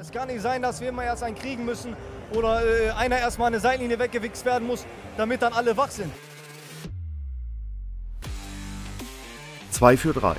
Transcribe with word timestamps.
Es 0.00 0.10
kann 0.10 0.28
nicht 0.28 0.40
sein, 0.40 0.62
dass 0.62 0.80
wir 0.80 0.88
immer 0.88 1.04
erst 1.04 1.22
einen 1.22 1.36
kriegen 1.36 1.66
müssen 1.66 1.94
oder 2.32 2.64
äh, 2.64 2.90
einer 2.92 3.18
erstmal 3.18 3.48
eine 3.48 3.60
Seitenlinie 3.60 3.98
weggewichst 3.98 4.46
werden 4.46 4.66
muss, 4.66 4.86
damit 5.18 5.42
dann 5.42 5.52
alle 5.52 5.76
wach 5.76 5.90
sind. 5.90 6.10
2 9.72 9.96
für 9.98 10.14
3, 10.14 10.36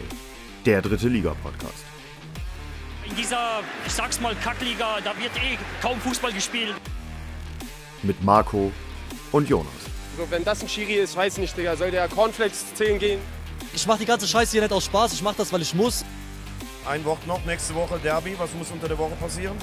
der 0.66 0.82
dritte 0.82 1.08
Liga-Podcast. 1.08 1.86
In 3.08 3.16
dieser, 3.16 3.60
ich 3.86 3.94
sag's 3.94 4.20
mal, 4.20 4.34
Kackliga, 4.44 4.98
da 5.04 5.12
wird 5.20 5.32
eh 5.38 5.60
kaum 5.80 6.00
Fußball 6.02 6.34
gespielt. 6.34 6.74
Mit 8.02 8.24
Marco 8.24 8.72
und 9.32 9.48
Jonas. 9.48 9.72
So, 10.18 10.26
wenn 10.32 10.44
das 10.44 10.64
ein 10.64 10.70
Schiri 10.70 10.96
ist, 10.96 11.16
weiß 11.16 11.38
nicht, 11.38 11.56
Digga, 11.56 11.76
soll 11.76 11.92
der 11.92 12.08
Cornflakes 12.08 12.74
10 12.74 12.98
gehen? 12.98 13.20
Ich 13.76 13.86
mach 13.86 14.00
die 14.00 14.06
ganze 14.06 14.28
Scheiße 14.28 14.54
hier 14.54 14.62
nicht 14.62 14.74
aus 14.74 14.86
Spaß, 14.86 15.14
ich 15.14 15.22
mach 15.22 15.36
das, 15.36 15.54
weil 15.54 15.62
ich 15.62 15.76
muss. 15.76 16.04
Ein 16.84 17.06
Wort 17.06 17.28
noch, 17.28 17.46
nächste 17.46 17.76
Woche 17.76 18.00
Derby. 18.00 18.34
Was 18.40 18.56
muss 18.56 18.72
unter 18.72 18.88
der 18.88 18.98
Woche 18.98 19.16
passieren? 19.16 19.56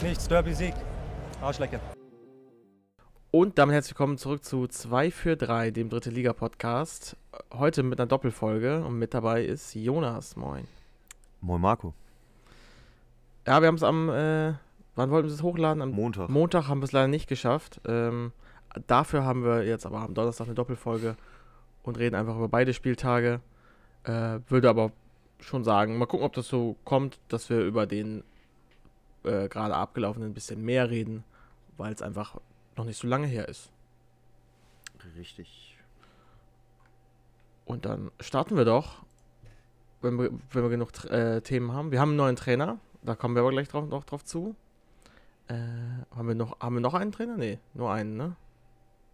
Nichts, 0.00 0.26
Derby-Sieg. 0.26 0.72
Arschlecke. 1.42 1.78
Und 3.30 3.58
damit 3.58 3.74
herzlich 3.74 3.92
willkommen 3.92 4.16
zurück 4.16 4.42
zu 4.42 4.66
2 4.66 5.10
für 5.10 5.36
3, 5.36 5.70
dem 5.70 5.90
dritte 5.90 6.08
Liga-Podcast. 6.08 7.14
Heute 7.52 7.82
mit 7.82 8.00
einer 8.00 8.06
Doppelfolge 8.06 8.82
und 8.86 8.98
mit 8.98 9.12
dabei 9.12 9.44
ist 9.44 9.74
Jonas. 9.74 10.34
Moin. 10.34 10.66
Moin 11.42 11.60
Marco. 11.60 11.92
Ja, 13.46 13.60
wir 13.60 13.68
haben 13.68 13.74
es 13.74 13.82
am, 13.82 14.08
äh, 14.08 14.54
wann 14.94 15.10
wollten 15.10 15.28
wir 15.28 15.34
es 15.34 15.42
hochladen? 15.42 15.82
Am 15.82 15.90
Montag. 15.90 16.30
Montag 16.30 16.68
haben 16.68 16.80
wir 16.80 16.84
es 16.86 16.92
leider 16.92 17.08
nicht 17.08 17.28
geschafft. 17.28 17.82
Ähm, 17.86 18.32
dafür 18.86 19.24
haben 19.26 19.44
wir 19.44 19.62
jetzt 19.62 19.84
aber 19.84 20.00
am 20.00 20.14
Donnerstag 20.14 20.46
eine 20.46 20.54
Doppelfolge 20.54 21.16
und 21.82 21.98
reden 21.98 22.14
einfach 22.14 22.36
über 22.36 22.48
beide 22.48 22.72
Spieltage. 22.72 23.42
Äh, 24.06 24.40
würde 24.48 24.70
aber 24.70 24.92
schon 25.40 25.64
sagen, 25.64 25.98
mal 25.98 26.06
gucken, 26.06 26.24
ob 26.24 26.32
das 26.32 26.48
so 26.48 26.76
kommt, 26.84 27.18
dass 27.28 27.50
wir 27.50 27.60
über 27.60 27.86
den 27.86 28.22
äh, 29.24 29.48
gerade 29.48 29.74
abgelaufenen 29.74 30.30
ein 30.30 30.34
bisschen 30.34 30.64
mehr 30.64 30.88
reden, 30.90 31.24
weil 31.76 31.92
es 31.92 32.02
einfach 32.02 32.40
noch 32.76 32.84
nicht 32.84 32.96
so 32.98 33.08
lange 33.08 33.26
her 33.26 33.48
ist. 33.48 33.70
Richtig. 35.16 35.76
Und 37.64 37.84
dann 37.84 38.10
starten 38.20 38.56
wir 38.56 38.64
doch, 38.64 39.02
wenn 40.02 40.18
wir, 40.18 40.30
wenn 40.52 40.62
wir 40.62 40.70
genug 40.70 41.04
äh, 41.06 41.40
Themen 41.40 41.72
haben. 41.72 41.90
Wir 41.90 42.00
haben 42.00 42.10
einen 42.10 42.16
neuen 42.16 42.36
Trainer, 42.36 42.78
da 43.02 43.14
kommen 43.16 43.34
wir 43.34 43.40
aber 43.42 43.50
gleich 43.50 43.68
drauf, 43.68 43.88
noch 43.88 44.04
drauf 44.04 44.24
zu. 44.24 44.54
Äh, 45.48 45.54
haben, 46.14 46.28
wir 46.28 46.34
noch, 46.34 46.60
haben 46.60 46.74
wir 46.76 46.80
noch 46.80 46.94
einen 46.94 47.12
Trainer? 47.12 47.36
Nee, 47.36 47.58
nur 47.74 47.92
einen, 47.92 48.16
ne? 48.16 48.36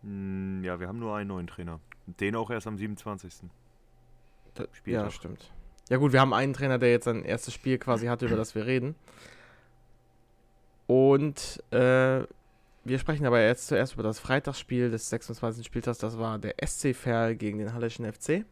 Mm, 0.03 0.65
Ja, 0.65 0.81
wir 0.81 0.89
haben 0.89 0.99
nur 0.99 1.17
einen 1.17 1.29
neuen 1.29 1.47
Trainer. 1.47 1.81
Den 2.07 2.37
auch 2.37 2.51
erst 2.51 2.67
am 2.67 2.77
27. 2.77 3.49
Da, 4.55 4.65
Spieltag. 4.73 5.05
Ja, 5.05 5.11
stimmt. 5.11 5.51
Ja 5.89 5.97
gut, 5.97 6.13
wir 6.13 6.21
haben 6.21 6.33
einen 6.33 6.53
Trainer, 6.53 6.79
der 6.79 6.91
jetzt 6.91 7.05
sein 7.05 7.25
erstes 7.25 7.55
Spiel 7.55 7.79
quasi 7.79 8.07
hatte, 8.07 8.27
über 8.27 8.37
das 8.37 8.55
wir 8.55 8.67
reden. 8.67 8.95
Und 10.87 11.63
äh, 11.71 12.25
wir 12.85 12.99
sprechen 12.99 13.27
aber 13.27 13.41
jetzt 13.41 13.69
zuerst 13.69 13.95
über 13.95 14.03
das 14.03 14.19
Freitagsspiel 14.19 14.91
des 14.91 15.09
26. 15.11 15.65
Spieltags. 15.65 15.99
Das 15.99 16.19
war 16.19 16.39
der 16.39 16.55
SC 16.67 16.95
Verl 16.95 17.37
gegen 17.37 17.59
den 17.59 17.73
Halleschen 17.73 18.11
FC. 18.11 18.45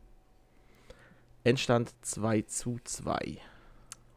Endstand 1.44 1.94
2 2.02 2.42
zu 2.42 2.78
2. 2.84 3.38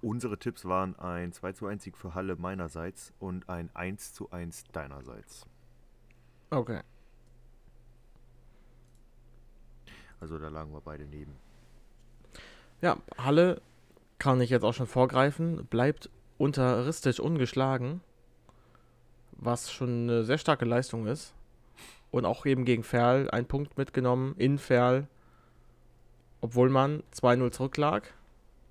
Unsere 0.02 0.38
Tipps 0.38 0.66
waren 0.66 1.00
ein 1.00 1.32
2 1.32 1.54
zu 1.54 1.66
1 1.66 1.84
Sieg 1.84 1.98
für 1.98 2.14
Halle 2.14 2.36
meinerseits 2.36 3.14
und 3.20 3.48
ein 3.48 3.70
1 3.74 4.14
zu 4.14 4.30
1 4.32 4.66
deinerseits. 4.74 5.46
Okay. 6.50 6.82
Also 10.20 10.38
da 10.38 10.50
lagen 10.50 10.74
wir 10.74 10.82
beide 10.82 11.06
neben. 11.06 11.34
Ja, 12.84 12.98
Halle 13.18 13.62
kann 14.20 14.42
ich 14.42 14.50
jetzt 14.50 14.66
auch 14.66 14.74
schon 14.74 14.88
vorgreifen, 14.88 15.66
bleibt 15.68 16.10
unter 16.38 16.86
Ristic 16.86 17.18
ungeschlagen, 17.18 18.02
was 19.32 19.72
schon 19.72 20.04
eine 20.04 20.26
sehr 20.26 20.38
starke 20.38 20.66
Leistung 20.66 21.08
ist. 21.08 21.34
Und 22.12 22.26
auch 22.26 22.46
eben 22.46 22.66
gegen 22.66 22.84
Ferl 22.84 23.30
einen 23.30 23.48
Punkt 23.48 23.78
mitgenommen 23.78 24.36
in 24.38 24.58
Ferl, 24.58 25.08
obwohl 26.42 26.70
man 26.70 27.04
2-0 27.16 27.52
zurücklag. 27.52 28.14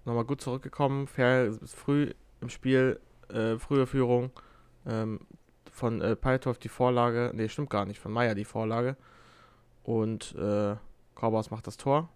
Nochmal 0.04 0.26
gut 0.26 0.42
zurückgekommen. 0.42 1.06
Ferl 1.06 1.58
ist 1.62 1.74
früh 1.74 2.12
im 2.42 2.50
Spiel, 2.50 3.00
äh, 3.30 3.56
frühe 3.56 3.86
Führung. 3.86 4.30
Ähm, 4.86 5.20
von 5.70 6.02
äh, 6.02 6.16
Peithoff 6.16 6.58
die 6.58 6.68
Vorlage, 6.68 7.32
nee, 7.34 7.48
stimmt 7.48 7.70
gar 7.70 7.86
nicht, 7.86 7.98
von 7.98 8.12
Meier 8.12 8.34
die 8.34 8.44
Vorlage. 8.44 8.94
Und 9.84 10.34
äh, 10.34 10.76
Korbas 11.14 11.50
macht 11.50 11.66
das 11.66 11.78
Tor. 11.78 12.10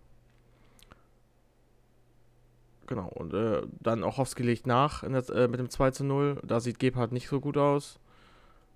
Genau, 2.86 3.08
und 3.08 3.34
äh, 3.34 3.62
dann 3.80 4.04
auch 4.04 4.18
Hofsky 4.18 4.42
legt 4.42 4.66
nach 4.66 5.02
der, 5.02 5.28
äh, 5.30 5.48
mit 5.48 5.58
dem 5.58 5.70
2 5.70 5.90
zu 5.90 6.04
0. 6.04 6.40
Da 6.44 6.60
sieht 6.60 6.78
Gebhardt 6.78 7.12
nicht 7.12 7.28
so 7.28 7.40
gut 7.40 7.56
aus. 7.56 7.98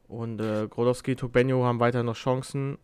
Und 0.09 0.41
äh, 0.41 0.67
Grodowski, 0.69 1.15
Togbenjo 1.15 1.65
haben 1.65 1.79
weiter 1.79 2.03
noch 2.03 2.17
Chancen. 2.17 2.79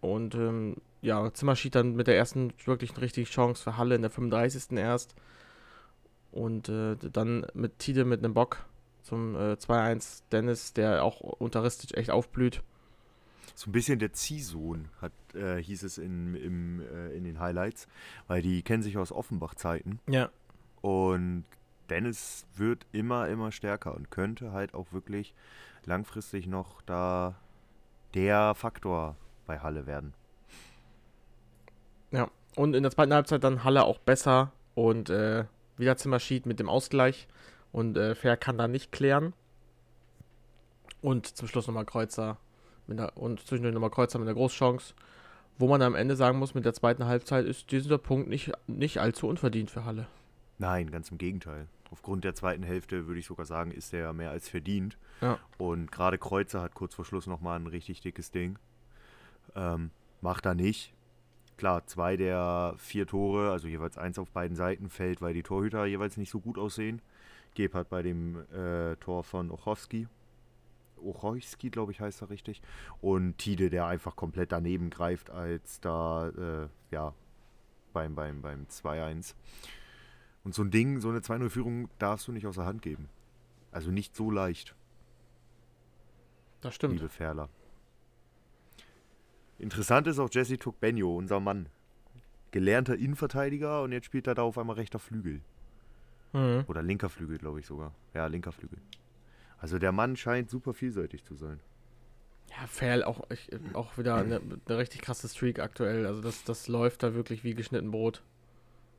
Und 0.00 0.34
ähm, 0.36 0.76
ja, 1.02 1.32
Zimmer 1.32 1.56
schied 1.56 1.74
dann 1.74 1.96
mit 1.96 2.06
der 2.06 2.16
ersten 2.16 2.52
wirklichen 2.64 2.96
richtigen 2.96 3.26
Chance 3.26 3.62
für 3.62 3.76
Halle 3.76 3.96
in 3.96 4.02
der 4.02 4.10
35. 4.10 4.78
erst. 4.78 5.16
Und 6.30 6.68
äh, 6.68 6.96
dann 6.96 7.46
mit 7.54 7.78
Tide 7.78 8.04
mit 8.04 8.24
einem 8.24 8.34
Bock 8.34 8.64
zum 9.02 9.34
äh, 9.34 9.54
2-1. 9.54 10.22
Dennis, 10.30 10.72
der 10.72 11.04
auch 11.04 11.20
unter 11.20 11.64
Ristic 11.64 11.96
echt 11.96 12.10
aufblüht. 12.10 12.62
So 13.54 13.70
ein 13.70 13.72
bisschen 13.72 13.98
der 13.98 14.12
Ziehsohn, 14.12 14.88
hat, 15.00 15.12
äh, 15.34 15.62
hieß 15.62 15.84
es 15.84 15.98
in, 15.98 16.34
im, 16.34 16.80
äh, 16.80 17.10
in 17.10 17.24
den 17.24 17.38
Highlights, 17.38 17.86
weil 18.26 18.42
die 18.42 18.62
kennen 18.62 18.82
sich 18.82 18.98
aus 18.98 19.12
Offenbach-Zeiten. 19.12 20.00
Ja. 20.08 20.30
Und 20.84 21.46
Dennis 21.88 22.44
wird 22.56 22.84
immer, 22.92 23.26
immer 23.28 23.52
stärker 23.52 23.94
und 23.94 24.10
könnte 24.10 24.52
halt 24.52 24.74
auch 24.74 24.92
wirklich 24.92 25.32
langfristig 25.86 26.46
noch 26.46 26.82
da 26.82 27.36
der 28.12 28.54
Faktor 28.54 29.16
bei 29.46 29.60
Halle 29.60 29.86
werden. 29.86 30.12
Ja, 32.10 32.28
und 32.54 32.76
in 32.76 32.82
der 32.82 32.92
zweiten 32.92 33.14
Halbzeit 33.14 33.42
dann 33.42 33.64
Halle 33.64 33.84
auch 33.84 33.98
besser 33.98 34.52
und 34.74 35.08
äh, 35.08 35.46
wieder 35.78 35.96
Zimmer 35.96 36.20
schied 36.20 36.44
mit 36.44 36.60
dem 36.60 36.68
Ausgleich 36.68 37.28
und 37.72 37.96
äh, 37.96 38.14
Fair 38.14 38.36
kann 38.36 38.58
da 38.58 38.68
nicht 38.68 38.92
klären. 38.92 39.32
Und 41.00 41.28
zum 41.28 41.48
Schluss 41.48 41.66
nochmal 41.66 41.86
Kreuzer 41.86 42.36
mit 42.86 43.00
einer, 43.00 43.16
und 43.16 43.40
zwischendurch 43.40 43.72
nochmal 43.72 43.88
Kreuzer 43.88 44.18
mit 44.18 44.28
einer 44.28 44.36
Großchance, 44.36 44.92
wo 45.56 45.66
man 45.66 45.80
am 45.80 45.94
Ende 45.94 46.14
sagen 46.14 46.38
muss, 46.38 46.52
mit 46.52 46.66
der 46.66 46.74
zweiten 46.74 47.06
Halbzeit 47.06 47.46
ist 47.46 47.72
dieser 47.72 47.96
Punkt 47.96 48.28
nicht, 48.28 48.52
nicht 48.66 48.98
allzu 48.98 49.28
unverdient 49.28 49.70
für 49.70 49.86
Halle. 49.86 50.08
Nein, 50.58 50.90
ganz 50.90 51.10
im 51.10 51.18
Gegenteil. 51.18 51.68
Aufgrund 51.90 52.24
der 52.24 52.34
zweiten 52.34 52.62
Hälfte 52.62 53.06
würde 53.06 53.20
ich 53.20 53.26
sogar 53.26 53.46
sagen, 53.46 53.70
ist 53.70 53.92
er 53.92 54.12
mehr 54.12 54.30
als 54.30 54.48
verdient. 54.48 54.96
Ja. 55.20 55.38
Und 55.58 55.92
gerade 55.92 56.18
Kreuzer 56.18 56.62
hat 56.62 56.74
kurz 56.74 56.94
vor 56.94 57.04
Schluss 57.04 57.26
nochmal 57.26 57.58
ein 57.58 57.66
richtig 57.66 58.00
dickes 58.00 58.30
Ding. 58.30 58.58
Ähm, 59.54 59.90
macht 60.20 60.46
er 60.46 60.54
nicht. 60.54 60.92
Klar, 61.56 61.86
zwei 61.86 62.16
der 62.16 62.74
vier 62.78 63.06
Tore, 63.06 63.52
also 63.52 63.68
jeweils 63.68 63.96
eins 63.96 64.18
auf 64.18 64.30
beiden 64.32 64.56
Seiten, 64.56 64.90
fällt, 64.90 65.22
weil 65.22 65.34
die 65.34 65.44
Torhüter 65.44 65.84
jeweils 65.84 66.16
nicht 66.16 66.30
so 66.30 66.40
gut 66.40 66.58
aussehen. 66.58 67.00
Gebhardt 67.54 67.88
bei 67.88 68.02
dem 68.02 68.44
äh, 68.52 68.96
Tor 68.96 69.22
von 69.22 69.50
Ochowski. 69.50 70.08
Ochowski, 70.96 71.70
glaube 71.70 71.92
ich, 71.92 72.00
heißt 72.00 72.22
er 72.22 72.30
richtig. 72.30 72.60
Und 73.00 73.38
Tide, 73.38 73.70
der 73.70 73.86
einfach 73.86 74.16
komplett 74.16 74.50
daneben 74.52 74.90
greift, 74.90 75.30
als 75.30 75.80
da, 75.80 76.28
äh, 76.28 76.68
ja, 76.90 77.14
beim, 77.92 78.14
beim, 78.14 78.42
beim 78.42 78.64
2-1. 78.64 79.34
Und 80.44 80.54
so 80.54 80.62
ein 80.62 80.70
Ding, 80.70 81.00
so 81.00 81.08
eine 81.08 81.20
2-0-Führung 81.20 81.88
darfst 81.98 82.28
du 82.28 82.32
nicht 82.32 82.46
aus 82.46 82.56
der 82.56 82.66
Hand 82.66 82.82
geben. 82.82 83.08
Also 83.72 83.90
nicht 83.90 84.14
so 84.14 84.30
leicht, 84.30 84.74
Das 86.60 86.74
stimmt. 86.74 86.94
liebe 86.94 87.08
Ferler. 87.08 87.48
Interessant 89.58 90.06
ist 90.06 90.18
auch 90.18 90.28
Jesse 90.30 90.58
Tukbenjo, 90.58 91.16
unser 91.16 91.40
Mann. 91.40 91.68
Gelernter 92.50 92.96
Innenverteidiger 92.96 93.82
und 93.82 93.92
jetzt 93.92 94.04
spielt 94.06 94.26
er 94.26 94.34
da 94.34 94.42
auf 94.42 94.58
einmal 94.58 94.76
rechter 94.76 94.98
Flügel. 94.98 95.40
Mhm. 96.32 96.64
Oder 96.68 96.82
linker 96.82 97.08
Flügel, 97.08 97.38
glaube 97.38 97.60
ich 97.60 97.66
sogar. 97.66 97.92
Ja, 98.12 98.26
linker 98.26 98.52
Flügel. 98.52 98.78
Also 99.58 99.78
der 99.78 99.92
Mann 99.92 100.16
scheint 100.16 100.50
super 100.50 100.74
vielseitig 100.74 101.24
zu 101.24 101.34
sein. 101.34 101.60
Ja, 102.50 102.66
Fair 102.66 103.08
auch, 103.08 103.28
ich, 103.30 103.48
auch 103.72 103.96
wieder 103.98 104.16
eine, 104.16 104.40
eine 104.40 104.78
richtig 104.78 105.00
krasse 105.02 105.28
Streak 105.28 105.58
aktuell. 105.58 106.06
Also 106.06 106.20
das, 106.20 106.44
das 106.44 106.68
läuft 106.68 107.02
da 107.02 107.14
wirklich 107.14 107.42
wie 107.42 107.54
geschnitten 107.54 107.90
Brot. 107.90 108.22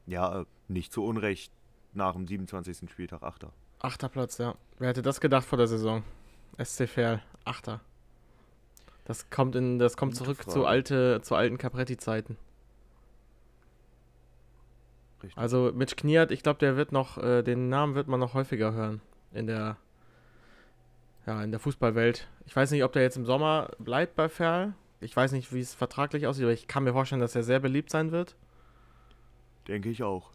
Ja, 0.07 0.41
äh, 0.41 0.45
nicht 0.67 0.91
zu 0.91 1.03
Unrecht 1.03 1.51
nach 1.94 2.13
dem 2.13 2.27
27. 2.27 2.89
Spieltag 2.89 3.23
Achter. 3.23 3.51
Achter 3.79 4.09
Platz, 4.09 4.38
ja. 4.38 4.56
Wer 4.79 4.89
hätte 4.89 5.01
das 5.01 5.21
gedacht 5.21 5.45
vor 5.45 5.57
der 5.57 5.67
Saison? 5.67 6.03
SC 6.62 6.88
Verl, 6.88 7.21
Achter. 7.44 7.81
Das 9.06 9.29
kommt 9.29 9.56
in, 9.56 9.77
das 9.77 9.97
kommt 9.97 10.15
zurück 10.15 10.38
Frage. 10.38 10.50
zu 10.50 10.65
alte, 10.65 11.21
zu 11.21 11.35
alten 11.35 11.57
Capretti-Zeiten. 11.57 12.38
Also 15.35 15.71
Mitch 15.73 15.95
Kniert, 15.95 16.31
ich 16.31 16.44
glaube, 16.44 16.59
der 16.59 16.77
wird 16.77 16.91
noch, 16.91 17.17
äh, 17.17 17.41
den 17.41 17.69
Namen 17.69 17.95
wird 17.95 18.07
man 18.07 18.19
noch 18.19 18.33
häufiger 18.33 18.73
hören 18.73 19.01
in 19.31 19.47
der, 19.47 19.77
ja, 21.25 21.44
in 21.44 21.51
der 21.51 21.59
Fußballwelt. 21.59 22.27
Ich 22.45 22.56
weiß 22.56 22.71
nicht, 22.71 22.83
ob 22.83 22.94
der 22.94 23.01
jetzt 23.01 23.17
im 23.17 23.25
Sommer 23.25 23.71
bleibt 23.79 24.15
bei 24.15 24.29
Ferl. 24.29 24.73
Ich 25.01 25.15
weiß 25.15 25.31
nicht, 25.31 25.51
wie 25.53 25.59
es 25.59 25.73
vertraglich 25.73 26.27
aussieht, 26.27 26.44
aber 26.44 26.53
ich 26.53 26.67
kann 26.67 26.83
mir 26.83 26.94
vorstellen, 26.94 27.21
dass 27.21 27.35
er 27.35 27.44
sehr 27.44 27.59
beliebt 27.59 27.89
sein 27.89 28.12
wird. 28.12 28.35
Denke 29.67 29.89
ich 29.89 30.03
auch. 30.03 30.31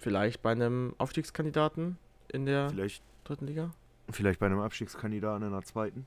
Vielleicht 0.00 0.42
bei 0.42 0.52
einem 0.52 0.94
Aufstiegskandidaten. 0.98 1.98
in 2.32 2.46
der 2.46 2.70
Vielleicht, 2.70 3.02
dritten 3.24 3.46
Liga. 3.46 3.70
vielleicht 4.10 4.40
bei 4.40 4.46
einem 4.46 4.60
Abstiegskandidaten 4.60 5.44
in 5.46 5.52
der 5.52 5.62
zweiten. 5.62 6.06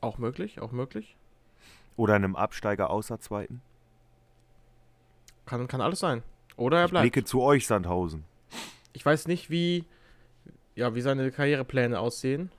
Auch 0.00 0.18
möglich, 0.18 0.60
auch 0.60 0.72
möglich. 0.72 1.16
Oder 1.96 2.14
einem 2.14 2.36
Absteiger 2.36 2.90
außer 2.90 3.18
zweiten. 3.18 3.60
Kann, 5.46 5.66
kann 5.68 5.80
alles 5.80 6.00
sein. 6.00 6.22
Oder 6.56 6.78
er 6.78 6.84
Ich 6.84 6.90
bleibt. 6.90 7.02
blicke 7.04 7.24
zu 7.24 7.40
euch, 7.42 7.66
Sandhausen. 7.66 8.24
Ich 8.92 9.04
weiß 9.04 9.26
nicht, 9.28 9.48
wie, 9.50 9.84
ja, 10.74 10.94
wie 10.94 11.00
seine 11.00 11.30
Karrierepläne 11.30 11.98
aussehen. 11.98 12.50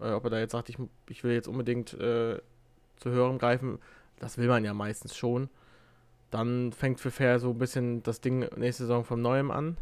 Äh, 0.00 0.10
ob 0.12 0.24
er 0.24 0.30
da 0.30 0.38
jetzt 0.38 0.52
sagt, 0.52 0.68
ich, 0.68 0.76
ich 1.08 1.24
will 1.24 1.32
jetzt 1.32 1.48
unbedingt 1.48 1.94
äh, 1.94 2.38
zu 2.96 3.10
höherem 3.10 3.38
greifen. 3.38 3.78
Das 4.18 4.36
will 4.38 4.48
man 4.48 4.64
ja 4.64 4.74
meistens 4.74 5.16
schon. 5.16 5.48
Dann 6.30 6.72
fängt 6.72 7.00
für 7.00 7.10
Fair 7.10 7.38
so 7.38 7.50
ein 7.50 7.58
bisschen 7.58 8.02
das 8.02 8.20
Ding 8.20 8.40
nächste 8.56 8.84
Saison 8.84 9.04
vom 9.04 9.22
Neuem 9.22 9.50
an. 9.50 9.76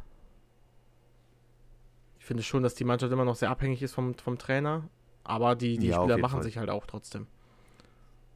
Ich 2.18 2.24
finde 2.26 2.42
schon, 2.42 2.62
dass 2.62 2.74
die 2.74 2.84
Mannschaft 2.84 3.12
immer 3.12 3.24
noch 3.24 3.36
sehr 3.36 3.50
abhängig 3.50 3.82
ist 3.82 3.94
vom, 3.94 4.14
vom 4.14 4.38
Trainer. 4.38 4.88
Aber 5.24 5.54
die, 5.56 5.78
die 5.78 5.88
Ja, 5.88 6.00
Spieler 6.00 6.18
machen 6.18 6.34
Fall. 6.36 6.42
sich 6.42 6.58
halt 6.58 6.70
auch 6.70 6.86
trotzdem. 6.86 7.26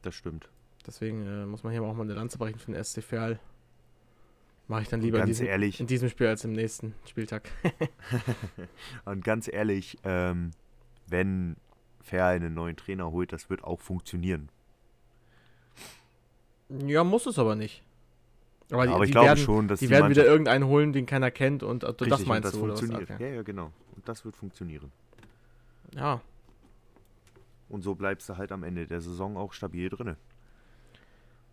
Das 0.01 0.15
stimmt. 0.15 0.49
Deswegen 0.85 1.25
äh, 1.25 1.45
muss 1.45 1.63
man 1.63 1.71
hier 1.71 1.83
auch 1.83 1.93
mal 1.93 2.03
eine 2.03 2.13
Lanze 2.13 2.37
brechen 2.37 2.57
für 2.59 2.71
den 2.71 2.83
SC 2.83 3.03
Verl. 3.03 3.39
Mache 4.67 4.83
ich 4.83 4.87
dann 4.89 5.01
lieber 5.01 5.19
in 5.19 5.25
diesem, 5.25 5.47
ehrlich, 5.47 5.79
in 5.79 5.87
diesem 5.87 6.09
Spiel 6.09 6.27
als 6.27 6.43
im 6.45 6.53
nächsten 6.53 6.93
Spieltag. 7.07 7.49
und 9.05 9.23
ganz 9.23 9.47
ehrlich, 9.51 9.97
ähm, 10.03 10.51
wenn 11.07 11.55
Fair 12.01 12.27
einen 12.27 12.53
neuen 12.53 12.75
Trainer 12.75 13.11
holt, 13.11 13.33
das 13.33 13.49
wird 13.49 13.63
auch 13.63 13.79
funktionieren. 13.81 14.49
Ja, 16.69 17.03
muss 17.03 17.25
es 17.25 17.39
aber 17.39 17.55
nicht. 17.55 17.83
Aber, 18.71 18.85
die, 18.85 18.93
Aber 18.93 19.03
ich 19.03 19.11
glaube 19.11 19.27
werden, 19.27 19.39
schon, 19.39 19.67
dass 19.67 19.79
die, 19.79 19.87
die, 19.87 19.91
werden 19.91 20.09
wieder 20.11 20.25
irgendeinen 20.25 20.65
holen, 20.67 20.93
den 20.93 21.05
keiner 21.05 21.31
kennt 21.31 21.63
und 21.63 21.83
du 21.83 21.87
richtig, 21.87 22.09
das 22.09 22.25
meinst 22.25 22.45
das 22.45 22.53
du 22.53 22.59
funktioniert. 22.59 23.09
Okay. 23.09 23.29
Ja, 23.29 23.35
ja, 23.35 23.41
genau. 23.41 23.71
Und 23.95 24.07
das 24.07 24.23
wird 24.25 24.35
funktionieren. 24.35 24.91
Ja, 25.95 26.21
Und 27.67 27.81
so 27.81 27.95
bleibst 27.95 28.29
du 28.29 28.37
halt 28.37 28.51
am 28.51 28.63
Ende 28.63 28.85
der 28.85 29.01
Saison 29.01 29.37
auch 29.37 29.53
stabil 29.53 29.89
drinne. 29.89 30.17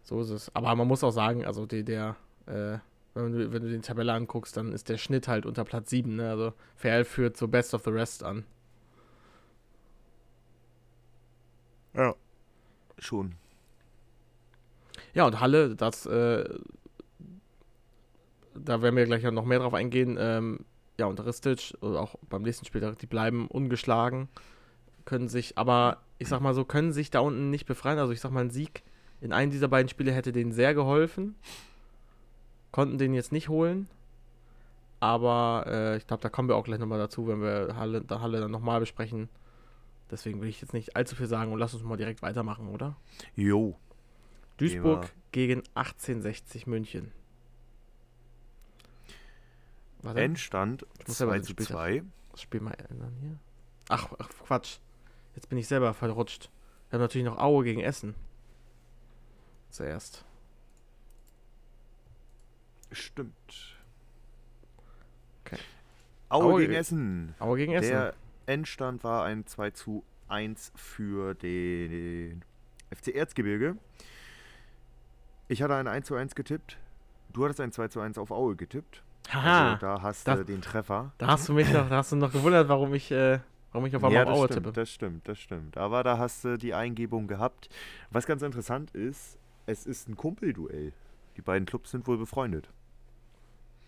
so 0.03 0.21
ist 0.21 0.31
es. 0.31 0.55
Aber 0.55 0.75
man 0.75 0.87
muss 0.87 1.03
auch 1.03 1.11
sagen, 1.11 1.47
also 1.47 1.65
die, 1.65 1.85
der, 1.85 2.17
äh, 2.45 2.79
wenn 3.15 3.33
du, 3.33 3.53
wenn 3.53 3.63
du 3.63 3.71
die 3.71 3.81
Tabelle 3.81 4.13
anguckst, 4.13 4.57
dann 4.59 4.73
ist 4.73 4.91
der 4.91 4.99
Schnitt 4.99 5.27
halt 5.27 5.47
unter 5.47 5.65
Platz 5.65 5.89
7. 5.89 6.17
Ne? 6.17 6.29
Also 6.29 6.53
VL 6.77 7.05
führt 7.05 7.37
so 7.39 7.49
Best 7.49 7.73
of 7.73 7.85
the 7.85 7.91
Rest 7.91 8.23
an. 8.23 8.45
Ja. 11.95 12.15
Schon. 12.99 13.37
Ja, 15.15 15.27
und 15.27 15.41
Halle, 15.41 15.75
das, 15.77 16.05
äh, 16.05 16.45
da 18.65 18.83
werden 18.83 18.97
wir 18.97 19.05
gleich 19.07 19.23
noch 19.31 19.45
mehr 19.45 19.59
drauf 19.59 19.75
eingehen. 19.75 20.17
Ähm, 20.19 20.61
ja, 20.99 21.07
und 21.07 21.25
Ristic, 21.25 21.75
oder 21.81 22.01
auch 22.01 22.15
beim 22.29 22.43
nächsten 22.43 22.65
Spieltag, 22.65 22.99
die 22.99 23.07
bleiben 23.07 23.49
ungeschlagen, 23.49 24.29
können 25.05 25.29
sich, 25.29 25.59
aber 25.59 25.99
ich 26.19 26.29
sag 26.29 26.41
mal 26.41 26.55
so, 26.55 26.65
können 26.65 26.93
sich 26.93 27.11
da 27.11 27.21
unten 27.21 27.51
nicht 27.51 27.67
befreien. 27.67 27.99
Also 27.99 28.13
ich 28.13 28.21
sag 28.21 28.31
mal, 28.33 28.41
ein 28.41 28.51
Sieg 28.51 28.83
in 29.21 29.33
einem 29.33 29.51
dieser 29.51 29.69
beiden 29.69 29.89
Spiele 29.89 30.13
hätte 30.13 30.33
denen 30.33 30.53
sehr 30.53 30.75
geholfen. 30.75 31.35
Konnten 32.73 32.99
den 32.99 33.15
jetzt 33.15 33.33
nicht 33.33 33.49
holen. 33.49 33.89
Aber 35.01 35.65
äh, 35.67 35.97
ich 35.99 36.07
glaube, 36.07 36.23
da 36.23 36.29
kommen 36.29 36.49
wir 36.49 36.57
auch 36.57 36.65
gleich 36.65 36.79
nochmal 36.79 36.99
dazu, 36.99 37.27
wenn 37.29 37.41
wir 37.43 37.77
Halle, 37.77 38.01
da 38.03 38.21
Halle 38.21 38.41
dann 38.41 38.51
nochmal 38.51 38.81
besprechen. 38.81 39.29
Deswegen 40.11 40.41
will 40.41 40.49
ich 40.49 40.61
jetzt 40.61 40.73
nicht 40.73 40.97
allzu 40.97 41.17
viel 41.17 41.27
sagen 41.27 41.53
und 41.53 41.59
lass 41.59 41.75
uns 41.75 41.83
mal 41.83 41.97
direkt 41.97 42.23
weitermachen, 42.23 42.69
oder? 42.69 42.97
Jo. 43.35 43.77
Duisburg 44.57 45.03
wir- 45.03 45.11
gegen 45.33 45.63
1860 45.75 46.67
München. 46.67 47.13
Warte, 50.07 50.21
Endstand 50.23 50.87
Ich 51.01 51.09
muss 51.09 51.19
selber 51.19 51.33
2 51.33 51.39
den 51.39 51.45
zu 51.45 51.53
Spieltag- 51.53 51.73
2. 51.77 52.03
das 52.33 52.43
Spiel 52.43 52.61
mal 52.61 52.73
ändern 52.91 53.17
hier. 53.21 53.39
Ach, 53.89 54.09
ach, 54.19 54.29
Quatsch. 54.45 54.79
Jetzt 55.35 55.49
bin 55.49 55.59
ich 55.59 55.69
selber 55.69 55.93
verrutscht. 55.95 56.51
Wir 56.91 56.97
haben 56.99 57.03
natürlich 57.03 57.27
noch 57.27 57.39
Aue 57.39 57.65
gegen 57.65 57.81
Essen. 57.81 58.15
Zuerst. 59.71 60.25
Stimmt. 62.93 63.77
Okay. 65.45 65.59
Aue, 66.29 66.45
Aue- 66.55 66.61
gegen 66.61 66.73
Essen. 66.75 67.35
Aue 67.39 67.57
gegen 67.57 67.73
Essen. 67.73 67.91
Der 67.91 68.15
Endstand 68.47 69.05
war 69.05 69.25
ein 69.25 69.47
2 69.47 69.71
zu 69.71 70.05
1 70.29 70.73
für 70.77 71.35
den 71.35 72.45
FC 72.91 73.09
Erzgebirge. 73.15 73.77
Ich 75.49 75.63
hatte 75.63 75.75
ein 75.75 75.87
1 75.89 76.07
zu 76.07 76.15
1 76.15 76.35
getippt. 76.35 76.79
Du 77.33 77.45
hattest 77.45 77.61
ein 77.61 77.73
2 77.73 77.89
zu 77.89 78.01
1 78.01 78.19
auf 78.19 78.31
Aue 78.31 78.57
getippt. 78.57 79.03
Haha. 79.31 79.73
Also 79.75 79.81
da 79.87 80.03
hast 80.03 80.29
das- 80.29 80.39
du 80.39 80.45
den 80.45 80.63
Treffer. 80.63 81.13
da 81.19 81.27
hast 81.29 81.49
du 81.49 81.53
mich 81.53 81.71
noch, 81.73 81.89
da 81.89 81.97
hast 81.97 82.13
du 82.13 82.17
noch 82.17 82.33
gewundert, 82.33 82.69
warum 82.69 82.95
ich, 82.95 83.11
äh, 83.11 83.41
warum 83.73 83.87
ich 83.87 83.97
auf 83.97 84.03
einmal 84.05 84.13
ja, 84.15 84.23
auf 84.23 84.29
das 84.29 84.39
Aue 84.39 84.45
stimmt, 84.47 84.67
tippe. 84.67 84.73
das 84.73 84.91
stimmt, 84.91 85.29
das 85.29 85.39
stimmt. 85.39 85.77
Aber 85.77 86.03
da 86.05 86.19
hast 86.19 86.45
du 86.45 86.57
die 86.57 86.75
Eingebung 86.75 87.27
gehabt. 87.27 87.69
Was 88.11 88.27
ganz 88.27 88.43
interessant 88.43 88.91
ist, 88.93 89.39
es 89.67 89.87
ist 89.87 90.09
ein 90.09 90.17
Kumpelduell. 90.17 90.93
Die 91.37 91.43
beiden 91.43 91.67
Clubs 91.67 91.91
sind 91.91 92.07
wohl 92.07 92.19
befreundet. 92.19 92.71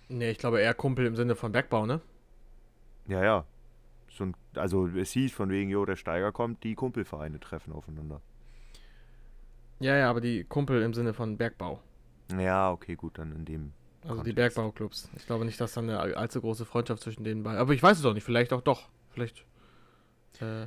Nee, 0.08 0.30
ich 0.30 0.38
glaube 0.38 0.60
eher 0.60 0.74
Kumpel 0.74 1.06
im 1.06 1.16
Sinne 1.16 1.34
von 1.36 1.52
Bergbau, 1.52 1.86
ne? 1.86 2.00
Ja, 3.06 3.22
ja. 3.22 3.44
So 4.10 4.24
ein, 4.24 4.34
also 4.56 4.86
es 4.88 5.12
hieß 5.12 5.32
von 5.32 5.50
wegen, 5.50 5.70
jo, 5.70 5.84
der 5.84 5.96
Steiger 5.96 6.32
kommt, 6.32 6.64
die 6.64 6.74
Kumpelvereine 6.74 7.38
treffen 7.40 7.72
aufeinander. 7.72 8.20
Ja, 9.80 9.96
ja, 9.96 10.10
aber 10.10 10.20
die 10.20 10.44
Kumpel 10.44 10.82
im 10.82 10.92
Sinne 10.94 11.14
von 11.14 11.36
Bergbau. 11.36 11.80
Ja, 12.36 12.70
okay, 12.72 12.96
gut, 12.96 13.18
dann 13.18 13.32
in 13.32 13.44
dem. 13.44 13.72
Also 14.02 14.22
die 14.22 14.30
Kontext. 14.32 14.36
Bergbauclubs. 14.56 15.10
Ich 15.16 15.26
glaube 15.26 15.44
nicht, 15.44 15.60
dass 15.60 15.74
da 15.74 15.80
eine 15.80 15.98
all- 16.00 16.14
allzu 16.14 16.40
große 16.40 16.64
Freundschaft 16.64 17.02
zwischen 17.02 17.24
den 17.24 17.42
beiden. 17.42 17.58
Aber 17.58 17.72
ich 17.74 17.82
weiß 17.82 17.98
es 17.98 18.04
auch 18.04 18.14
nicht. 18.14 18.24
Vielleicht 18.24 18.52
auch 18.52 18.62
doch. 18.62 18.88
Vielleicht. 19.10 19.38
Äh, 20.40 20.66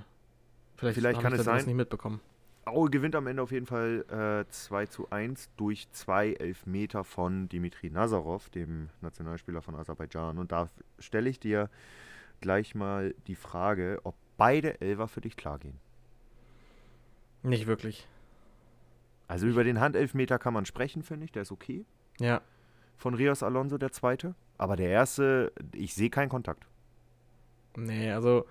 vielleicht 0.75 0.97
Vielleicht 0.97 1.21
kann 1.21 1.33
ich 1.33 1.39
es 1.39 1.45
das 1.45 1.59
sein. 1.61 1.65
nicht 1.65 1.75
mitbekommen. 1.75 2.19
Aue 2.65 2.89
gewinnt 2.91 3.15
am 3.15 3.25
Ende 3.27 3.41
auf 3.41 3.51
jeden 3.51 3.65
Fall 3.65 4.05
äh, 4.47 4.51
2 4.51 4.85
zu 4.87 5.09
1 5.09 5.49
durch 5.57 5.89
zwei 5.91 6.33
Elfmeter 6.33 7.03
von 7.03 7.49
Dimitri 7.49 7.89
Nazarov, 7.89 8.49
dem 8.49 8.89
Nationalspieler 9.01 9.61
von 9.63 9.75
Aserbaidschan. 9.75 10.37
Und 10.37 10.51
da 10.51 10.69
stelle 10.99 11.29
ich 11.29 11.39
dir 11.39 11.69
gleich 12.41 12.75
mal 12.75 13.15
die 13.27 13.35
Frage, 13.35 13.99
ob 14.03 14.15
beide 14.37 14.79
Elfer 14.81 15.07
für 15.07 15.21
dich 15.21 15.37
klar 15.37 15.57
gehen. 15.57 15.79
Nicht 17.43 17.65
wirklich. 17.65 18.07
Also 19.27 19.47
über 19.47 19.63
den 19.63 19.79
Handelfmeter 19.79 20.37
kann 20.37 20.53
man 20.53 20.65
sprechen, 20.65 21.01
finde 21.01 21.25
ich. 21.25 21.31
Der 21.31 21.43
ist 21.43 21.51
okay. 21.51 21.85
Ja. 22.19 22.41
Von 22.97 23.13
Rios 23.13 23.43
Alonso, 23.43 23.77
der 23.77 23.91
zweite. 23.91 24.35
Aber 24.57 24.75
der 24.75 24.89
erste, 24.89 25.51
ich 25.73 25.93
sehe 25.93 26.09
keinen 26.09 26.29
Kontakt. 26.29 26.67
Nee, 27.75 28.11
also. 28.11 28.45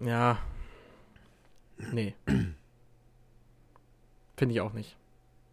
Ja. 0.00 0.38
Nee. 1.92 2.14
Finde 4.36 4.54
ich 4.54 4.60
auch 4.60 4.72
nicht. 4.72 4.96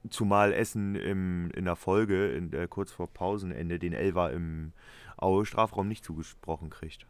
Zumal 0.09 0.53
Essen 0.53 0.95
im, 0.95 1.49
in 1.51 1.65
der 1.65 1.75
Folge, 1.75 2.29
in 2.31 2.51
der, 2.51 2.67
kurz 2.67 2.91
vor 2.91 3.07
Pausenende, 3.07 3.79
den 3.79 3.93
Elfer 3.93 4.31
im 4.31 4.71
Aue-Strafraum 5.17 5.87
nicht 5.87 6.05
zugesprochen 6.05 6.69
kriegt. 6.69 7.07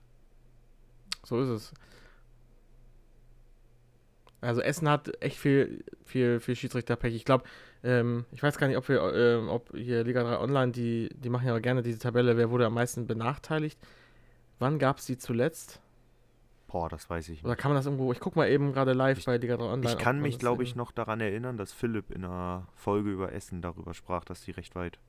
So 1.24 1.42
ist 1.42 1.50
es. 1.50 1.74
Also 4.46 4.62
Essen 4.62 4.90
hat 4.90 5.12
echt 5.22 5.38
viel, 5.38 5.84
viel, 6.04 6.40
viel 6.40 6.56
Schiedsrichterpech. 6.56 7.14
Ich 7.16 7.26
glaube, 7.26 7.44
ähm, 7.84 8.26
ich 8.32 8.42
weiß 8.42 8.58
gar 8.58 8.68
nicht, 8.68 8.78
ob 8.78 8.88
wir, 8.90 9.02
ähm, 9.14 9.50
ob 9.50 9.76
hier 9.76 10.04
Liga 10.04 10.24
3 10.24 10.40
Online, 10.40 10.72
die, 10.72 11.10
die 11.16 11.30
machen 11.30 11.48
ja 11.48 11.58
gerne 11.60 11.82
diese 11.82 12.00
Tabelle, 12.00 12.38
wer 12.38 12.50
wurde 12.50 12.66
am 12.66 12.74
meisten 12.74 13.08
benachteiligt. 13.08 13.80
Wann 14.60 14.80
gab 14.80 14.98
es 14.98 15.06
die 15.06 15.18
zuletzt? 15.18 15.82
Boah, 16.68 16.90
das 16.90 17.10
weiß 17.10 17.26
ich 17.30 17.36
nicht. 17.38 17.46
Oder 17.46 17.56
kann 17.56 17.72
man 17.72 17.78
das 17.78 17.86
irgendwo, 17.86 18.12
ich 18.12 18.20
gucke 18.20 18.38
mal 18.38 18.50
eben 18.50 18.74
gerade 18.74 18.94
live 18.94 19.24
bei 19.26 19.38
Liga 19.38 19.58
3 19.58 19.64
Online. 19.66 19.92
Ich 19.92 19.98
kann 19.98 20.20
mich, 20.22 20.40
glaube 20.40 20.64
ich, 20.64 20.76
noch 20.76 20.92
daran 20.92 21.22
erinnern, 21.22 21.58
dass 21.58 21.72
Philipp 21.72 22.12
in 22.12 22.26
einer 22.26 22.68
Folge 22.76 23.12
über 23.12 23.32
Essen 23.32 23.62
darüber 23.62 23.94
sprach, 23.94 24.26
dass 24.26 24.42
die 24.42 24.52
recht 24.52 24.76
weit 24.76 25.00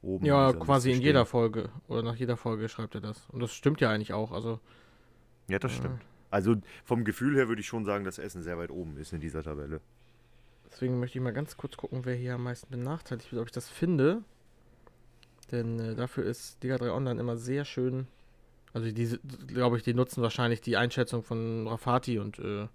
oben 0.00 0.24
Ja, 0.26 0.52
quasi 0.52 0.92
in 0.92 1.00
jeder. 1.00 1.26
Folge 1.26 1.70
oder 1.88 2.02
nach 2.02 2.16
jeder 2.16 2.36
Folge 2.36 2.68
schreibt 2.68 2.94
er 2.94 3.00
das. 3.00 3.28
Und 3.30 3.40
das 3.40 3.52
stimmt 3.52 3.80
ja 3.80 3.90
eigentlich 3.90 4.12
auch. 4.12 4.32
Also, 4.32 4.60
Ja, 5.48 5.58
das 5.58 5.72
Ja. 5.72 5.78
stimmt. 5.78 6.00
Also 6.32 6.56
vom 6.84 7.04
Gefühl 7.04 7.36
her 7.36 7.48
würde 7.48 7.60
ich 7.60 7.66
schon 7.66 7.84
sagen, 7.84 8.04
dass 8.04 8.18
Essen 8.18 8.42
sehr 8.42 8.58
weit 8.58 8.70
oben 8.70 8.96
ist 8.96 9.12
in 9.12 9.20
dieser 9.20 9.42
Tabelle. 9.42 9.80
deswegen 10.70 10.98
möchte 10.98 11.18
ich 11.18 11.22
mal 11.22 11.32
ganz 11.32 11.56
kurz 11.58 11.76
gucken, 11.76 12.04
wer 12.04 12.14
hier 12.14 12.34
am 12.34 12.42
meisten 12.44 12.70
benachteiligt 12.70 13.30
wird, 13.30 13.42
ob 13.42 13.48
ich 13.48 13.52
das 13.52 13.68
finde. 13.68 14.22
Denn 15.50 15.78
äh, 15.78 15.94
dafür 15.94 16.24
ist 16.24 16.62
Liga 16.62 16.78
3 16.78 16.90
Online 16.90 17.20
immer 17.20 17.36
sehr 17.36 17.66
schön. 17.66 18.06
Also, 18.72 18.90
diese, 18.90 19.18
glaube 19.46 19.76
ich, 19.76 19.82
die 19.82 19.92
nutzen 19.92 20.22
wahrscheinlich 20.22 20.62
die 20.62 20.78
Einschätzung 20.78 21.22
von 21.22 21.68
Rafati 21.68 22.18
und 22.18 22.38
äh, 22.38 22.66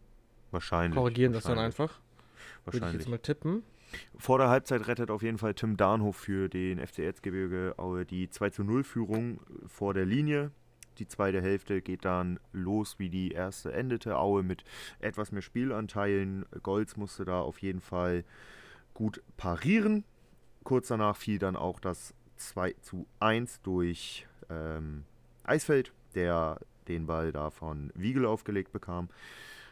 Wahrscheinlich. 0.51 0.95
korrigieren 0.95 1.33
das 1.33 1.43
dann 1.43 1.57
wahrscheinlich, 1.57 1.79
einfach. 1.79 1.99
Würde 2.63 2.77
ich 2.77 2.81
Wahrscheinlich. 2.81 3.01
jetzt 3.01 3.09
mal 3.09 3.17
tippen. 3.17 3.63
Vor 4.17 4.37
der 4.37 4.49
Halbzeit 4.49 4.87
rettet 4.87 5.09
auf 5.09 5.23
jeden 5.23 5.39
Fall 5.39 5.55
Tim 5.55 5.75
Dahnhof 5.77 6.15
für 6.17 6.49
den 6.49 6.85
FC 6.85 6.99
Erzgebirge 6.99 7.73
die 8.09 8.29
2 8.29 8.49
zu 8.51 8.63
0 8.63 8.83
Führung 8.83 9.39
vor 9.65 9.95
der 9.95 10.05
Linie. 10.05 10.51
Die 10.97 11.07
zweite 11.07 11.41
Hälfte 11.41 11.81
geht 11.81 12.05
dann 12.05 12.39
los, 12.53 12.97
wie 12.97 13.09
die 13.09 13.31
erste 13.31 13.71
endete. 13.73 14.17
Aue 14.17 14.43
mit 14.43 14.63
etwas 14.99 15.31
mehr 15.31 15.41
Spielanteilen. 15.41 16.45
Golz 16.63 16.97
musste 16.97 17.25
da 17.25 17.39
auf 17.41 17.59
jeden 17.59 17.81
Fall 17.81 18.23
gut 18.93 19.21
parieren. 19.37 20.03
Kurz 20.63 20.87
danach 20.87 21.15
fiel 21.15 21.39
dann 21.39 21.55
auch 21.55 21.79
das 21.79 22.13
2 22.37 22.73
zu 22.81 23.07
1 23.19 23.61
durch 23.61 24.27
ähm, 24.49 25.03
Eisfeld, 25.43 25.93
der 26.15 26.59
den 26.87 27.05
Ball 27.05 27.31
da 27.31 27.49
von 27.49 27.91
Wiegel 27.95 28.25
aufgelegt 28.25 28.71
bekam. 28.71 29.09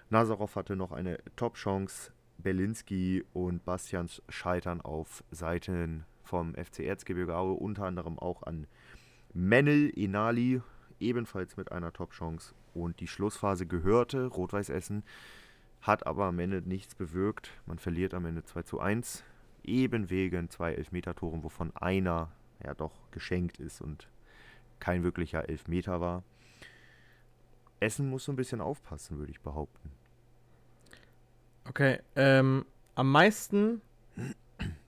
Nazarov 0.09 0.55
hatte 0.55 0.75
noch 0.75 0.91
eine 0.91 1.17
Top-Chance. 1.35 2.11
Belinski 2.37 3.23
und 3.33 3.63
Bastians 3.65 4.21
scheitern 4.29 4.81
auf 4.81 5.23
Seiten 5.31 6.05
vom 6.23 6.53
FC 6.53 6.81
Erzgebirge 6.81 7.35
Aue, 7.35 7.53
unter 7.53 7.85
anderem 7.85 8.19
auch 8.19 8.43
an 8.43 8.67
Menel 9.33 9.89
Inali, 9.89 10.61
ebenfalls 10.99 11.57
mit 11.57 11.71
einer 11.71 11.93
Top-Chance. 11.93 12.53
Und 12.73 12.99
die 12.99 13.07
Schlussphase 13.07 13.65
gehörte 13.65 14.27
Rot-Weiß 14.27 14.69
Essen, 14.69 15.03
hat 15.81 16.05
aber 16.07 16.25
am 16.25 16.39
Ende 16.39 16.61
nichts 16.61 16.95
bewirkt. 16.95 17.51
Man 17.65 17.79
verliert 17.79 18.13
am 18.13 18.25
Ende 18.25 18.43
2 18.43 18.63
zu 18.63 18.79
1, 18.79 19.23
eben 19.63 20.09
wegen 20.09 20.49
zwei 20.49 20.73
Elfmeter-Toren, 20.73 21.43
wovon 21.43 21.75
einer 21.75 22.31
ja 22.63 22.73
doch 22.73 23.11
geschenkt 23.11 23.59
ist 23.59 23.81
und 23.81 24.07
kein 24.79 25.03
wirklicher 25.03 25.47
Elfmeter 25.49 26.01
war. 26.01 26.23
Essen 27.79 28.09
muss 28.09 28.25
so 28.25 28.31
ein 28.31 28.35
bisschen 28.35 28.61
aufpassen, 28.61 29.17
würde 29.17 29.31
ich 29.31 29.41
behaupten. 29.41 29.91
Okay, 31.67 31.99
ähm, 32.15 32.65
am 32.95 33.11
meisten 33.11 33.81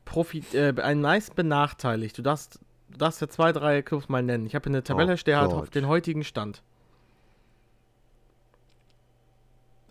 profit, 0.05 0.53
äh, 0.53 0.73
am 0.81 1.01
meisten 1.01 1.35
benachteiligt. 1.35 2.17
Du 2.17 2.21
darfst, 2.21 2.59
du 2.89 2.97
darfst 2.97 3.21
ja 3.21 3.27
zwei, 3.27 3.51
drei 3.51 3.81
Clubs 3.81 4.09
mal 4.09 4.23
nennen. 4.23 4.45
Ich 4.45 4.55
habe 4.55 4.67
eine 4.67 4.83
Tabelle, 4.83 5.13
Oh 5.13 5.23
der 5.25 5.41
hat 5.41 5.53
auf 5.53 5.69
den 5.69 5.87
heutigen 5.87 6.23
Stand. 6.23 6.63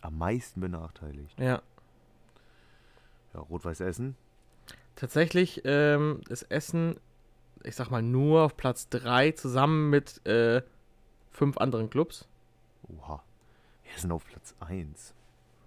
Am 0.01 0.19
meisten 0.19 0.61
benachteiligt. 0.61 1.39
Ja. 1.39 1.63
Ja, 3.35 3.41
Rot-Weiß 3.41 3.81
Essen. 3.81 4.17
Tatsächlich 4.95 5.63
ähm, 5.65 6.21
ist 6.29 6.43
Essen, 6.45 6.99
ich 7.65 7.77
sag 7.77 7.91
mal, 7.91 8.03
nur 8.03 8.43
auf 8.43 8.57
Platz 8.57 8.89
3 8.89 9.33
zusammen 9.33 9.91
mit 9.91 10.25
äh, 10.27 10.63
fünf 11.31 11.59
anderen 11.59 11.91
Clubs. 11.91 12.27
Oha. 12.89 13.23
Wir 13.83 14.01
sind 14.01 14.13
auf 14.13 14.25
Platz 14.25 14.55
1. 14.61 15.15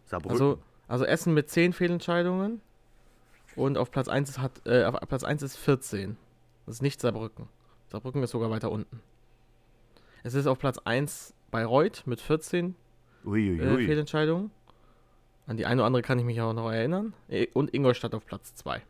Saarbrücken. 0.06 0.32
Also, 0.32 0.60
also 0.88 1.06
Essen 1.06 1.34
mit 1.34 1.50
10 1.50 1.74
Fehlentscheidungen. 1.74 2.62
Und 3.56 3.78
auf 3.78 3.92
Platz 3.92 4.08
1 4.08 4.30
ist, 4.30 4.40
hat, 4.40 4.66
äh, 4.66 4.86
auf 4.86 4.96
Platz 5.08 5.24
1 5.24 5.44
ist 5.44 5.58
14. 5.58 6.18
Das 6.70 6.76
ist 6.76 6.82
nicht 6.84 7.02
Saarbrücken. 7.02 7.48
Saarbrücken 7.88 8.22
ist 8.22 8.30
sogar 8.30 8.52
weiter 8.52 8.70
unten. 8.70 9.02
Es 10.22 10.36
ist 10.36 10.46
auf 10.46 10.60
Platz 10.60 10.78
1 10.78 11.34
Bayreuth 11.50 12.04
mit 12.06 12.22
14 12.22 12.76
äh. 13.26 13.28
Fehlentscheidungen. 13.28 14.52
An 15.48 15.58
die 15.58 15.66
eine 15.66 15.82
oder 15.82 15.88
andere 15.88 16.04
kann 16.04 16.20
ich 16.20 16.26
mich 16.26 16.40
auch 16.42 16.54
noch 16.54 16.72
erinnern. 16.72 17.14
Äh, 17.28 17.48
Und 17.54 17.74
Ingolstadt 17.74 18.14
auf 18.14 18.24
Platz 18.24 18.54
2 18.54 18.84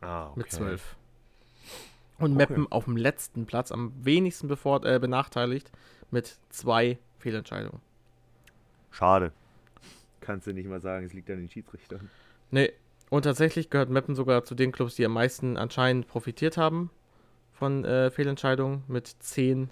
ah, 0.00 0.28
okay. 0.28 0.32
mit 0.36 0.52
12. 0.52 0.96
Und 2.20 2.34
Okay. 2.34 2.34
Meppen 2.34 2.70
auf 2.70 2.84
dem 2.84 2.96
letzten 2.96 3.46
Platz, 3.46 3.72
am 3.72 3.92
wenigsten 4.00 4.46
bevor, 4.46 4.84
äh, 4.84 5.00
benachteiligt, 5.00 5.72
mit 6.12 6.38
zwei 6.50 6.98
Fehlentscheidungen. 7.18 7.80
Schade. 8.92 9.32
Kannst 10.20 10.46
du 10.46 10.52
nicht 10.52 10.68
mal 10.68 10.80
sagen, 10.80 11.04
es 11.04 11.14
liegt 11.14 11.28
an 11.30 11.38
den 11.38 11.50
Schiedsrichtern. 11.50 12.10
Nee, 12.52 12.72
und 13.10 13.22
tatsächlich 13.22 13.70
gehört 13.70 13.90
Meppen 13.90 14.14
sogar 14.14 14.44
zu 14.44 14.54
den 14.54 14.70
Clubs, 14.70 14.94
die 14.94 15.04
am 15.04 15.14
meisten 15.14 15.56
anscheinend 15.56 16.06
profitiert 16.06 16.56
haben 16.56 16.92
von 17.58 17.84
äh, 17.84 18.10
Fehlentscheidungen 18.10 18.84
mit 18.86 19.08
10 19.08 19.70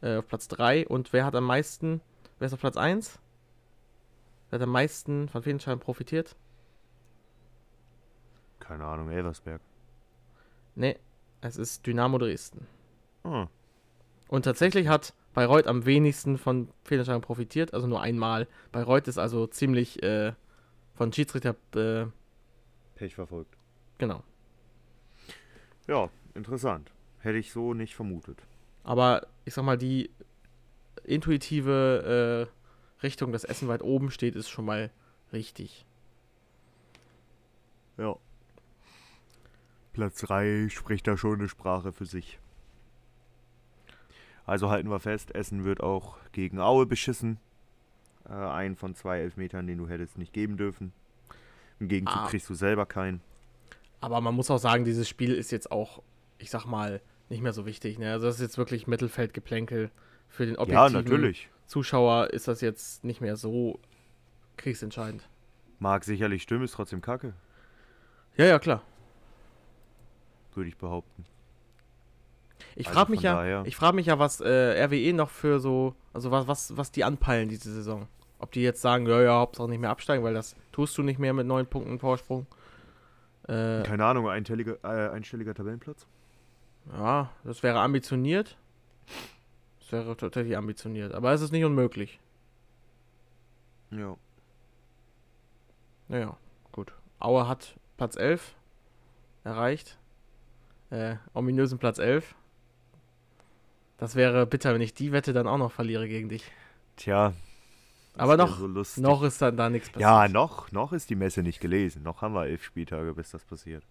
äh, 0.00 0.16
auf 0.16 0.26
Platz 0.26 0.48
3. 0.48 0.88
Und 0.88 1.12
wer 1.12 1.26
hat 1.26 1.34
am 1.34 1.44
meisten, 1.44 2.00
wer 2.38 2.46
ist 2.46 2.54
auf 2.54 2.60
Platz 2.60 2.76
1? 2.78 3.18
Wer 4.48 4.58
hat 4.58 4.62
am 4.64 4.72
meisten 4.72 5.28
von 5.28 5.42
Fehlentscheidungen 5.42 5.82
profitiert? 5.84 6.34
Keine 8.58 8.84
Ahnung, 8.84 9.10
Elversberg. 9.10 9.60
Nee, 10.74 10.96
es 11.40 11.56
ist 11.56 11.86
Dynamo 11.86 12.18
Dresden. 12.18 12.66
Ah, 13.24 13.48
Und 14.28 14.44
tatsächlich 14.44 14.88
hat 14.88 15.14
Bayreuth 15.34 15.66
am 15.66 15.84
wenigsten 15.84 16.38
von 16.38 16.68
Fehlentscheidungen 16.84 17.22
profitiert, 17.22 17.74
also 17.74 17.86
nur 17.86 18.00
einmal. 18.00 18.48
Bayreuth 18.72 19.08
ist 19.08 19.18
also 19.18 19.46
ziemlich 19.46 20.02
äh, 20.02 20.32
von 20.94 21.12
Schiedsrichter, 21.12 21.54
äh, 21.74 22.06
Pech 22.94 23.14
verfolgt. 23.14 23.56
genau. 23.98 24.22
Ja, 25.86 26.08
interessant. 26.34 26.90
Hätte 27.26 27.38
ich 27.38 27.50
so 27.50 27.74
nicht 27.74 27.96
vermutet. 27.96 28.38
Aber 28.84 29.26
ich 29.44 29.52
sag 29.52 29.64
mal, 29.64 29.76
die 29.76 30.10
intuitive 31.02 32.48
äh, 33.00 33.02
Richtung, 33.02 33.32
dass 33.32 33.42
Essen 33.42 33.66
weit 33.66 33.82
oben 33.82 34.12
steht, 34.12 34.36
ist 34.36 34.48
schon 34.48 34.64
mal 34.64 34.90
richtig. 35.32 35.84
Ja. 37.98 38.14
Platz 39.92 40.20
3 40.20 40.68
spricht 40.70 41.08
da 41.08 41.16
schon 41.16 41.40
eine 41.40 41.48
Sprache 41.48 41.92
für 41.92 42.06
sich. 42.06 42.38
Also 44.44 44.70
halten 44.70 44.88
wir 44.88 45.00
fest, 45.00 45.34
Essen 45.34 45.64
wird 45.64 45.80
auch 45.80 46.18
gegen 46.30 46.60
Aue 46.60 46.86
beschissen. 46.86 47.38
Äh, 48.28 48.34
einen 48.34 48.76
von 48.76 48.94
zwei 48.94 49.18
Elfmetern, 49.18 49.66
den 49.66 49.78
du 49.78 49.88
hättest 49.88 50.16
nicht 50.16 50.32
geben 50.32 50.56
dürfen. 50.56 50.92
Im 51.80 51.88
Gegenzug 51.88 52.20
Ah. 52.20 52.28
kriegst 52.28 52.48
du 52.48 52.54
selber 52.54 52.86
keinen. 52.86 53.20
Aber 54.00 54.20
man 54.20 54.36
muss 54.36 54.48
auch 54.48 54.58
sagen, 54.58 54.84
dieses 54.84 55.08
Spiel 55.08 55.34
ist 55.34 55.50
jetzt 55.50 55.72
auch, 55.72 56.02
ich 56.38 56.50
sag 56.50 56.66
mal, 56.66 57.00
nicht 57.28 57.42
mehr 57.42 57.52
so 57.52 57.66
wichtig. 57.66 57.98
Ne? 57.98 58.12
Also 58.12 58.26
das 58.26 58.36
ist 58.36 58.40
jetzt 58.42 58.58
wirklich 58.58 58.86
Mittelfeldgeplänkel. 58.86 59.90
Für 60.28 60.44
den 60.46 60.54
Ja, 60.56 60.60
objektiven 60.60 60.92
natürlich. 61.04 61.48
Zuschauer 61.66 62.28
ist 62.30 62.48
das 62.48 62.60
jetzt 62.60 63.04
nicht 63.04 63.20
mehr 63.20 63.36
so 63.36 63.78
kriegsentscheidend. 64.56 65.28
Mag 65.78 66.04
sicherlich 66.04 66.42
stimmen, 66.42 66.64
ist 66.64 66.72
trotzdem 66.74 67.00
kacke, 67.00 67.34
Ja, 68.36 68.44
ja, 68.46 68.58
klar. 68.58 68.82
würde 70.54 70.68
ich 70.68 70.76
behaupten. 70.76 71.24
Ich 72.74 72.86
Also 72.88 72.98
frage 72.98 73.10
mich 73.10 73.22
ja, 73.22 73.34
daher- 73.34 73.62
ich 73.66 73.76
frage 73.76 73.94
mich 73.96 74.06
ja, 74.06 74.18
was 74.18 74.40
äh, 74.40 74.82
RWE 74.84 75.12
noch 75.12 75.30
für 75.30 75.60
so, 75.60 75.94
also 76.12 76.30
was, 76.30 76.46
was, 76.48 76.76
was 76.76 76.90
die 76.90 77.04
anpeilen 77.04 77.48
diese 77.48 77.72
Saison. 77.72 78.08
Ob 78.38 78.52
die 78.52 78.62
jetzt 78.62 78.80
sagen, 78.82 79.06
ja, 79.06 79.22
ja, 79.22 79.34
Hauptsache 79.38 79.68
nicht 79.68 79.80
mehr 79.80 79.90
absteigen, 79.90 80.24
weil 80.24 80.34
das 80.34 80.56
tust 80.72 80.96
du 80.98 81.02
nicht 81.02 81.18
mehr 81.18 81.32
mit 81.32 81.46
neun 81.46 81.66
Punkten 81.66 81.98
Vorsprung. 81.98 82.46
Äh, 83.44 83.82
Keine 83.82 84.04
Ahnung, 84.04 84.28
einstelliger, 84.28 84.76
äh, 84.82 85.10
einstelliger 85.14 85.54
Tabellenplatz? 85.54 86.06
Ja, 86.92 87.30
das 87.44 87.62
wäre 87.62 87.80
ambitioniert. 87.80 88.56
Das 89.80 89.92
wäre 89.92 90.16
tatsächlich 90.16 90.56
ambitioniert, 90.56 91.12
aber 91.14 91.32
es 91.32 91.40
ist 91.40 91.52
nicht 91.52 91.64
unmöglich. 91.64 92.18
Ja. 93.90 94.16
Naja, 96.08 96.36
gut. 96.72 96.92
Aue 97.18 97.46
hat 97.48 97.76
Platz 97.96 98.16
11 98.16 98.54
erreicht. 99.44 99.98
Äh, 100.90 101.16
ominösen 101.34 101.78
Platz 101.78 101.98
11. 101.98 102.34
Das 103.98 104.14
wäre 104.14 104.46
bitter, 104.46 104.74
wenn 104.74 104.80
ich 104.82 104.94
die 104.94 105.12
Wette 105.12 105.32
dann 105.32 105.46
auch 105.48 105.58
noch 105.58 105.72
verliere 105.72 106.08
gegen 106.08 106.28
dich. 106.28 106.50
Tja. 106.96 107.32
Aber 108.16 108.36
noch- 108.36 108.58
so. 108.58 109.00
Noch 109.00 109.22
ist 109.22 109.40
dann 109.42 109.56
da 109.56 109.68
nichts 109.70 109.88
passiert. 109.88 110.02
Ja, 110.02 110.28
noch, 110.28 110.70
noch 110.72 110.92
ist 110.92 111.10
die 111.10 111.16
Messe 111.16 111.42
nicht 111.42 111.60
gelesen. 111.60 112.02
Noch 112.02 112.22
haben 112.22 112.34
wir 112.34 112.46
elf 112.46 112.64
Spieltage, 112.64 113.14
bis 113.14 113.30
das 113.30 113.44
passiert. 113.44 113.84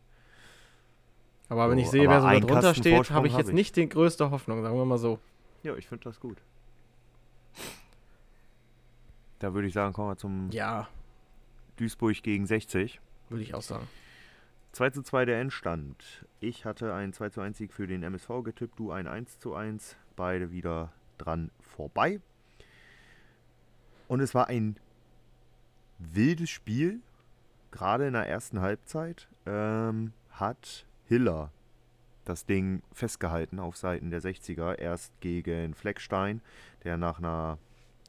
Aber 1.50 1.70
wenn 1.70 1.78
So, 1.78 1.84
ich 1.84 1.90
sehe, 1.90 2.10
wer 2.10 2.22
so 2.22 2.28
da 2.28 2.40
drunter 2.40 2.62
Kasten 2.62 2.82
steht, 2.82 3.12
habe 3.12 3.28
ich 3.28 3.34
hab 3.34 3.40
jetzt 3.42 3.50
ich. 3.50 3.54
nicht 3.56 3.76
die 3.76 3.88
größte 3.88 4.32
Hoffnung, 4.32 4.62
sagen 4.64 4.76
wir 4.78 4.86
mal 4.86 4.98
so. 4.98 5.20
Ja, 5.64 5.76
ich 5.76 5.88
finde 5.88 6.04
das 6.06 6.20
gut. 6.20 6.38
Da 9.40 9.54
würde 9.54 9.68
ich 9.68 9.74
sagen, 9.74 9.94
kommen 9.94 10.10
wir 10.10 10.18
zum 10.18 10.50
Ja, 10.52 10.88
Duisburg 11.78 12.22
gegen 12.24 12.46
60. 12.48 13.00
würde 13.30 13.44
ich 13.44 13.54
auch 13.54 13.62
sagen. 13.62 13.88
2 14.72 14.90
zu 14.90 15.04
2 15.04 15.26
der 15.26 15.40
Endstand. 15.40 16.26
Ich 16.40 16.66
hatte 16.66 16.94
einen 16.94 17.14
2 17.14 17.30
zu 17.30 17.42
1 17.42 17.58
Sieg 17.58 17.74
für 17.74 17.88
den 17.88 18.04
MSV 18.04 18.44
getippt, 18.44 18.78
du 18.80 18.92
ein 18.92 19.08
1 19.08 19.40
zu 19.40 19.54
1. 19.56 19.96
Beide 20.16 20.52
wieder 20.52 20.92
dran 21.18 21.52
vorbei. 21.62 22.20
Und 24.08 24.20
es 24.20 24.34
war 24.36 24.48
ein 24.48 24.78
wildes 26.00 26.50
Spiel. 26.50 27.00
Gerade 27.72 28.08
in 28.08 28.14
der 28.14 28.28
ersten 28.28 28.62
Halbzeit 28.62 29.28
ähm, 29.46 30.14
hat 30.32 30.86
Hiller 31.08 31.52
das 32.26 32.46
Ding 32.46 32.82
festgehalten 32.92 33.60
auf 33.60 33.78
Seiten 33.78 34.10
der 34.10 34.22
60er. 34.22 34.76
Erst 34.78 35.20
gegen 35.22 35.76
Fleckstein, 35.76 36.42
der 36.84 36.98
nach 36.98 37.20
einer 37.20 37.60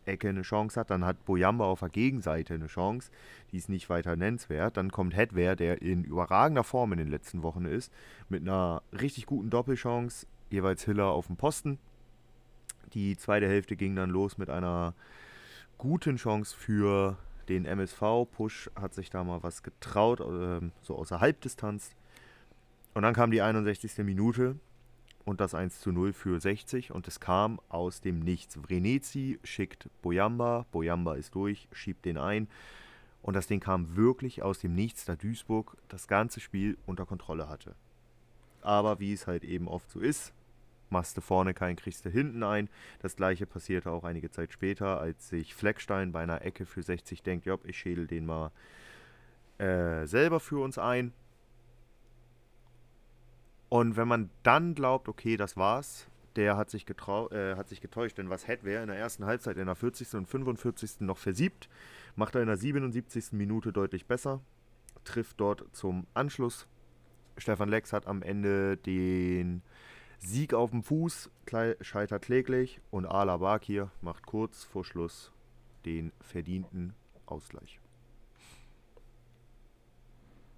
Ecke 0.07 0.29
eine 0.29 0.43
Chance 0.43 0.81
hat. 0.81 0.91
Dann 0.91 1.05
hat 1.05 1.25
Boyamba 1.25 1.65
auf 1.67 1.81
der 1.81 1.91
Gegenseite 1.91 2.55
eine 2.55 2.67
Chance. 2.67 3.11
Die 3.53 3.59
ist 3.59 3.69
nicht 3.69 3.91
weiter 3.91 4.17
nennenswert. 4.17 4.77
Dann 4.77 4.91
kommt 4.91 5.15
Hedwer, 5.15 5.57
der 5.57 5.83
in 5.83 6.05
überragender 6.05 6.65
Form 6.65 6.93
in 6.93 6.99
den 6.99 7.09
letzten 7.09 7.43
Wochen 7.43 7.67
ist, 7.67 7.93
mit 8.29 8.43
einer 8.43 8.83
richtig 8.93 9.27
guten 9.27 9.51
Doppelchance. 9.51 10.27
Jeweils 10.51 10.85
Hiller 10.85 11.07
auf 11.07 11.27
dem 11.27 11.37
Posten. 11.37 11.79
Die 12.95 13.17
zweite 13.17 13.49
Hälfte 13.49 13.77
ging 13.77 13.97
dann 13.97 14.11
los 14.11 14.39
mit 14.39 14.49
einer 14.49 14.95
guten 15.77 16.17
Chance 16.17 16.57
für 16.57 17.19
den 17.49 17.65
MSV. 17.65 18.27
Push 18.31 18.71
hat 18.81 18.95
sich 18.95 19.11
da 19.11 19.25
mal 19.25 19.43
was 19.43 19.63
getraut, 19.63 20.21
ähm, 20.21 20.73
so 20.83 20.97
außer 20.97 21.21
Halbdistanz. 21.21 21.95
Und 22.97 23.03
dann 23.03 23.13
kam 23.13 23.31
die 23.31 23.43
61. 23.43 23.99
Minute 23.99 24.57
und 25.27 25.43
das 25.43 25.55
1 25.55 25.81
zu 25.81 25.93
0 25.93 26.15
für 26.15 26.41
60 26.41 26.93
und 26.93 27.07
es 27.07 27.21
kam 27.21 27.61
aus 27.69 28.01
dem 28.01 28.21
Nichts. 28.21 28.57
Vrenetzi 28.57 29.39
schickt 29.45 29.91
Boyamba, 30.01 30.65
Boyamba 30.73 31.17
ist 31.17 31.35
durch, 31.35 31.69
schiebt 31.73 32.07
den 32.07 32.17
ein 32.17 32.49
und 33.21 33.37
das 33.37 33.49
Ding 33.49 33.61
kam 33.61 33.97
wirklich 33.97 34.43
aus 34.43 34.61
dem 34.61 34.75
Nichts, 34.75 35.05
da 35.05 35.15
Duisburg 35.15 35.77
das 35.89 36.09
ganze 36.09 36.41
Spiel 36.41 36.79
unter 36.87 37.05
Kontrolle 37.05 37.51
hatte. 37.51 37.75
Aber 38.63 38.99
wie 38.99 39.13
es 39.13 39.27
halt 39.27 39.45
eben 39.45 39.69
oft 39.69 39.91
so 39.91 40.01
ist, 40.01 40.33
machst 40.89 41.19
du 41.19 41.21
vorne 41.21 41.53
keinen, 41.53 41.77
kriegst 41.77 42.07
du 42.07 42.09
hinten 42.09 42.43
ein. 42.43 42.71
Das 43.01 43.15
gleiche 43.15 43.45
passierte 43.45 43.91
auch 43.91 44.05
einige 44.05 44.31
Zeit 44.31 44.55
später, 44.55 44.99
als 44.99 45.29
sich 45.29 45.55
Fleckstein 45.55 46.13
bei 46.13 46.23
einer 46.23 46.41
Ecke 46.41 46.65
für 46.65 46.83
60 46.83 47.23
denkt, 47.23 47.45
ja, 47.45 47.59
ich 47.65 47.77
schädel 47.77 48.07
den 48.07 48.25
mal 48.25 48.53
äh, 49.59 50.07
selber 50.07 50.41
für 50.41 50.65
uns 50.65 50.79
ein. 50.79 51.13
Und 53.69 53.97
wenn 53.97 54.09
man 54.09 54.31
dann 54.43 54.75
glaubt, 54.75 55.09
okay, 55.09 55.37
das 55.37 55.57
war's, 55.57 56.07
der 56.37 56.57
hat 56.57 56.71
sich, 56.71 56.87
getrau 56.87 57.31
äh, 57.31 57.57
hat 57.57 57.69
sich 57.69 57.81
getäuscht, 57.81 58.19
denn 58.19 58.31
was 58.31 58.47
hätte 58.47 58.65
wer 58.65 58.83
in 58.83 58.89
der 58.89 58.99
ersten 58.99 59.25
Halbzeit 59.25 59.57
in 59.57 59.67
der 59.67 59.75
40. 59.75 60.15
und 60.15 60.27
45. 60.27 61.01
noch 61.01 61.19
versiebt, 61.19 61.69
macht 62.15 62.35
er 62.35 62.43
in 62.43 62.47
der 62.49 62.57
77. 62.57 63.33
Minute 63.33 63.73
deutlich 63.73 64.07
besser, 64.07 64.41
trifft 65.05 65.41
dort 65.41 65.65
zum 65.73 66.07
Anschluss. 66.15 66.67
Stefan 67.39 67.69
Lex 67.69 67.93
hat 67.93 68.07
am 68.07 68.23
Ende 68.23 68.77
den 68.77 69.63
Sieg 70.19 70.55
auf 70.55 70.71
dem 70.71 70.83
Fuß, 70.83 71.31
scheitert 71.81 72.23
kläglich 72.23 72.81
und 72.91 73.07
Ala 73.07 73.39
Bakir 73.39 73.91
macht 74.01 74.27
kurz 74.27 74.65
vor 74.65 74.85
Schluss 74.85 75.33
den 75.85 76.13
verdienten 76.21 76.95
Ausgleich. 77.27 77.81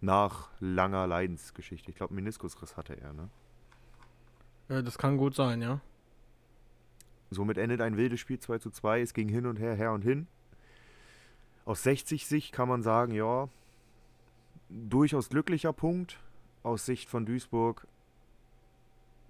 Nach 0.01 0.51
langer 0.61 1.07
Leidensgeschichte. 1.07 1.91
Ich 1.91 1.97
glaube, 1.97 2.15
Meniskusriss 2.15 2.77
hatte 2.77 3.01
er, 3.01 3.13
ne? 3.13 3.31
Ja, 4.69 4.83
das 4.83 4.99
kann 4.99 5.17
gut 5.17 5.35
sein, 5.35 5.63
ja. 5.63 5.81
Somit 7.31 7.59
endet 7.59 7.81
ein 7.81 7.97
wildes 7.97 8.21
Spiel 8.21 8.39
2 8.39 8.59
zu 8.59 8.71
2. 8.71 9.01
Es 9.01 9.13
ging 9.13 9.29
hin 9.29 9.47
und 9.47 9.59
her, 9.59 9.75
her 9.75 9.93
und 9.93 10.03
hin. 10.03 10.27
Aus 11.65 11.83
60 11.83 12.27
Sicht 12.27 12.53
kann 12.53 12.69
man 12.69 12.83
sagen, 12.83 13.13
ja, 13.13 13.49
durchaus 14.69 15.29
glücklicher 15.29 15.73
Punkt. 15.73 16.21
Aus 16.63 16.87
Sicht 16.87 17.09
von 17.09 17.25
Duisburg, 17.25 17.87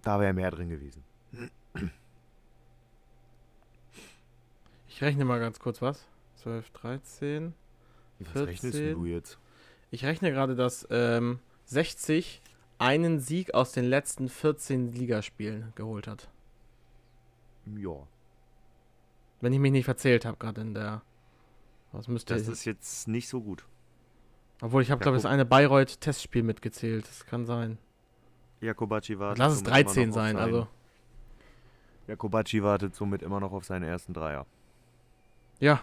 da 0.03 0.19
wäre 0.19 0.33
mehr 0.33 0.51
drin 0.51 0.71
gewesen. 0.71 1.05
Ich 4.89 5.03
rechne 5.03 5.25
mal 5.25 5.39
ganz 5.39 5.61
kurz 5.61 5.83
was. 5.83 6.09
12, 6.37 6.71
13. 6.71 7.55
Was 8.21 8.35
rechnest 8.35 8.77
14. 8.77 8.95
du 8.95 9.05
jetzt? 9.05 9.39
Ich 9.91 10.05
rechne 10.05 10.31
gerade, 10.31 10.55
dass 10.55 10.87
ähm, 10.91 11.39
60 11.67 12.43
einen 12.79 13.19
Sieg 13.21 13.55
aus 13.55 13.73
den 13.73 13.85
letzten 13.85 14.29
14 14.29 14.93
Ligaspielen 14.93 15.73
geholt 15.75 16.07
hat. 16.07 16.29
Ja, 17.77 18.07
Wenn 19.41 19.53
ich 19.53 19.59
mich 19.59 19.73
nicht 19.73 19.85
verzählt 19.85 20.25
habe, 20.25 20.37
gerade 20.39 20.61
in 20.61 20.75
der. 20.75 21.03
Was 21.93 22.07
müsste 22.09 22.35
das 22.35 22.49
ist 22.49 22.65
jetzt 22.65 23.09
nicht 23.09 23.29
so 23.29 23.41
gut. 23.41 23.65
Obwohl 24.61 24.83
ich 24.83 24.91
habe, 24.91 25.01
glaube 25.01 25.17
ich, 25.17 25.23
das 25.23 25.31
eine 25.31 25.45
Bayreuth-Testspiel 25.45 26.43
mitgezählt. 26.43 27.07
Das 27.09 27.25
kann 27.27 27.47
sein. 27.47 27.79
Jakobacci 28.61 29.19
wartet. 29.19 29.39
Lass 29.39 29.53
es 29.53 29.59
somit 29.61 29.69
immer 29.69 29.83
13 29.85 30.09
noch 30.09 30.09
auf 30.09 30.15
sein, 30.15 30.37
seinen- 30.37 30.45
also. 30.45 30.69
Jakobacci 32.09 32.63
wartet 32.63 32.95
somit 32.95 33.23
immer 33.23 33.39
noch 33.41 33.53
auf 33.53 33.65
seinen 33.65 33.85
ersten 33.85 34.13
Dreier. 34.15 34.47
Ja, 35.61 35.81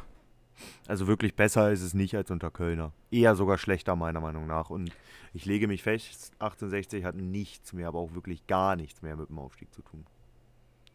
Also 0.87 1.07
wirklich 1.07 1.35
besser 1.35 1.71
ist 1.71 1.81
es 1.81 1.93
nicht 1.93 2.15
als 2.15 2.31
unter 2.31 2.51
Kölner. 2.51 2.91
Eher 3.11 3.35
sogar 3.35 3.57
schlechter, 3.57 3.95
meiner 3.95 4.21
Meinung 4.21 4.47
nach. 4.47 4.69
Und 4.69 4.91
ich 5.33 5.45
lege 5.45 5.67
mich 5.67 5.83
fest, 5.83 6.31
1860 6.39 7.03
hat 7.03 7.15
nichts 7.15 7.73
mehr, 7.73 7.87
aber 7.87 7.99
auch 7.99 8.13
wirklich 8.13 8.47
gar 8.47 8.75
nichts 8.75 9.01
mehr 9.01 9.15
mit 9.15 9.29
dem 9.29 9.39
Aufstieg 9.39 9.73
zu 9.73 9.81
tun. 9.81 10.05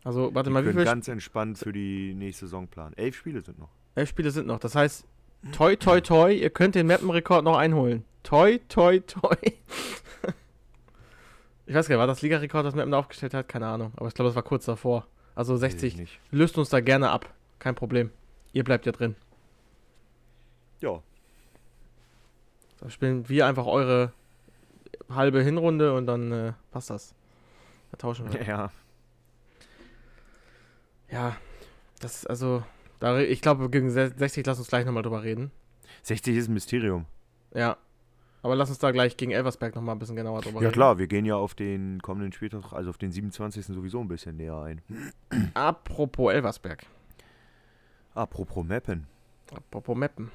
also 0.04 0.34
warte 0.34 0.50
Die 0.50 0.54
mal, 0.54 0.64
wie 0.66 0.72
viele 0.72 0.84
ganz 0.84 1.08
entspannt 1.08 1.58
für 1.58 1.72
die 1.72 2.14
nächste 2.14 2.46
Saison 2.46 2.68
planen. 2.68 2.94
Elf 2.96 3.16
Spiele 3.16 3.42
sind 3.42 3.58
noch. 3.58 3.70
Elf 3.94 4.08
Spiele 4.08 4.30
sind 4.30 4.46
noch. 4.46 4.58
Das 4.60 4.74
heißt, 4.74 5.04
toi, 5.52 5.76
toi, 5.76 6.00
toi, 6.00 6.32
ihr 6.32 6.50
könnt 6.50 6.74
den 6.74 6.86
Mappenrekord 6.86 7.44
noch 7.44 7.56
einholen. 7.56 8.04
Toi, 8.22 8.58
toi, 8.68 9.00
toi. 9.00 9.36
ich 11.66 11.74
weiß 11.74 11.88
gar 11.88 11.94
nicht, 11.96 12.00
war 12.00 12.06
das 12.06 12.22
Ligarekord, 12.22 12.64
das 12.66 12.74
Mappen 12.74 12.92
da 12.92 12.98
aufgestellt 12.98 13.34
hat? 13.34 13.48
Keine 13.48 13.66
Ahnung. 13.66 13.92
Aber 13.96 14.08
ich 14.08 14.14
glaube, 14.14 14.28
das 14.28 14.36
war 14.36 14.42
kurz 14.42 14.64
davor. 14.64 15.06
Also 15.34 15.54
Weiß 15.54 15.74
ich 15.74 15.80
60. 15.80 15.96
nicht. 15.96 16.20
Löst 16.30 16.58
uns 16.58 16.68
da 16.68 16.80
gerne 16.80 17.10
ab. 17.10 17.32
Kein 17.58 17.74
Problem. 17.74 18.10
Ihr 18.52 18.64
bleibt 18.64 18.86
ja 18.86 18.92
drin. 18.92 19.16
Ja, 20.80 21.02
Da 22.80 22.88
spielen 22.90 23.28
wir 23.28 23.46
einfach 23.46 23.66
eure 23.66 24.12
halbe 25.10 25.42
Hinrunde 25.42 25.94
und 25.94 26.06
dann 26.06 26.32
äh, 26.32 26.52
passt 26.70 26.90
das. 26.90 27.14
Da 27.90 27.98
tauschen 27.98 28.32
wir. 28.32 28.42
ja. 28.46 28.70
Ja, 31.10 31.36
das 32.00 32.16
ist 32.16 32.26
also. 32.30 32.62
Da, 33.00 33.18
ich 33.18 33.40
glaube, 33.40 33.70
gegen 33.70 33.90
se- 33.90 34.12
60 34.16 34.44
lass 34.46 34.58
uns 34.58 34.68
gleich 34.68 34.84
nochmal 34.84 35.02
drüber 35.02 35.22
reden. 35.22 35.50
60 36.02 36.36
ist 36.36 36.48
ein 36.48 36.54
Mysterium. 36.54 37.06
Ja. 37.54 37.76
Aber 38.42 38.56
lass 38.56 38.68
uns 38.70 38.78
da 38.78 38.90
gleich 38.90 39.16
gegen 39.18 39.32
Elversberg 39.32 39.74
nochmal 39.74 39.94
ein 39.94 39.98
bisschen 39.98 40.16
genauer 40.16 40.40
drüber 40.40 40.60
Ja 40.60 40.68
reden. 40.68 40.72
klar, 40.72 40.98
wir 40.98 41.06
gehen 41.08 41.24
ja 41.26 41.34
auf 41.36 41.54
den 41.54 42.00
kommenden 42.00 42.32
Spieltag, 42.32 42.72
also 42.72 42.88
auf 42.90 42.96
den 42.98 43.10
27. 43.12 43.66
sowieso 43.66 44.00
ein 44.00 44.08
bisschen 44.08 44.36
näher 44.36 44.56
ein. 44.62 44.80
Apropos 45.54 46.32
Elversberg. 46.32 46.86
Apropos 48.14 48.64
Mappen. 48.64 49.06
Apropos 49.54 49.96
Meppen. 49.96 50.30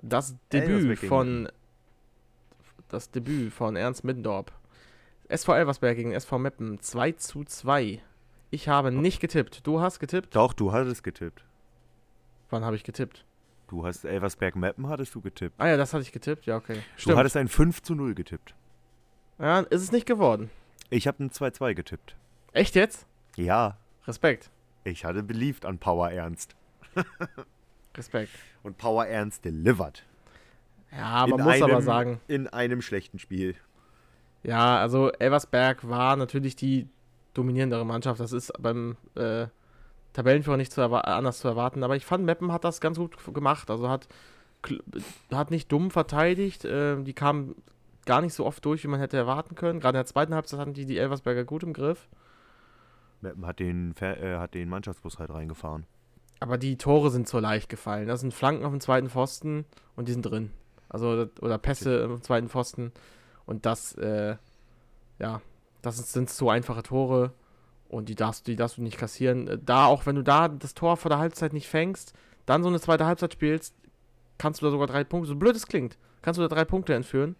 Das 0.00 0.36
Debüt 0.52 0.98
von. 0.98 1.48
Das 2.88 3.10
Debüt 3.10 3.52
von 3.52 3.76
Ernst 3.76 4.04
Middendorp. 4.04 4.52
SV 5.28 5.54
Elversberg 5.54 5.96
gegen 5.96 6.12
SV 6.12 6.38
Meppen 6.38 6.80
2 6.80 7.12
zu 7.12 7.44
2. 7.44 8.02
Ich 8.50 8.68
habe 8.68 8.92
nicht 8.92 9.20
getippt. 9.20 9.66
Du 9.66 9.80
hast 9.80 9.98
getippt? 9.98 10.36
Doch, 10.36 10.52
du 10.52 10.72
hattest 10.72 11.02
getippt. 11.02 11.44
Wann 12.50 12.64
habe 12.64 12.76
ich 12.76 12.84
getippt? 12.84 13.24
Du 13.68 13.86
hast 13.86 14.04
Elversberg 14.04 14.56
Mappen 14.56 14.88
hattest 14.88 15.14
du 15.14 15.22
getippt. 15.22 15.54
Ah 15.58 15.68
ja, 15.68 15.78
das 15.78 15.94
hatte 15.94 16.02
ich 16.02 16.12
getippt. 16.12 16.44
Ja, 16.44 16.56
okay. 16.56 16.74
Du 16.74 17.00
Stimmt. 17.00 17.16
hattest 17.16 17.36
ein 17.38 17.48
5 17.48 17.80
zu 17.80 17.94
0 17.94 18.14
getippt. 18.14 18.54
Ja, 19.38 19.60
ist 19.60 19.80
es 19.82 19.92
nicht 19.92 20.04
geworden. 20.04 20.50
Ich 20.90 21.06
habe 21.06 21.24
ein 21.24 21.30
2-2 21.30 21.72
getippt. 21.74 22.14
Echt 22.52 22.74
jetzt? 22.74 23.06
Ja, 23.36 23.78
Respekt. 24.06 24.50
ich 24.84 25.06
hatte 25.06 25.22
beliebt 25.22 25.64
an 25.64 25.78
Power 25.78 26.10
Ernst. 26.10 26.54
Respekt. 27.96 28.30
Und 28.62 28.78
Power 28.78 29.06
Ernst 29.06 29.44
delivered. 29.44 30.04
Ja, 30.90 31.26
man 31.26 31.38
In 31.40 31.44
muss 31.44 31.62
aber 31.62 31.72
einem- 31.76 31.82
sagen, 31.82 32.20
In 32.28 32.48
einem 32.48 32.82
schlechten 32.82 33.18
Spiel. 33.18 33.54
ja, 34.42 34.78
also 34.78 35.10
Elversberg 35.12 35.88
war 35.88 36.16
natürlich 36.16 36.54
die 36.56 36.88
dominierendere 37.34 37.86
Mannschaft. 37.86 38.20
Das 38.20 38.32
ist 38.32 38.52
beim 38.58 38.96
äh, 39.14 39.46
Tabellenführer 40.12 40.58
nicht 40.58 40.72
zu 40.72 40.82
anders 40.82 41.38
zu 41.38 41.48
erwarten. 41.48 41.82
Aber 41.82 41.96
ich 41.96 42.04
fand, 42.04 42.24
Meppen 42.24 42.52
hat 42.52 42.64
das 42.64 42.80
ganz 42.82 42.98
gut 42.98 43.16
gemacht. 43.32 43.70
Also 43.70 43.88
hat, 43.88 44.06
hat 45.32 45.50
nicht 45.50 45.72
dumm 45.72 45.90
verteidigt. 45.90 46.64
Äh, 46.66 47.02
die 47.02 47.14
kamen 47.14 47.54
gar 48.04 48.20
nicht 48.20 48.34
so 48.34 48.44
oft 48.44 48.62
durch, 48.64 48.82
wie 48.84 48.88
man 48.88 49.00
hätte 49.00 49.16
erwarten 49.16 49.54
können. 49.54 49.80
Gerade 49.80 49.96
in 49.96 50.00
der 50.02 50.06
zweiten 50.06 50.34
Halbzeit 50.34 50.60
hatten 50.60 50.74
die 50.74 50.84
die 50.86 50.98
Elversberger 50.98 51.44
gut 51.44 51.62
im 51.62 51.72
Griff. 51.72 52.06
Mappen 53.22 53.46
hat 53.46 53.60
den, 53.60 53.94
äh, 54.00 54.36
hat 54.36 54.52
den 54.54 54.68
Mannschaftsbus 54.68 55.18
halt 55.18 55.30
reingefahren. 55.30 55.86
Aber 56.42 56.58
die 56.58 56.76
Tore 56.76 57.10
sind 57.10 57.28
so 57.28 57.38
leicht 57.38 57.68
gefallen. 57.68 58.08
Das 58.08 58.20
sind 58.20 58.34
Flanken 58.34 58.64
auf 58.64 58.72
dem 58.72 58.80
zweiten 58.80 59.08
Pfosten 59.08 59.64
und 59.94 60.08
die 60.08 60.12
sind 60.12 60.22
drin. 60.22 60.50
Also, 60.88 61.28
oder 61.40 61.56
Pässe 61.56 62.04
auf 62.04 62.10
dem 62.10 62.22
zweiten 62.22 62.48
Pfosten. 62.48 62.90
Und 63.46 63.64
das, 63.64 63.94
äh, 63.94 64.34
ja, 65.20 65.40
das 65.82 66.12
sind 66.12 66.30
so 66.30 66.50
einfache 66.50 66.82
Tore. 66.82 67.32
Und 67.88 68.08
die 68.08 68.16
darfst, 68.16 68.48
die 68.48 68.56
darfst 68.56 68.76
du 68.76 68.82
nicht 68.82 68.98
kassieren. 68.98 69.46
Äh, 69.46 69.58
Da, 69.58 69.86
auch 69.86 70.04
wenn 70.04 70.16
du 70.16 70.22
da 70.22 70.48
das 70.48 70.74
Tor 70.74 70.96
vor 70.96 71.10
der 71.10 71.18
Halbzeit 71.20 71.52
nicht 71.52 71.68
fängst, 71.68 72.12
dann 72.44 72.64
so 72.64 72.68
eine 72.68 72.80
zweite 72.80 73.06
Halbzeit 73.06 73.32
spielst, 73.32 73.76
kannst 74.36 74.62
du 74.62 74.66
da 74.66 74.72
sogar 74.72 74.88
drei 74.88 75.04
Punkte, 75.04 75.28
so 75.28 75.36
blöd 75.36 75.54
es 75.54 75.68
klingt, 75.68 75.96
kannst 76.22 76.38
du 76.38 76.42
da 76.42 76.52
drei 76.52 76.64
Punkte 76.64 76.94
entführen. 76.94 77.36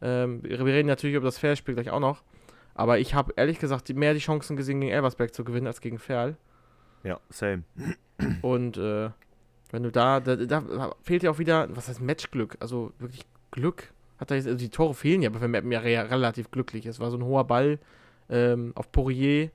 Ähm, 0.00 0.42
wir 0.42 0.58
reden 0.64 0.88
natürlich 0.88 1.14
über 1.14 1.26
das 1.26 1.38
Fair-Spiel 1.38 1.74
gleich 1.74 1.90
auch 1.90 2.00
noch. 2.00 2.22
Aber 2.74 2.98
ich 2.98 3.14
habe 3.14 3.34
ehrlich 3.36 3.60
gesagt 3.60 3.88
mehr 3.90 4.14
die 4.14 4.20
Chancen 4.20 4.56
gesehen, 4.56 4.80
gegen 4.80 4.92
Elversberg 4.92 5.32
zu 5.32 5.44
gewinnen, 5.44 5.68
als 5.68 5.80
gegen 5.80 6.00
Ferl. 6.00 6.36
Ja, 7.04 7.20
same. 7.30 7.64
Und 8.42 8.76
äh, 8.76 9.10
wenn 9.70 9.82
du 9.82 9.90
da, 9.90 10.20
da, 10.20 10.36
da 10.36 10.94
fehlt 11.02 11.22
ja 11.22 11.30
auch 11.30 11.38
wieder, 11.38 11.68
was 11.74 11.88
heißt 11.88 12.00
Matchglück? 12.00 12.56
Also 12.60 12.92
wirklich 12.98 13.24
Glück. 13.50 13.92
Hat 14.18 14.30
da 14.30 14.34
jetzt, 14.34 14.46
also 14.46 14.58
die 14.58 14.68
Tore 14.68 14.94
fehlen 14.94 15.22
ja, 15.22 15.30
aber 15.30 15.40
wenn 15.40 15.50
Meppen 15.50 15.72
ja 15.72 15.80
re 15.80 16.10
relativ 16.10 16.50
glücklich 16.50 16.86
ist. 16.86 17.00
War 17.00 17.10
so 17.10 17.16
ein 17.16 17.24
hoher 17.24 17.44
Ball 17.44 17.78
ähm, 18.28 18.72
auf 18.76 18.92
Poirier, 18.92 19.50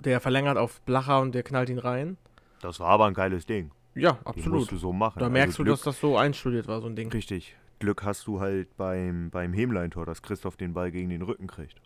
der 0.00 0.20
verlängert 0.20 0.58
auf 0.58 0.80
Blacher 0.82 1.20
und 1.20 1.34
der 1.34 1.42
knallt 1.42 1.68
ihn 1.70 1.78
rein. 1.78 2.16
Das 2.60 2.78
war 2.80 2.88
aber 2.88 3.06
ein 3.06 3.14
geiles 3.14 3.46
Ding. 3.46 3.70
Ja, 3.94 4.12
Den 4.12 4.18
musst 4.24 4.38
absolut. 4.38 4.70
du 4.72 4.76
so 4.76 4.92
machen. 4.92 5.18
Da 5.18 5.24
Also 5.26 5.32
merkst 5.32 5.58
du, 5.58 5.64
Glück, 5.64 5.76
dass 5.76 5.82
das 5.82 6.00
so 6.00 6.16
einstudiert 6.16 6.68
war, 6.68 6.80
so 6.80 6.86
ein 6.86 6.96
Ding. 6.96 7.10
Richtig. 7.10 7.56
Glück 7.78 8.04
hast 8.04 8.26
du 8.26 8.40
halt 8.40 8.74
beim, 8.76 9.30
beim 9.30 9.52
Hämlein-Tor, 9.52 10.06
dass 10.06 10.22
Christoph 10.22 10.56
den 10.56 10.72
Ball 10.74 10.90
gegen 10.90 11.10
den 11.10 11.22
Rücken 11.22 11.46
kriegt. 11.46 11.80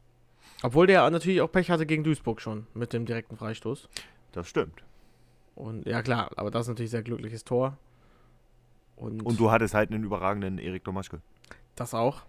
Obwohl 0.62 0.86
der 0.86 1.08
natürlich 1.10 1.40
auch 1.40 1.50
Pech 1.50 1.70
hatte 1.70 1.86
gegen 1.86 2.04
Duisburg 2.04 2.40
schon 2.40 2.66
mit 2.74 2.92
dem 2.92 3.06
direkten 3.06 3.36
Freistoß. 3.36 3.88
Das 4.32 4.48
stimmt. 4.48 4.82
Und 5.54 5.86
ja, 5.86 6.02
klar, 6.02 6.30
aber 6.36 6.50
das 6.50 6.62
ist 6.62 6.68
natürlich 6.68 6.90
ein 6.90 6.92
sehr 6.92 7.02
glückliches 7.02 7.44
Tor. 7.44 7.76
Und, 8.96 9.22
Und 9.22 9.40
du 9.40 9.50
hattest 9.50 9.74
halt 9.74 9.90
einen 9.90 10.04
überragenden 10.04 10.58
Erik 10.58 10.84
Domaschke. 10.84 11.20
Das 11.74 11.94
auch. 11.94 12.22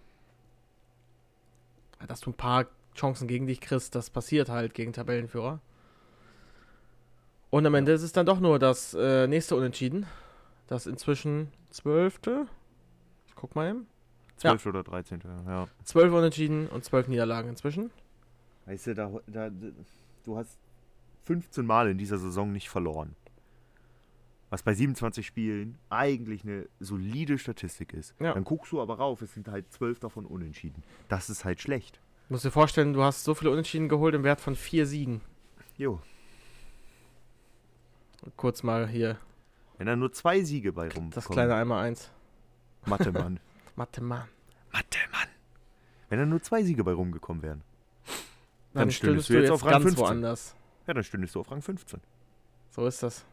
Dass 2.08 2.22
du 2.22 2.32
ein 2.32 2.36
paar 2.36 2.68
Chancen 2.96 3.28
gegen 3.28 3.48
dich 3.48 3.62
kriegst, 3.62 3.94
das 3.96 4.10
passiert 4.10 4.50
halt 4.50 4.74
gegen 4.74 4.94
Tabellenführer. 4.94 5.60
Und 7.50 7.66
am 7.66 7.74
Ende 7.74 7.92
ist 7.92 8.02
es 8.02 8.14
dann 8.14 8.26
doch 8.26 8.40
nur 8.40 8.60
das 8.60 8.94
äh, 8.94 9.28
nächste 9.28 9.56
Unentschieden. 9.56 10.06
Das 10.68 10.88
inzwischen 10.88 11.52
zwölfte. 11.70 12.48
Ich 13.28 13.36
guck 13.36 13.56
mal 13.56 13.70
eben. 13.70 13.88
12. 14.38 14.66
oder 14.68 14.84
13. 14.84 15.22
Ja. 15.46 15.68
Zwölf 15.84 16.14
Unentschieden 16.14 16.68
und 16.68 16.84
zwölf 16.86 17.08
Niederlagen 17.08 17.50
inzwischen. 17.50 17.92
Weißt 18.66 18.88
du, 18.88 18.96
da, 18.96 19.12
da, 19.28 19.50
du 20.24 20.38
hast 20.38 20.60
15 21.24 21.66
Mal 21.66 21.90
in 21.90 21.98
dieser 21.98 22.18
Saison 22.18 22.52
nicht 22.52 22.70
verloren. 22.70 23.16
Was 24.50 24.64
bei 24.64 24.74
27 24.74 25.26
Spielen 25.26 25.78
eigentlich 25.90 26.44
eine 26.44 26.68
solide 26.80 27.38
Statistik 27.38 27.94
ist. 27.94 28.14
Ja. 28.20 28.34
Dann 28.34 28.44
guckst 28.44 28.72
du 28.74 28.82
aber 28.82 28.96
rauf, 28.96 29.22
es 29.22 29.34
sind 29.34 29.48
halt 29.48 29.72
12 29.72 30.00
davon 30.00 30.26
unentschieden. 30.26 30.84
Das 31.08 31.30
ist 31.30 31.46
halt 31.46 31.62
schlecht. 31.62 32.02
Du 32.28 32.34
musst 32.34 32.46
dir 32.46 32.52
vorstellen, 32.52 32.94
du 32.94 33.02
hast 33.04 33.24
so 33.24 33.34
viele 33.34 33.52
Unentschieden 33.52 33.88
geholt 33.88 34.14
im 34.14 34.24
Wert 34.24 34.42
von 34.42 34.56
vier 34.56 34.86
Siegen. 34.86 35.22
Jo. 35.78 36.02
Kurz 38.36 38.62
mal 38.62 38.88
hier 38.88 39.18
Wenn 39.78 39.88
da 39.88 39.96
nur 39.96 40.12
zwei 40.12 40.44
Siege 40.44 40.74
bei 40.74 40.84
rumkommen. 40.84 41.12
das 41.12 41.28
kleine 41.28 41.56
einmal 41.56 41.86
eins. 41.86 42.12
Mathe-Mann. 42.86 43.40
Mathe 43.76 44.02
Mann. 44.02 44.28
Mathe-Mann. 44.72 45.28
Wenn 46.10 46.20
da 46.20 46.26
nur 46.26 46.42
zwei 46.42 46.62
Siege 46.64 46.84
bei 46.84 46.94
rumgekommen 46.94 47.42
wären. 47.42 47.64
Dann, 48.74 48.84
Dann 48.84 48.92
stündest 48.92 49.28
stündest 49.28 49.30
du 49.30 49.34
jetzt 49.34 49.42
jetzt 49.44 49.52
auf 49.52 49.66
Rang 49.66 49.72
ganz 49.72 49.84
15. 49.84 50.06
woanders. 50.06 50.56
Ja, 50.88 50.94
dann 50.94 51.04
stündest 51.04 51.36
du 51.36 51.40
auf 51.42 51.52
Rang 51.52 51.62
15. 51.62 52.00
So 52.70 52.86
ist 52.86 53.04
das. 53.04 53.26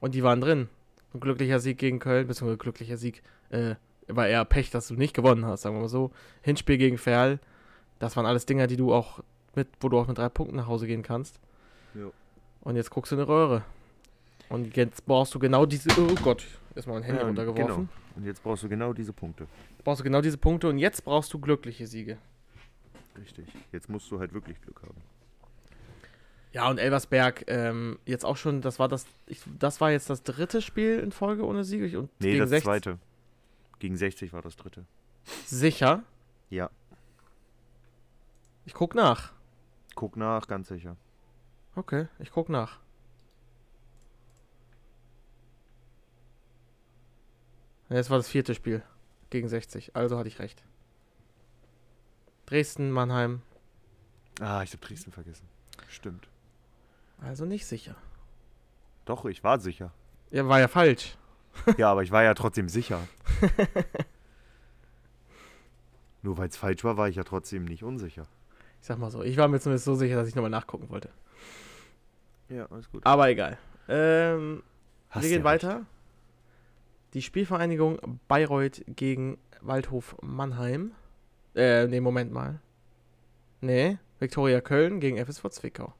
Und 0.00 0.14
die 0.14 0.22
waren 0.22 0.40
drin. 0.40 0.68
Ein 1.14 1.20
glücklicher 1.20 1.60
Sieg 1.60 1.78
gegen 1.78 1.98
Köln, 1.98 2.26
beziehungsweise 2.26 2.58
glücklicher 2.58 2.96
Sieg. 2.96 3.22
Äh, 3.50 3.76
war 4.08 4.28
eher 4.28 4.44
Pech, 4.44 4.70
dass 4.70 4.88
du 4.88 4.94
nicht 4.94 5.14
gewonnen 5.14 5.44
hast, 5.46 5.62
sagen 5.62 5.76
wir 5.76 5.82
mal 5.82 5.88
so. 5.88 6.10
Hinspiel 6.42 6.78
gegen 6.78 6.98
Ferl. 6.98 7.38
Das 7.98 8.16
waren 8.16 8.26
alles 8.26 8.46
Dinger, 8.46 8.66
die 8.66 8.76
du 8.76 8.92
auch 8.92 9.20
mit, 9.54 9.68
wo 9.80 9.88
du 9.88 9.98
auch 9.98 10.06
mit 10.06 10.18
drei 10.18 10.28
Punkten 10.28 10.56
nach 10.56 10.66
Hause 10.66 10.86
gehen 10.86 11.02
kannst. 11.02 11.40
Ja. 11.94 12.10
Und 12.60 12.76
jetzt 12.76 12.90
guckst 12.90 13.12
du 13.12 13.16
in 13.16 13.22
die 13.22 13.26
Röhre. 13.26 13.62
Und 14.48 14.76
jetzt 14.76 15.04
brauchst 15.06 15.34
du 15.34 15.38
genau 15.38 15.66
diese. 15.66 15.88
Oh 15.98 16.14
Gott, 16.22 16.46
ist 16.74 16.86
mal 16.86 16.94
mein 16.94 17.02
Handy 17.02 17.20
Ja, 17.20 17.26
runtergeworfen. 17.26 17.88
Und 18.14 18.24
jetzt 18.24 18.42
brauchst 18.42 18.62
du 18.62 18.68
genau 18.68 18.92
diese 18.92 19.12
Punkte. 19.12 19.46
Brauchst 19.82 20.00
du 20.00 20.04
genau 20.04 20.20
diese 20.20 20.38
Punkte 20.38 20.68
und 20.68 20.78
jetzt 20.78 21.04
brauchst 21.04 21.32
du 21.32 21.38
glückliche 21.38 21.86
Siege. 21.86 22.18
Richtig. 23.18 23.46
Jetzt 23.72 23.88
musst 23.88 24.10
du 24.10 24.18
halt 24.18 24.32
wirklich 24.32 24.60
Glück 24.60 24.82
haben. 24.82 25.00
Ja, 26.52 26.70
und 26.70 26.78
Elversberg, 26.78 27.44
ähm, 27.48 27.98
jetzt 28.06 28.24
auch 28.24 28.36
schon, 28.36 28.62
das 28.62 28.78
war 28.78 28.88
das, 28.88 29.06
ich, 29.26 29.42
das 29.58 29.80
war 29.80 29.90
jetzt 29.90 30.08
das 30.08 30.22
dritte 30.22 30.62
Spiel 30.62 30.98
in 31.00 31.12
Folge 31.12 31.44
ohne 31.44 31.64
Siege. 31.64 31.98
Und 31.98 32.10
Nee, 32.20 32.28
gegen 32.28 32.40
das 32.40 32.50
60 32.50 32.64
zweite. 32.64 32.98
Gegen 33.78 33.96
60 33.96 34.32
war 34.32 34.40
das 34.40 34.56
dritte. 34.56 34.86
Sicher. 35.44 36.02
Ja. 36.48 36.70
Ich 38.64 38.72
guck 38.72 38.94
nach. 38.94 39.32
Guck 39.94 40.16
nach, 40.16 40.46
ganz 40.48 40.68
sicher. 40.68 40.96
Okay, 41.74 42.06
ich 42.18 42.30
guck 42.30 42.48
nach. 42.48 42.80
Jetzt 47.90 48.10
war 48.10 48.16
das 48.16 48.28
vierte 48.28 48.54
Spiel 48.54 48.82
gegen 49.30 49.48
60, 49.48 49.94
also 49.94 50.18
hatte 50.18 50.28
ich 50.28 50.38
recht. 50.38 50.64
Dresden, 52.46 52.90
Mannheim, 52.90 53.42
Ah, 54.40 54.62
ich 54.62 54.72
hab 54.72 54.80
Dresden 54.82 55.12
vergessen. 55.12 55.48
Stimmt. 55.88 56.28
also 57.20 57.44
nicht 57.46 57.64
sicher. 57.66 57.96
Doch, 59.06 59.24
ich 59.24 59.42
war 59.44 59.58
sicher. 59.60 59.92
Ja, 60.30 60.46
war 60.48 60.60
ja 60.60 60.68
falsch. 60.68 61.16
Ja, 61.78 61.90
aber 61.90 62.02
ich 62.02 62.10
war 62.10 62.22
ja 62.22 62.34
trotzdem 62.34 62.68
sicher. 62.68 63.00
Nur 66.22 66.36
weil 66.38 66.48
es 66.48 66.56
falsch 66.56 66.82
war, 66.84 66.96
war 66.96 67.08
ich 67.08 67.16
ja 67.16 67.24
trotzdem 67.24 67.64
nicht 67.64 67.82
unsicher. 67.82 68.26
Ich 68.80 68.86
sag 68.86 68.98
mal 68.98 69.10
so, 69.10 69.22
ich 69.22 69.36
war 69.36 69.48
mir 69.48 69.60
zumindest 69.60 69.84
so 69.86 69.94
sicher, 69.94 70.16
dass 70.16 70.28
ich 70.28 70.34
nochmal 70.34 70.50
nachgucken 70.50 70.90
wollte. 70.90 71.08
Ja, 72.48 72.66
alles 72.66 72.90
gut. 72.90 73.04
Aber 73.06 73.28
egal. 73.28 73.58
Ähm, 73.88 74.62
Hast 75.10 75.22
wir 75.22 75.30
gehen 75.30 75.44
ja 75.44 75.50
recht. 75.50 75.64
weiter. 75.64 75.86
Die 77.14 77.22
Spielvereinigung 77.22 78.18
Bayreuth 78.28 78.82
gegen 78.88 79.38
Waldhof 79.60 80.16
Mannheim. 80.20 80.92
Äh, 81.56 81.86
nee, 81.88 82.00
Moment 82.00 82.32
mal. 82.32 82.60
Nee, 83.60 83.98
Viktoria 84.20 84.60
Köln 84.60 85.00
gegen 85.00 85.16
FSV 85.16 85.48
Zwickau. 85.50 85.94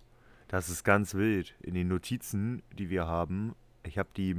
Das 0.49 0.69
ist 0.69 0.85
ganz 0.85 1.15
wild. 1.15 1.55
In 1.61 1.75
den 1.75 1.89
Notizen, 1.89 2.63
die 2.79 2.91
wir 2.91 3.07
haben, 3.07 3.57
ich 3.83 3.99
habe 3.99 4.11
die, 4.17 4.31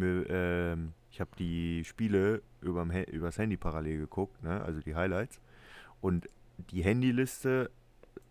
ich 1.12 1.20
habe 1.20 1.32
die 1.38 1.84
Spiele 1.84 2.42
überm, 2.62 2.92
übers 2.92 3.38
Handy 3.38 3.58
parallel 3.58 3.98
geguckt, 3.98 4.42
ne? 4.44 4.62
also 4.64 4.80
die 4.80 4.96
Highlights. 4.96 5.40
Und 6.00 6.28
die 6.72 6.84
Handyliste, 6.84 7.72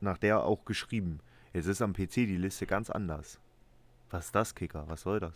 nach 0.01 0.19
der 0.19 0.45
auch 0.45 0.65
geschrieben. 0.65 1.21
Jetzt 1.53 1.67
ist 1.67 1.83
am 1.83 1.93
PC 1.93 2.13
die 2.15 2.37
Liste 2.37 2.67
ganz 2.67 2.91
anders. 2.91 3.41
Was 4.11 4.27
ist 4.27 4.35
das, 4.35 4.55
Kicker? 4.55 4.85
Was 4.89 5.03
soll 5.03 5.21
das? 5.21 5.35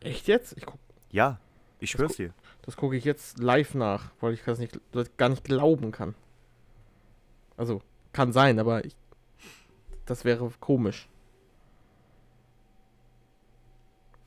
Echt 0.00 0.26
jetzt? 0.26 0.56
Ich 0.56 0.66
guck, 0.66 0.78
Ja, 1.10 1.38
ich 1.78 1.90
schwör's 1.90 2.16
dir. 2.16 2.32
das 2.62 2.76
gucke 2.76 2.96
ich 2.96 3.04
jetzt 3.04 3.38
live 3.38 3.74
nach, 3.74 4.10
weil 4.20 4.34
ich 4.34 4.42
das 4.42 4.58
nicht, 4.58 4.80
das 4.92 5.16
gar 5.16 5.28
nicht 5.28 5.44
glauben 5.44 5.92
kann. 5.92 6.14
Also, 7.56 7.82
kann 8.12 8.32
sein, 8.32 8.58
aber 8.58 8.84
ich, 8.84 8.96
das 10.06 10.24
wäre 10.24 10.50
komisch. 10.60 11.08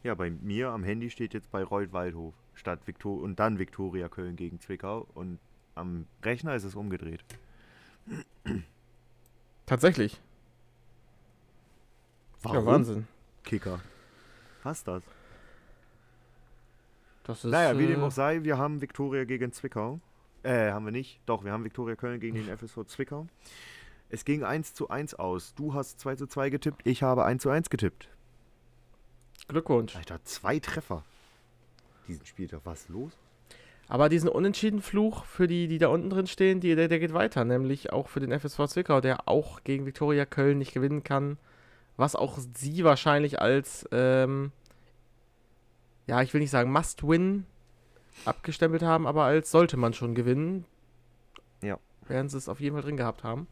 Ja, 0.04 0.16
bei 0.16 0.30
mir 0.30 0.70
am 0.70 0.84
Handy 0.84 1.10
steht 1.10 1.34
jetzt 1.34 1.52
Bayreuth 1.52 1.92
Waldhof 1.92 2.34
statt 2.54 2.80
Viktor 2.86 3.22
und 3.22 3.40
dann 3.40 3.60
Viktoria 3.60 4.08
Köln 4.10 4.36
gegen 4.36 4.60
Zwickau 4.60 5.08
und 5.14 5.40
am 5.76 6.06
Rechner 6.24 6.56
ist 6.56 6.64
es 6.64 6.76
umgedreht. 6.76 7.24
Tatsächlich. 9.66 10.20
Ja, 12.46 12.66
Wahnsinn. 12.66 13.08
Kicker? 13.44 13.80
Was 14.64 14.84
das? 14.84 15.04
Das 17.24 17.44
ist, 17.44 17.52
Naja, 17.52 17.78
wie 17.78 17.88
dem 17.88 18.00
äh, 18.00 18.04
auch 18.04 18.12
sei, 18.12 18.44
wir 18.44 18.58
haben 18.58 18.82
Viktoria 18.82 19.26
gegen 19.26 19.52
Zwickau. 19.52 20.00
Äh, 20.44 20.72
haben 20.72 20.86
wir 20.86 20.92
nicht. 20.92 21.20
Doch, 21.26 21.44
wir 21.44 21.52
haben 21.52 21.64
Viktoria 21.64 21.96
Köln 21.96 22.20
gegen 22.20 22.36
den 22.36 22.58
FSV 22.58 22.86
Zwickau. 22.86 23.28
Es 24.10 24.24
ging 24.24 24.44
1 24.44 24.74
zu 24.74 24.90
1 24.90 25.16
aus. 25.16 25.54
Du 25.56 25.74
hast 25.74 26.00
2 26.00 26.16
zu 26.16 26.28
2 26.28 26.50
getippt, 26.50 26.82
ich 26.86 27.04
habe 27.04 27.26
1 27.26 27.44
zu 27.44 27.50
1 27.50 27.70
getippt. 27.70 28.10
Glückwunsch. 29.48 29.96
Alter, 29.96 30.24
zwei 30.24 30.60
Treffer. 30.60 31.04
Diesen 32.08 32.26
Spieltag, 32.26 32.62
was 32.64 32.90
los? 32.90 33.12
Aber 33.90 34.10
diesen 34.10 34.30
Unentschieden-Fluch 34.30 35.24
für 35.24 35.48
die, 35.48 35.68
die 35.68 35.78
da 35.78 35.88
unten 35.88 36.10
drin 36.10 36.28
stehen, 36.28 36.60
die, 36.60 36.76
der, 36.76 36.90
der 36.90 37.00
geht 37.00 37.14
weiter. 37.14 37.46
Nämlich 37.46 37.94
auch 37.94 38.10
für 38.10 38.20
den 38.20 38.38
FSV 38.38 38.68
Zwickau, 38.68 39.00
der 39.00 39.28
auch 39.28 39.64
gegen 39.64 39.86
Viktoria 39.86 40.26
Köln 40.26 40.58
nicht 40.58 40.74
gewinnen 40.74 41.04
kann. 41.04 41.38
Was 41.96 42.16
auch 42.16 42.38
sie 42.54 42.84
wahrscheinlich 42.84 43.42
als, 43.42 43.88
ähm, 43.92 44.52
ja, 46.06 46.22
ich 46.22 46.34
will 46.34 46.42
nicht 46.42 46.52
sagen 46.52 46.72
Must-Win 46.72 47.46
abgestempelt 48.26 48.84
haben, 48.84 49.08
aber 49.08 49.24
als 49.24 49.52
sollte 49.52 49.78
man 49.78 49.94
schon 49.94 50.16
gewinnen. 50.16 50.66
Ja. 51.62 51.80
Werden 52.08 52.30
sie 52.30 52.38
es 52.38 52.48
auf 52.50 52.60
jeden 52.60 52.76
Fall 52.76 52.84
drin 52.84 52.98
gehabt 52.98 53.24
haben. 53.24 53.48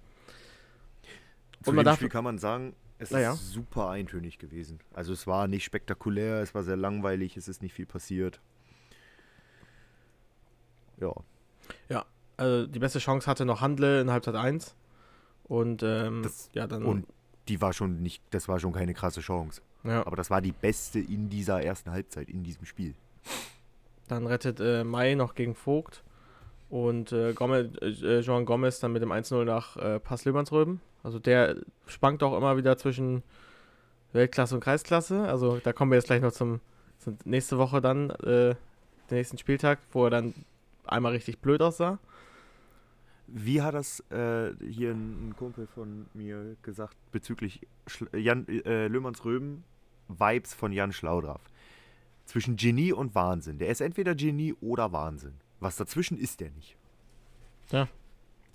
Zu 1.63 1.69
Und 1.71 1.75
man 1.77 1.85
darf- 1.85 1.95
Spiel 1.97 2.09
kann 2.09 2.23
man 2.23 2.37
sagen, 2.37 2.75
es 2.99 3.11
Naja. 3.11 3.33
ist 3.33 3.49
super 3.51 3.89
eintönig 3.89 4.37
gewesen. 4.39 4.79
Also 4.93 5.11
es 5.13 5.27
war 5.27 5.47
nicht 5.47 5.63
spektakulär, 5.65 6.41
es 6.41 6.53
war 6.55 6.63
sehr 6.63 6.77
langweilig, 6.77 7.35
es 7.37 7.47
ist 7.47 7.61
nicht 7.61 7.73
viel 7.73 7.85
passiert. 7.85 8.39
Ja, 11.89 12.05
Also 12.37 12.67
die 12.67 12.79
beste 12.79 12.99
Chance 12.99 13.27
hatte 13.29 13.45
noch 13.45 13.61
Handle 13.61 14.01
in 14.01 14.11
Halbzeit 14.11 14.35
1. 14.35 14.75
Und 15.45 15.83
ähm, 15.83 16.21
Das- 16.23 16.49
ja, 16.53 16.67
dann. 16.67 16.83
und 16.85 17.05
die 17.47 17.61
war 17.61 17.71
schon 17.73 18.01
nicht, 18.01 18.21
das 18.31 18.47
war 18.47 18.59
schon 18.59 18.73
keine 18.73 18.93
krasse 18.93 19.21
Chance. 19.21 19.61
ja. 19.83 20.05
Aber 20.05 20.15
das 20.15 20.29
war 20.29 20.41
die 20.41 20.51
beste 20.51 20.99
in 20.99 21.29
dieser 21.29 21.61
ersten 21.63 21.91
Halbzeit, 21.91 22.27
in 22.29 22.43
diesem 22.43 22.65
Spiel. 22.65 22.93
Dann 24.07 24.27
rettet 24.27 24.59
äh, 24.59 24.83
Mai 24.83 25.15
noch 25.15 25.35
gegen 25.35 25.55
Vogt. 25.55 26.03
Und 26.69 27.11
äh, 27.11 27.33
Gomez, 27.33 27.69
äh, 27.81 28.19
Joan 28.19 28.45
Gomez 28.45 28.79
dann 28.79 28.91
mit 28.91 29.01
dem 29.01 29.11
1-0 29.11 29.43
nach 29.45 29.77
äh, 29.77 29.99
Pass 29.99 30.25
Löbernsröben. 30.25 30.81
Also 31.03 31.19
der 31.19 31.57
schwankt 31.85 32.23
auch 32.23 32.35
immer 32.35 32.57
wieder 32.57 32.77
zwischen 32.77 33.23
Weltklasse 34.13 34.55
und 34.55 34.61
Kreisklasse. 34.61 35.27
Also 35.27 35.57
da 35.57 35.73
kommen 35.73 35.91
wir 35.91 35.97
jetzt 35.97 36.07
gleich 36.07 36.21
noch 36.21 36.31
zum, 36.31 36.59
zum 36.97 37.17
nächste 37.25 37.57
Woche 37.57 37.81
dann, 37.81 38.09
äh, 38.09 38.55
den 39.09 39.17
nächsten 39.17 39.37
Spieltag, 39.37 39.79
wo 39.91 40.05
er 40.05 40.09
dann 40.09 40.33
einmal 40.85 41.11
richtig 41.11 41.39
blöd 41.39 41.61
aussah. 41.61 41.99
Wie 43.27 43.61
hat 43.61 43.73
das 43.73 43.99
äh, 44.11 44.53
hier 44.67 44.91
ein, 44.91 45.29
ein 45.29 45.35
Kumpel 45.37 45.67
von 45.67 46.05
mir 46.13 46.55
gesagt 46.61 46.95
bezüglich 47.11 47.67
Schl 47.87 48.07
Jan, 48.17 48.47
äh, 48.47 48.87
Löhmanns 48.87 49.25
Röben 49.25 49.63
Vibes 50.07 50.53
von 50.53 50.71
Jan 50.71 50.93
Schlaudraff? 50.93 51.41
Zwischen 52.25 52.55
Genie 52.55 52.91
und 52.91 53.15
Wahnsinn. 53.15 53.59
Der 53.59 53.69
ist 53.69 53.81
entweder 53.81 54.15
Genie 54.15 54.53
oder 54.61 54.91
Wahnsinn. 54.91 55.35
Was 55.59 55.77
dazwischen 55.77 56.17
ist 56.17 56.39
der 56.39 56.51
nicht. 56.51 56.75
Ja. 57.71 57.87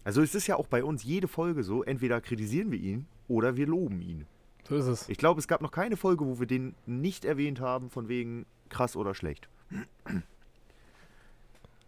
Also 0.05 0.23
es 0.23 0.35
ist 0.35 0.47
ja 0.47 0.57
auch 0.57 0.67
bei 0.67 0.83
uns 0.85 1.05
jede 1.05 1.29
Folge 1.29 1.63
so, 1.63 1.83
entweder 1.83 2.21
kritisieren 2.21 2.71
wir 2.71 2.79
ihn 2.79 3.07
oder 3.29 3.57
wir 3.57 3.67
loben 3.67 4.01
ihn. 4.01 4.27
So 4.69 4.77
ist 4.77 4.87
es. 4.87 5.09
Ich 5.09 5.19
glaube, 5.19 5.41
es 5.41 5.49
gab 5.49 5.63
noch 5.63 5.73
keine 5.73 5.97
Folge, 5.97 6.27
wo 6.27 6.41
wir 6.41 6.47
den 6.47 6.75
nicht 6.87 7.25
erwähnt 7.25 7.61
haben, 7.61 7.91
von 7.91 8.09
wegen 8.09 8.47
krass 8.69 8.97
oder 8.97 9.15
schlecht. 9.15 9.49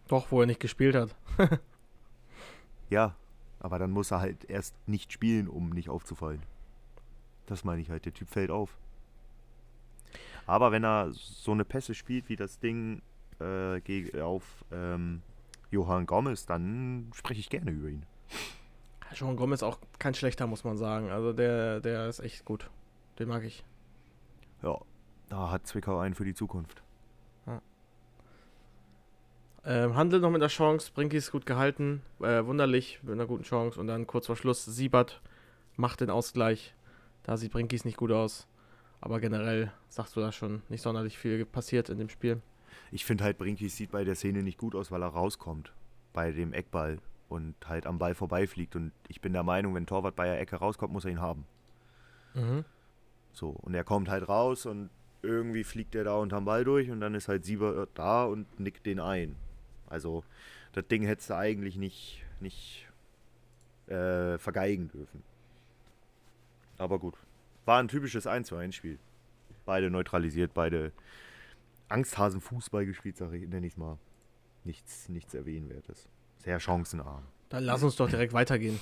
Doch, 0.08 0.30
wo 0.30 0.40
er 0.40 0.46
nicht 0.46 0.60
gespielt 0.60 0.94
hat. 0.94 1.14
Ja, 2.92 3.16
aber 3.58 3.78
dann 3.78 3.90
muss 3.90 4.10
er 4.10 4.20
halt 4.20 4.44
erst 4.50 4.74
nicht 4.86 5.14
spielen, 5.14 5.48
um 5.48 5.70
nicht 5.70 5.88
aufzufallen. 5.88 6.42
Das 7.46 7.64
meine 7.64 7.80
ich 7.80 7.88
halt, 7.88 8.04
der 8.04 8.12
Typ 8.12 8.28
fällt 8.28 8.50
auf. 8.50 8.76
Aber 10.46 10.72
wenn 10.72 10.84
er 10.84 11.08
so 11.12 11.52
eine 11.52 11.64
Pässe 11.64 11.94
spielt 11.94 12.28
wie 12.28 12.36
das 12.36 12.58
Ding 12.58 13.02
äh, 13.40 14.20
auf 14.20 14.64
ähm, 14.72 15.22
Johann 15.70 16.06
Gomez, 16.06 16.46
dann 16.46 17.10
spreche 17.14 17.40
ich 17.40 17.50
gerne 17.50 17.70
über 17.70 17.88
ihn. 17.88 18.04
Joan 19.14 19.36
Gomez 19.36 19.62
auch 19.62 19.78
kein 19.98 20.14
schlechter, 20.14 20.46
muss 20.46 20.64
man 20.64 20.76
sagen. 20.76 21.10
Also 21.10 21.32
der, 21.32 21.80
der 21.80 22.08
ist 22.08 22.20
echt 22.20 22.44
gut. 22.44 22.70
Den 23.18 23.28
mag 23.28 23.44
ich. 23.44 23.64
Ja, 24.62 24.78
da 25.28 25.50
hat 25.50 25.66
Zwickau 25.66 25.98
einen 25.98 26.14
für 26.14 26.24
die 26.24 26.34
Zukunft. 26.34 26.82
Ähm, 29.64 29.94
Handel 29.94 30.18
noch 30.18 30.30
mit 30.30 30.42
der 30.42 30.48
Chance, 30.48 30.90
Brinky 30.92 31.16
ist 31.16 31.30
gut 31.30 31.46
gehalten, 31.46 32.02
äh, 32.20 32.44
wunderlich, 32.44 32.98
mit 33.02 33.12
einer 33.12 33.26
guten 33.26 33.44
Chance 33.44 33.78
und 33.78 33.86
dann 33.86 34.08
kurz 34.08 34.26
vor 34.26 34.34
Schluss 34.34 34.64
Siebert 34.64 35.20
macht 35.76 36.00
den 36.00 36.10
Ausgleich. 36.10 36.74
Da 37.22 37.36
sieht 37.36 37.52
Brinkis 37.52 37.84
nicht 37.84 37.96
gut 37.96 38.10
aus, 38.10 38.48
aber 39.02 39.20
generell 39.20 39.72
sagst 39.88 40.16
du 40.16 40.20
da 40.20 40.32
schon 40.32 40.62
nicht 40.68 40.80
sonderlich 40.80 41.18
viel 41.18 41.44
passiert 41.44 41.90
in 41.90 41.98
dem 41.98 42.08
Spiel. 42.08 42.40
Ich 42.92 43.04
finde 43.04 43.24
halt, 43.24 43.36
Brinkis 43.36 43.76
sieht 43.76 43.90
bei 43.90 44.04
der 44.04 44.14
Szene 44.14 44.42
nicht 44.42 44.58
gut 44.58 44.74
aus, 44.74 44.90
weil 44.90 45.02
er 45.02 45.08
rauskommt 45.08 45.72
bei 46.12 46.30
dem 46.30 46.52
Eckball 46.52 46.98
und 47.28 47.56
halt 47.66 47.86
am 47.86 47.98
Ball 47.98 48.14
vorbeifliegt. 48.14 48.76
Und 48.76 48.92
ich 49.08 49.20
bin 49.20 49.32
der 49.32 49.42
Meinung, 49.42 49.74
wenn 49.74 49.86
Torwart 49.86 50.14
bei 50.14 50.26
der 50.26 50.40
Ecke 50.40 50.56
rauskommt, 50.56 50.92
muss 50.92 51.04
er 51.04 51.10
ihn 51.10 51.20
haben. 51.20 51.44
Mhm. 52.34 52.64
So, 53.32 53.48
und 53.48 53.74
er 53.74 53.82
kommt 53.82 54.08
halt 54.08 54.28
raus 54.28 54.66
und 54.66 54.88
irgendwie 55.22 55.64
fliegt 55.64 55.96
er 55.96 56.04
da 56.04 56.14
unterm 56.14 56.44
Ball 56.44 56.62
durch 56.62 56.90
und 56.90 57.00
dann 57.00 57.14
ist 57.16 57.26
halt 57.26 57.44
Sieber 57.44 57.88
da 57.94 58.24
und 58.24 58.60
nickt 58.60 58.86
den 58.86 59.00
ein. 59.00 59.34
Also, 59.88 60.22
das 60.74 60.86
Ding 60.86 61.02
hättest 61.02 61.30
du 61.30 61.36
eigentlich 61.36 61.76
nicht, 61.76 62.24
nicht 62.38 62.88
äh, 63.88 64.38
vergeigen 64.38 64.88
dürfen. 64.88 65.24
Aber 66.78 67.00
gut. 67.00 67.14
War 67.64 67.78
ein 67.78 67.88
typisches 67.88 68.26
1 68.26 68.48
zu 68.48 68.56
1 68.56 68.74
Spiel. 68.74 68.98
Beide 69.64 69.90
neutralisiert, 69.90 70.52
beide 70.54 70.92
Angsthasen-Fußball 71.88 72.86
gespielt, 72.86 73.16
sage 73.16 73.36
ich, 73.36 73.48
nenne 73.48 73.66
ich 73.66 73.74
es 73.74 73.76
mal. 73.76 73.98
Nichts, 74.64 75.08
nichts 75.08 75.34
Erwähnenswertes. 75.34 76.08
Sehr 76.38 76.58
chancenarm. 76.58 77.24
Dann 77.48 77.64
lass 77.64 77.82
uns 77.82 77.96
doch 77.96 78.08
direkt 78.08 78.32
weitergehen. 78.32 78.80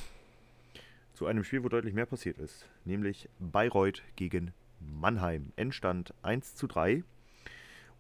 Zu 1.15 1.27
einem 1.27 1.45
Spiel, 1.45 1.63
wo 1.63 1.69
deutlich 1.69 1.93
mehr 1.93 2.07
passiert 2.07 2.39
ist. 2.39 2.67
Nämlich 2.85 3.29
Bayreuth 3.39 4.03
gegen 4.17 4.53
Mannheim. 4.79 5.53
Endstand 5.57 6.15
1 6.23 6.55
zu 6.55 6.67
3. 6.67 7.05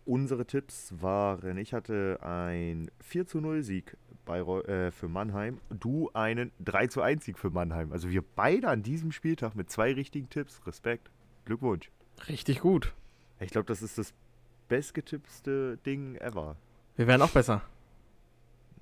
Unsere 0.06 0.46
Tipps 0.46 0.94
waren, 1.00 1.58
ich 1.58 1.74
hatte 1.74 2.18
ein 2.22 2.90
4 3.00 3.26
zu 3.26 3.40
0 3.40 3.62
Sieg 3.62 3.96
Bayreuth, 4.30 4.68
äh, 4.68 4.92
für 4.92 5.08
Mannheim, 5.08 5.60
du 5.70 6.08
einen 6.14 6.52
3 6.60 6.86
zu 6.86 7.02
1 7.02 7.24
Sieg 7.24 7.36
für 7.36 7.50
Mannheim. 7.50 7.90
Also 7.90 8.10
wir 8.10 8.22
beide 8.22 8.68
an 8.68 8.84
diesem 8.84 9.10
Spieltag 9.10 9.56
mit 9.56 9.70
zwei 9.70 9.92
richtigen 9.92 10.30
Tipps. 10.30 10.64
Respekt. 10.68 11.10
Glückwunsch. 11.46 11.90
Richtig 12.28 12.60
gut. 12.60 12.94
Ich 13.40 13.50
glaube, 13.50 13.66
das 13.66 13.82
ist 13.82 13.98
das 13.98 14.14
bestgetippste 14.68 15.78
Ding 15.78 16.14
ever. 16.14 16.54
Wir 16.94 17.08
werden 17.08 17.22
auch 17.22 17.30
besser. 17.30 17.62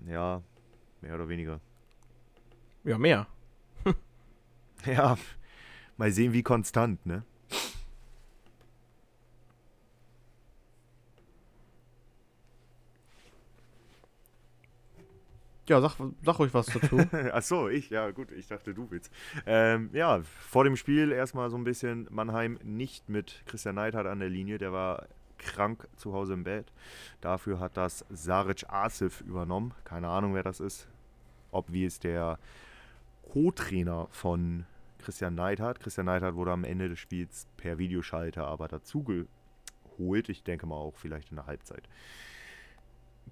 Ja, 0.07 0.43
mehr 1.01 1.15
oder 1.15 1.31
weniger. 1.31 1.61
Ja, 2.85 2.99
mehr. 2.99 3.27
Ja, 4.85 5.17
mal 5.97 6.13
sehen, 6.13 6.35
wie 6.35 6.43
konstant, 6.43 7.05
ne? 7.07 7.25
Ja, 15.69 15.83
sag, 15.83 15.97
sag 16.23 16.39
ruhig 16.39 16.55
was 16.55 16.67
dazu. 16.67 16.99
Ach 17.33 17.43
so, 17.43 17.69
ich, 17.69 17.91
ja 17.91 18.11
gut, 18.11 18.33
ich 18.33 18.47
dachte, 18.47 18.73
du 18.73 18.91
willst. 18.91 19.13
Ähm, 19.45 19.91
ja, 19.93 20.23
vor 20.23 20.65
dem 20.65 20.77
Spiel 20.77 21.13
erstmal 21.13 21.51
so 21.51 21.59
ein 21.59 21.65
bisschen 21.65 22.09
Mannheim 22.11 22.59
nicht 22.63 23.11
mit 23.11 23.43
Christian 23.45 23.75
Neidhardt 23.75 24.07
an 24.07 24.21
der 24.21 24.31
Linie, 24.31 24.57
der 24.57 24.73
war 24.73 25.07
krank 25.37 25.87
zu 25.97 26.15
Hause 26.15 26.35
im 26.35 26.45
Bett. 26.45 26.73
Dafür 27.21 27.61
hat 27.61 27.77
das 27.77 28.05
Saric 28.09 28.65
Asif 28.69 29.21
übernommen. 29.21 29.75
Keine 29.85 30.09
Ahnung, 30.09 30.35
wer 30.35 30.43
das 30.43 30.61
ist. 30.61 30.89
Ob 31.51 31.71
wie 31.73 31.85
es 31.85 32.01
der 32.01 32.39
Co-Trainer 33.31 34.09
von 34.11 34.65
Christian 34.99 35.35
Neidhardt. 35.35 35.81
Christian 35.81 36.07
Neidhardt 36.07 36.35
wurde 36.35 36.53
am 36.53 36.65
Ende 36.65 36.89
des 36.89 36.99
Spiels 36.99 37.47
per 37.57 37.79
Videoschalter 37.79 38.47
aber 38.47 38.69
dazu 38.69 39.05
geholt. 39.05 40.29
Ich 40.29 40.43
denke 40.43 40.67
mal 40.67 40.77
auch 40.77 40.97
vielleicht 40.97 41.31
in 41.31 41.37
der 41.37 41.47
Halbzeit. 41.47 41.89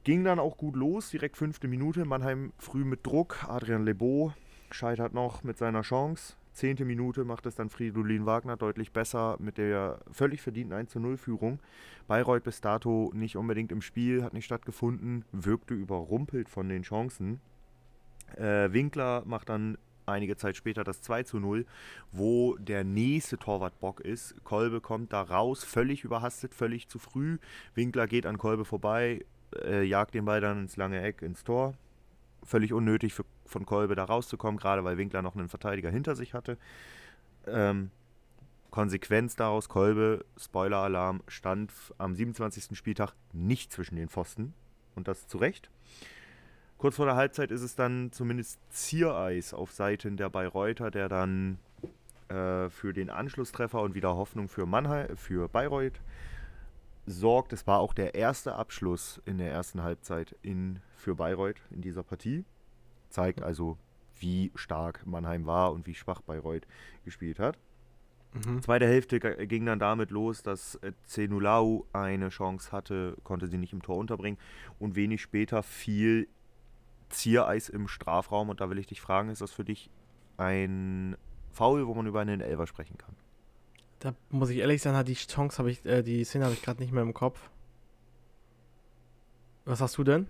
Ging 0.06 0.22
dann 0.22 0.38
auch 0.38 0.56
gut 0.56 0.76
los, 0.76 1.10
direkt 1.10 1.36
fünfte 1.36 1.66
Minute. 1.66 2.04
Mannheim 2.04 2.52
früh 2.58 2.84
mit 2.84 3.04
Druck. 3.04 3.44
Adrian 3.48 3.84
Lebeau 3.84 4.32
scheitert 4.70 5.14
noch 5.14 5.42
mit 5.42 5.58
seiner 5.58 5.82
Chance. 5.82 6.36
Zehnte 6.52 6.84
Minute 6.84 7.24
macht 7.24 7.44
es 7.44 7.56
dann 7.56 7.70
Fridolin 7.70 8.24
Wagner 8.24 8.56
deutlich 8.56 8.92
besser 8.92 9.34
mit 9.40 9.58
der 9.58 9.98
völlig 10.12 10.42
verdienten 10.42 10.76
1 10.76 10.94
0 10.94 11.16
Führung. 11.16 11.58
Bayreuth 12.06 12.44
bis 12.44 12.60
dato 12.60 13.10
nicht 13.16 13.36
unbedingt 13.36 13.72
im 13.72 13.82
Spiel, 13.82 14.22
hat 14.22 14.32
nicht 14.32 14.44
stattgefunden, 14.44 15.24
wirkte 15.32 15.74
überrumpelt 15.74 16.48
von 16.48 16.68
den 16.68 16.82
Chancen. 16.82 17.40
Äh, 18.36 18.72
Winkler 18.72 19.24
macht 19.26 19.48
dann 19.48 19.76
einige 20.06 20.36
Zeit 20.36 20.56
später 20.56 20.84
das 20.84 21.02
2 21.02 21.24
zu 21.24 21.40
0, 21.40 21.66
wo 22.12 22.54
der 22.58 22.84
nächste 22.84 23.38
Torwart 23.38 23.80
Bock 23.80 24.00
ist. 24.02 24.36
Kolbe 24.44 24.80
kommt 24.80 25.12
da 25.12 25.22
raus, 25.22 25.64
völlig 25.64 26.04
überhastet, 26.04 26.54
völlig 26.54 26.86
zu 26.88 27.00
früh. 27.00 27.38
Winkler 27.74 28.06
geht 28.06 28.24
an 28.24 28.38
Kolbe 28.38 28.64
vorbei, 28.64 29.24
äh, 29.64 29.82
jagt 29.82 30.14
den 30.14 30.24
Ball 30.24 30.40
dann 30.40 30.62
ins 30.62 30.76
lange 30.76 31.00
Eck, 31.02 31.22
ins 31.22 31.44
Tor. 31.44 31.74
Völlig 32.42 32.72
unnötig 32.72 33.14
für, 33.14 33.24
von 33.44 33.66
Kolbe 33.66 33.94
da 33.94 34.04
rauszukommen, 34.04 34.58
gerade 34.58 34.84
weil 34.84 34.98
Winkler 34.98 35.22
noch 35.22 35.36
einen 35.36 35.48
Verteidiger 35.48 35.90
hinter 35.90 36.14
sich 36.14 36.34
hatte. 36.34 36.58
Ähm, 37.46 37.90
Konsequenz 38.70 39.36
daraus, 39.36 39.68
Kolbe, 39.68 40.24
Spoiler-Alarm, 40.38 41.22
stand 41.28 41.72
am 41.98 42.14
27. 42.14 42.76
Spieltag 42.76 43.14
nicht 43.32 43.72
zwischen 43.72 43.96
den 43.96 44.08
Pfosten. 44.08 44.54
Und 44.94 45.08
das 45.08 45.26
zu 45.28 45.38
Recht. 45.38 45.70
Kurz 46.78 46.96
vor 46.96 47.06
der 47.06 47.16
Halbzeit 47.16 47.50
ist 47.50 47.62
es 47.62 47.74
dann 47.74 48.12
zumindest 48.12 48.58
Ziereis 48.70 49.54
auf 49.54 49.72
Seiten 49.72 50.16
der 50.16 50.28
Bayreuther, 50.28 50.90
der 50.90 51.08
dann 51.08 51.58
äh, 52.28 52.68
für 52.68 52.92
den 52.92 53.08
Anschlusstreffer 53.08 53.80
und 53.80 53.94
wieder 53.94 54.14
Hoffnung 54.14 54.48
für, 54.48 54.66
Mannheim, 54.66 55.16
für 55.16 55.48
Bayreuth 55.48 56.00
sorgt. 57.06 57.52
Es 57.52 57.66
war 57.66 57.78
auch 57.78 57.94
der 57.94 58.14
erste 58.14 58.54
Abschluss 58.56 59.22
in 59.24 59.38
der 59.38 59.50
ersten 59.50 59.82
Halbzeit 59.82 60.36
in, 60.42 60.80
für 60.96 61.14
Bayreuth 61.14 61.62
in 61.70 61.80
dieser 61.80 62.02
Partie. 62.02 62.44
Zeigt 63.08 63.42
also, 63.42 63.78
wie 64.18 64.50
stark 64.54 65.06
Mannheim 65.06 65.46
war 65.46 65.72
und 65.72 65.86
wie 65.86 65.94
schwach 65.94 66.20
Bayreuth 66.22 66.66
gespielt 67.04 67.38
hat. 67.38 67.58
Mhm. 68.34 68.62
Zweite 68.62 68.86
Hälfte 68.86 69.20
ging 69.46 69.66
dann 69.66 69.78
damit 69.78 70.10
los, 70.10 70.42
dass 70.42 70.76
äh, 70.76 70.92
Zenulau 71.04 71.86
eine 71.92 72.28
Chance 72.28 72.72
hatte, 72.72 73.16
konnte 73.24 73.46
sie 73.46 73.58
nicht 73.58 73.72
im 73.72 73.82
Tor 73.82 73.96
unterbringen. 73.96 74.38
Und 74.78 74.96
wenig 74.96 75.22
später 75.22 75.62
fiel 75.62 76.28
Ziereis 77.08 77.68
im 77.68 77.88
Strafraum. 77.88 78.48
Und 78.48 78.60
da 78.60 78.68
will 78.70 78.78
ich 78.78 78.86
dich 78.86 79.00
fragen, 79.00 79.30
ist 79.30 79.40
das 79.40 79.52
für 79.52 79.64
dich 79.64 79.90
ein 80.36 81.16
Foul, 81.52 81.86
wo 81.86 81.94
man 81.94 82.06
über 82.06 82.20
einen 82.20 82.40
Elfer 82.40 82.66
sprechen 82.66 82.98
kann? 82.98 83.16
Da 84.06 84.14
muss 84.30 84.50
ich 84.50 84.58
ehrlich 84.58 84.82
sein, 84.82 85.04
die 85.04 85.14
Chance 85.14 85.58
habe 85.58 85.68
ich, 85.68 85.84
äh, 85.84 86.00
die 86.00 86.22
Szene 86.22 86.44
habe 86.44 86.54
ich 86.54 86.62
gerade 86.62 86.80
nicht 86.80 86.92
mehr 86.92 87.02
im 87.02 87.12
Kopf. 87.12 87.50
Was 89.64 89.80
hast 89.80 89.98
du 89.98 90.04
denn? 90.04 90.28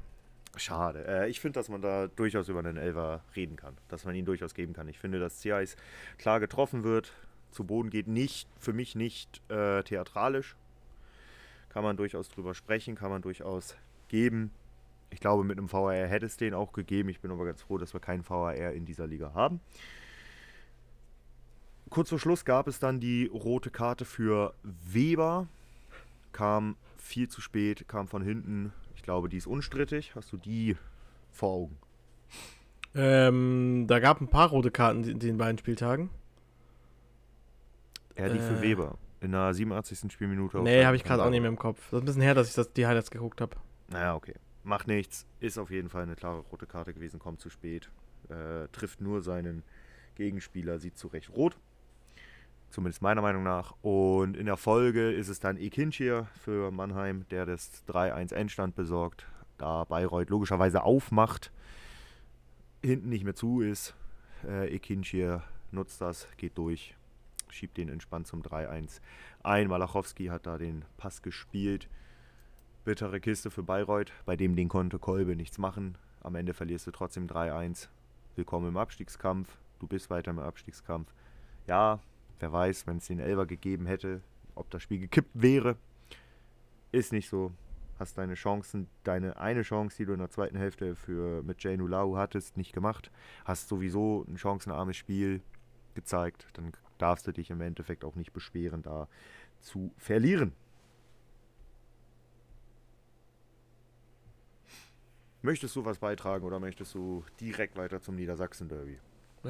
Schade. 0.57 1.07
Äh, 1.07 1.29
ich 1.29 1.41
finde, 1.41 1.61
dass 1.61 1.69
man 1.69 1.83
da 1.83 2.07
durchaus 2.07 2.49
über 2.49 2.61
einen 2.61 2.79
Elfer 2.79 3.23
reden 3.37 3.57
kann. 3.57 3.77
Dass 3.89 4.07
man 4.07 4.15
ihn 4.15 4.25
durchaus 4.25 4.55
geben 4.55 4.73
kann. 4.73 4.89
Ich 4.89 4.99
finde, 4.99 5.21
dass 5.21 5.41
Ziereis 5.41 5.77
klar 6.17 6.41
getroffen 6.41 6.85
wird, 6.85 7.13
zu 7.51 7.65
Boden 7.65 7.91
geht. 7.91 8.09
Nicht, 8.09 8.49
für 8.59 8.73
mich 8.73 8.95
nicht 8.95 9.43
äh, 9.51 9.83
theatralisch. 9.83 10.57
Kann 11.69 11.85
man 11.85 11.99
durchaus 11.99 12.31
drüber 12.31 12.55
sprechen, 12.55 12.95
kann 12.95 13.11
man 13.11 13.21
durchaus 13.21 13.77
geben. 14.09 14.53
Ich 15.11 15.21
glaube, 15.21 15.45
mit 15.45 15.59
einem 15.59 15.71
VAR 15.71 15.93
hätte 15.93 16.25
es 16.25 16.39
den 16.39 16.55
auch 16.55 16.73
gegeben. 16.73 17.11
Ich 17.11 17.21
bin 17.21 17.31
aber 17.31 17.45
ganz 17.45 17.61
froh, 17.61 17.77
dass 17.77 17.93
wir 17.93 18.01
keinen 18.01 18.27
VAR 18.27 18.55
in 18.55 18.87
dieser 18.87 19.07
Liga 19.07 19.35
haben. 19.35 19.61
Kurz 21.91 22.11
vor 22.11 22.19
Schluss 22.19 22.45
gab 22.45 22.67
es 22.69 22.79
dann 22.79 23.01
die 23.01 23.27
rote 23.33 23.71
Karte 23.71 24.05
für 24.05 24.55
Weber. 24.63 25.47
Kam 26.33 26.77
viel 26.99 27.29
zu 27.29 27.41
spät, 27.41 27.87
kam 27.89 28.09
von 28.09 28.23
hinten. 28.23 28.73
Ich 28.97 29.03
glaube, 29.03 29.29
die 29.29 29.37
ist 29.37 29.47
unstrittig. 29.47 30.15
Hast 30.15 30.33
du 30.33 30.37
die 30.37 30.77
vor 31.31 31.51
Augen? 31.51 31.79
Ähm, 32.95 33.85
da 33.87 34.01
gab 34.01 34.21
ein 34.21 34.29
paar 34.29 34.49
rote 34.49 34.71
Karten 34.71 35.05
in 35.05 35.19
den 35.19 35.39
beiden 35.39 35.59
Spieltagen. 35.59 36.11
Ja, 38.17 38.29
die 38.29 38.39
für 38.39 38.57
Äh. 38.59 38.63
Weber. 38.63 38.99
In 39.21 39.33
der 39.33 39.53
87. 39.55 40.13
Spielminute. 40.13 40.59
Nee, 40.61 40.85
habe 40.85 40.97
ich 40.97 41.05
gerade 41.05 41.23
auch 41.25 41.31
nicht 41.31 41.41
mehr 41.41 41.49
im 41.49 41.59
Kopf. 41.59 41.79
Das 41.91 41.99
ist 41.99 42.03
ein 42.03 42.05
bisschen 42.07 42.23
her, 42.23 42.35
dass 42.35 42.49
ich 42.49 42.55
das, 42.55 42.73
die 42.73 42.87
Highlights 42.87 43.11
geguckt 43.11 43.41
habe. 43.41 43.57
Naja, 43.89 44.15
okay. 44.15 44.35
Macht 44.63 44.89
nichts. 44.89 45.27
Ist 45.41 45.59
auf 45.59 45.71
jeden 45.71 45.89
Fall 45.89 46.03
eine 46.03 46.17
klare 46.17 46.41
rote 46.41 46.67
Karte 46.67 46.93
gewesen. 46.93 47.19
Kommt 47.19 47.41
zu 47.41 47.49
spät. 47.49 47.89
Äh, 48.29 48.69
trifft 48.73 49.01
nur 49.01 49.23
seinen 49.23 49.63
Gegenspieler. 50.17 50.79
Sieht 50.79 50.99
zu 50.99 51.09
Recht 51.09 51.31
rot. 51.31 51.57
Zumindest 52.77 53.01
meiner 53.01 53.23
Meinung 53.23 53.43
nach. 53.43 53.75
Und 53.81 54.37
in 54.37 54.45
der 54.45 54.59
Folge 54.59 55.11
ist 55.11 55.29
es 55.29 55.41
dann 55.41 55.57
Ekinchir 55.57 56.27
für 56.45 56.71
Mannheim, 56.71 57.25
der 57.31 57.47
das 57.47 57.83
3-1 57.89 58.35
Endstand 58.35 58.75
besorgt. 58.75 59.27
Da 59.57 59.85
Bayreuth 59.85 60.29
logischerweise 60.29 60.83
aufmacht, 60.83 61.51
hinten 62.85 63.09
nicht 63.09 63.25
mehr 63.25 63.35
zu 63.35 63.63
ist. 63.63 63.95
Äh, 64.47 64.75
Ekinchir 64.75 65.43
nutzt 65.71 66.03
das, 66.03 66.29
geht 66.37 66.59
durch, 66.59 66.95
schiebt 67.49 67.79
den 67.79 67.89
entspannt 67.89 68.27
zum 68.27 68.43
3-1 68.43 69.01
ein. 69.43 69.69
Malachowski 69.69 70.27
hat 70.27 70.45
da 70.45 70.59
den 70.59 70.85
Pass 70.99 71.23
gespielt. 71.23 71.89
Bittere 72.85 73.21
Kiste 73.21 73.51
für 73.51 73.63
Bayreuth, 73.63 74.13
bei 74.27 74.37
dem 74.37 74.55
den 74.55 74.69
konnte 74.69 74.99
Kolbe 74.99 75.35
nichts 75.35 75.57
machen. 75.57 75.97
Am 76.21 76.35
Ende 76.35 76.53
verlierst 76.53 76.87
du 76.87 76.91
trotzdem 76.91 77.27
3-1. 77.27 77.89
Willkommen 78.35 78.69
im 78.69 78.77
Abstiegskampf. 78.77 79.49
du 79.79 79.87
bist 79.87 80.11
weiter 80.11 80.31
im 80.31 80.41
Abstiegskampf. 80.41 81.15
Ja, 81.67 82.01
wer 82.41 82.53
weiß, 82.53 82.87
wenn 82.87 82.99
es 82.99 83.07
den 83.07 83.19
Elber 83.19 83.47
gegeben 83.47 83.87
hätte, 83.87 84.23
ob 84.55 84.71
das 84.71 84.83
Spiel 84.83 84.99
gekippt 84.99 85.31
wäre. 85.35 85.77
Ist 86.93 87.13
nicht 87.13 87.29
so. 87.29 87.53
Hast 87.99 88.19
deine 88.19 88.35
Chancen, 88.35 88.89
deine 89.05 89.39
eine 89.39 89.63
Chance, 89.63 89.97
die 89.97 90.05
du 90.05 90.13
in 90.13 90.19
der 90.19 90.29
zweiten 90.29 90.59
Hälfte 90.59 90.95
für 90.95 91.43
mit 91.43 91.63
Jane 91.63 91.83
Ulau 91.83 92.17
hattest, 92.17 92.57
nicht 92.57 92.73
gemacht. 92.73 93.11
Hast 93.45 93.69
sowieso 93.69 94.25
ein 94.29 94.37
chancenarmes 94.37 94.97
Spiel 94.97 95.41
gezeigt. 95.95 96.47
Dann 96.55 96.73
darfst 96.99 97.27
du 97.27 97.33
dich 97.33 97.51
im 97.51 97.61
Endeffekt 97.61 98.05
auch 98.05 98.15
nicht 98.15 98.33
beschweren, 98.33 98.83
da 98.83 99.09
zu 99.61 99.93
verlieren. 99.97 100.53
Möchtest 105.43 105.77
du 105.77 105.85
was 105.85 105.99
beitragen 105.99 106.45
oder 106.45 106.59
möchtest 106.59 106.95
du 106.95 107.25
direkt 107.41 107.77
weiter 107.77 108.01
zum 108.01 108.17
Niedersachsen-Derby? 108.17 108.99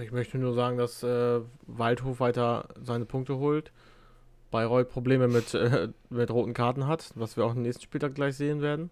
Ich 0.02 0.12
möchte 0.12 0.38
nur 0.38 0.54
sagen, 0.54 0.76
dass 0.78 1.02
äh, 1.02 1.40
Waldhof 1.66 2.20
weiter 2.20 2.68
seine 2.82 3.04
Punkte 3.04 3.36
holt. 3.38 3.72
Bayreuth 4.50 4.88
Probleme 4.90 5.28
mit, 5.28 5.54
äh, 5.54 5.88
mit 6.10 6.30
roten 6.30 6.54
Karten 6.54 6.86
hat, 6.86 7.10
was 7.14 7.36
wir 7.36 7.44
auch 7.44 7.54
im 7.54 7.62
nächsten 7.62 7.82
Spieltag 7.82 8.14
gleich 8.14 8.36
sehen 8.36 8.60
werden. 8.62 8.90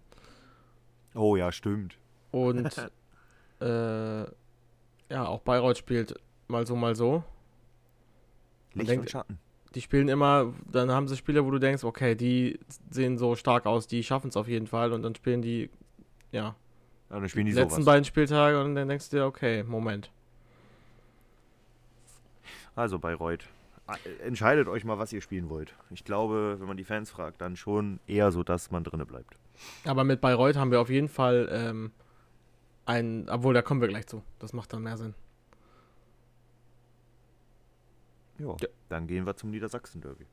Oh 1.13 1.35
ja, 1.35 1.51
stimmt. 1.51 1.97
Und 2.31 2.69
äh, 3.61 4.23
ja, 4.23 5.25
auch 5.27 5.41
Bayreuth 5.41 5.77
spielt 5.77 6.15
mal 6.47 6.65
so, 6.67 6.75
mal 6.75 6.95
so. 6.95 7.23
Licht 8.73 8.89
denkt- 8.89 9.01
und 9.03 9.09
Schatten. 9.11 9.39
Die 9.75 9.81
spielen 9.81 10.07
immer, 10.07 10.53
dann 10.71 10.89
haben 10.91 11.07
sie 11.07 11.17
Spieler, 11.17 11.45
wo 11.45 11.51
du 11.51 11.59
denkst, 11.59 11.83
okay, 11.83 12.15
die 12.15 12.59
sehen 12.89 13.17
so 13.17 13.35
stark 13.35 13.65
aus, 13.65 13.87
die 13.87 14.03
schaffen 14.03 14.29
es 14.29 14.37
auf 14.37 14.47
jeden 14.47 14.67
Fall. 14.67 14.93
Und 14.93 15.03
dann 15.03 15.15
spielen 15.15 15.41
die, 15.41 15.69
ja, 16.31 16.55
Ja, 17.09 17.19
dann 17.19 17.27
spielen 17.29 17.45
die 17.45 17.51
die 17.51 17.57
letzten 17.57 17.81
sowas. 17.81 17.85
beiden 17.85 18.05
Spieltage 18.05 18.61
und 18.61 18.75
dann 18.75 18.87
denkst 18.87 19.09
du 19.09 19.17
dir, 19.17 19.25
okay, 19.25 19.63
Moment. 19.63 20.11
Also 22.75 22.99
Bayreuth. 22.99 23.45
äh, 23.87 24.23
Entscheidet 24.25 24.67
euch 24.67 24.83
mal, 24.83 24.97
was 24.97 25.13
ihr 25.13 25.21
spielen 25.21 25.49
wollt. 25.49 25.75
Ich 25.91 26.03
glaube, 26.03 26.57
wenn 26.59 26.67
man 26.67 26.77
die 26.77 26.83
Fans 26.83 27.09
fragt, 27.11 27.41
dann 27.41 27.55
schon 27.55 27.99
eher 28.07 28.31
so, 28.31 28.43
dass 28.43 28.71
man 28.71 28.83
drinne 28.83 29.05
bleibt. 29.05 29.37
Aber 29.85 30.03
mit 30.03 30.19
Bayreuth 30.21 30.57
haben 30.57 30.71
wir 30.71 30.81
auf 30.81 30.89
jeden 30.89 31.07
Fall 31.07 31.47
ähm, 31.51 31.91
einen, 32.85 33.29
obwohl, 33.29 33.53
da 33.53 33.61
kommen 33.61 33.79
wir 33.81 33.87
gleich 33.87 34.07
zu. 34.07 34.21
Das 34.39 34.51
macht 34.53 34.73
dann 34.73 34.83
mehr 34.83 34.97
Sinn. 34.97 35.13
Ja, 38.37 38.55
Ja. 38.59 38.67
dann 38.89 39.07
gehen 39.07 39.25
wir 39.25 39.35
zum 39.37 39.51
Niedersachsen-Derby. 39.51 40.25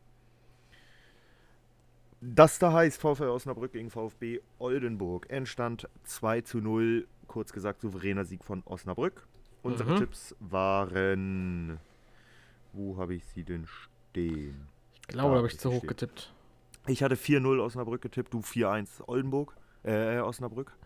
Das 2.21 2.59
da 2.59 2.73
heißt 2.73 3.01
VfL 3.01 3.29
Osnabrück 3.29 3.73
gegen 3.73 3.91
VfB 3.91 4.41
Oldenburg. 4.59 5.27
Endstand 5.29 5.89
2 6.05 6.41
zu 6.43 6.59
0. 6.59 7.07
Kurz 7.27 7.53
gesagt, 7.53 7.81
souveräner 7.81 8.25
Sieg 8.25 8.45
von 8.45 8.63
Osnabrück. 8.65 9.27
Unsere 9.63 9.93
Mhm. 9.93 9.97
Tipps 9.99 10.35
waren. 10.41 11.79
Wo 12.73 12.97
habe 12.97 13.15
ich 13.15 13.25
sie 13.27 13.45
denn 13.45 13.67
stehen? 13.67 14.69
Ich 15.03 15.09
glaube, 15.09 15.35
Da 15.35 15.37
habe 15.37 15.43
hab 15.43 15.47
ich 15.47 15.55
ich 15.55 15.61
zu 15.61 15.71
hoch 15.71 15.79
stehen. 15.79 15.89
getippt. 15.89 16.33
Ich 16.87 17.03
hatte 17.03 17.17
4-0 17.17 17.61
Osnabrück 17.61 18.03
getippt, 18.03 18.35
du 18.35 18.41
4-1 18.41 19.07
Oldenburg, 19.07 19.57
äh, 19.85 20.19
Osnabrück. 20.19 20.77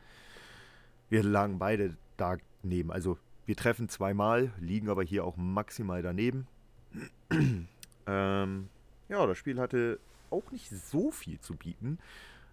Wir 1.09 1.23
lagen 1.23 1.59
beide 1.59 1.97
daneben. 2.17 2.91
Also 2.91 3.19
wir 3.47 3.57
treffen 3.57 3.89
zweimal, 3.89 4.53
liegen 4.59 4.89
aber 4.89 5.03
hier 5.05 5.25
auch 5.25 5.37
maximal 5.37 6.03
daneben. 6.03 6.47
ähm, 8.07 8.69
ja, 9.09 9.27
das 9.27 9.39
Spiel 9.39 9.61
hatte 9.61 10.01
auch 10.31 10.51
nicht 10.51 10.71
so 10.71 11.11
viel 11.11 11.39
zu 11.41 11.55
bieten. 11.55 11.99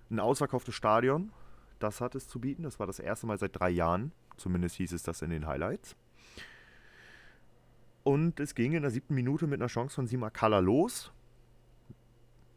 Ein 0.09 0.19
ausverkauftes 0.19 0.75
Stadion, 0.75 1.31
das 1.79 1.99
hat 1.99 2.15
es 2.15 2.27
zu 2.27 2.39
bieten. 2.39 2.63
Das 2.63 2.79
war 2.79 2.87
das 2.87 2.99
erste 2.99 3.25
Mal 3.25 3.39
seit 3.39 3.59
drei 3.59 3.69
Jahren. 3.69 4.11
Zumindest 4.37 4.75
hieß 4.75 4.93
es 4.93 5.03
das 5.03 5.21
in 5.21 5.31
den 5.31 5.47
Highlights. 5.47 5.95
Und 8.03 8.39
es 8.39 8.55
ging 8.55 8.73
in 8.73 8.81
der 8.81 8.91
siebten 8.91 9.15
Minute 9.15 9.47
mit 9.47 9.61
einer 9.61 9.69
Chance 9.69 9.95
von 9.95 10.07
Simakala 10.07 10.59
los 10.59 11.11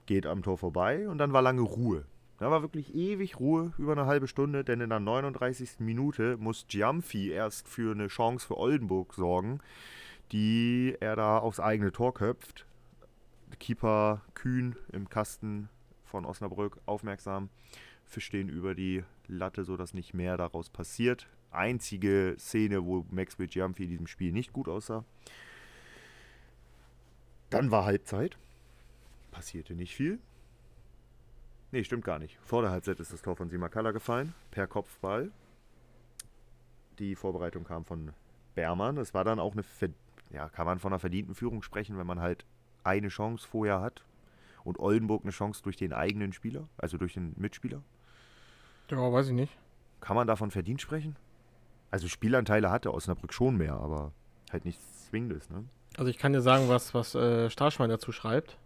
geht 0.07 0.27
am 0.27 0.43
Tor 0.43 0.57
vorbei 0.57 1.09
und 1.09 1.19
dann 1.19 1.33
war 1.33 1.43
lange 1.43 1.63
Ruhe. 1.63 2.05
Da 2.39 2.51
war 2.51 2.63
wirklich 2.63 2.95
ewig 2.95 3.41
Ruhe, 3.41 3.73
über 3.79 3.93
eine 3.93 4.07
halbe 4.07 4.29
Stunde, 4.29 4.63
denn 4.63 4.81
in 4.81 4.91
der 4.91 5.01
39. 5.01 5.81
Minute 5.81 6.37
muss 6.37 6.67
Giamfi 6.69 7.31
erst 7.31 7.67
für 7.69 7.93
eine 7.93 8.09
Chance 8.09 8.47
für 8.47 8.59
Oldenburg 8.59 9.15
sorgen, 9.15 9.61
die 10.33 10.97
er 11.01 11.17
da 11.17 11.39
aufs 11.39 11.61
eigene 11.61 11.93
Tor 11.93 12.15
köpft. 12.15 12.67
Keeper 13.59 14.21
Kühn 14.35 14.77
im 14.93 15.09
Kasten 15.09 15.71
von 16.05 16.27
Osnabrück 16.27 16.79
aufmerksam, 16.85 17.49
fischt 18.05 18.35
den 18.35 18.49
über 18.49 18.75
die 18.75 19.03
Latte, 19.29 19.65
sodass 19.65 19.95
nicht 19.95 20.13
mehr 20.13 20.37
daraus 20.37 20.69
passiert. 20.69 21.27
Einzige 21.57 22.37
Szene, 22.39 22.85
wo 22.85 23.05
Maxwell 23.11 23.49
Giamfi 23.49 23.85
in 23.85 23.91
diesem 23.91 24.07
Spiel 24.07 24.33
nicht 24.33 24.53
gut 24.53 24.69
aussah. 24.69 25.05
Dann 27.51 27.71
war 27.71 27.85
Halbzeit 27.85 28.37
passierte 29.37 29.75
nicht 29.75 29.95
viel. 29.95 30.19
Nee, 31.71 31.85
stimmt 31.85 32.07
gar 32.07 32.19
nicht. 32.19 32.39
Vor 32.43 32.63
der 32.63 32.71
Halbzeit 32.71 32.99
ist 33.01 33.13
das 33.13 33.21
Tor 33.21 33.37
von 33.37 33.51
Simakala 33.51 33.91
gefallen, 33.91 34.33
per 34.51 34.67
Kopfball. 34.67 35.31
Die 36.99 37.15
Vorbereitung 37.15 37.65
kam 37.65 37.85
von 37.85 38.15
Bermann. 38.55 38.97
Es 38.97 39.13
war 39.13 39.25
dann 39.25 39.39
auch 39.39 39.53
eine, 39.53 39.63
ja, 40.31 40.49
kann 40.49 40.65
man 40.65 40.79
von 40.79 40.91
einer 40.91 40.99
verdienten 40.99 41.35
Führung 41.35 41.61
sprechen, 41.61 41.99
wenn 41.99 42.07
man 42.07 42.21
halt 42.21 42.47
eine 42.83 43.09
Chance 43.09 43.47
vorher 43.47 43.83
hat 43.83 44.05
und 44.65 44.79
Oldenburg 44.79 45.23
eine 45.23 45.33
Chance 45.33 45.63
durch 45.63 45.77
den 45.77 45.93
eigenen 45.93 46.33
Spieler, 46.33 46.67
also 46.79 46.97
durch 46.97 47.13
den 47.13 47.35
Mitspieler. 47.37 47.83
Ja, 48.91 49.13
weiß 49.13 49.29
ich 49.29 49.35
nicht. 49.35 49.53
Kann 50.01 50.17
man 50.17 50.27
davon 50.27 50.51
verdient 50.51 50.81
sprechen? 50.81 51.15
Also 51.91 52.09
Spielanteile 52.09 52.71
hatte 52.71 52.93
Osnabrück 52.93 53.33
schon 53.33 53.57
mehr, 53.57 53.75
aber 53.75 54.13
halt 54.53 54.65
nichts 54.65 55.07
Zwingendes, 55.09 55.49
ne? 55.51 55.65
Also 55.97 56.11
ich 56.11 56.19
kann 56.19 56.33
dir 56.33 56.43
sagen, 56.43 56.69
was, 56.69 56.95
was 56.95 57.15
äh, 57.15 57.49
Starschwein 57.49 57.89
dazu 57.89 58.13
schreibt. 58.13 58.59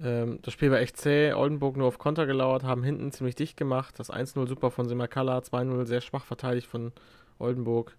Ähm, 0.00 0.38
das 0.42 0.54
Spiel 0.54 0.70
war 0.70 0.78
echt 0.78 0.96
zäh. 0.96 1.32
Oldenburg 1.32 1.76
nur 1.76 1.88
auf 1.88 1.98
Konter 1.98 2.26
gelauert, 2.26 2.64
haben 2.64 2.82
hinten 2.82 3.12
ziemlich 3.12 3.34
dicht 3.34 3.56
gemacht. 3.56 3.98
Das 3.98 4.10
1-0 4.10 4.46
super 4.46 4.70
von 4.70 4.88
Simakala, 4.88 5.38
2-0 5.38 5.84
sehr 5.84 6.00
schwach 6.00 6.24
verteidigt 6.24 6.66
von 6.66 6.92
Oldenburg. 7.38 7.96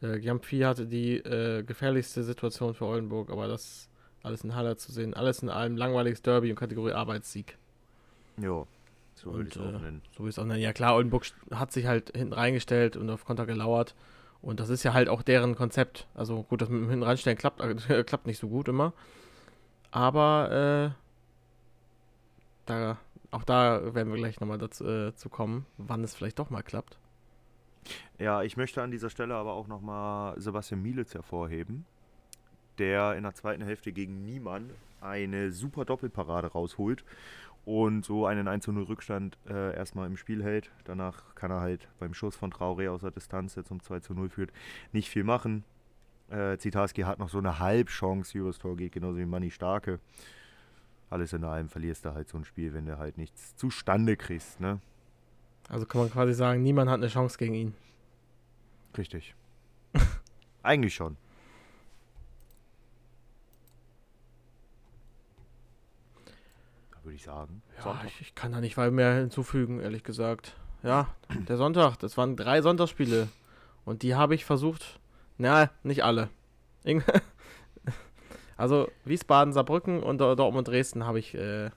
Äh, 0.00 0.18
Giampfi 0.20 0.60
hatte 0.60 0.86
die 0.86 1.16
äh, 1.16 1.62
gefährlichste 1.62 2.22
Situation 2.22 2.74
für 2.74 2.86
Oldenburg, 2.86 3.30
aber 3.30 3.48
das 3.48 3.88
alles 4.22 4.44
in 4.44 4.54
Halle 4.54 4.76
zu 4.76 4.92
sehen. 4.92 5.14
Alles 5.14 5.42
in 5.42 5.48
allem 5.48 5.76
langweiliges 5.76 6.22
Derby 6.22 6.50
und 6.50 6.56
Kategorie 6.56 6.92
Arbeitssieg. 6.92 7.56
Ja, 8.40 8.64
so 9.18 9.32
würde 9.32 9.48
ich 9.48 9.56
es 9.56 9.60
auch 9.60 9.80
nennen. 9.80 10.02
So 10.16 10.24
wie 10.24 10.28
es 10.28 10.38
auch 10.38 10.44
nennen. 10.44 10.60
Ja 10.60 10.72
klar, 10.72 10.94
Oldenburg 10.94 11.26
hat 11.52 11.72
sich 11.72 11.86
halt 11.86 12.16
hinten 12.16 12.32
reingestellt 12.32 12.96
und 12.96 13.10
auf 13.10 13.24
Konter 13.24 13.46
gelauert. 13.46 13.94
Und 14.40 14.60
das 14.60 14.68
ist 14.68 14.84
ja 14.84 14.94
halt 14.94 15.08
auch 15.08 15.22
deren 15.22 15.56
Konzept. 15.56 16.06
Also 16.14 16.44
gut, 16.44 16.62
das 16.62 16.68
mit 16.68 16.80
dem 16.80 16.90
hinten 16.90 17.02
reinstellen 17.02 17.36
klappt, 17.36 17.60
äh, 17.60 18.04
klappt 18.04 18.26
nicht 18.26 18.38
so 18.38 18.48
gut 18.48 18.68
immer. 18.68 18.92
Aber 19.90 20.94
äh, 20.94 21.00
da, 22.66 22.98
auch 23.30 23.44
da 23.44 23.94
werden 23.94 24.12
wir 24.12 24.18
gleich 24.18 24.38
nochmal 24.38 24.58
dazu 24.58 24.86
äh, 24.86 25.14
zu 25.14 25.28
kommen, 25.28 25.66
wann 25.78 26.04
es 26.04 26.14
vielleicht 26.14 26.38
doch 26.38 26.50
mal 26.50 26.62
klappt. 26.62 26.98
Ja, 28.18 28.42
ich 28.42 28.56
möchte 28.56 28.82
an 28.82 28.90
dieser 28.90 29.10
Stelle 29.10 29.34
aber 29.34 29.54
auch 29.54 29.66
nochmal 29.66 30.38
Sebastian 30.40 30.82
Mielitz 30.82 31.14
hervorheben, 31.14 31.86
der 32.78 33.14
in 33.14 33.22
der 33.22 33.34
zweiten 33.34 33.62
Hälfte 33.62 33.92
gegen 33.92 34.24
Niemann 34.24 34.70
eine 35.00 35.52
super 35.52 35.84
Doppelparade 35.84 36.48
rausholt 36.48 37.04
und 37.64 38.04
so 38.04 38.26
einen 38.26 38.48
1-0 38.48 38.88
Rückstand 38.88 39.38
äh, 39.48 39.76
erstmal 39.76 40.06
im 40.06 40.16
Spiel 40.16 40.42
hält. 40.42 40.70
Danach 40.84 41.34
kann 41.34 41.50
er 41.50 41.60
halt 41.60 41.88
beim 41.98 42.14
Schuss 42.14 42.36
von 42.36 42.52
Traoré 42.52 42.90
aus 42.90 43.02
der 43.02 43.10
Distanz, 43.10 43.54
der 43.54 43.64
zum 43.64 43.78
2-0 43.78 44.28
führt, 44.30 44.52
nicht 44.92 45.10
viel 45.10 45.24
machen. 45.24 45.64
Äh, 46.30 46.58
Zitarski 46.58 47.02
hat 47.02 47.18
noch 47.18 47.28
so 47.28 47.38
eine 47.38 47.58
Halbchance, 47.58 48.32
die 48.32 48.38
übers 48.38 48.58
Tor 48.58 48.76
geht, 48.76 48.92
genauso 48.92 49.18
wie 49.18 49.26
Manni 49.26 49.50
Starke. 49.50 50.00
Alles 51.10 51.32
in 51.32 51.44
allem 51.44 51.68
verlierst 51.68 52.04
du 52.04 52.14
halt 52.14 52.28
so 52.28 52.36
ein 52.36 52.44
Spiel, 52.44 52.74
wenn 52.74 52.86
du 52.86 52.98
halt 52.98 53.16
nichts 53.16 53.56
zustande 53.56 54.16
kriegst, 54.16 54.60
ne? 54.60 54.80
Also 55.68 55.86
kann 55.86 56.02
man 56.02 56.10
quasi 56.10 56.34
sagen, 56.34 56.62
niemand 56.62 56.90
hat 56.90 56.98
eine 56.98 57.08
Chance 57.08 57.38
gegen 57.38 57.54
ihn. 57.54 57.74
Richtig. 58.96 59.34
Eigentlich 60.62 60.94
schon. 60.94 61.16
Würde 67.08 67.16
ich 67.16 67.24
sagen. 67.24 67.62
Ja, 67.84 68.00
ich, 68.06 68.20
ich 68.20 68.34
kann 68.34 68.52
da 68.52 68.60
nicht 68.60 68.76
weit 68.76 68.92
mehr 68.92 69.14
hinzufügen, 69.14 69.80
ehrlich 69.80 70.04
gesagt. 70.04 70.54
Ja, 70.82 71.08
der 71.48 71.56
Sonntag, 71.56 71.96
das 71.98 72.16
waren 72.16 72.36
drei 72.36 72.60
Sonntagsspiele. 72.62 73.28
Und 73.84 74.02
die 74.02 74.14
habe 74.14 74.34
ich 74.34 74.44
versucht, 74.44 75.00
na, 75.38 75.70
nicht 75.82 76.04
alle. 76.04 76.28
Also 78.56 78.88
Wiesbaden, 79.04 79.52
Saarbrücken 79.52 80.02
und 80.02 80.20
Dor- 80.20 80.34
Dortmund, 80.34 80.66
Dresden 80.66 81.06
habe 81.06 81.20
ich 81.20 81.32
äh, 81.36 81.70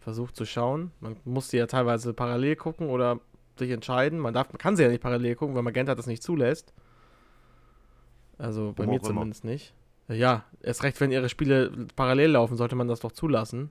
versucht 0.00 0.34
zu 0.34 0.44
schauen. 0.44 0.90
Man 0.98 1.16
musste 1.24 1.56
ja 1.56 1.66
teilweise 1.68 2.14
parallel 2.14 2.56
gucken 2.56 2.88
oder 2.88 3.20
sich 3.56 3.70
entscheiden. 3.70 4.18
Man, 4.18 4.34
darf, 4.34 4.48
man 4.48 4.58
kann 4.58 4.74
sie 4.76 4.82
ja 4.82 4.88
nicht 4.88 5.02
parallel 5.02 5.36
gucken, 5.36 5.54
weil 5.54 5.62
Magenta 5.62 5.94
das 5.94 6.08
nicht 6.08 6.24
zulässt. 6.24 6.74
Also 8.38 8.72
bei 8.72 8.78
Warum 8.84 8.94
mir 8.94 9.00
auch 9.00 9.04
immer. 9.04 9.20
zumindest 9.20 9.44
nicht. 9.44 9.72
Ja, 10.08 10.44
erst 10.62 10.82
recht, 10.82 11.00
wenn 11.00 11.12
ihre 11.12 11.28
Spiele 11.28 11.70
parallel 11.94 12.32
laufen, 12.32 12.56
sollte 12.56 12.74
man 12.74 12.88
das 12.88 12.98
doch 13.00 13.12
zulassen. 13.12 13.70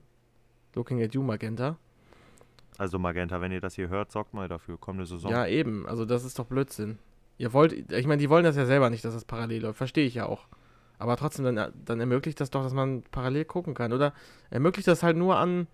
Looking 0.76 1.02
at 1.02 1.14
you, 1.14 1.22
Magenta. 1.22 1.76
Also 2.78 2.98
Magenta, 2.98 3.40
wenn 3.40 3.50
ihr 3.50 3.60
das 3.60 3.74
hier 3.74 3.88
hört, 3.88 4.12
sorgt 4.12 4.34
mal 4.34 4.46
dafür. 4.46 4.76
Kommende 4.78 5.06
Saison. 5.06 5.30
Ja, 5.30 5.46
eben. 5.46 5.86
Also 5.88 6.04
das 6.04 6.24
ist 6.24 6.38
doch 6.38 6.44
Blödsinn. 6.44 6.98
Ihr 7.38 7.52
wollt, 7.52 7.72
ich 7.90 8.06
meine, 8.06 8.20
die 8.20 8.30
wollen 8.30 8.44
das 8.44 8.56
ja 8.56 8.66
selber 8.66 8.90
nicht, 8.90 9.04
dass 9.04 9.14
das 9.14 9.24
parallel 9.24 9.62
läuft. 9.62 9.78
Verstehe 9.78 10.06
ich 10.06 10.14
ja 10.14 10.26
auch. 10.26 10.46
Aber 10.98 11.16
trotzdem, 11.16 11.44
dann, 11.44 11.72
dann 11.84 12.00
ermöglicht 12.00 12.40
das 12.40 12.50
doch, 12.50 12.62
dass 12.62 12.72
man 12.74 13.02
parallel 13.10 13.44
gucken 13.46 13.74
kann. 13.74 13.92
Oder 13.92 14.12
ermöglicht 14.50 14.86
das 14.88 15.02
halt 15.02 15.16
nur 15.16 15.36
an 15.38 15.66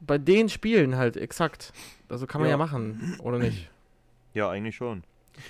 bei 0.00 0.18
den 0.18 0.48
Spielen 0.48 0.96
halt 0.96 1.16
exakt. 1.16 1.72
Also 2.08 2.26
kann 2.26 2.40
man 2.40 2.48
ja, 2.50 2.54
Ja. 2.54 2.58
machen, 2.58 3.16
oder 3.20 3.38
nicht? 3.38 3.70
Ja, 4.34 4.50
eigentlich 4.50 4.76
schon. 4.76 5.04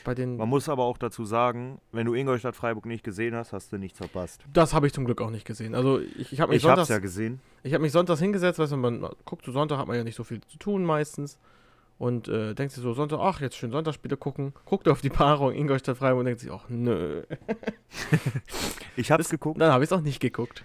Bei 0.05 0.15
den. 0.15 0.37
Man 0.37 0.49
muss 0.49 0.69
aber 0.69 0.85
auch 0.85 0.99
dazu 0.99 1.25
sagen, 1.25 1.81
wenn 1.93 2.07
du 2.07 2.15
Ingolstadt 2.15 2.57
Freiburg 2.57 2.87
nicht 2.87 3.05
gesehen 3.05 3.35
hast, 3.35 3.53
hast 3.53 3.73
du 3.73 3.79
nichts 3.79 3.99
verpasst. 3.99 4.45
Das 4.53 4.73
habe 4.75 4.87
ich 4.87 4.93
zum 4.93 5.05
Glück 5.05 5.21
auch 5.21 5.31
nicht 5.31 5.47
gesehen. 5.47 5.75
Also 5.75 6.01
ich, 6.01 6.33
ich 6.33 6.41
habe 6.41 6.51
mich, 6.51 6.57
Ich 6.59 6.63
sonntags, 6.63 6.89
ja 6.89 6.99
gesehen. 6.99 7.41
ich 7.63 7.75
hab 7.75 7.81
mich 7.81 7.93
sonntags 7.93 8.21
hingesetzt, 8.21 8.59
weißt 8.59 8.73
du, 8.73 8.77
man 8.77 9.07
guckt 9.25 9.45
so 9.45 9.53
Sonntag, 9.53 9.79
hat 9.79 9.87
man 9.87 9.97
ja 9.97 10.05
nicht 10.05 10.17
so 10.17 10.25
viel 10.25 10.41
zu 10.43 10.59
tun 10.59 10.85
meistens. 10.85 11.39
Und 11.97 12.27
äh, 12.27 12.55
denkt 12.55 12.73
sich 12.75 12.83
so 12.83 12.93
Sonntag, 12.93 13.21
ach, 13.21 13.41
jetzt 13.41 13.57
schön 13.57 13.71
Sonntagsspiele 13.71 14.17
gucken. 14.17 14.53
Guckt 14.65 14.89
auf 14.89 15.01
die 15.01 15.11
Paarung 15.11 15.53
Ingolstadt 15.55 15.97
Freiburg 15.97 16.21
und 16.21 16.25
denkt 16.27 16.41
sich, 16.41 16.51
ach, 16.51 16.65
nö. 16.69 17.23
Ich 18.97 19.11
hab's 19.11 19.29
geguckt. 19.29 19.61
Dann 19.61 19.73
habe 19.73 19.85
ich 19.85 19.89
es 19.89 19.93
auch 19.93 20.01
nicht 20.03 20.21
geguckt. 20.21 20.65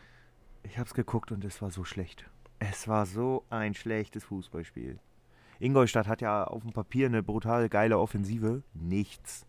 Ich 0.64 0.78
hab's 0.78 0.94
geguckt 0.94 1.32
und 1.32 1.44
es 1.44 1.62
war 1.62 1.72
so 1.72 1.84
schlecht. 1.84 2.26
Es 2.60 2.88
war 2.88 3.06
so 3.06 3.44
ein 3.50 3.74
schlechtes 3.74 4.24
Fußballspiel. 4.26 5.00
Ingolstadt 5.60 6.08
hat 6.08 6.22
ja 6.22 6.46
auf 6.46 6.64
dem 6.64 6.72
Papier 6.72 7.08
eine 7.08 7.22
brutal 7.22 7.70
geile 7.70 8.00
Offensive. 8.00 8.64
Nichts. 8.74 9.46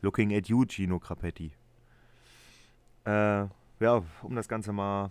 Looking 0.00 0.34
at 0.34 0.48
you, 0.48 0.64
Gino 0.66 0.98
Crapetti. 0.98 1.52
Äh, 3.04 3.46
ja, 3.80 4.02
um 4.22 4.36
das 4.36 4.48
Ganze 4.48 4.72
mal 4.72 5.10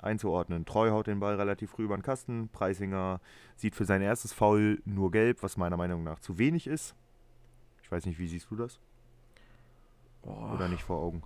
einzuordnen. 0.00 0.64
Treu 0.64 0.90
haut 0.90 1.06
den 1.06 1.20
Ball 1.20 1.36
relativ 1.36 1.70
früh 1.70 1.84
über 1.84 1.96
den 1.96 2.02
Kasten. 2.02 2.48
Preisinger 2.48 3.20
sieht 3.56 3.74
für 3.74 3.84
sein 3.84 4.02
erstes 4.02 4.32
Foul 4.32 4.80
nur 4.84 5.10
gelb, 5.10 5.42
was 5.42 5.56
meiner 5.56 5.76
Meinung 5.76 6.04
nach 6.04 6.18
zu 6.20 6.38
wenig 6.38 6.66
ist. 6.66 6.94
Ich 7.82 7.90
weiß 7.90 8.06
nicht, 8.06 8.18
wie 8.18 8.28
siehst 8.28 8.50
du 8.50 8.56
das? 8.56 8.80
Boah, 10.22 10.54
Oder 10.54 10.68
nicht 10.68 10.82
vor 10.82 10.98
Augen? 10.98 11.22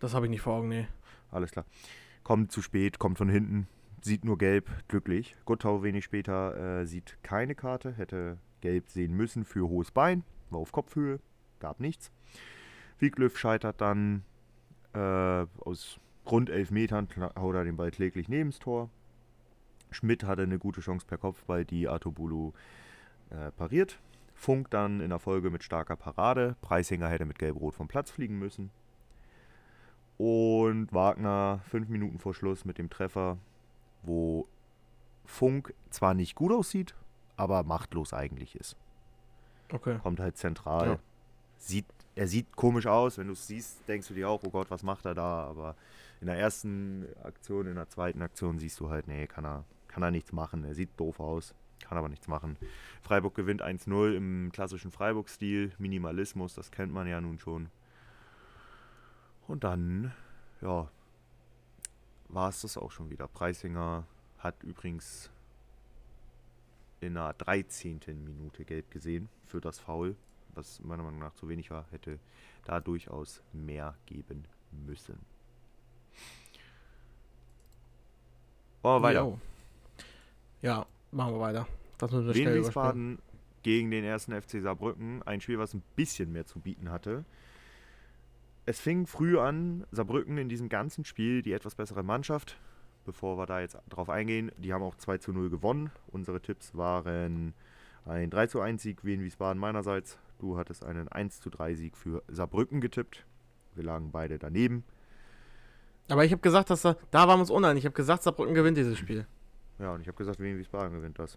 Das 0.00 0.14
habe 0.14 0.26
ich 0.26 0.30
nicht 0.30 0.42
vor 0.42 0.54
Augen, 0.54 0.68
nee. 0.68 0.86
Alles 1.30 1.52
klar. 1.52 1.64
Kommt 2.22 2.52
zu 2.52 2.62
spät, 2.62 2.98
kommt 2.98 3.18
von 3.18 3.28
hinten, 3.28 3.66
sieht 4.04 4.24
nur 4.24 4.38
gelb, 4.38 4.70
glücklich. 4.88 5.36
Gottau 5.44 5.82
wenig 5.82 6.04
später 6.04 6.80
äh, 6.80 6.86
sieht 6.86 7.18
keine 7.22 7.54
Karte, 7.54 7.92
hätte 7.92 8.38
gelb 8.60 8.88
sehen 8.88 9.14
müssen 9.14 9.44
für 9.44 9.68
hohes 9.68 9.90
Bein, 9.90 10.24
war 10.50 10.60
auf 10.60 10.72
Kopfhöhe, 10.72 11.20
gab 11.60 11.80
nichts. 11.80 12.10
Wieglöf 12.98 13.38
scheitert 13.38 13.80
dann 13.80 14.24
äh, 14.94 14.98
aus 15.60 15.98
rund 16.30 16.50
elf 16.50 16.70
Metern, 16.70 17.08
haut 17.38 17.54
er 17.54 17.64
den 17.64 17.76
Ball 17.76 17.90
kläglich 17.90 18.28
neben 18.28 18.50
das 18.50 18.58
Tor. 18.58 18.90
Schmidt 19.90 20.24
hatte 20.24 20.42
eine 20.42 20.58
gute 20.58 20.80
Chance 20.80 21.06
per 21.06 21.18
Kopfball, 21.18 21.64
die 21.64 21.88
Artobulu 21.88 22.52
äh, 23.30 23.50
pariert. 23.52 23.98
Funk 24.34 24.70
dann 24.70 25.00
in 25.00 25.10
der 25.10 25.18
Folge 25.18 25.50
mit 25.50 25.62
starker 25.62 25.96
Parade. 25.96 26.56
Preisinger 26.62 27.08
hätte 27.08 27.26
mit 27.26 27.38
Gelb-Rot 27.38 27.74
vom 27.74 27.88
Platz 27.88 28.10
fliegen 28.10 28.38
müssen. 28.38 28.70
Und 30.16 30.92
Wagner 30.92 31.60
fünf 31.68 31.88
Minuten 31.88 32.18
vor 32.18 32.34
Schluss 32.34 32.64
mit 32.64 32.78
dem 32.78 32.90
Treffer, 32.90 33.38
wo 34.02 34.48
Funk 35.24 35.74
zwar 35.90 36.14
nicht 36.14 36.34
gut 36.34 36.52
aussieht, 36.52 36.94
aber 37.36 37.62
machtlos 37.62 38.12
eigentlich 38.12 38.56
ist. 38.56 38.76
Okay. 39.72 39.98
Kommt 40.02 40.20
halt 40.20 40.36
zentral. 40.36 40.86
Ja. 40.86 40.98
Sieht, 41.56 41.86
er 42.14 42.28
sieht 42.28 42.54
komisch 42.56 42.86
aus, 42.86 43.18
wenn 43.18 43.28
du 43.28 43.32
es 43.32 43.46
siehst, 43.46 43.88
denkst 43.88 44.08
du 44.08 44.14
dir 44.14 44.28
auch, 44.28 44.42
oh 44.44 44.50
Gott, 44.50 44.70
was 44.70 44.82
macht 44.82 45.06
er 45.06 45.14
da? 45.14 45.44
Aber 45.44 45.76
in 46.20 46.26
der 46.26 46.36
ersten 46.36 47.06
Aktion, 47.22 47.66
in 47.66 47.76
der 47.76 47.88
zweiten 47.88 48.20
Aktion 48.22 48.58
siehst 48.58 48.78
du 48.80 48.90
halt, 48.90 49.08
nee, 49.08 49.26
kann 49.26 49.46
er, 49.46 49.64
kann 49.88 50.02
er 50.02 50.10
nichts 50.10 50.32
machen. 50.32 50.64
Er 50.64 50.74
sieht 50.74 50.90
doof 50.98 51.20
aus, 51.20 51.54
kann 51.80 51.96
aber 51.96 52.08
nichts 52.08 52.28
machen. 52.28 52.56
Freiburg 53.00 53.34
gewinnt 53.34 53.62
1-0 53.62 54.14
im 54.14 54.50
klassischen 54.52 54.90
Freiburg-Stil. 54.90 55.72
Minimalismus, 55.78 56.54
das 56.54 56.70
kennt 56.70 56.92
man 56.92 57.06
ja 57.06 57.20
nun 57.20 57.38
schon. 57.38 57.70
Und 59.46 59.64
dann, 59.64 60.12
ja, 60.60 60.88
war 62.32 62.48
es 62.48 62.62
das 62.62 62.76
auch 62.76 62.90
schon 62.90 63.10
wieder. 63.10 63.28
Preisinger 63.28 64.06
hat 64.38 64.62
übrigens 64.62 65.30
in 67.00 67.14
der 67.14 67.34
13. 67.34 68.00
Minute 68.24 68.64
gelb 68.64 68.90
gesehen 68.90 69.28
für 69.46 69.60
das 69.60 69.78
Foul, 69.78 70.16
was 70.54 70.80
meiner 70.80 71.02
Meinung 71.02 71.20
nach 71.20 71.34
zu 71.34 71.48
wenig 71.48 71.70
war, 71.70 71.86
hätte 71.90 72.18
da 72.64 72.80
durchaus 72.80 73.42
mehr 73.52 73.96
geben 74.06 74.46
müssen. 74.70 75.18
Oh, 78.82 79.00
weiter. 79.00 79.38
Ja, 80.60 80.86
machen 81.12 81.34
wir 81.34 81.40
weiter. 81.40 81.68
Das 81.98 82.10
müssen 82.10 82.26
wir 82.26 82.34
Wien 82.34 82.42
schnell. 82.44 82.60
Wiesbaden 82.60 83.18
gegen 83.62 83.90
den 83.90 84.04
ersten 84.04 84.32
FC 84.40 84.60
Saarbrücken. 84.60 85.22
Ein 85.22 85.40
Spiel, 85.40 85.58
was 85.58 85.74
ein 85.74 85.82
bisschen 85.94 86.32
mehr 86.32 86.46
zu 86.46 86.58
bieten 86.58 86.90
hatte. 86.90 87.24
Es 88.64 88.80
fing 88.80 89.06
früh 89.06 89.38
an, 89.38 89.84
Saarbrücken 89.90 90.38
in 90.38 90.48
diesem 90.48 90.68
ganzen 90.68 91.04
Spiel 91.04 91.42
die 91.42 91.52
etwas 91.52 91.74
bessere 91.74 92.02
Mannschaft. 92.04 92.58
Bevor 93.04 93.36
wir 93.36 93.46
da 93.46 93.60
jetzt 93.60 93.76
drauf 93.88 94.08
eingehen, 94.08 94.52
die 94.56 94.72
haben 94.72 94.82
auch 94.82 94.94
2 94.94 95.18
zu 95.18 95.32
0 95.32 95.50
gewonnen. 95.50 95.90
Unsere 96.06 96.40
Tipps 96.40 96.76
waren 96.76 97.54
ein 98.06 98.30
3 98.30 98.46
zu 98.46 98.60
1 98.60 98.80
Sieg 98.80 99.04
Wien 99.04 99.24
Wiesbaden 99.24 99.58
meinerseits. 99.58 100.18
Du 100.38 100.56
hattest 100.56 100.84
einen 100.84 101.08
1 101.08 101.40
zu 101.40 101.50
3 101.50 101.74
Sieg 101.74 101.96
für 101.96 102.22
Saarbrücken 102.28 102.80
getippt. 102.80 103.26
Wir 103.74 103.82
lagen 103.82 104.12
beide 104.12 104.38
daneben. 104.38 104.84
Aber 106.08 106.24
ich 106.24 106.30
habe 106.30 106.42
gesagt, 106.42 106.70
dass 106.70 106.82
da, 106.82 106.96
da 107.10 107.26
waren 107.26 107.38
wir 107.38 107.42
uns 107.42 107.50
uneinig. 107.50 107.82
Ich 107.82 107.86
habe 107.86 107.96
gesagt, 107.96 108.22
Saarbrücken 108.22 108.54
gewinnt 108.54 108.76
dieses 108.76 108.96
Spiel. 108.96 109.26
Ja, 109.80 109.92
und 109.92 110.02
ich 110.02 110.06
habe 110.06 110.16
gesagt, 110.16 110.38
Wien 110.38 110.56
Wiesbaden 110.56 110.92
gewinnt 110.92 111.18
das. 111.18 111.36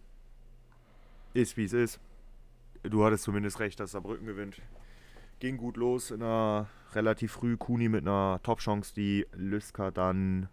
Ist 1.34 1.57
wie 1.57 1.65
es 1.65 1.73
ist. 1.73 1.99
Du 2.84 3.03
hattest 3.03 3.23
zumindest 3.23 3.59
recht, 3.59 3.80
dass 3.80 3.91
Saarbrücken 3.91 4.28
gewinnt. 4.28 4.61
Ging 5.39 5.57
gut 5.57 5.77
los 5.77 6.11
in 6.11 6.21
einer 6.23 6.67
relativ 6.93 7.33
früh 7.33 7.57
Kuni 7.57 7.89
mit 7.89 8.03
einer 8.03 8.39
Top-Chance, 8.43 8.93
die 8.95 9.27
Lüska 9.33 9.91
dann 9.91 10.47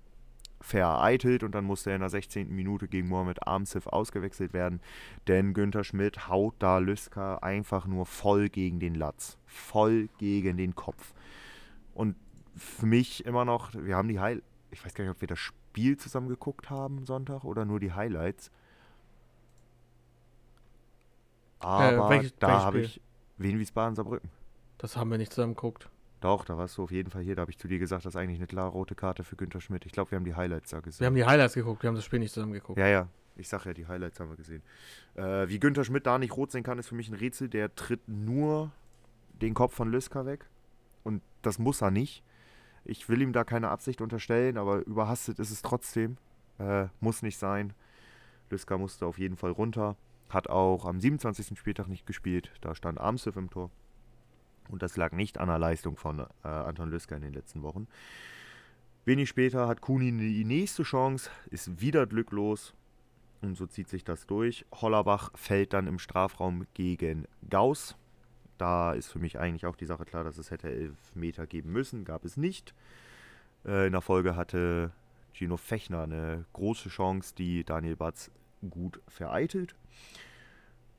vereitelt 0.61 1.43
und 1.43 1.53
dann 1.55 1.65
musste 1.65 1.91
er 1.91 1.97
in 1.97 2.01
der 2.01 2.11
16. 2.11 2.49
Minute 2.55 2.87
gegen 2.89 3.09
Mohamed 3.09 3.47
Amsif 3.47 3.87
ausgewechselt 3.87 4.53
werden, 4.53 4.81
denn 5.27 5.55
Günther 5.55 5.83
Schmidt 5.85 6.29
haut 6.29 6.55
da 6.61 6.79
Lüska 6.79 7.37
einfach 7.39 7.87
nur 7.87 8.07
voll 8.07 8.49
gegen 8.49 8.79
den 8.81 8.95
Latz, 8.95 9.39
voll 9.47 10.09
gegen 10.19 10.57
den 10.57 10.75
Kopf. 10.75 11.15
Und 11.95 12.17
für 12.57 12.87
mich 12.87 13.25
immer 13.25 13.45
noch, 13.45 13.73
wir 13.75 13.97
haben 13.97 14.09
die 14.09 14.21
Heil 14.21 14.43
ich 14.73 14.85
weiß 14.85 14.95
gar 14.95 15.05
nicht, 15.05 15.11
ob 15.15 15.21
wir 15.21 15.29
das 15.29 15.39
Spiel 15.39 15.97
zusammen 15.99 16.29
geguckt 16.29 16.71
haben 16.71 17.05
Sonntag 17.05 17.45
oder 17.45 17.65
nur 17.65 17.79
die 17.79 17.93
Highlights. 17.93 18.51
Aber 21.61 22.09
welches- 22.11 22.35
da 22.39 22.63
habe 22.63 22.81
ich 22.81 23.01
Wien 23.39 23.59
Wiesbaden 23.59 23.95
Saarbrücken. 23.95 24.31
Das 24.83 24.97
haben 24.97 25.13
wir 25.13 25.17
nicht 25.17 25.33
zusammen 25.33 25.55
geguckt. 25.55 25.89
Doch, 26.21 26.45
da 26.45 26.59
warst 26.59 26.77
du 26.77 26.83
auf 26.83 26.91
jeden 26.91 27.09
Fall 27.09 27.23
hier. 27.23 27.37
Da 27.37 27.43
habe 27.43 27.53
ich 27.53 27.59
zu 27.59 27.69
dir 27.69 27.79
gesagt, 27.79 28.05
das 28.05 28.15
ist 28.15 28.21
eigentlich 28.21 28.41
eine 28.41 28.49
klare 28.49 28.71
rote 28.71 28.97
Karte 28.97 29.23
für 29.23 29.37
Günther 29.37 29.61
Schmidt. 29.61 29.87
Ich 29.87 29.93
glaube, 29.93 30.11
wir 30.11 30.17
haben 30.17 30.25
die 30.25 30.35
Highlights 30.35 30.71
da 30.71 30.81
gesehen. 30.81 31.01
Wir 31.01 31.07
haben 31.07 31.15
die 31.15 31.25
Highlights 31.25 31.55
geguckt, 31.55 31.85
wir 31.85 31.89
haben 31.89 31.95
das 31.95 32.05
Spiel 32.05 32.19
nicht 32.19 32.35
zusammen 32.35 32.53
geguckt. 32.53 32.81
Ja, 32.81 32.89
ja. 32.89 33.09
Ich 33.37 33.49
sage 33.49 33.69
ja, 33.69 33.75
die 33.75 33.87
Highlights 33.87 34.19
haben 34.19 34.31
wir 34.31 34.37
gesehen. 34.37 34.63
Äh, 35.15 35.49
wie 35.49 35.61
Günther 35.61 35.85
Schmidt 35.85 36.05
da 36.05 36.19
nicht 36.19 36.37
rot 36.37 36.51
sehen 36.51 36.65
kann, 36.65 36.81
ist 36.81 36.89
für 36.89 36.97
mich 36.97 37.09
ein 37.09 37.15
Rätsel. 37.15 37.49
Der 37.49 37.73
tritt 37.77 38.09
nur 38.09 38.73
den 39.41 39.55
Kopf 39.55 39.73
von 39.73 39.93
Lyska 39.93 40.27
weg. 40.27 40.47
Und 41.05 41.23
das 41.43 41.61
muss 41.61 41.81
er 41.81 41.93
nicht. 41.93 42.25
Ich 42.85 43.09
will 43.09 43.23
ihm 43.23 43.33
da 43.33 43.45
keine 43.45 43.69
Absicht 43.69 44.01
unterstellen, 44.01 44.59
aber 44.59 44.85
überhastet 44.85 45.39
ist 45.39 45.53
es 45.53 45.63
trotzdem. 45.63 46.17
Äh, 46.59 46.87
muss 46.99 47.23
nicht 47.23 47.39
sein. 47.39 47.73
Lyska 48.51 48.77
musste 48.79 49.07
auf 49.07 49.17
jeden 49.17 49.37
Fall 49.37 49.53
runter. 49.53 49.97
Hat 50.29 50.49
auch 50.49 50.87
am 50.87 50.99
27. 50.99 51.57
Spieltag 51.57 51.87
nicht 51.87 52.05
gespielt. 52.05 52.51
Da 52.63 52.75
stand 52.75 53.01
Armsif 53.01 53.37
im 53.37 53.49
Tor. 53.49 53.71
Und 54.73 54.83
das 54.83 54.97
lag 54.97 55.13
nicht 55.13 55.39
an 55.39 55.49
der 55.49 55.59
Leistung 55.59 55.97
von 55.97 56.21
äh, 56.21 56.49
Anton 56.49 56.91
Lyska 56.91 57.15
in 57.15 57.23
den 57.23 57.35
letzten 57.35 57.63
Wochen. 57.63 57.87
Wenig 59.05 59.29
später 59.29 59.69
hat 59.69 59.83
Kunin 59.83 60.19
die 60.19 60.45
nächste 60.45 60.83
Chance, 60.83 61.31
ist 61.51 61.81
wieder 61.81 62.07
glücklos 62.07 62.73
und 63.43 63.57
so 63.57 63.67
zieht 63.67 63.89
sich 63.89 64.03
das 64.03 64.27
durch. 64.27 64.65
Hollerbach 64.73 65.31
fällt 65.35 65.75
dann 65.75 65.87
im 65.87 65.99
Strafraum 65.99 66.67
gegen 66.73 67.27
Gauss. 67.51 67.97
Da 68.57 68.93
ist 68.93 69.13
für 69.13 69.19
mich 69.19 69.39
eigentlich 69.39 69.67
auch 69.67 69.77
die 69.77 69.87
Sache 69.87 70.05
klar, 70.05 70.25
dass 70.25 70.39
es 70.39 70.51
hätte 70.51 70.71
elf 70.71 70.97
Meter 71.15 71.47
geben 71.47 71.71
müssen, 71.71 72.05
gab 72.05 72.25
es 72.25 72.37
nicht. 72.37 72.75
Äh, 73.67 73.87
in 73.87 73.93
der 73.93 74.01
Folge 74.01 74.37
hatte 74.37 74.91
Gino 75.35 75.59
Fechner 75.59 76.05
eine 76.05 76.47
große 76.55 76.89
Chance, 76.89 77.35
die 77.37 77.65
Daniel 77.65 77.97
Batz 77.97 78.31
gut 78.71 79.01
vereitelt. 79.09 79.75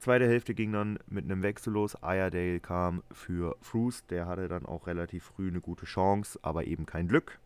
Zweite 0.03 0.27
Hälfte 0.27 0.53
ging 0.53 0.73
dann 0.73 0.99
mit 1.07 1.23
einem 1.23 1.43
Wechsel 1.43 1.71
los. 1.71 1.95
Ayerdale 2.03 2.59
kam 2.59 3.03
für 3.13 3.55
Fruce. 3.61 4.05
Der 4.07 4.25
hatte 4.25 4.49
dann 4.49 4.65
auch 4.65 4.85
relativ 4.85 5.23
früh 5.23 5.47
eine 5.47 5.61
gute 5.61 5.85
Chance, 5.85 6.37
aber 6.41 6.65
eben 6.65 6.85
kein 6.85 7.07
Glück. 7.07 7.39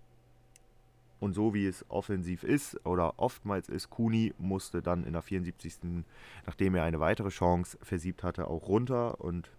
Und 1.19 1.33
so 1.33 1.53
wie 1.53 1.67
es 1.67 1.85
offensiv 1.87 2.43
ist 2.43 2.83
oder 2.83 3.19
oftmals 3.19 3.69
ist, 3.69 3.91
Kuni 3.91 4.33
musste 4.39 4.81
dann 4.81 5.03
in 5.03 5.13
der 5.13 5.21
74. 5.21 6.03
nachdem 6.47 6.73
er 6.73 6.83
eine 6.83 6.99
weitere 6.99 7.29
Chance 7.29 7.77
versiebt 7.83 8.23
hatte, 8.23 8.47
auch 8.47 8.67
runter. 8.67 9.21
Und 9.21 9.51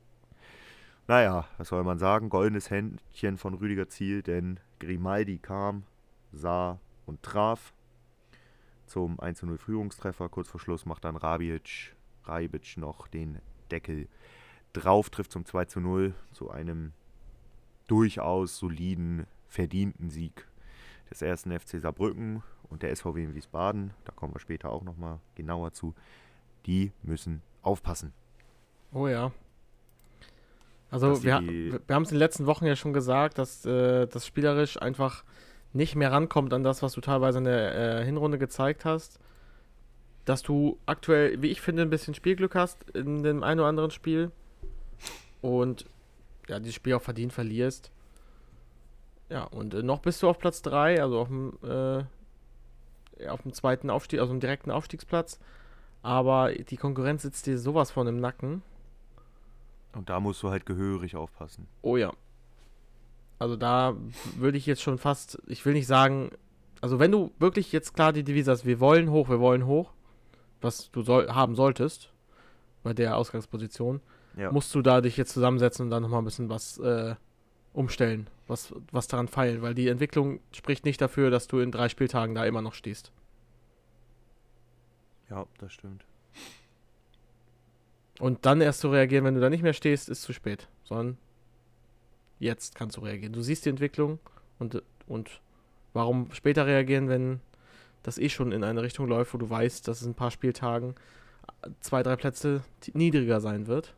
naja, 1.06 1.46
was 1.56 1.68
soll 1.68 1.84
man 1.84 2.00
sagen? 2.00 2.30
Goldenes 2.30 2.68
Händchen 2.68 3.38
von 3.38 3.54
Rüdiger 3.54 3.88
Ziel, 3.88 4.22
denn 4.22 4.58
Grimaldi 4.80 5.38
kam, 5.38 5.84
sah 6.32 6.80
und 7.06 7.22
traf 7.22 7.72
zum 8.86 9.20
1-0 9.20 9.56
Führungstreffer. 9.56 10.28
Kurz 10.28 10.48
vor 10.48 10.58
Schluss 10.58 10.84
macht 10.84 11.04
dann 11.04 11.14
Rabic, 11.14 11.94
Rabic 12.28 12.76
noch 12.76 13.08
den 13.08 13.38
Deckel 13.70 14.08
drauf, 14.72 15.10
trifft 15.10 15.32
zum 15.32 15.44
2-0 15.44 16.12
zu 16.32 16.50
einem 16.50 16.92
durchaus 17.86 18.58
soliden 18.58 19.26
verdienten 19.48 20.10
Sieg 20.10 20.46
des 21.10 21.22
ersten 21.22 21.58
FC 21.58 21.80
Saarbrücken 21.80 22.42
und 22.68 22.82
der 22.82 22.94
SVW 22.94 23.24
in 23.24 23.34
Wiesbaden, 23.34 23.92
da 24.04 24.12
kommen 24.12 24.34
wir 24.34 24.40
später 24.40 24.70
auch 24.70 24.82
nochmal 24.82 25.20
genauer 25.34 25.72
zu, 25.72 25.94
die 26.66 26.92
müssen 27.02 27.42
aufpassen. 27.62 28.12
Oh 28.92 29.08
ja. 29.08 29.32
Also 30.90 31.22
wir, 31.22 31.42
wir 31.42 31.94
haben 31.94 32.02
es 32.02 32.10
in 32.10 32.14
den 32.14 32.20
letzten 32.20 32.46
Wochen 32.46 32.64
ja 32.64 32.76
schon 32.76 32.92
gesagt, 32.92 33.38
dass 33.38 33.64
äh, 33.66 34.06
das 34.06 34.26
spielerisch 34.26 34.80
einfach 34.80 35.24
nicht 35.72 35.96
mehr 35.96 36.12
rankommt 36.12 36.54
an 36.54 36.62
das, 36.62 36.82
was 36.82 36.92
du 36.92 37.00
teilweise 37.00 37.38
in 37.38 37.44
der 37.44 38.00
äh, 38.00 38.04
Hinrunde 38.04 38.38
gezeigt 38.38 38.84
hast. 38.84 39.20
Dass 40.28 40.42
du 40.42 40.78
aktuell, 40.84 41.40
wie 41.40 41.46
ich 41.46 41.62
finde, 41.62 41.80
ein 41.80 41.88
bisschen 41.88 42.12
Spielglück 42.12 42.54
hast 42.54 42.90
in 42.90 43.22
dem 43.22 43.42
einen 43.42 43.60
oder 43.60 43.68
anderen 43.70 43.90
Spiel. 43.90 44.30
Und 45.40 45.86
ja, 46.48 46.58
dieses 46.58 46.74
Spiel 46.74 46.92
auch 46.92 47.00
verdient 47.00 47.32
verlierst. 47.32 47.90
Ja, 49.30 49.44
und 49.44 49.72
äh, 49.72 49.82
noch 49.82 50.00
bist 50.00 50.22
du 50.22 50.28
auf 50.28 50.38
Platz 50.38 50.60
3, 50.60 51.00
also 51.00 51.18
auf 51.18 51.28
dem, 51.28 51.56
äh, 51.62 53.26
auf 53.26 53.40
dem 53.40 53.54
zweiten 53.54 53.88
Aufstieg, 53.88 54.20
also 54.20 54.34
im 54.34 54.40
direkten 54.40 54.70
Aufstiegsplatz. 54.70 55.40
Aber 56.02 56.52
die 56.52 56.76
Konkurrenz 56.76 57.22
sitzt 57.22 57.46
dir 57.46 57.58
sowas 57.58 57.90
von 57.90 58.06
im 58.06 58.20
Nacken. 58.20 58.60
Und 59.94 60.10
da 60.10 60.20
musst 60.20 60.42
du 60.42 60.50
halt 60.50 60.66
gehörig 60.66 61.16
aufpassen. 61.16 61.68
Oh 61.80 61.96
ja. 61.96 62.12
Also 63.38 63.56
da 63.56 63.96
würde 64.36 64.58
ich 64.58 64.66
jetzt 64.66 64.82
schon 64.82 64.98
fast, 64.98 65.40
ich 65.46 65.64
will 65.64 65.72
nicht 65.72 65.86
sagen, 65.86 66.32
also 66.82 66.98
wenn 66.98 67.12
du 67.12 67.32
wirklich 67.38 67.72
jetzt 67.72 67.94
klar 67.94 68.12
die 68.12 68.24
Devise 68.24 68.50
hast, 68.50 68.66
wir 68.66 68.78
wollen 68.78 69.10
hoch, 69.10 69.30
wir 69.30 69.40
wollen 69.40 69.64
hoch, 69.64 69.94
was 70.60 70.90
du 70.90 71.02
soll, 71.02 71.28
haben 71.28 71.54
solltest, 71.54 72.12
bei 72.82 72.92
der 72.94 73.16
Ausgangsposition, 73.16 74.00
Ja. 74.36 74.52
musst 74.52 74.74
du 74.74 74.82
da 74.82 75.00
dich 75.00 75.16
jetzt 75.16 75.32
zusammensetzen 75.32 75.84
und 75.86 75.90
dann 75.90 76.02
nochmal 76.02 76.22
ein 76.22 76.24
bisschen 76.24 76.48
was 76.48 76.78
äh, 76.78 77.14
umstellen, 77.72 78.28
was, 78.46 78.72
was 78.92 79.08
daran 79.08 79.28
feilen, 79.28 79.62
weil 79.62 79.74
die 79.74 79.88
Entwicklung 79.88 80.40
spricht 80.52 80.84
nicht 80.84 81.00
dafür, 81.00 81.30
dass 81.30 81.46
du 81.48 81.58
in 81.60 81.70
drei 81.72 81.88
Spieltagen 81.88 82.34
da 82.34 82.44
immer 82.44 82.62
noch 82.62 82.74
stehst. 82.74 83.12
Ja, 85.30 85.46
das 85.58 85.72
stimmt. 85.72 86.04
Und 88.18 88.46
dann 88.46 88.60
erst 88.60 88.80
zu 88.80 88.90
reagieren, 88.90 89.24
wenn 89.24 89.34
du 89.34 89.40
da 89.40 89.50
nicht 89.50 89.62
mehr 89.62 89.74
stehst, 89.74 90.08
ist 90.08 90.22
zu 90.22 90.32
spät. 90.32 90.68
Sondern 90.84 91.18
jetzt 92.38 92.74
kannst 92.74 92.96
du 92.96 93.02
reagieren. 93.02 93.32
Du 93.32 93.42
siehst 93.42 93.64
die 93.64 93.68
Entwicklung 93.70 94.18
und, 94.58 94.82
und 95.06 95.40
warum 95.92 96.32
später 96.32 96.66
reagieren, 96.66 97.08
wenn 97.08 97.40
das 98.02 98.18
eh 98.18 98.28
schon 98.28 98.52
in 98.52 98.64
eine 98.64 98.82
Richtung 98.82 99.06
läuft, 99.06 99.34
wo 99.34 99.38
du 99.38 99.48
weißt, 99.48 99.86
dass 99.88 100.00
es 100.00 100.06
in 100.06 100.12
ein 100.12 100.14
paar 100.14 100.30
Spieltagen 100.30 100.94
zwei, 101.80 102.02
drei 102.02 102.16
Plätze 102.16 102.62
niedriger 102.92 103.40
sein 103.40 103.66
wird. 103.66 103.94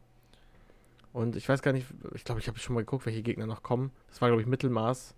Und 1.13 1.37
ich 1.37 1.49
weiß 1.49 1.63
gar 1.63 1.73
nicht, 1.73 1.87
ich 2.15 2.25
glaube, 2.25 2.41
ich 2.41 2.49
habe 2.49 2.59
schon 2.59 2.75
mal 2.75 2.81
geguckt, 2.81 3.07
welche 3.07 3.23
Gegner 3.23 3.47
noch 3.47 3.63
kommen. 3.63 3.91
Das 4.09 4.21
war, 4.21 4.29
glaube 4.29 4.43
ich, 4.43 4.49
Mittelmaß. 4.49 5.15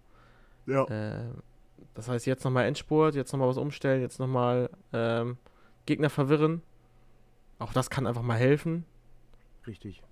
Ja. 0.67 0.85
Äh, 0.85 1.29
das 1.95 2.09
heißt, 2.09 2.27
jetzt 2.27 2.45
nochmal 2.45 2.65
Endspurt, 2.65 3.15
jetzt 3.15 3.33
nochmal 3.33 3.49
was 3.49 3.59
umstellen, 3.59 4.01
jetzt 4.01 4.19
nochmal 4.19 4.71
ähm, 4.93 5.37
Gegner 5.85 6.09
verwirren. 6.09 6.63
Auch 7.59 7.73
das 7.73 7.91
kann 7.91 8.07
einfach 8.07 8.23
mal 8.23 8.39
helfen. 8.39 8.85
Richtig. 9.67 10.03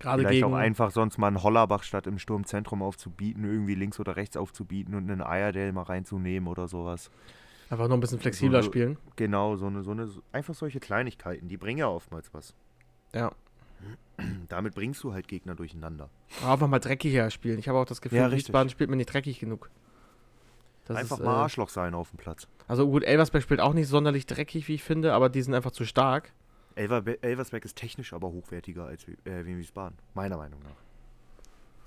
Gerade 0.00 0.22
Vielleicht 0.22 0.42
gegen. 0.42 0.52
auch 0.52 0.56
einfach 0.56 0.90
sonst 0.90 1.18
mal 1.18 1.28
einen 1.28 1.42
Hollerbach 1.42 1.82
statt 1.82 2.06
im 2.06 2.18
Sturmzentrum 2.18 2.82
aufzubieten, 2.82 3.44
irgendwie 3.44 3.74
links 3.74 4.00
oder 4.00 4.16
rechts 4.16 4.36
aufzubieten 4.36 4.94
und 4.94 5.10
einen 5.10 5.22
Eierdale 5.22 5.72
mal 5.72 5.82
reinzunehmen 5.82 6.48
oder 6.48 6.66
sowas. 6.68 7.10
Einfach 7.70 7.88
noch 7.88 7.94
ein 7.96 8.00
bisschen 8.00 8.18
flexibler 8.20 8.62
So- 8.62 8.66
spielen. 8.70 8.98
Genau, 9.16 9.56
so 9.56 9.66
eine, 9.66 9.82
so 9.82 9.92
eine, 9.92 10.08
einfach 10.32 10.54
solche 10.54 10.80
Kleinigkeiten, 10.80 11.48
die 11.48 11.56
bringen 11.56 11.78
ja 11.78 11.88
oftmals 11.88 12.32
was. 12.34 12.54
Ja. 13.14 13.32
Damit 14.48 14.74
bringst 14.74 15.02
du 15.04 15.12
halt 15.12 15.28
Gegner 15.28 15.54
durcheinander. 15.54 16.08
Aber 16.42 16.52
einfach 16.52 16.68
mal 16.68 16.78
dreckiger 16.80 17.30
spielen. 17.30 17.58
Ich 17.58 17.68
habe 17.68 17.78
auch 17.78 17.84
das 17.86 18.00
Gefühl, 18.00 18.18
Ja. 18.18 18.30
Wiesbaden 18.32 18.70
spielt 18.70 18.90
mir 18.90 18.96
nicht 18.96 19.12
dreckig 19.12 19.38
genug. 19.40 19.70
Das 20.86 20.96
einfach 20.98 21.18
ist, 21.18 21.24
mal 21.24 21.32
äh, 21.32 21.36
Arschloch 21.38 21.70
sein 21.70 21.94
auf 21.94 22.10
dem 22.10 22.18
Platz. 22.18 22.46
Also 22.68 22.86
gut, 22.86 23.04
Elversberg 23.04 23.42
spielt 23.42 23.60
auch 23.60 23.72
nicht 23.72 23.88
sonderlich 23.88 24.26
dreckig, 24.26 24.68
wie 24.68 24.74
ich 24.74 24.82
finde, 24.82 25.14
aber 25.14 25.28
die 25.30 25.40
sind 25.40 25.54
einfach 25.54 25.70
zu 25.70 25.84
stark. 25.84 26.32
Elver, 26.76 27.02
Elversberg 27.22 27.64
ist 27.64 27.76
technisch 27.76 28.12
aber 28.12 28.28
hochwertiger 28.28 28.84
als 28.86 29.06
äh, 29.06 29.44
wie 29.44 29.52
in 29.52 29.58
Wiesbaden, 29.58 29.96
meiner 30.14 30.36
Meinung 30.36 30.60
nach. 30.60 30.76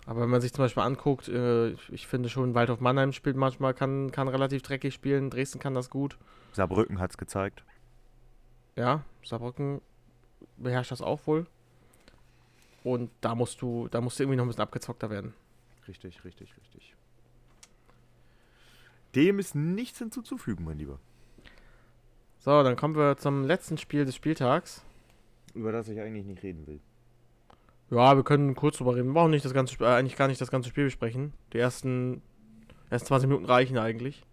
Aber 0.06 0.22
wenn 0.22 0.30
man 0.30 0.40
sich 0.40 0.54
zum 0.54 0.64
Beispiel 0.64 0.84
anguckt, 0.84 1.28
äh, 1.28 1.70
ich- 1.72 1.92
ich 1.92 2.08
finde 2.08 2.30
schon, 2.30 2.54
Waldhof 2.56 2.80
Mannheim 2.80 3.12
spielt 3.12 3.36
manchmal, 3.36 3.74
kann, 3.74 4.12
kann 4.12 4.30
relativ 4.30 4.62
dreckig 4.62 4.94
spielen, 4.94 5.30
Dresden 5.30 5.60
kann 5.60 5.74
das 5.74 5.90
gut. 5.90 6.18
Saarbrücken 6.54 7.00
hat 7.00 7.12
es 7.12 7.18
gezeigt. 7.18 7.64
Ja, 8.78 9.04
Saarbrücken 9.24 9.82
beherrscht 10.56 10.92
das 10.92 11.02
auch 11.02 11.28
wohl. 11.28 11.46
Und 12.84 13.12
da 13.20 13.36
musst 13.36 13.62
du, 13.62 13.90
da 13.90 14.00
musst 14.00 14.18
du 14.18 14.24
irgendwie 14.24 14.38
noch 14.38 14.46
ein 14.46 14.48
bisschen 14.48 14.64
abgezockter 14.64 15.10
werden. 15.10 15.34
Richtig, 15.90 16.24
richtig, 16.24 16.56
richtig. 16.58 16.96
Dem 19.16 19.40
ist 19.40 19.56
nichts 19.56 20.00
hinzuzufügen, 20.00 20.64
mein 20.64 20.78
Lieber. 20.78 21.00
So, 22.40 22.64
dann 22.64 22.76
kommen 22.76 22.96
wir 22.96 23.18
zum 23.18 23.44
letzten 23.46 23.78
Spiel 23.78 24.06
des 24.06 24.16
Spieltags. 24.16 24.84
Über 25.54 25.72
das 25.72 25.88
ich 25.90 26.00
eigentlich 26.00 26.26
nicht 26.26 26.44
reden 26.44 26.66
will. 26.68 26.80
Ja, 27.90 28.16
wir 28.16 28.24
können 28.24 28.54
kurz 28.56 28.78
drüber 28.78 28.96
reden. 28.96 29.08
Wir 29.08 29.14
brauchen 29.14 29.32
nicht 29.32 29.46
das 29.46 29.54
ganze 29.54 29.74
Sp- 29.76 29.84
äh, 29.86 29.96
eigentlich 29.96 30.16
gar 30.18 30.28
nicht 30.28 30.40
das 30.42 30.52
ganze 30.52 30.70
Spiel 30.70 30.86
besprechen. 30.86 31.34
Die 31.54 31.58
ersten, 31.58 32.22
ersten 32.90 33.08
20 33.08 33.28
Minuten 33.30 33.46
reichen 33.46 33.78
eigentlich. 33.78 34.24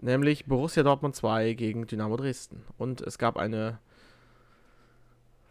Nämlich 0.00 0.46
Borussia 0.46 0.82
Dortmund 0.82 1.16
2 1.16 1.54
gegen 1.54 1.86
Dynamo 1.86 2.16
Dresden. 2.16 2.64
Und 2.76 3.00
es 3.00 3.18
gab 3.18 3.36
eine 3.36 3.78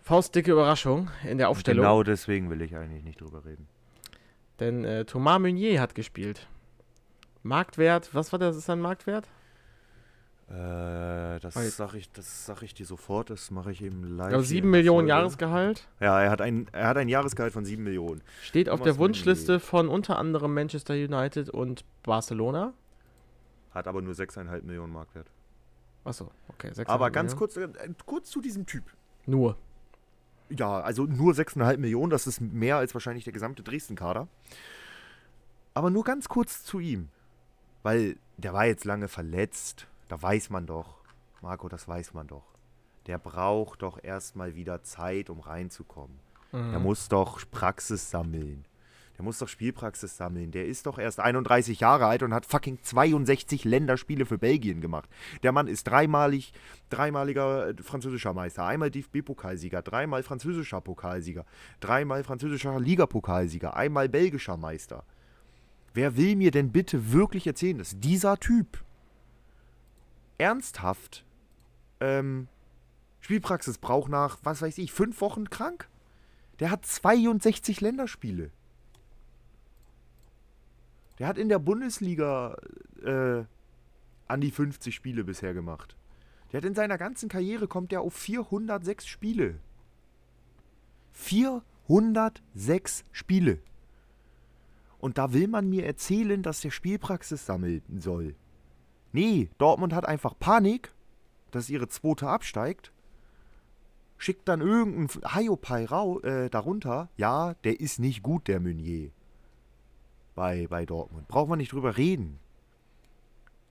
faustdicke 0.03 0.51
Überraschung 0.53 1.09
in 1.29 1.37
der 1.37 1.49
Aufstellung. 1.49 1.83
Genau 1.83 2.03
deswegen 2.03 2.49
will 2.49 2.61
ich 2.61 2.75
eigentlich 2.75 3.03
nicht 3.03 3.19
drüber 3.19 3.43
reden. 3.43 3.67
Denn 4.59 4.85
äh, 4.85 5.03
Thomas 5.05 5.39
Meunier 5.39 5.81
hat 5.81 5.95
gespielt. 5.95 6.47
Marktwert, 7.43 8.13
was 8.15 8.31
war 8.31 8.39
das? 8.39 8.55
Ist 8.55 8.69
ein 8.69 8.79
Marktwert? 8.79 9.27
Äh, 10.49 11.39
das 11.41 11.55
Weil- 11.57 11.69
sag 11.69 11.93
ich, 11.93 12.09
das 12.11 12.45
sag 12.45 12.61
ich 12.61 12.73
dir 12.73 12.85
sofort, 12.85 13.29
das 13.29 13.51
mache 13.51 13.71
ich 13.71 13.81
eben 13.83 14.03
live. 14.15 14.29
Hier 14.29 14.41
7 14.43 14.67
in 14.67 14.71
der 14.71 14.79
Millionen. 14.79 15.07
Jahresgehalt. 15.09 15.87
Ja, 15.99 16.21
er 16.21 16.29
hat 16.31 16.39
ein, 16.39 16.67
er 16.71 16.87
hat 16.87 16.97
ein 16.97 17.09
Jahresgehalt 17.09 17.51
von 17.51 17.65
7 17.65 17.83
Millionen. 17.83 18.21
Steht 18.41 18.69
auf 18.69 18.81
der 18.81 18.97
Wunschliste 18.97 19.59
von 19.59 19.89
unter 19.89 20.17
anderem 20.17 20.53
Manchester 20.53 20.93
United 20.93 21.49
und 21.49 21.83
Barcelona. 22.03 22.73
Hat 23.71 23.87
aber 23.87 24.01
nur 24.01 24.13
6,5 24.13 24.63
Millionen 24.63 24.93
Marktwert. 24.93 25.29
Achso, 26.05 26.31
okay. 26.47 26.71
Aber 26.85 27.07
6,5 27.07 27.11
ganz 27.11 27.31
Millionen. 27.33 27.37
kurz, 27.39 27.57
äh, 27.57 27.93
kurz 28.05 28.29
zu 28.29 28.39
diesem 28.39 28.65
Typ. 28.65 28.83
Nur. 29.25 29.57
Ja, 30.49 30.79
also 30.79 31.03
nur 31.03 31.33
6,5 31.33 31.77
Millionen, 31.77 32.09
das 32.09 32.25
ist 32.25 32.39
mehr 32.39 32.77
als 32.77 32.93
wahrscheinlich 32.93 33.25
der 33.25 33.33
gesamte 33.33 33.63
Dresden-Kader. 33.63 34.29
Aber 35.73 35.89
nur 35.89 36.05
ganz 36.05 36.29
kurz 36.29 36.63
zu 36.63 36.79
ihm. 36.79 37.09
Weil 37.83 38.15
der 38.37 38.53
war 38.53 38.65
jetzt 38.65 38.85
lange 38.85 39.09
verletzt. 39.09 39.87
Da 40.07 40.21
weiß 40.21 40.49
man 40.49 40.65
doch. 40.65 40.97
Marco, 41.41 41.69
das 41.69 41.87
weiß 41.87 42.13
man 42.13 42.27
doch. 42.27 42.45
Der 43.05 43.17
braucht 43.17 43.81
doch 43.81 44.03
erstmal 44.03 44.55
wieder 44.55 44.83
Zeit, 44.83 45.29
um 45.29 45.39
reinzukommen. 45.39 46.19
Der 46.53 46.79
muss 46.79 47.09
doch 47.09 47.39
Praxis 47.51 48.09
sammeln. 48.09 48.65
Der 49.17 49.23
muss 49.23 49.39
doch 49.39 49.47
Spielpraxis 49.47 50.15
sammeln. 50.15 50.51
Der 50.51 50.67
ist 50.67 50.85
doch 50.85 50.99
erst 50.99 51.19
31 51.19 51.79
Jahre 51.79 52.05
alt 52.05 52.21
und 52.21 52.33
hat 52.33 52.45
fucking 52.45 52.79
62 52.83 53.65
Länderspiele 53.65 54.25
für 54.25 54.37
Belgien 54.37 54.79
gemacht. 54.79 55.09
Der 55.41 55.51
Mann 55.51 55.67
ist 55.67 55.85
dreimalig, 55.85 56.53
dreimaliger 56.89 57.69
äh, 57.69 57.73
französischer 57.81 58.33
Meister, 58.33 58.65
einmal 58.65 58.91
DFB-Pokalsieger, 58.91 59.81
dreimal 59.81 60.21
französischer 60.21 60.81
Pokalsieger, 60.81 61.45
dreimal 61.79 62.23
französischer 62.23 62.79
Ligapokalsieger, 62.79 63.75
einmal 63.75 64.07
belgischer 64.07 64.55
Meister. 64.55 65.03
Wer 65.93 66.15
will 66.15 66.35
mir 66.35 66.51
denn 66.51 66.71
bitte 66.71 67.11
wirklich 67.11 67.47
erzählen, 67.47 67.79
dass 67.79 67.99
dieser 67.99 68.37
Typ 68.37 68.83
ernsthaft 70.37 71.25
ähm, 71.99 72.47
Spielpraxis 73.19 73.77
braucht 73.77 74.09
nach, 74.09 74.37
was 74.43 74.61
weiß 74.61 74.77
ich, 74.77 74.91
fünf 74.91 75.19
Wochen 75.21 75.49
krank? 75.49 75.89
Der 76.59 76.71
hat 76.71 76.85
62 76.85 77.81
Länderspiele. 77.81 78.51
Der 81.19 81.27
hat 81.27 81.37
in 81.37 81.49
der 81.49 81.59
Bundesliga 81.59 82.57
äh, 83.03 83.43
an 84.27 84.41
die 84.41 84.51
50 84.51 84.93
Spiele 84.93 85.23
bisher 85.23 85.53
gemacht. 85.53 85.95
Der 86.51 86.59
hat 86.59 86.65
in 86.65 86.75
seiner 86.75 86.97
ganzen 86.97 87.29
Karriere 87.29 87.67
kommt 87.67 87.91
der 87.91 88.01
auf 88.01 88.13
406 88.13 89.07
Spiele. 89.07 89.59
406 91.13 93.03
Spiele. 93.11 93.59
Und 94.99 95.17
da 95.17 95.33
will 95.33 95.47
man 95.47 95.69
mir 95.69 95.85
erzählen, 95.85 96.41
dass 96.41 96.61
der 96.61 96.71
Spielpraxis 96.71 97.45
sammeln 97.45 97.81
soll. 97.99 98.35
Nee, 99.17 99.49
Dortmund 99.57 99.93
hat 99.93 100.05
einfach 100.05 100.37
Panik, 100.37 100.93
dass 101.49 101.71
ihre 101.71 101.87
zweite 101.87 102.27
absteigt. 102.27 102.91
Schickt 104.19 104.47
dann 104.47 104.61
irgendeinen 104.61 105.87
rau 105.87 106.19
äh, 106.19 106.51
darunter. 106.51 107.09
Ja, 107.17 107.55
der 107.63 107.79
ist 107.79 107.97
nicht 107.97 108.21
gut, 108.21 108.47
der 108.47 108.59
Meunier. 108.59 109.09
Bei, 110.35 110.67
bei 110.67 110.85
Dortmund. 110.85 111.27
Braucht 111.27 111.49
man 111.49 111.57
nicht 111.57 111.71
drüber 111.71 111.97
reden. 111.97 112.37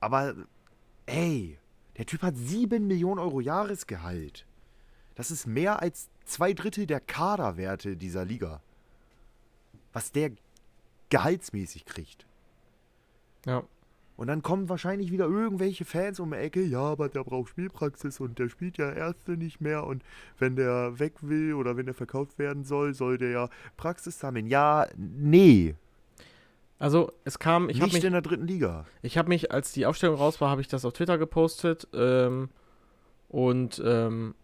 Aber, 0.01 0.35
ey, 1.07 1.61
der 1.97 2.07
Typ 2.07 2.23
hat 2.23 2.37
7 2.37 2.85
Millionen 2.85 3.21
Euro 3.21 3.39
Jahresgehalt. 3.39 4.47
Das 5.15 5.31
ist 5.31 5.47
mehr 5.47 5.81
als 5.81 6.11
zwei 6.25 6.55
Drittel 6.55 6.89
der 6.89 6.99
Kaderwerte 6.99 7.97
dieser 7.97 8.25
Liga. 8.25 8.63
Was 9.93 10.11
der 10.11 10.33
gehaltsmäßig 11.09 11.85
kriegt. 11.85 12.27
Ja. 13.47 13.63
Und 14.17 14.29
dann 14.29 14.43
kommen 14.43 14.69
wahrscheinlich 14.71 15.13
wieder 15.13 15.27
irgendwelche 15.27 15.85
Fans 15.85 16.21
um 16.21 16.31
die 16.31 16.39
Ecke, 16.39 16.63
ja, 16.63 16.81
aber 16.81 17.09
der 17.11 17.23
braucht 17.23 17.51
Spielpraxis 17.51 18.19
und 18.19 18.39
der 18.39 18.49
spielt 18.49 18.79
ja 18.79 18.91
Ärzte 18.91 19.33
nicht 19.33 19.61
mehr 19.61 19.87
und 19.87 20.03
wenn 20.39 20.57
der 20.57 20.99
weg 20.99 21.15
will 21.21 21.53
oder 21.53 21.77
wenn 21.77 21.85
der 21.85 21.95
verkauft 21.95 22.39
werden 22.39 22.65
soll, 22.65 22.95
soll 22.95 23.19
der 23.19 23.31
ja 23.31 23.49
Praxis 23.77 24.19
sammeln. 24.19 24.47
Ja, 24.47 24.87
nee, 24.97 25.75
Also 26.79 27.13
es 27.25 27.39
kam, 27.39 27.69
ich 27.69 27.83
habe 27.83 27.93
mich, 27.93 28.05
in 28.05 28.13
der 28.13 28.23
dritten 28.23 28.47
Liga. 28.47 28.87
ich 29.03 29.19
habe 29.19 29.29
mich, 29.29 29.53
als 29.53 29.73
die 29.73 29.85
Aufstellung 29.85 30.17
raus 30.17 30.41
war, 30.41 30.49
habe 30.51 30.63
ich 30.63 30.69
das 30.69 30.87
auf 30.87 30.95
Twitter 30.95 31.19
gepostet 31.19 31.87
ähm, 31.93 32.49
und 33.29 33.83
ähm, 33.85 34.35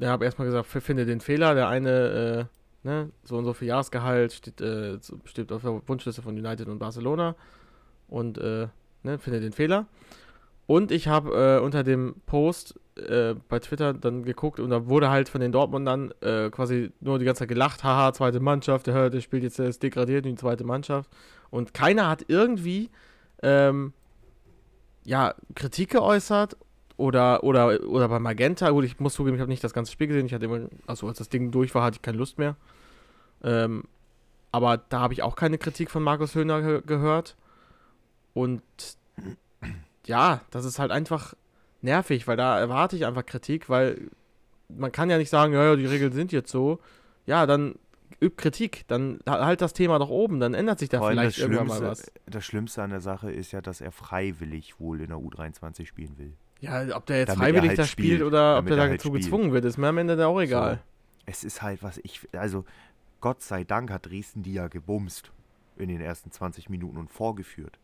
habe 0.00 0.24
erstmal 0.24 0.46
gesagt, 0.46 0.66
finde 0.66 1.06
den 1.06 1.20
Fehler. 1.20 1.54
Der 1.54 1.68
eine, 1.68 2.48
äh, 2.84 2.86
ne, 2.86 3.10
so 3.22 3.36
und 3.38 3.44
so 3.44 3.54
viel 3.54 3.68
Jahresgehalt 3.68 4.32
steht, 4.32 4.60
äh, 4.60 4.98
steht 5.24 5.52
auf 5.52 5.62
der 5.62 5.82
Wunschliste 5.86 6.20
von 6.20 6.36
United 6.36 6.66
und 6.66 6.80
Barcelona 6.80 7.36
und 8.08 8.38
äh, 8.38 8.68
ne, 9.02 9.18
finde 9.18 9.40
den 9.40 9.52
Fehler. 9.52 9.86
Und 10.66 10.90
ich 10.90 11.08
habe 11.08 11.58
äh, 11.58 11.64
unter 11.64 11.84
dem 11.84 12.16
Post 12.26 12.78
äh, 12.96 13.34
bei 13.48 13.60
Twitter 13.60 13.94
dann 13.94 14.24
geguckt 14.24 14.58
und 14.58 14.70
da 14.70 14.86
wurde 14.86 15.10
halt 15.10 15.28
von 15.28 15.40
den 15.40 15.52
Dortmundern 15.52 16.12
äh, 16.22 16.50
quasi 16.50 16.90
nur 17.00 17.18
die 17.18 17.24
ganze 17.24 17.40
Zeit 17.40 17.48
gelacht, 17.48 17.84
haha, 17.84 18.12
zweite 18.12 18.40
Mannschaft, 18.40 18.86
der, 18.86 19.10
der 19.10 19.20
spielt 19.20 19.42
jetzt, 19.42 19.58
der 19.58 19.68
ist 19.68 19.82
degradiert 19.82 20.26
in 20.26 20.32
die 20.32 20.40
zweite 20.40 20.64
Mannschaft. 20.64 21.10
Und 21.50 21.72
keiner 21.74 22.08
hat 22.08 22.24
irgendwie 22.28 22.90
ähm, 23.42 23.92
ja, 25.04 25.34
Kritik 25.54 25.90
geäußert 25.90 26.56
oder, 26.96 27.44
oder, 27.44 27.80
oder 27.84 28.08
bei 28.08 28.18
Magenta. 28.18 28.70
Gut, 28.70 28.84
ich 28.84 28.98
muss 28.98 29.14
zugeben, 29.14 29.36
ich 29.36 29.40
habe 29.40 29.50
nicht 29.50 29.62
das 29.62 29.72
ganze 29.72 29.92
Spiel 29.92 30.08
gesehen. 30.08 30.26
Ich 30.26 30.34
hatte 30.34 30.46
immer, 30.46 30.68
also 30.86 31.06
als 31.06 31.18
das 31.18 31.28
Ding 31.28 31.50
durch 31.50 31.74
war, 31.74 31.84
hatte 31.84 31.96
ich 31.96 32.02
keine 32.02 32.18
Lust 32.18 32.38
mehr. 32.38 32.56
Ähm, 33.44 33.84
aber 34.50 34.78
da 34.78 35.00
habe 35.00 35.12
ich 35.12 35.22
auch 35.22 35.36
keine 35.36 35.58
Kritik 35.58 35.90
von 35.90 36.02
Markus 36.02 36.34
Höhner 36.34 36.62
ge 36.62 36.82
gehört. 36.84 37.36
Und 38.36 38.62
ja, 40.04 40.42
das 40.50 40.66
ist 40.66 40.78
halt 40.78 40.90
einfach 40.90 41.32
nervig, 41.80 42.28
weil 42.28 42.36
da 42.36 42.58
erwarte 42.58 42.94
ich 42.94 43.06
einfach 43.06 43.24
Kritik, 43.24 43.70
weil 43.70 44.10
man 44.68 44.92
kann 44.92 45.08
ja 45.08 45.16
nicht 45.16 45.30
sagen, 45.30 45.54
ja, 45.54 45.64
ja, 45.64 45.74
die 45.74 45.86
Regeln 45.86 46.12
sind 46.12 46.32
jetzt 46.32 46.50
so. 46.50 46.78
Ja, 47.24 47.46
dann 47.46 47.76
üb 48.22 48.36
Kritik, 48.36 48.84
dann 48.88 49.20
halt 49.26 49.62
das 49.62 49.72
Thema 49.72 49.98
doch 49.98 50.10
oben, 50.10 50.38
dann 50.38 50.52
ändert 50.52 50.80
sich 50.80 50.90
da 50.90 50.98
Vor 50.98 51.12
vielleicht 51.12 51.38
irgendwann 51.38 51.66
mal 51.66 51.80
was. 51.80 52.12
das 52.26 52.44
Schlimmste 52.44 52.82
an 52.82 52.90
der 52.90 53.00
Sache 53.00 53.32
ist 53.32 53.52
ja, 53.52 53.62
dass 53.62 53.80
er 53.80 53.90
freiwillig 53.90 54.78
wohl 54.78 55.00
in 55.00 55.08
der 55.08 55.16
U23 55.16 55.86
spielen 55.86 56.18
will. 56.18 56.34
Ja, 56.60 56.94
ob 56.94 57.06
der 57.06 57.20
jetzt 57.20 57.30
Damit 57.30 57.42
freiwillig 57.42 57.68
halt 57.70 57.78
da 57.78 57.84
spielt, 57.86 58.08
spielt. 58.08 58.22
oder 58.22 58.58
ob 58.58 58.66
der 58.66 58.76
da 58.76 58.82
er 58.82 58.88
halt 58.90 59.00
dazu 59.00 59.08
spielt. 59.08 59.24
gezwungen 59.24 59.52
wird, 59.52 59.64
ist 59.64 59.78
mir 59.78 59.88
am 59.88 59.96
Ende 59.96 60.16
da 60.16 60.26
auch 60.26 60.40
egal. 60.42 60.82
Es 61.24 61.42
ist 61.42 61.62
halt, 61.62 61.82
was 61.82 61.98
ich, 62.02 62.20
also 62.32 62.66
Gott 63.22 63.40
sei 63.40 63.64
Dank 63.64 63.90
hat 63.90 64.04
Dresden 64.04 64.42
die 64.42 64.52
ja 64.52 64.68
gebumst 64.68 65.32
in 65.78 65.88
den 65.88 66.02
ersten 66.02 66.30
20 66.30 66.68
Minuten 66.68 66.98
und 66.98 67.10
vorgeführt. 67.10 67.78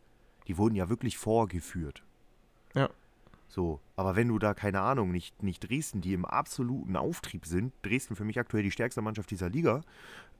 Die 0.47 0.57
wurden 0.57 0.75
ja 0.75 0.89
wirklich 0.89 1.17
vorgeführt. 1.17 2.03
Ja. 2.75 2.89
So, 3.47 3.79
aber 3.95 4.15
wenn 4.15 4.27
du 4.29 4.39
da, 4.39 4.53
keine 4.53 4.81
Ahnung, 4.81 5.11
nicht, 5.11 5.43
nicht 5.43 5.69
Dresden, 5.69 6.01
die 6.01 6.13
im 6.13 6.25
absoluten 6.25 6.95
Auftrieb 6.95 7.45
sind, 7.45 7.71
Dresden 7.83 8.15
für 8.15 8.25
mich 8.25 8.39
aktuell 8.39 8.63
die 8.63 8.71
stärkste 8.71 9.01
Mannschaft 9.01 9.29
dieser 9.29 9.49
Liga, 9.49 9.81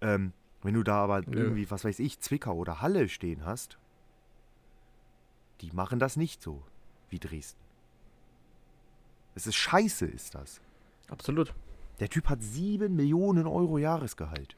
ähm, 0.02 0.34
wenn 0.64 0.74
du 0.74 0.84
da 0.84 1.04
aber 1.04 1.22
Nö. 1.22 1.38
irgendwie, 1.44 1.70
was 1.70 1.86
weiß 1.86 2.00
ich, 2.00 2.20
Zwickau 2.22 2.56
oder 2.56 2.82
Halle 2.82 3.08
stehen 3.10 3.46
hast, 3.46 3.78
die 5.62 5.72
machen 5.72 6.00
das 6.00 6.16
nicht 6.18 6.42
so 6.42 6.64
wie 7.10 7.20
Dresden. 7.20 7.60
Es 9.36 9.46
ist 9.48 9.56
scheiße, 9.56 10.06
ist 10.06 10.36
das. 10.36 10.62
Absolut. 11.10 11.54
Der 12.00 12.10
Typ 12.10 12.30
hat 12.30 12.42
7 12.42 12.96
Millionen 12.96 13.46
Euro 13.48 13.78
Jahresgehalt. 13.78 14.56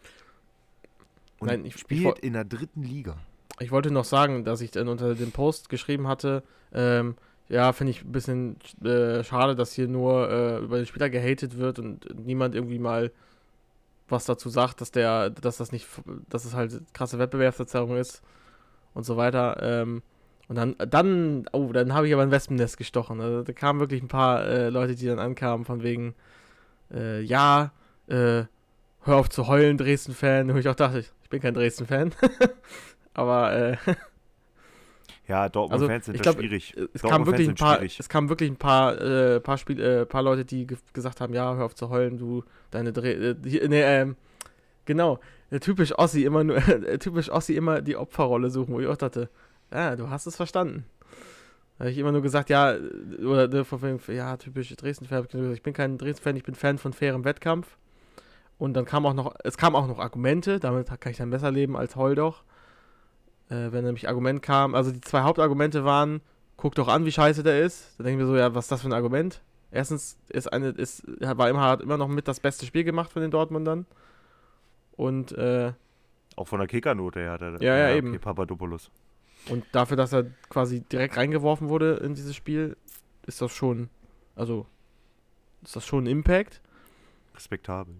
Und 1.39 1.47
Nein, 1.47 1.65
ich- 1.65 1.75
ich 1.75 1.81
spielt 1.81 2.19
in 2.19 2.33
der 2.33 2.45
dritten 2.45 2.83
Liga. 2.83 3.17
Ich 3.59 3.71
wollte 3.71 3.91
noch 3.91 4.05
sagen, 4.05 4.43
dass 4.43 4.61
ich 4.61 4.71
dann 4.71 4.87
unter 4.87 5.15
dem 5.15 5.31
Post 5.31 5.69
geschrieben 5.69 6.07
hatte, 6.07 6.43
ähm, 6.73 7.15
ja, 7.47 7.71
finde 7.73 7.91
ich 7.91 8.03
ein 8.03 8.11
bisschen 8.11 8.57
äh, 8.83 9.23
schade, 9.23 9.55
dass 9.55 9.73
hier 9.73 9.87
nur 9.87 10.29
äh, 10.29 10.57
über 10.57 10.77
den 10.77 10.85
Spieler 10.85 11.09
gehatet 11.09 11.57
wird 11.57 11.77
und 11.79 12.25
niemand 12.25 12.55
irgendwie 12.55 12.79
mal 12.79 13.11
was 14.07 14.25
dazu 14.25 14.49
sagt, 14.49 14.81
dass 14.81 14.91
der, 14.91 15.29
dass 15.29 15.57
das 15.57 15.71
nicht, 15.71 15.87
dass 16.29 16.45
es 16.45 16.53
halt 16.53 16.81
krasse 16.93 17.19
Wettbewerbsverzerrung 17.19 17.97
ist 17.97 18.21
und 18.93 19.03
so 19.03 19.17
weiter. 19.17 19.57
Ähm, 19.61 20.01
und 20.47 20.55
dann, 20.55 20.75
dann, 20.77 21.45
oh, 21.53 21.71
dann 21.71 21.93
habe 21.93 22.07
ich 22.07 22.13
aber 22.13 22.23
ein 22.23 22.31
Wespennest 22.31 22.77
gestochen. 22.77 23.19
Also, 23.19 23.41
da 23.41 23.53
kamen 23.53 23.79
wirklich 23.79 24.03
ein 24.03 24.07
paar 24.07 24.45
äh, 24.45 24.69
Leute, 24.69 24.95
die 24.95 25.07
dann 25.07 25.19
ankamen, 25.19 25.65
von 25.65 25.81
wegen, 25.81 26.13
äh, 26.93 27.21
ja, 27.21 27.71
äh, 28.07 28.43
hör 29.01 29.15
auf 29.15 29.29
zu 29.29 29.47
heulen, 29.47 29.77
Dresden-Fan. 29.77 30.51
Und 30.51 30.57
ich 30.57 30.67
auch 30.67 30.75
dachte, 30.75 30.99
ich 30.99 31.29
bin 31.29 31.41
kein 31.41 31.55
Dresden-Fan. 31.55 32.13
aber 33.15 33.53
äh, 33.53 33.77
Ja, 35.27 35.49
Dortmund-Fans 35.49 35.91
Also, 35.91 36.05
sind 36.05 36.15
ich 36.15 36.21
glaub, 36.21 36.35
schwierig. 36.35 36.75
es 36.93 37.01
kam 37.01 37.25
Dortmund-Fans 37.25 37.27
wirklich 37.27 37.49
ein 37.49 37.55
paar, 37.55 37.75
schwierig. 37.77 37.99
es 37.99 38.09
kamen 38.09 38.29
wirklich 38.29 38.51
ein 38.51 38.57
paar, 38.57 39.01
äh, 39.01 39.39
paar 39.39 39.57
Spiel, 39.57 39.81
äh, 39.81 40.05
paar 40.05 40.21
Leute, 40.21 40.45
die 40.45 40.67
ge 40.67 40.77
gesagt 40.93 41.19
haben, 41.19 41.33
ja, 41.33 41.55
hör 41.55 41.65
auf 41.65 41.73
zu 41.73 41.89
heulen, 41.89 42.17
du, 42.17 42.43
deine 42.69 42.93
Dreh, 42.93 43.13
äh, 43.13 43.35
hier, 43.43 43.67
nee, 43.67 43.81
ähm, 43.81 44.17
genau, 44.85 45.19
äh, 45.49 45.59
typisch 45.59 45.97
Ossi 45.97 46.25
immer 46.25 46.43
nur, 46.43 46.57
äh, 46.67 46.99
typisch 46.99 47.31
Ossi 47.31 47.55
immer 47.55 47.81
die 47.81 47.95
Opferrolle 47.95 48.51
suchen, 48.51 48.75
wo 48.75 48.79
ich 48.79 48.87
auch 48.87 48.97
dachte, 48.97 49.29
ja, 49.73 49.95
du 49.95 50.09
hast 50.11 50.27
es 50.27 50.35
verstanden. 50.35 50.85
Da 51.77 51.85
habe 51.85 51.91
ich 51.91 51.97
immer 51.97 52.11
nur 52.11 52.21
gesagt, 52.21 52.51
ja, 52.51 52.73
äh, 52.73 53.25
oder 53.25 53.47
ne, 53.47 53.65
ja, 54.09 54.37
typisch 54.37 54.75
Dresden-Fan, 54.75 55.27
ich 55.53 55.63
bin 55.63 55.73
kein 55.73 55.97
Dresden-Fan, 55.97 56.35
ich 56.35 56.43
bin 56.43 56.53
Fan 56.53 56.77
von 56.77 56.93
fairem 56.93 57.25
Wettkampf. 57.25 57.77
Und 58.57 58.73
dann 58.75 58.85
kam 58.85 59.05
auch 59.05 59.13
noch, 59.13 59.35
es 59.43 59.57
kamen 59.57 59.75
auch 59.75 59.87
noch 59.87 59.99
Argumente, 59.99 60.59
damit 60.59 60.87
kann 61.01 61.11
ich 61.11 61.17
dann 61.17 61.31
besser 61.31 61.51
leben 61.51 61.75
als 61.75 61.95
heul 61.95 62.15
doch. 62.15 62.43
Äh, 63.49 63.71
wenn 63.71 63.83
nämlich 63.83 64.07
Argument 64.07 64.41
kam, 64.41 64.73
also 64.73 64.91
die 64.91 65.01
zwei 65.01 65.21
Hauptargumente 65.21 65.85
waren, 65.85 66.21
guck 66.57 66.75
doch 66.75 66.87
an, 66.87 67.05
wie 67.05 67.11
scheiße 67.11 67.43
der 67.43 67.61
ist. 67.61 67.93
Da 67.97 68.03
denken 68.03 68.19
wir 68.19 68.25
so, 68.27 68.35
ja, 68.35 68.55
was 68.55 68.65
ist 68.65 68.71
das 68.71 68.81
für 68.81 68.89
ein 68.89 68.93
Argument? 68.93 69.41
Erstens 69.71 70.17
ist 70.29 70.51
eine, 70.51 70.69
ist, 70.69 71.03
war 71.05 71.49
immer, 71.49 71.61
hat 71.61 71.81
immer 71.81 71.97
noch 71.97 72.07
mit 72.07 72.27
das 72.27 72.39
beste 72.39 72.65
Spiel 72.65 72.83
gemacht 72.83 73.11
von 73.11 73.21
den 73.21 73.31
Dortmundern. 73.31 73.85
Und, 74.93 75.33
äh, 75.33 75.73
Auch 76.35 76.47
von 76.47 76.59
der 76.59 76.67
Kickernote 76.67 77.19
her 77.19 77.31
hat 77.33 77.41
er. 77.41 77.61
Ja, 77.61 77.77
ja, 77.77 77.95
eben. 77.95 78.09
Okay, 78.09 78.19
Papadopoulos. 78.19 78.89
und 79.49 79.65
dafür, 79.73 79.97
dass 79.97 80.13
er 80.13 80.25
quasi 80.49 80.81
direkt 80.81 81.17
reingeworfen 81.17 81.67
wurde 81.67 81.95
in 81.97 82.15
dieses 82.15 82.35
Spiel, 82.35 82.77
ist 83.27 83.41
das 83.41 83.51
schon, 83.51 83.89
also, 84.35 84.65
ist 85.61 85.75
das 85.75 85.85
schon 85.85 86.05
ein 86.05 86.07
Impact. 86.07 86.61
Respektabel. 87.35 87.95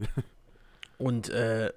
Und 0.98 1.30
äh, 1.30 1.74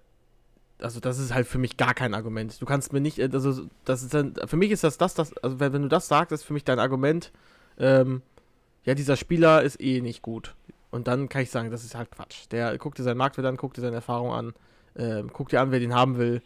also 0.80 1.00
das 1.00 1.18
ist 1.18 1.34
halt 1.34 1.46
für 1.46 1.58
mich 1.58 1.76
gar 1.76 1.94
kein 1.94 2.14
Argument. 2.14 2.60
Du 2.60 2.66
kannst 2.66 2.92
mir 2.92 3.00
nicht, 3.00 3.18
äh, 3.18 3.28
also 3.32 3.66
das 3.84 4.02
ist 4.02 4.14
dann, 4.14 4.34
für 4.46 4.56
mich 4.56 4.70
ist 4.70 4.84
das 4.84 4.98
das, 4.98 5.14
das 5.14 5.36
also 5.38 5.60
wenn, 5.60 5.72
wenn 5.72 5.82
du 5.82 5.88
das 5.88 6.08
sagst, 6.08 6.32
ist 6.32 6.44
für 6.44 6.52
mich 6.52 6.64
dein 6.64 6.78
Argument, 6.78 7.32
ähm, 7.78 8.22
ja, 8.84 8.94
dieser 8.94 9.16
Spieler 9.16 9.62
ist 9.62 9.80
eh 9.80 10.00
nicht 10.00 10.22
gut. 10.22 10.54
Und 10.90 11.06
dann 11.06 11.28
kann 11.28 11.42
ich 11.42 11.50
sagen, 11.50 11.70
das 11.70 11.84
ist 11.84 11.94
halt 11.94 12.10
Quatsch. 12.10 12.46
Der 12.50 12.76
guckt 12.78 12.98
dir 12.98 13.02
seinen 13.02 13.18
Marktwert 13.18 13.46
an, 13.46 13.56
guckt 13.56 13.76
dir 13.76 13.82
seine 13.82 13.96
Erfahrung 13.96 14.32
an, 14.32 14.54
ähm, 14.96 15.28
guckt 15.32 15.52
dir 15.52 15.60
an, 15.60 15.70
wer 15.70 15.80
den 15.80 15.94
haben 15.94 16.16
will. 16.16 16.42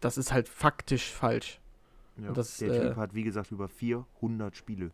Das 0.00 0.16
ist 0.16 0.32
halt 0.32 0.48
faktisch 0.48 1.12
falsch. 1.12 1.60
Ja. 2.16 2.32
Das, 2.32 2.56
der 2.56 2.70
äh, 2.70 2.88
Typ 2.88 2.96
hat, 2.96 3.14
wie 3.14 3.24
gesagt, 3.24 3.50
über 3.52 3.68
400 3.68 4.56
Spiele. 4.56 4.90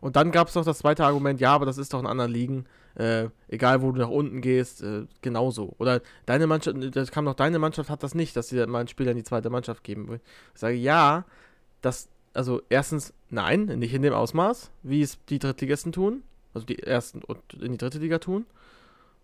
Und 0.00 0.16
dann 0.16 0.30
gab 0.30 0.48
es 0.48 0.54
noch 0.54 0.64
das 0.64 0.78
zweite 0.78 1.04
Argument, 1.04 1.40
ja, 1.40 1.52
aber 1.52 1.66
das 1.66 1.78
ist 1.78 1.92
doch 1.92 2.00
in 2.00 2.06
anderen 2.06 2.30
Ligen. 2.30 2.66
Äh, 2.94 3.28
egal, 3.46 3.80
wo 3.82 3.92
du 3.92 4.00
nach 4.00 4.08
unten 4.08 4.40
gehst, 4.40 4.82
äh, 4.82 5.06
genauso. 5.22 5.74
Oder 5.78 6.00
deine 6.26 6.46
Mannschaft, 6.48 6.76
das 6.96 7.12
kam 7.12 7.24
noch, 7.24 7.34
deine 7.34 7.60
Mannschaft 7.60 7.90
hat 7.90 8.02
das 8.02 8.14
nicht, 8.14 8.34
dass 8.36 8.48
sie 8.48 8.66
mal 8.66 8.80
einen 8.80 8.88
Spieler 8.88 9.12
in 9.12 9.16
die 9.16 9.24
zweite 9.24 9.50
Mannschaft 9.50 9.84
geben 9.84 10.08
will. 10.08 10.20
Ich 10.54 10.60
sage, 10.60 10.74
ja, 10.74 11.24
das, 11.80 12.08
also 12.34 12.60
erstens, 12.68 13.12
nein, 13.30 13.66
nicht 13.66 13.94
in 13.94 14.02
dem 14.02 14.14
Ausmaß, 14.14 14.70
wie 14.82 15.02
es 15.02 15.18
die 15.26 15.38
Drittligisten 15.38 15.92
tun. 15.92 16.22
Also 16.54 16.66
die 16.66 16.82
ersten 16.82 17.22
und 17.22 17.38
in 17.54 17.72
die 17.72 17.78
dritte 17.78 17.98
Liga 17.98 18.18
tun. 18.18 18.46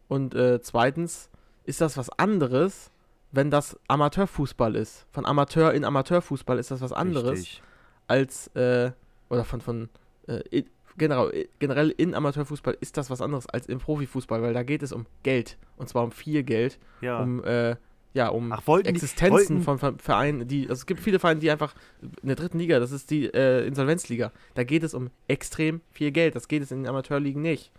Und 0.09 0.35
äh, 0.35 0.61
zweitens 0.61 1.31
ist 1.65 1.81
das 1.81 1.97
was 1.97 2.11
anderes, 2.11 2.91
wenn 3.33 3.51
das 3.51 3.77
Amateurfußball 3.89 4.77
ist. 4.77 5.07
Von 5.11 5.27
Amateur 5.27 5.73
in 5.73 5.85
Amateurfußball 5.85 6.59
ist 6.59 6.71
das 6.71 6.81
was 6.81 6.93
anderes 6.93 7.41
Richtig. 7.41 7.63
als, 8.07 8.49
äh, 8.55 8.93
oder 9.31 9.45
von, 9.45 9.61
von 9.61 9.89
äh, 10.27 10.63
generell, 10.97 11.49
generell 11.59 11.91
in 11.91 12.15
Amateurfußball 12.15 12.77
ist 12.81 12.97
das 12.97 13.11
was 13.11 13.21
anderes 13.21 13.47
als 13.49 13.67
im 13.67 13.79
Profifußball, 13.79 14.43
weil 14.43 14.55
da 14.55 14.63
geht 14.63 14.83
es 14.83 14.93
um 14.93 15.07
Geld. 15.23 15.57
Und 15.77 15.89
zwar 15.89 16.05
um 16.05 16.13
viel 16.13 16.43
Geld, 16.43 16.79
Ja. 17.01 17.21
um, 17.21 17.43
äh, 17.45 17.77
ja, 18.15 18.29
um 18.29 18.53
Ach, 18.53 18.63
die- 18.65 18.89
Existenzen 18.89 19.33
wollten- 19.33 19.61
von 19.63 19.79
Ver- 19.79 19.95
Vereinen, 19.99 20.47
die, 20.47 20.63
also 20.69 20.75
es 20.75 20.87
gibt 20.87 21.01
viele 21.01 21.19
Vereine, 21.19 21.41
die 21.41 21.51
einfach 21.51 21.75
in 22.23 22.29
der 22.29 22.37
dritten 22.37 22.59
Liga, 22.61 22.79
das 22.79 22.93
ist 22.93 23.11
die 23.11 23.25
äh, 23.27 23.67
Insolvenzliga, 23.67 24.31
da 24.55 24.63
geht 24.63 24.85
es 24.85 24.95
um 24.95 25.11
extrem 25.27 25.81
viel 25.91 26.13
Geld, 26.13 26.37
das 26.37 26.47
geht 26.47 26.63
es 26.63 26.71
in 26.71 26.79
den 26.85 26.87
Amateurligen 26.89 27.43
nicht. 27.43 27.73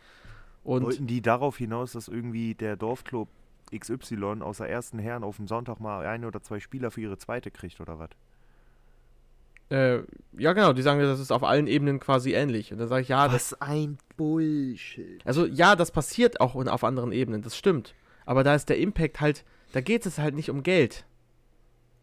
Und 0.66 0.84
Wollten 0.84 1.08
die 1.08 1.22
darauf 1.22 1.58
hinaus, 1.58 1.94
dass 1.94 2.08
irgendwie 2.10 2.54
der 2.56 2.76
Dorfclub 2.76 3.30
XY 3.74 4.42
aus 4.42 4.58
der 4.58 4.70
ersten 4.70 5.00
Herren 5.00 5.24
auf 5.24 5.38
dem 5.38 5.48
Sonntag 5.48 5.80
mal 5.80 6.06
ein 6.06 6.26
oder 6.26 6.42
zwei 6.42 6.60
Spieler 6.60 6.92
für 6.92 7.02
ihre 7.02 7.18
zweite 7.18 7.50
kriegt 7.52 7.80
oder 7.80 7.98
was? 8.00 8.10
Äh, 9.70 10.00
ja 10.38 10.54
genau, 10.54 10.74
die 10.74 10.82
sagen, 10.82 11.00
das 11.00 11.20
ist 11.20 11.32
auf 11.32 11.44
allen 11.44 11.68
Ebenen 11.68 12.00
quasi 12.00 12.34
ähnlich. 12.34 12.72
Und 12.72 12.78
dann 12.80 12.88
sage 12.88 13.02
ich, 13.02 13.08
ja, 13.10 13.28
das 13.28 13.52
Was 13.54 13.62
ein 13.62 13.98
Bullshit. 14.18 15.22
Also 15.26 15.46
ja, 15.46 15.76
das 15.76 15.92
passiert 15.92 16.40
auch 16.42 16.56
auf 16.56 16.84
anderen 16.84 17.12
Ebenen, 17.12 17.42
das 17.42 17.58
stimmt. 17.58 17.94
Aber 18.26 18.44
da 18.44 18.56
ist 18.56 18.70
der 18.70 18.78
Impact 18.78 19.22
halt, 19.22 19.44
da 19.74 19.82
geht 19.82 20.06
es 20.06 20.18
halt 20.18 20.36
nicht 20.36 20.50
um 20.50 20.64
Geld. 20.64 21.06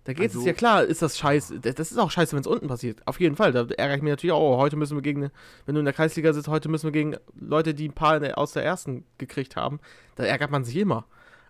Da 0.05 0.13
geht 0.15 0.31
es 0.31 0.37
Also- 0.37 0.47
ja 0.49 0.53
klar, 0.53 0.83
ist 0.83 1.01
das 1.03 1.17
scheiße. 1.17 1.61
Das 1.61 1.77
das 1.77 1.93
ist 1.93 1.99
auch 1.99 2.11
scheiße, 2.11 2.35
wenn 2.35 2.41
es 2.41 2.47
unten 2.49 2.67
passiert. 2.67 3.07
Auf 3.07 3.21
jeden 3.21 3.37
Fall. 3.37 3.53
Da 3.53 3.61
ärgere 3.77 3.97
ich 3.97 4.03
mich 4.03 4.11
natürlich 4.11 4.33
auch. 4.33 4.57
Oh, 4.57 4.59
heute 4.59 4.75
müssen 4.77 4.97
wir 4.97 5.03
gegen, 5.03 5.31
wenn 5.65 5.75
du 5.75 5.79
in 5.79 5.85
der 5.85 5.95
Kreisliga 5.95 6.33
sitzt, 6.33 6.49
heute 6.49 6.69
müssen 6.69 6.87
wir 6.87 6.93
gegen 6.93 7.17
Leute, 7.39 7.73
die 7.75 7.89
ein 7.89 7.93
paar 7.93 8.19
der- 8.19 8.37
aus 8.37 8.53
der 8.53 8.65
ersten 8.65 9.05
gekriegt 9.19 9.55
haben. 9.55 9.79
Da 10.17 10.25
ärgert 10.25 10.51
man 10.51 10.65
sich 10.65 10.77
immer. 10.77 11.05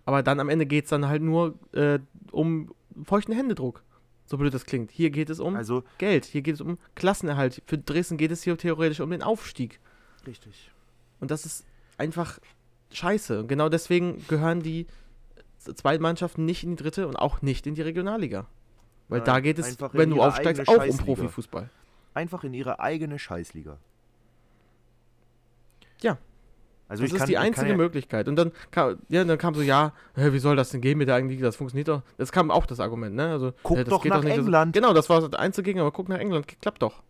Aber 0.05 0.21
dann 0.21 0.39
am 0.39 0.49
Ende 0.49 0.67
geht 0.67 0.83
es 0.83 0.89
dann 0.91 1.07
halt 1.07 1.23
nur 1.23 1.55
äh, 1.73 1.97
um 2.31 2.71
feuchten 3.05 3.33
Händedruck. 3.33 3.81
So 4.25 4.37
blöd 4.37 4.53
das 4.53 4.65
klingt. 4.65 4.91
Hier 4.91 5.09
geht 5.09 5.29
es 5.29 5.39
um 5.39 5.55
Also, 5.55 5.83
Geld. 5.97 6.25
Hier 6.25 6.41
geht 6.41 6.55
es 6.55 6.61
um 6.61 6.77
Klassenerhalt. 6.95 7.61
Für 7.65 7.77
Dresden 7.77 8.17
geht 8.17 8.31
es 8.31 8.43
hier 8.43 8.57
theoretisch 8.57 8.99
um 8.99 9.09
den 9.11 9.21
Aufstieg. 9.21 9.79
richtig. 10.25 10.71
Und 11.19 11.31
das 11.31 11.45
ist 11.45 11.65
einfach 11.97 12.39
scheiße. 12.91 13.39
Und 13.39 13.47
genau 13.47 13.69
deswegen 13.69 14.25
gehören 14.27 14.61
die 14.61 14.87
zwei 15.57 15.97
Mannschaften 15.97 16.45
nicht 16.45 16.63
in 16.63 16.71
die 16.71 16.83
dritte 16.83 17.07
und 17.07 17.15
auch 17.15 17.41
nicht 17.41 17.67
in 17.67 17.75
die 17.75 17.81
Regionalliga. 17.81 18.47
Weil 19.07 19.19
Nein, 19.19 19.25
da 19.25 19.39
geht 19.39 19.59
es, 19.59 19.77
wenn 19.93 20.09
du 20.09 20.21
aufsteigst, 20.21 20.67
auch 20.67 20.85
um. 20.85 20.97
Profifußball. 20.97 21.69
Einfach 22.13 22.43
in 22.43 22.53
ihre 22.53 22.79
eigene 22.79 23.19
Scheißliga. 23.19 23.77
Ja. 26.01 26.17
Also 26.93 27.03
Das 27.03 27.11
ist 27.11 27.17
kann, 27.17 27.27
die 27.27 27.37
einzige 27.37 27.71
ja, 27.71 27.75
Möglichkeit. 27.75 28.27
Und 28.27 28.35
dann 28.35 28.51
kam, 28.69 28.99
ja, 29.09 29.23
dann 29.23 29.37
kam 29.39 29.55
so, 29.55 29.61
ja, 29.61 29.93
wie 30.15 30.37
soll 30.37 30.55
das 30.55 30.69
denn 30.69 30.79
gehen 30.79 30.99
mit 30.99 31.07
der 31.07 31.15
eigenen 31.15 31.31
Liga? 31.31 31.45
Das 31.47 31.55
funktioniert 31.55 31.87
doch. 31.87 32.03
Das 32.17 32.31
kam 32.31 32.51
auch 32.51 32.67
das 32.67 32.79
Argument, 32.79 33.15
ne? 33.15 33.31
Also, 33.31 33.53
Guck 33.63 33.77
das 33.77 33.87
doch 33.87 34.05
nach 34.05 34.23
nicht. 34.23 34.31
Also, 34.31 34.43
England. 34.43 34.73
genau, 34.73 34.93
das 34.93 35.09
war 35.09 35.21
das 35.21 35.33
einzige 35.33 35.63
Gegen, 35.63 35.79
aber 35.79 35.91
guck 35.91 36.07
nach 36.07 36.19
England, 36.19 36.47
klappt 36.61 36.83
doch. 36.83 37.01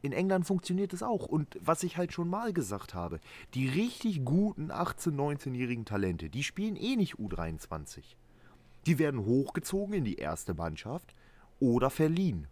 In 0.00 0.12
England 0.12 0.46
funktioniert 0.46 0.94
es 0.94 1.02
auch. 1.02 1.26
Und 1.26 1.58
was 1.60 1.82
ich 1.82 1.98
halt 1.98 2.14
schon 2.14 2.28
mal 2.28 2.54
gesagt 2.54 2.94
habe, 2.94 3.20
die 3.52 3.68
richtig 3.68 4.24
guten 4.24 4.70
18-, 4.70 5.10
19-jährigen 5.14 5.84
Talente, 5.84 6.30
die 6.30 6.44
spielen 6.44 6.76
eh 6.76 6.96
nicht 6.96 7.16
U23. 7.16 8.02
Die 8.86 8.98
werden 8.98 9.26
hochgezogen 9.26 9.92
in 9.92 10.04
die 10.04 10.16
erste 10.16 10.54
Mannschaft 10.54 11.14
oder 11.60 11.90
verliehen. 11.90 12.46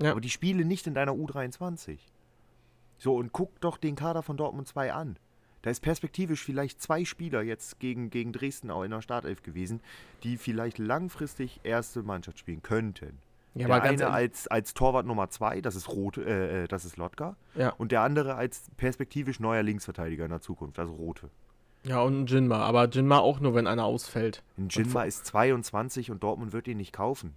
Ja. 0.00 0.12
Aber 0.12 0.20
die 0.20 0.30
spielen 0.30 0.66
nicht 0.68 0.86
in 0.86 0.94
deiner 0.94 1.12
U23. 1.12 1.98
So, 2.98 3.16
und 3.16 3.32
guck 3.32 3.60
doch 3.60 3.76
den 3.76 3.96
Kader 3.96 4.22
von 4.22 4.36
Dortmund 4.36 4.68
2 4.68 4.92
an. 4.92 5.18
Da 5.62 5.70
ist 5.70 5.80
perspektivisch 5.80 6.42
vielleicht 6.42 6.80
zwei 6.80 7.04
Spieler 7.04 7.42
jetzt 7.42 7.80
gegen, 7.80 8.10
gegen 8.10 8.32
Dresden 8.32 8.70
auch 8.70 8.82
in 8.82 8.90
der 8.90 9.02
Startelf 9.02 9.42
gewesen, 9.42 9.80
die 10.22 10.36
vielleicht 10.36 10.78
langfristig 10.78 11.60
erste 11.64 12.02
Mannschaft 12.02 12.38
spielen 12.38 12.62
könnten. 12.62 13.18
Ja, 13.54 13.66
der 13.66 13.82
eine 13.82 13.86
ehrlich, 14.02 14.06
als, 14.06 14.46
als 14.48 14.74
Torwart 14.74 15.06
Nummer 15.06 15.28
2, 15.28 15.60
das 15.60 15.74
ist 15.74 15.88
Rote, 15.88 16.22
äh, 16.24 16.62
äh, 16.64 16.68
das 16.68 16.84
ist 16.84 16.96
Lotka. 16.96 17.36
Ja. 17.56 17.70
Und 17.70 17.90
der 17.92 18.02
andere 18.02 18.36
als 18.36 18.70
perspektivisch 18.76 19.40
neuer 19.40 19.62
Linksverteidiger 19.62 20.24
in 20.24 20.30
der 20.30 20.40
Zukunft, 20.40 20.78
also 20.78 20.94
Rote. 20.94 21.30
ja, 21.82 22.00
und 22.00 22.22
ein 22.22 22.26
Jinma, 22.26 22.58
aber 22.58 22.88
Jinma 22.88 23.18
auch 23.18 23.40
nur, 23.40 23.54
wenn 23.54 23.66
einer 23.66 23.84
ausfällt. 23.84 24.42
Ein 24.56 24.68
Jinma 24.68 25.02
ist 25.02 25.26
22 25.26 26.10
und 26.12 26.22
Dortmund 26.22 26.52
wird 26.52 26.68
ihn 26.68 26.76
nicht 26.76 26.92
kaufen. 26.92 27.34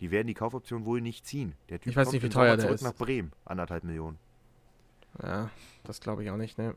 Die 0.00 0.10
werden 0.10 0.28
die 0.28 0.34
Kaufoption 0.34 0.84
wohl 0.86 1.00
nicht 1.00 1.26
ziehen. 1.26 1.54
Der 1.68 1.80
Typ 1.80 1.90
Ich 1.90 1.96
weiß 1.96 2.06
kommt 2.06 2.14
nicht, 2.14 2.22
wie 2.22 2.28
teuer 2.28 2.56
der 2.56 2.60
zurück 2.66 2.74
ist. 2.76 2.82
nach 2.82 2.94
Bremen. 2.94 3.32
Anderthalb 3.44 3.84
Millionen. 3.84 4.18
Ja, 5.22 5.50
das 5.84 6.00
glaube 6.00 6.22
ich 6.24 6.30
auch 6.30 6.36
nicht, 6.36 6.58
ne? 6.58 6.74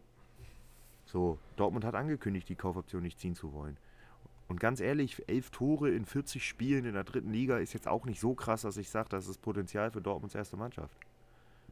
So, 1.07 1.39
Dortmund 1.55 1.85
hat 1.85 1.95
angekündigt, 1.95 2.49
die 2.49 2.55
Kaufoption 2.55 3.01
nicht 3.01 3.19
ziehen 3.19 3.33
zu 3.33 3.53
wollen. 3.53 3.77
Und 4.49 4.59
ganz 4.59 4.79
ehrlich, 4.79 5.23
elf 5.27 5.49
Tore 5.49 5.89
in 5.89 6.05
40 6.05 6.45
Spielen 6.45 6.85
in 6.85 6.93
der 6.93 7.03
dritten 7.03 7.31
Liga 7.31 7.57
ist 7.57 7.73
jetzt 7.73 7.87
auch 7.87 8.05
nicht 8.05 8.19
so 8.19 8.33
krass, 8.33 8.61
dass 8.61 8.77
ich 8.77 8.89
sage, 8.89 9.09
das 9.09 9.27
ist 9.27 9.41
Potenzial 9.41 9.91
für 9.91 10.01
Dortmunds 10.01 10.35
erste 10.35 10.57
Mannschaft. 10.57 10.95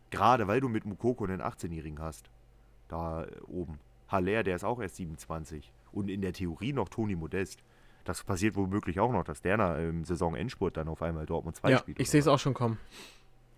Gerade 0.10 0.48
weil 0.48 0.62
du 0.62 0.70
mit 0.70 0.86
Mukoko 0.86 1.26
einen 1.26 1.42
18-Jährigen 1.42 2.00
hast. 2.00 2.30
Da 2.88 3.28
oben. 3.48 3.80
Haller, 4.08 4.44
der 4.44 4.56
ist 4.56 4.64
auch 4.64 4.80
erst 4.80 4.98
27. 4.98 5.72
Und 5.92 6.10
in 6.10 6.22
der 6.22 6.34
Theorie 6.34 6.74
noch 6.74 6.90
Toni 6.90 7.16
Modest. 7.16 7.64
Das 8.04 8.24
passiert 8.24 8.56
womöglich 8.56 9.00
auch 9.00 9.12
noch, 9.12 9.24
dass 9.24 9.42
der 9.42 9.80
im 9.80 10.06
Saisonendspurt 10.06 10.78
dann 10.78 10.88
auf 10.88 11.02
einmal 11.02 11.26
Dortmund 11.26 11.56
2 11.56 11.72
Ja, 11.72 11.78
spielt. 11.80 12.00
ich 12.00 12.10
sehe 12.10 12.20
es 12.20 12.28
auch 12.28 12.38
schon 12.40 12.54
kommen. 12.54 12.78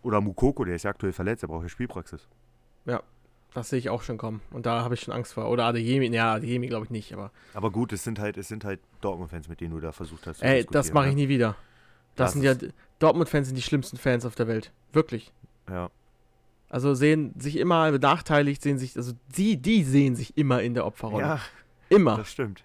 Oder 0.04 0.22
Mukoko, 0.22 0.64
der 0.64 0.76
ist 0.76 0.84
ja 0.84 0.92
aktuell 0.92 1.12
verletzt, 1.12 1.44
der 1.44 1.48
braucht 1.48 1.64
ja 1.64 1.70
Spielpraxis. 1.70 2.28
Das 3.58 3.70
sehe 3.70 3.80
ich 3.80 3.90
auch 3.90 4.04
schon 4.04 4.20
kommen. 4.20 4.42
Und 4.52 4.68
da 4.68 4.84
habe 4.84 4.94
ich 4.94 5.00
schon 5.02 5.16
Angst 5.16 5.34
vor. 5.34 5.50
Oder 5.50 5.66
Adeyemi, 5.66 6.14
ja, 6.16 6.34
Adeyemi 6.36 6.68
glaube 6.68 6.86
ich 6.86 6.92
nicht, 6.92 7.12
aber. 7.12 7.32
Aber 7.56 7.72
gut, 7.72 7.92
es 7.92 8.04
sind 8.04 8.20
halt, 8.20 8.38
es 8.38 8.48
sind 8.48 8.64
halt 8.64 8.80
Dortmund-Fans, 9.02 9.50
mit 9.50 9.62
denen 9.62 9.72
du 9.74 9.80
da 9.80 9.92
versucht 9.92 10.28
hast 10.28 10.38
zu 10.40 10.46
Ey, 10.46 10.64
das 10.70 10.94
mache 10.94 11.08
ich 11.10 11.16
ne? 11.16 11.22
nie 11.24 11.28
wieder. 11.28 11.56
Das, 12.16 12.34
Das 12.34 12.34
sind 12.34 12.44
ja. 12.44 12.54
Dortmund-Fans 13.00 13.48
sind 13.48 13.56
die 13.56 13.64
schlimmsten 13.64 13.98
Fans 13.98 14.26
auf 14.28 14.36
der 14.36 14.48
Welt. 14.48 14.72
Wirklich. 14.94 15.34
Ja. 15.68 15.90
Also 16.70 16.94
sehen 16.94 17.34
sich 17.40 17.58
immer 17.58 17.92
benachteiligt, 17.92 18.62
sehen 18.62 18.78
sich, 18.78 18.96
also 18.96 19.14
die, 19.36 19.58
die 19.58 19.84
sehen 19.84 20.16
sich 20.16 20.38
immer 20.38 20.62
in 20.62 20.76
der 20.76 20.86
Opferrolle. 20.86 21.26
Ja, 21.26 21.40
immer. 21.90 22.18
das 22.18 22.32
stimmt. 22.32 22.64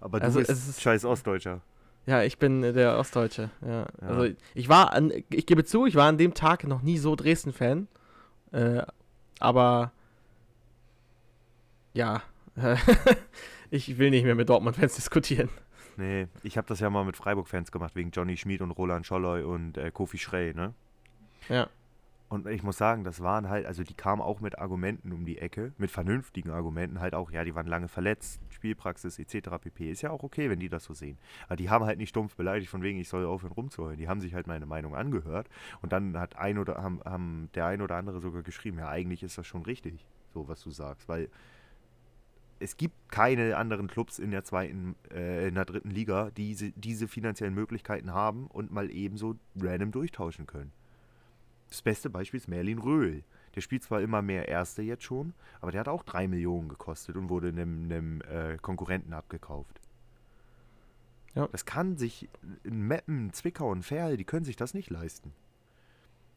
Aber 0.00 0.20
Also 0.20 0.38
du 0.40 0.42
es 0.42 0.48
bist 0.48 0.68
ist- 0.68 0.82
scheiß 0.82 1.06
Ostdeutscher. 1.06 1.62
Ja, 2.04 2.22
ich 2.22 2.38
bin 2.38 2.62
äh, 2.62 2.74
der 2.74 2.98
Ostdeutsche. 2.98 3.48
Ja. 3.66 3.86
Ja. 4.02 4.08
Also 4.08 4.34
ich 4.54 4.68
war 4.68 4.92
an, 4.92 5.12
ich 5.30 5.46
gebe 5.46 5.64
zu, 5.64 5.86
ich 5.86 5.94
war 5.94 6.06
an 6.08 6.18
dem 6.18 6.34
Tag 6.34 6.64
noch 6.64 6.82
nie 6.82 6.98
so 6.98 7.16
Dresden-Fan. 7.16 7.88
Äh, 8.52 8.82
aber 9.40 9.92
ja, 11.96 12.22
ich 13.70 13.98
will 13.98 14.10
nicht 14.10 14.24
mehr 14.24 14.34
mit 14.34 14.48
Dortmund-Fans 14.48 14.94
diskutieren. 14.94 15.48
Nee, 15.96 16.28
ich 16.42 16.58
habe 16.58 16.68
das 16.68 16.80
ja 16.80 16.90
mal 16.90 17.04
mit 17.04 17.16
Freiburg-Fans 17.16 17.72
gemacht, 17.72 17.96
wegen 17.96 18.10
Johnny 18.10 18.36
Schmid 18.36 18.60
und 18.60 18.70
Roland 18.72 19.06
Scholloy 19.06 19.42
und 19.42 19.78
äh, 19.78 19.90
Kofi 19.90 20.18
Schrey, 20.18 20.52
ne? 20.54 20.74
Ja. 21.48 21.68
Und 22.28 22.48
ich 22.48 22.62
muss 22.64 22.76
sagen, 22.76 23.04
das 23.04 23.22
waren 23.22 23.48
halt, 23.48 23.66
also 23.66 23.84
die 23.84 23.94
kamen 23.94 24.20
auch 24.20 24.40
mit 24.40 24.58
Argumenten 24.58 25.12
um 25.12 25.24
die 25.24 25.38
Ecke, 25.38 25.72
mit 25.78 25.92
vernünftigen 25.92 26.50
Argumenten, 26.50 27.00
halt 27.00 27.14
auch, 27.14 27.30
ja, 27.30 27.44
die 27.44 27.54
waren 27.54 27.68
lange 27.68 27.86
verletzt, 27.86 28.40
Spielpraxis 28.50 29.18
etc. 29.18 29.48
pp. 29.60 29.90
Ist 29.90 30.02
ja 30.02 30.10
auch 30.10 30.24
okay, 30.24 30.50
wenn 30.50 30.58
die 30.58 30.68
das 30.68 30.84
so 30.84 30.92
sehen. 30.92 31.18
Aber 31.46 31.56
die 31.56 31.70
haben 31.70 31.84
halt 31.84 31.98
nicht 31.98 32.08
stumpf 32.08 32.34
beleidigt, 32.34 32.68
von 32.68 32.82
wegen, 32.82 32.98
ich 32.98 33.08
soll 33.08 33.24
aufhören 33.24 33.52
rumzuheulen. 33.52 33.96
Die 33.96 34.08
haben 34.08 34.20
sich 34.20 34.34
halt 34.34 34.48
meine 34.48 34.66
Meinung 34.66 34.96
angehört 34.96 35.48
und 35.82 35.92
dann 35.92 36.18
hat 36.18 36.36
ein 36.36 36.58
oder 36.58 36.82
haben, 36.82 37.00
haben 37.04 37.48
der 37.54 37.66
ein 37.66 37.80
oder 37.80 37.94
andere 37.94 38.20
sogar 38.20 38.42
geschrieben, 38.42 38.80
ja, 38.80 38.88
eigentlich 38.88 39.22
ist 39.22 39.38
das 39.38 39.46
schon 39.46 39.62
richtig, 39.62 40.04
so 40.34 40.48
was 40.48 40.62
du 40.62 40.70
sagst, 40.70 41.08
weil 41.08 41.30
es 42.58 42.76
gibt 42.76 43.10
keine 43.10 43.56
anderen 43.56 43.88
Clubs 43.88 44.18
in 44.18 44.30
der 44.30 44.44
zweiten, 44.44 44.96
äh, 45.10 45.48
in 45.48 45.54
der 45.54 45.64
dritten 45.64 45.90
Liga, 45.90 46.30
die 46.30 46.48
diese, 46.48 46.72
diese 46.72 47.08
finanziellen 47.08 47.54
Möglichkeiten 47.54 48.12
haben 48.12 48.46
und 48.46 48.72
mal 48.72 48.90
ebenso 48.90 49.36
random 49.60 49.92
durchtauschen 49.92 50.46
können. 50.46 50.72
Das 51.68 51.82
beste 51.82 52.10
Beispiel 52.10 52.38
ist 52.38 52.48
Merlin 52.48 52.78
Röhl. 52.78 53.24
Der 53.54 53.60
spielt 53.60 53.82
zwar 53.82 54.00
immer 54.00 54.22
mehr 54.22 54.48
Erste 54.48 54.82
jetzt 54.82 55.04
schon, 55.04 55.32
aber 55.60 55.72
der 55.72 55.80
hat 55.80 55.88
auch 55.88 56.02
drei 56.02 56.28
Millionen 56.28 56.68
gekostet 56.68 57.16
und 57.16 57.30
wurde 57.30 57.48
einem, 57.48 57.84
einem 57.84 58.20
äh, 58.22 58.58
Konkurrenten 58.58 59.12
abgekauft. 59.12 59.80
Ja. 61.34 61.48
Das 61.52 61.64
kann 61.64 61.96
sich 61.96 62.28
in 62.64 62.86
Meppen, 62.86 63.32
Zwickau 63.32 63.70
und 63.70 63.82
Ferl, 63.82 64.16
die 64.16 64.24
können 64.24 64.44
sich 64.44 64.56
das 64.56 64.74
nicht 64.74 64.90
leisten. 64.90 65.32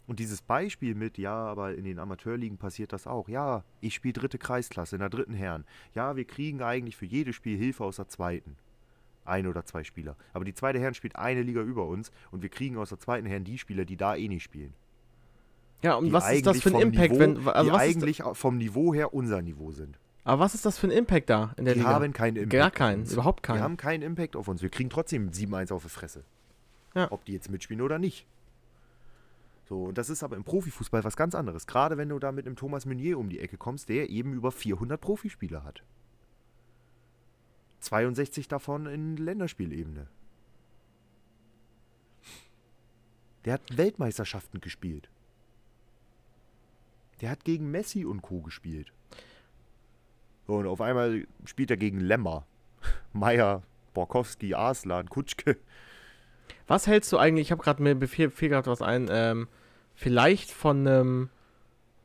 Und 0.09 0.17
dieses 0.19 0.41
Beispiel 0.41 0.95
mit, 0.95 1.19
ja, 1.19 1.35
aber 1.35 1.75
in 1.75 1.83
den 1.83 1.99
Amateurligen 1.99 2.57
passiert 2.57 2.93
das 2.93 3.05
auch. 3.05 3.29
Ja, 3.29 3.63
ich 3.79 3.93
spiele 3.93 4.13
dritte 4.13 4.39
Kreisklasse 4.39 4.95
in 4.95 5.01
der 5.01 5.09
dritten 5.11 5.35
Herren. 5.35 5.65
Ja, 5.93 6.15
wir 6.15 6.25
kriegen 6.25 6.63
eigentlich 6.63 6.97
für 6.97 7.05
jedes 7.05 7.35
Spiel 7.35 7.59
Hilfe 7.59 7.83
aus 7.83 7.97
der 7.97 8.07
zweiten. 8.07 8.55
Ein 9.23 9.45
oder 9.45 9.63
zwei 9.65 9.83
Spieler. 9.83 10.15
Aber 10.33 10.45
die 10.45 10.55
zweite 10.55 10.79
Herren 10.79 10.95
spielt 10.95 11.15
eine 11.15 11.43
Liga 11.43 11.61
über 11.61 11.85
uns 11.85 12.11
und 12.31 12.41
wir 12.41 12.49
kriegen 12.49 12.75
aus 12.79 12.89
der 12.89 12.97
zweiten 12.97 13.27
Herren 13.27 13.43
die 13.43 13.59
Spieler, 13.59 13.85
die 13.85 13.97
da 13.97 14.15
eh 14.15 14.27
nicht 14.27 14.41
spielen. 14.41 14.73
Ja, 15.83 15.93
und 15.93 16.05
Die 16.05 16.11
was 16.13 16.31
ist 16.31 16.47
das 16.47 16.59
für 16.59 16.69
ein 16.69 16.81
Impact, 16.81 17.11
Niveau, 17.11 17.19
wenn, 17.19 17.47
also 17.47 17.69
die 17.71 17.77
eigentlich 17.77 18.23
vom 18.33 18.57
Niveau 18.57 18.91
her 18.95 19.13
unser 19.13 19.43
Niveau 19.43 19.71
sind. 19.71 19.99
aber 20.23 20.39
was 20.41 20.55
ist 20.55 20.65
das 20.65 20.79
für 20.79 20.87
ein 20.87 20.91
Impact 20.91 21.29
da 21.29 21.53
in 21.55 21.65
der 21.65 21.75
Die 21.75 21.81
Liga? 21.81 21.91
haben 21.93 22.11
keinen 22.13 22.35
Impact. 22.37 22.51
Gar 22.51 22.71
keinen, 22.71 23.05
überhaupt 23.05 23.39
Die 23.45 23.47
keinen. 23.47 23.61
haben 23.61 23.77
keinen 23.77 24.01
Impact 24.01 24.35
auf 24.35 24.47
uns. 24.47 24.63
Wir 24.63 24.69
kriegen 24.69 24.89
trotzdem 24.89 25.29
7-1 25.29 25.71
auf 25.71 25.83
die 25.83 25.89
Fresse. 25.89 26.23
Ja. 26.95 27.11
Ob 27.11 27.23
die 27.25 27.33
jetzt 27.33 27.51
mitspielen 27.51 27.81
oder 27.83 27.99
nicht. 27.99 28.25
So, 29.69 29.83
und 29.83 29.99
das 29.99 30.09
ist 30.09 30.23
aber 30.23 30.35
im 30.35 30.43
Profifußball 30.43 31.03
was 31.03 31.15
ganz 31.15 31.35
anderes. 31.35 31.67
Gerade 31.67 31.95
wenn 31.95 32.09
du 32.09 32.17
da 32.17 32.31
mit 32.31 32.47
einem 32.47 32.55
Thomas 32.55 32.87
Meunier 32.87 33.19
um 33.19 33.29
die 33.29 33.39
Ecke 33.39 33.55
kommst, 33.55 33.87
der 33.87 34.09
eben 34.09 34.33
über 34.33 34.51
400 34.51 34.99
Profispieler 34.99 35.63
hat. 35.63 35.83
62 37.81 38.47
davon 38.47 38.87
in 38.87 39.15
Länderspielebene. 39.15 40.07
Der 43.45 43.53
hat 43.53 43.77
Weltmeisterschaften 43.77 44.59
gespielt. 44.59 45.07
Der 47.21 47.29
hat 47.29 47.45
gegen 47.45 47.69
Messi 47.69 48.05
und 48.05 48.23
Co. 48.23 48.41
gespielt. 48.41 48.91
Und 50.47 50.65
auf 50.65 50.81
einmal 50.81 51.27
spielt 51.45 51.69
er 51.69 51.77
gegen 51.77 51.99
Lemmer. 51.99 52.47
Meier, 53.13 53.61
Borkowski, 53.93 54.55
Arslan, 54.55 55.09
Kutschke. 55.09 55.57
Was 56.65 56.87
hältst 56.87 57.11
du 57.11 57.19
eigentlich, 57.19 57.47
ich 57.47 57.51
habe 57.51 57.61
gerade 57.61 57.83
mir 57.83 58.07
fiel, 58.07 58.31
fiel 58.31 58.49
gerade 58.49 58.69
was 58.69 58.81
ein, 58.81 59.07
ähm, 59.11 59.47
vielleicht 59.99 60.51
von 60.51 60.87
einem, 60.87 61.29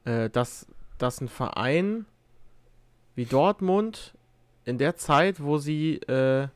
äh, 0.05 0.29
dass, 0.29 0.67
dass 0.99 1.21
ein 1.21 1.29
Verein 1.29 2.07
wie 3.15 3.25
Dortmund 3.25 4.15
in 4.65 4.79
der 4.79 4.97
Zeit, 4.97 5.41
wo 5.41 5.59
sie, 5.59 5.99
äh, 6.09 6.49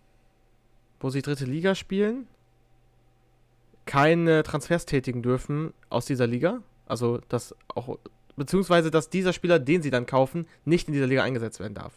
wo 0.99 1.11
sie 1.11 1.23
dritte 1.23 1.45
Liga 1.45 1.77
spielen, 1.77 2.27
keine 3.87 4.43
Transfers 4.43 4.85
tätigen 4.85 5.23
dürfen 5.23 5.73
aus 5.91 6.07
dieser 6.07 6.27
Liga? 6.27 6.61
Also, 6.87 7.21
dass 7.29 7.55
auch, 7.69 7.99
beziehungsweise, 8.35 8.91
dass 8.91 9.09
dieser 9.09 9.33
Spieler, 9.33 9.61
den 9.61 9.81
sie 9.81 9.91
dann 9.91 10.07
kaufen, 10.07 10.45
nicht 10.65 10.89
in 10.89 10.95
dieser 10.95 11.07
Liga 11.07 11.23
eingesetzt 11.23 11.61
werden 11.61 11.75
darf. 11.75 11.93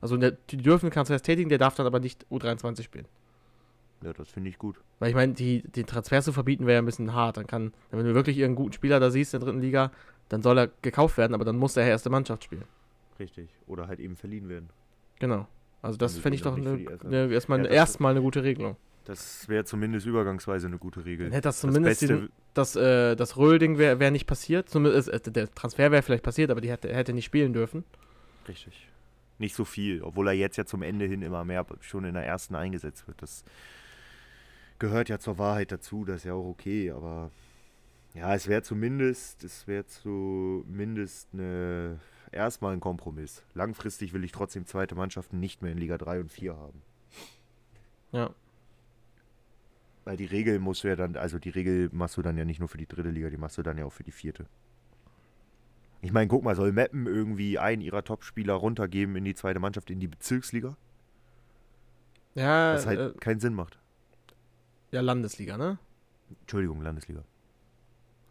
Also, 0.00 0.16
der, 0.16 0.32
die 0.32 0.56
dürfen 0.56 0.90
Transfers 0.90 1.22
tätigen, 1.22 1.48
der 1.48 1.58
darf 1.58 1.76
dann 1.76 1.86
aber 1.86 2.00
nicht 2.00 2.26
U23 2.28 2.82
spielen. 2.82 3.06
Ja, 4.04 4.12
das 4.12 4.28
finde 4.28 4.50
ich 4.50 4.58
gut. 4.58 4.76
Weil 4.98 5.08
ich 5.08 5.14
meine, 5.14 5.32
die, 5.32 5.62
den 5.62 5.86
Transfer 5.86 6.20
zu 6.22 6.32
verbieten 6.32 6.66
wäre 6.66 6.74
ja 6.74 6.82
ein 6.82 6.86
bisschen 6.86 7.14
hart. 7.14 7.36
Dann 7.38 7.46
kann, 7.46 7.72
wenn 7.90 8.04
du 8.04 8.14
wirklich 8.14 8.36
irgendeinen 8.36 8.64
guten 8.64 8.72
Spieler 8.74 9.00
da 9.00 9.10
siehst 9.10 9.34
in 9.34 9.40
der 9.40 9.46
dritten 9.48 9.62
Liga, 9.62 9.90
dann 10.28 10.42
soll 10.42 10.58
er 10.58 10.70
gekauft 10.82 11.16
werden, 11.18 11.34
aber 11.34 11.44
dann 11.44 11.56
muss 11.56 11.76
er 11.76 11.86
erste 11.86 12.10
Mannschaft 12.10 12.44
spielen. 12.44 12.64
Richtig. 13.18 13.48
Oder 13.66 13.88
halt 13.88 14.00
eben 14.00 14.16
verliehen 14.16 14.48
werden. 14.48 14.68
Genau. 15.20 15.46
Also 15.82 15.98
das 15.98 16.18
fände 16.18 16.36
ich 16.36 16.42
doch 16.42 16.56
erste. 16.56 17.06
eine, 17.06 17.32
erstmal, 17.32 17.58
Ja, 17.58 17.62
eine, 17.64 17.68
das- 17.68 17.76
erstmal 17.76 18.10
eine 18.12 18.22
gute 18.22 18.42
Regelung. 18.42 18.76
Das 19.06 19.46
wäre 19.50 19.64
zumindest 19.64 20.06
übergangsweise 20.06 20.66
eine 20.66 20.78
gute 20.78 21.04
Regel. 21.04 21.26
Hätte 21.26 21.42
das 21.42 21.60
Das 21.60 21.60
zumindest 21.60 22.00
Beste- 22.00 22.14
diesen, 22.14 22.28
das, 22.54 22.74
äh, 22.74 23.14
das 23.16 23.36
Röhl-Ding 23.36 23.76
wäre 23.76 24.00
wär 24.00 24.10
nicht 24.10 24.26
passiert. 24.26 24.68
Zumindest, 24.70 25.08
äh, 25.10 25.20
der 25.20 25.50
Transfer 25.54 25.90
wäre 25.92 26.00
vielleicht 26.02 26.22
passiert, 26.24 26.50
aber 26.50 26.62
die 26.62 26.70
hätte, 26.70 26.88
hätte 26.94 27.12
nicht 27.12 27.26
spielen 27.26 27.52
dürfen. 27.52 27.84
Richtig. 28.48 28.88
Nicht 29.38 29.54
so 29.54 29.64
viel, 29.66 30.00
obwohl 30.02 30.28
er 30.28 30.32
jetzt 30.32 30.56
ja 30.56 30.64
zum 30.64 30.80
Ende 30.82 31.04
hin 31.04 31.20
immer 31.20 31.44
mehr 31.44 31.66
schon 31.80 32.04
in 32.04 32.14
der 32.14 32.24
ersten 32.24 32.54
eingesetzt 32.54 33.06
wird. 33.06 33.20
Das 33.20 33.44
gehört 34.78 35.08
ja 35.08 35.18
zur 35.18 35.38
Wahrheit 35.38 35.72
dazu, 35.72 36.04
das 36.04 36.16
ist 36.16 36.24
ja 36.24 36.34
auch 36.34 36.46
okay, 36.46 36.90
aber 36.90 37.30
ja, 38.14 38.34
es 38.34 38.48
wäre 38.48 38.62
zumindest, 38.62 39.42
es 39.42 39.66
wäre 39.66 39.86
zumindest 39.86 41.28
eine, 41.32 41.98
erstmal 42.30 42.72
ein 42.72 42.80
Kompromiss. 42.80 43.42
Langfristig 43.54 44.12
will 44.12 44.24
ich 44.24 44.32
trotzdem 44.32 44.66
zweite 44.66 44.94
Mannschaften 44.94 45.40
nicht 45.40 45.62
mehr 45.62 45.72
in 45.72 45.78
Liga 45.78 45.98
3 45.98 46.20
und 46.20 46.30
4 46.30 46.56
haben. 46.56 46.82
Ja. 48.12 48.30
Weil 50.04 50.16
die 50.16 50.26
Regel 50.26 50.60
musst 50.60 50.84
du 50.84 50.88
ja 50.88 50.96
dann, 50.96 51.16
also 51.16 51.38
die 51.38 51.50
Regel 51.50 51.88
machst 51.92 52.16
du 52.16 52.22
dann 52.22 52.36
ja 52.36 52.44
nicht 52.44 52.60
nur 52.60 52.68
für 52.68 52.78
die 52.78 52.86
dritte 52.86 53.10
Liga, 53.10 53.30
die 53.30 53.36
machst 53.36 53.58
du 53.58 53.62
dann 53.62 53.78
ja 53.78 53.84
auch 53.84 53.92
für 53.92 54.04
die 54.04 54.12
vierte. 54.12 54.46
Ich 56.02 56.12
meine, 56.12 56.28
guck 56.28 56.44
mal, 56.44 56.54
soll 56.54 56.70
Meppen 56.70 57.06
irgendwie 57.06 57.58
einen 57.58 57.80
ihrer 57.80 58.04
Topspieler 58.04 58.52
runtergeben 58.52 59.16
in 59.16 59.24
die 59.24 59.34
zweite 59.34 59.58
Mannschaft, 59.58 59.90
in 59.90 60.00
die 60.00 60.08
Bezirksliga? 60.08 60.76
Ja, 62.34 62.74
Was 62.74 62.86
halt 62.86 63.16
äh, 63.16 63.18
keinen 63.18 63.40
Sinn 63.40 63.54
macht. 63.54 63.78
Ja, 64.94 65.00
Landesliga, 65.00 65.56
ne? 65.56 65.78
Entschuldigung, 66.40 66.80
Landesliga. 66.82 67.22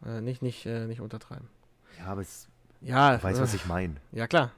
Äh, 0.05 0.21
nicht, 0.21 0.41
nicht, 0.41 0.65
äh, 0.65 0.87
nicht 0.87 1.01
untertreiben. 1.01 1.47
Ja, 1.99 2.05
aber 2.07 2.21
es, 2.21 2.47
Ja, 2.81 3.17
du 3.17 3.23
weißt, 3.23 3.39
äh, 3.39 3.43
was 3.43 3.53
ich 3.53 3.65
meine. 3.65 3.95
ja 4.11 4.27
klar. 4.27 4.51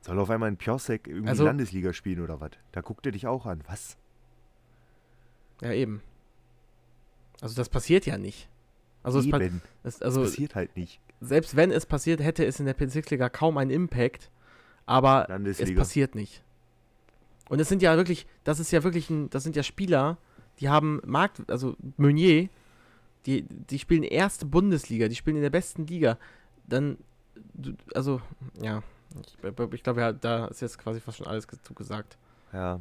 Soll 0.00 0.18
auf 0.18 0.30
einmal 0.30 0.48
ein 0.50 0.56
Piosek 0.56 1.06
irgendwie 1.06 1.28
Also- 1.28 1.44
Landesliga 1.44 1.92
spielen 1.92 2.20
oder 2.20 2.40
was? 2.40 2.50
Da 2.72 2.80
guckt 2.80 3.06
er 3.06 3.12
dich 3.12 3.26
auch 3.26 3.46
an. 3.46 3.62
Was? 3.68 3.96
Ja, 5.60 5.72
eben. 5.72 6.02
Also 7.40 7.54
das 7.54 7.68
passiert 7.68 8.06
ja 8.06 8.18
nicht. 8.18 8.48
Also, 9.04 9.18
es, 9.18 9.28
pa 9.28 9.40
es, 9.82 10.00
also 10.00 10.22
passiert 10.22 10.54
halt 10.54 10.76
nicht. 10.76 11.00
selbst 11.20 11.56
wenn 11.56 11.72
es 11.72 11.86
passiert, 11.86 12.20
hätte 12.20 12.44
es 12.46 12.60
in 12.60 12.66
der 12.66 12.74
Bezirksliga 12.74 13.28
kaum 13.28 13.58
einen 13.58 13.70
Impact, 13.72 14.30
aber 14.86 15.28
es 15.44 15.74
passiert 15.74 16.14
nicht. 16.14 16.42
Und 17.48 17.58
es 17.60 17.68
sind 17.68 17.82
ja 17.82 17.96
wirklich, 17.96 18.26
das 18.44 18.60
ist 18.60 18.70
ja 18.70 18.84
wirklich 18.84 19.10
ein, 19.10 19.28
das 19.30 19.42
sind 19.42 19.56
ja 19.56 19.64
Spieler, 19.64 20.18
die 20.60 20.68
haben 20.68 21.00
Markt, 21.04 21.50
also 21.50 21.76
Meunier, 21.96 22.48
die, 23.26 23.42
die 23.42 23.78
spielen 23.78 24.02
erste 24.02 24.46
Bundesliga, 24.46 25.08
die 25.08 25.14
spielen 25.14 25.36
in 25.36 25.42
der 25.42 25.50
besten 25.50 25.86
Liga. 25.86 26.18
Dann, 26.66 26.98
also, 27.94 28.20
ja, 28.60 28.82
ich, 29.20 29.72
ich 29.74 29.82
glaube, 29.82 30.00
ja, 30.00 30.12
da 30.12 30.46
ist 30.46 30.60
jetzt 30.60 30.78
quasi 30.78 31.00
fast 31.00 31.18
schon 31.18 31.26
alles 31.26 31.46
ge- 31.46 31.58
zu 31.62 31.74
gesagt. 31.74 32.16
Ja. 32.52 32.80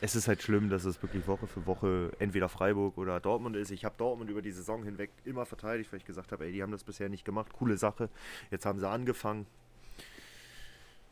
Es 0.00 0.16
ist 0.16 0.28
halt 0.28 0.42
schlimm, 0.42 0.68
dass 0.68 0.84
es 0.84 1.00
wirklich 1.02 1.26
Woche 1.26 1.46
für 1.46 1.66
Woche 1.66 2.12
entweder 2.18 2.48
Freiburg 2.48 2.98
oder 2.98 3.20
Dortmund 3.20 3.56
ist. 3.56 3.70
Ich 3.70 3.84
habe 3.84 3.94
Dortmund 3.96 4.28
über 4.28 4.42
die 4.42 4.50
Saison 4.50 4.82
hinweg 4.82 5.10
immer 5.24 5.46
verteidigt, 5.46 5.92
weil 5.92 5.98
ich 5.98 6.04
gesagt 6.04 6.32
habe, 6.32 6.44
ey, 6.44 6.52
die 6.52 6.62
haben 6.62 6.72
das 6.72 6.84
bisher 6.84 7.08
nicht 7.08 7.24
gemacht. 7.24 7.52
Coole 7.52 7.76
Sache. 7.76 8.10
Jetzt 8.50 8.66
haben 8.66 8.78
sie 8.78 8.88
angefangen. 8.88 9.46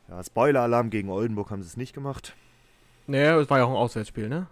Ja, 0.09 0.23
Spoiler-Alarm 0.23 0.91
gegen 0.91 1.09
Oldenburg 1.09 1.51
haben 1.51 1.63
sie 1.63 1.69
es 1.69 1.77
nicht 1.77 1.95
gemacht. 1.95 2.35
Naja, 3.07 3.39
es 3.39 3.49
war 3.49 3.59
ja 3.59 3.65
auch 3.65 3.71
ein 3.71 3.77
Auswärtsspiel, 3.77 4.29
ne? 4.29 4.47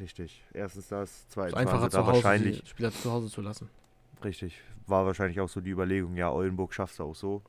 Richtig. 0.00 0.42
Erstens 0.52 0.88
das, 0.88 1.28
zweitens 1.28 1.54
waren 1.54 1.66
einfacher 1.68 1.90
zu 1.90 1.98
Hause, 1.98 2.12
wahrscheinlich. 2.12 2.62
die 2.62 2.68
Spieler 2.68 2.90
zu 2.92 3.10
Hause 3.12 3.28
zu 3.28 3.40
lassen. 3.42 3.68
Richtig. 4.24 4.60
War 4.86 5.06
wahrscheinlich 5.06 5.40
auch 5.40 5.48
so 5.48 5.60
die 5.60 5.70
Überlegung, 5.70 6.16
ja, 6.16 6.30
Oldenburg 6.30 6.72
schaffst 6.74 6.98
du 6.98 7.04
auch 7.04 7.14
so. 7.14 7.42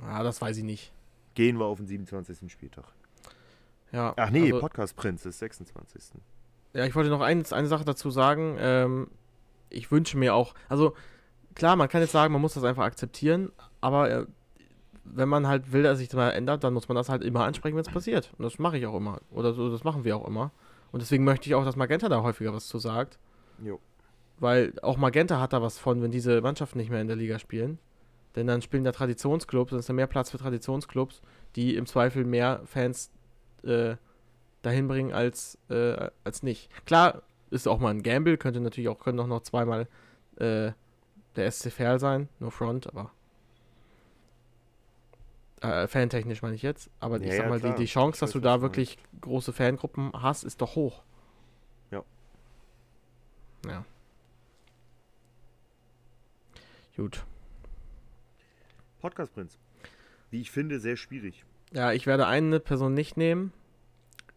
Ja, 0.00 0.22
das 0.22 0.40
weiß 0.40 0.56
ich 0.58 0.62
nicht. 0.64 0.92
Gehen 1.34 1.58
wir 1.58 1.64
auf 1.66 1.78
den 1.78 1.86
27. 1.86 2.52
Spieltag. 2.52 2.84
Ja, 3.92 4.12
Ach 4.16 4.30
nee, 4.30 4.44
also- 4.52 4.60
Podcast 4.60 4.96
Prinz 4.96 5.24
ist 5.26 5.38
26. 5.40 6.20
Ja, 6.74 6.84
ich 6.84 6.94
wollte 6.94 7.10
noch 7.10 7.20
eins, 7.20 7.52
eine 7.52 7.66
Sache 7.68 7.84
dazu 7.84 8.10
sagen. 8.10 8.56
Ähm, 8.60 9.10
ich 9.70 9.90
wünsche 9.90 10.16
mir 10.18 10.34
auch, 10.34 10.54
also 10.68 10.94
klar, 11.54 11.76
man 11.76 11.88
kann 11.88 12.00
jetzt 12.02 12.12
sagen, 12.12 12.32
man 12.32 12.42
muss 12.42 12.54
das 12.54 12.64
einfach 12.64 12.84
akzeptieren, 12.84 13.50
aber 13.80 14.10
äh, 14.10 14.26
wenn 15.14 15.28
man 15.28 15.46
halt 15.46 15.72
will, 15.72 15.82
dass 15.82 15.98
sich 15.98 16.08
das 16.08 16.16
mal 16.16 16.30
ändert, 16.30 16.64
dann 16.64 16.74
muss 16.74 16.88
man 16.88 16.96
das 16.96 17.08
halt 17.08 17.22
immer 17.22 17.44
ansprechen, 17.44 17.76
wenn 17.76 17.82
es 17.82 17.90
passiert. 17.90 18.30
Und 18.38 18.44
das 18.44 18.58
mache 18.58 18.78
ich 18.78 18.86
auch 18.86 18.96
immer. 18.96 19.20
Oder 19.30 19.52
so, 19.52 19.70
das 19.70 19.84
machen 19.84 20.04
wir 20.04 20.16
auch 20.16 20.26
immer. 20.26 20.50
Und 20.92 21.02
deswegen 21.02 21.24
möchte 21.24 21.48
ich 21.48 21.54
auch, 21.54 21.64
dass 21.64 21.76
Magenta 21.76 22.08
da 22.08 22.22
häufiger 22.22 22.52
was 22.52 22.68
zu 22.68 22.78
sagt. 22.78 23.18
Jo. 23.62 23.80
Weil 24.38 24.72
auch 24.82 24.96
Magenta 24.96 25.40
hat 25.40 25.52
da 25.52 25.62
was 25.62 25.78
von, 25.78 26.02
wenn 26.02 26.10
diese 26.10 26.40
Mannschaften 26.40 26.78
nicht 26.78 26.90
mehr 26.90 27.00
in 27.00 27.08
der 27.08 27.16
Liga 27.16 27.38
spielen. 27.38 27.78
Denn 28.36 28.46
dann 28.46 28.62
spielen 28.62 28.84
da 28.84 28.92
Traditionsclubs, 28.92 29.70
dann 29.70 29.80
ist 29.80 29.88
da 29.88 29.92
mehr 29.92 30.06
Platz 30.06 30.30
für 30.30 30.38
Traditionsclubs, 30.38 31.22
die 31.56 31.74
im 31.74 31.86
Zweifel 31.86 32.24
mehr 32.24 32.62
Fans 32.66 33.10
äh, 33.64 33.96
dahin 34.62 34.88
bringen 34.88 35.12
als, 35.12 35.58
äh, 35.70 36.10
als 36.24 36.42
nicht. 36.42 36.70
Klar, 36.86 37.22
ist 37.50 37.66
auch 37.66 37.80
mal 37.80 37.90
ein 37.90 38.02
Gamble, 38.02 38.36
könnte 38.36 38.60
natürlich 38.60 38.88
auch, 38.88 38.98
können 38.98 39.18
auch 39.20 39.26
noch 39.26 39.40
zweimal 39.40 39.88
äh, 40.36 40.72
der 41.36 41.50
SC 41.50 41.70
Verl 41.70 41.98
sein, 41.98 42.28
no 42.38 42.50
front, 42.50 42.86
aber 42.86 43.10
äh, 45.62 45.86
fantechnisch 45.88 46.42
meine 46.42 46.54
ich 46.54 46.62
jetzt. 46.62 46.90
Aber 47.00 47.18
Ja, 47.20 47.26
ich 47.28 47.36
sag 47.36 47.48
mal, 47.48 47.60
die, 47.60 47.74
die 47.74 47.86
Chance, 47.86 48.20
dass 48.20 48.32
du 48.32 48.40
da 48.40 48.60
wirklich 48.60 48.98
große 49.20 49.52
Fangruppen 49.52 50.12
hast, 50.14 50.44
ist 50.44 50.60
doch 50.60 50.74
hoch. 50.76 51.02
Ja. 51.90 52.02
Ja. 53.66 53.84
Gut. 56.96 57.24
Podcast 59.00 59.32
Prinz. 59.34 59.58
Wie 60.30 60.40
ich 60.40 60.50
finde, 60.50 60.80
sehr 60.80 60.96
schwierig. 60.96 61.44
Ja, 61.72 61.92
ich 61.92 62.06
werde 62.06 62.26
eine 62.26 62.60
Person 62.60 62.94
nicht 62.94 63.16
nehmen. 63.16 63.52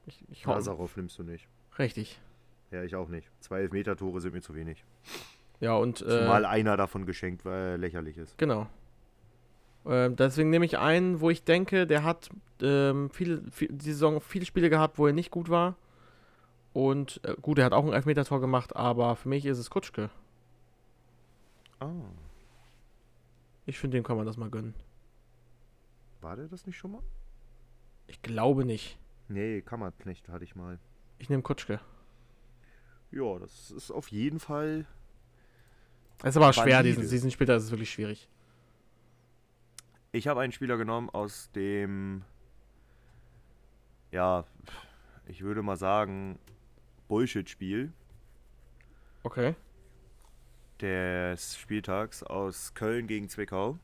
Ich, 0.05 0.24
ich. 0.30 0.45
Nazarov 0.45 0.95
nimmst 0.97 1.17
du 1.19 1.24
nicht. 1.24 1.47
Richtig. 1.80 2.19
Ja, 2.69 2.84
ich 2.84 2.95
auch 2.95 3.09
nicht. 3.09 3.30
Zwei 3.39 3.61
Elfmeter-Tore 3.61 4.22
sind 4.22 4.34
mir 4.34 4.41
zu 4.41 4.53
wenig. 4.55 4.84
Ja, 5.59 5.74
und. 5.76 5.97
Zumal 5.99 6.43
Äh, 6.43 6.47
einer 6.47 6.78
davon 6.78 7.05
geschenkt, 7.05 7.43
weil 7.45 7.72
er 7.72 7.78
lächerlich 7.78 8.17
ist. 8.17 8.38
genau. 8.38 8.67
Ähm, 9.86 10.15
deswegen 10.15 10.49
nehme 10.49 10.65
ich 10.65 10.77
einen, 10.77 11.21
wo 11.21 11.29
ich 11.29 11.43
denke, 11.43 11.88
der 11.88 12.03
hat 12.03 12.29
ähm, 12.61 13.09
viele, 13.11 13.41
viel, 13.51 13.69
die 13.69 13.91
Saison 13.91 14.21
viele 14.21 14.45
Spiele 14.45 14.69
gehabt, 14.69 14.97
wo 14.97 15.07
er 15.07 15.13
nicht 15.13 15.32
gut 15.32 15.49
war. 15.49 15.75
Und 16.73 17.19
äh, 17.23 17.36
gut, 17.41 17.57
er 17.57 17.65
hat 17.65 17.73
auch 17.73 17.86
ein 17.86 17.93
Elfmeter-Tor 17.93 18.39
gemacht, 18.39 18.75
aber 18.75 19.15
für 19.15 19.29
mich 19.29 19.45
ist 19.45 19.57
es 19.57 19.69
Kutschke. 19.69 20.09
Ah. 21.79 21.89
Ich 23.65 23.79
finde, 23.79 23.97
dem 23.97 24.03
kann 24.03 24.17
man 24.17 24.25
das 24.25 24.38
mal 24.38 24.49
gönnen. 24.49 24.73
War 26.21 26.36
der 26.36 26.47
das 26.47 26.65
nicht 26.65 26.77
schon 26.77 26.91
mal? 26.91 27.01
Ich 28.07 28.21
glaube 28.21 28.65
nicht. 28.65 28.97
Nee, 29.27 29.61
Kammerknecht 29.61 30.29
hatte 30.29 30.43
ich 30.43 30.55
mal. 30.55 30.79
Ich 31.17 31.29
nehme 31.29 31.41
Kutschke. 31.41 31.79
Ja, 33.11 33.39
das 33.39 33.71
ist 33.71 33.91
auf 33.91 34.09
jeden 34.09 34.39
Fall. 34.39 34.86
Es 36.19 36.32
ist 36.32 36.38
aber 36.38 36.53
schwer, 36.53 36.84
diesen, 36.84 37.07
diesen 37.07 37.32
Spieler 37.32 37.55
ist 37.55 37.63
es 37.63 37.71
wirklich 37.71 37.91
schwierig. 37.91 38.29
Ich 40.14 40.28
habe 40.28 40.41
einen 40.41 40.51
Spieler 40.51 40.78
genommen 40.78 41.09
aus 41.09 41.51
dem. 41.53 42.24
Ja, 44.12 44.45
ich 45.26 45.41
würde 45.41 45.62
mal 45.62 45.78
sagen, 45.78 46.38
Bullshit-Spiel 47.07 47.93
Okay. 49.24 49.55
des 50.82 51.57
Spieltags 51.57 52.24
aus 52.24 52.74
Köln 52.74 53.07
gegen 53.07 53.30
Zwickau. 53.30 53.78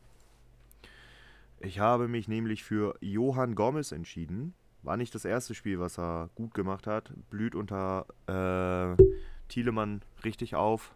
Ich 1.59 1.79
habe 1.79 2.09
mich 2.09 2.27
nämlich 2.27 2.63
für 2.65 2.95
Johann 2.99 3.55
Gomez 3.55 3.93
entschieden. 3.93 4.53
War 4.83 4.97
nicht 4.97 5.15
das 5.15 5.23
erste 5.23 5.55
Spiel, 5.55 5.79
was 5.79 5.97
er 5.97 6.29
gut 6.35 6.53
gemacht 6.53 6.87
hat. 6.87 7.11
Blüht 7.29 7.55
unter 7.55 8.05
äh, 8.27 9.01
Thielemann 9.47 10.01
richtig 10.25 10.55
auf. 10.55 10.93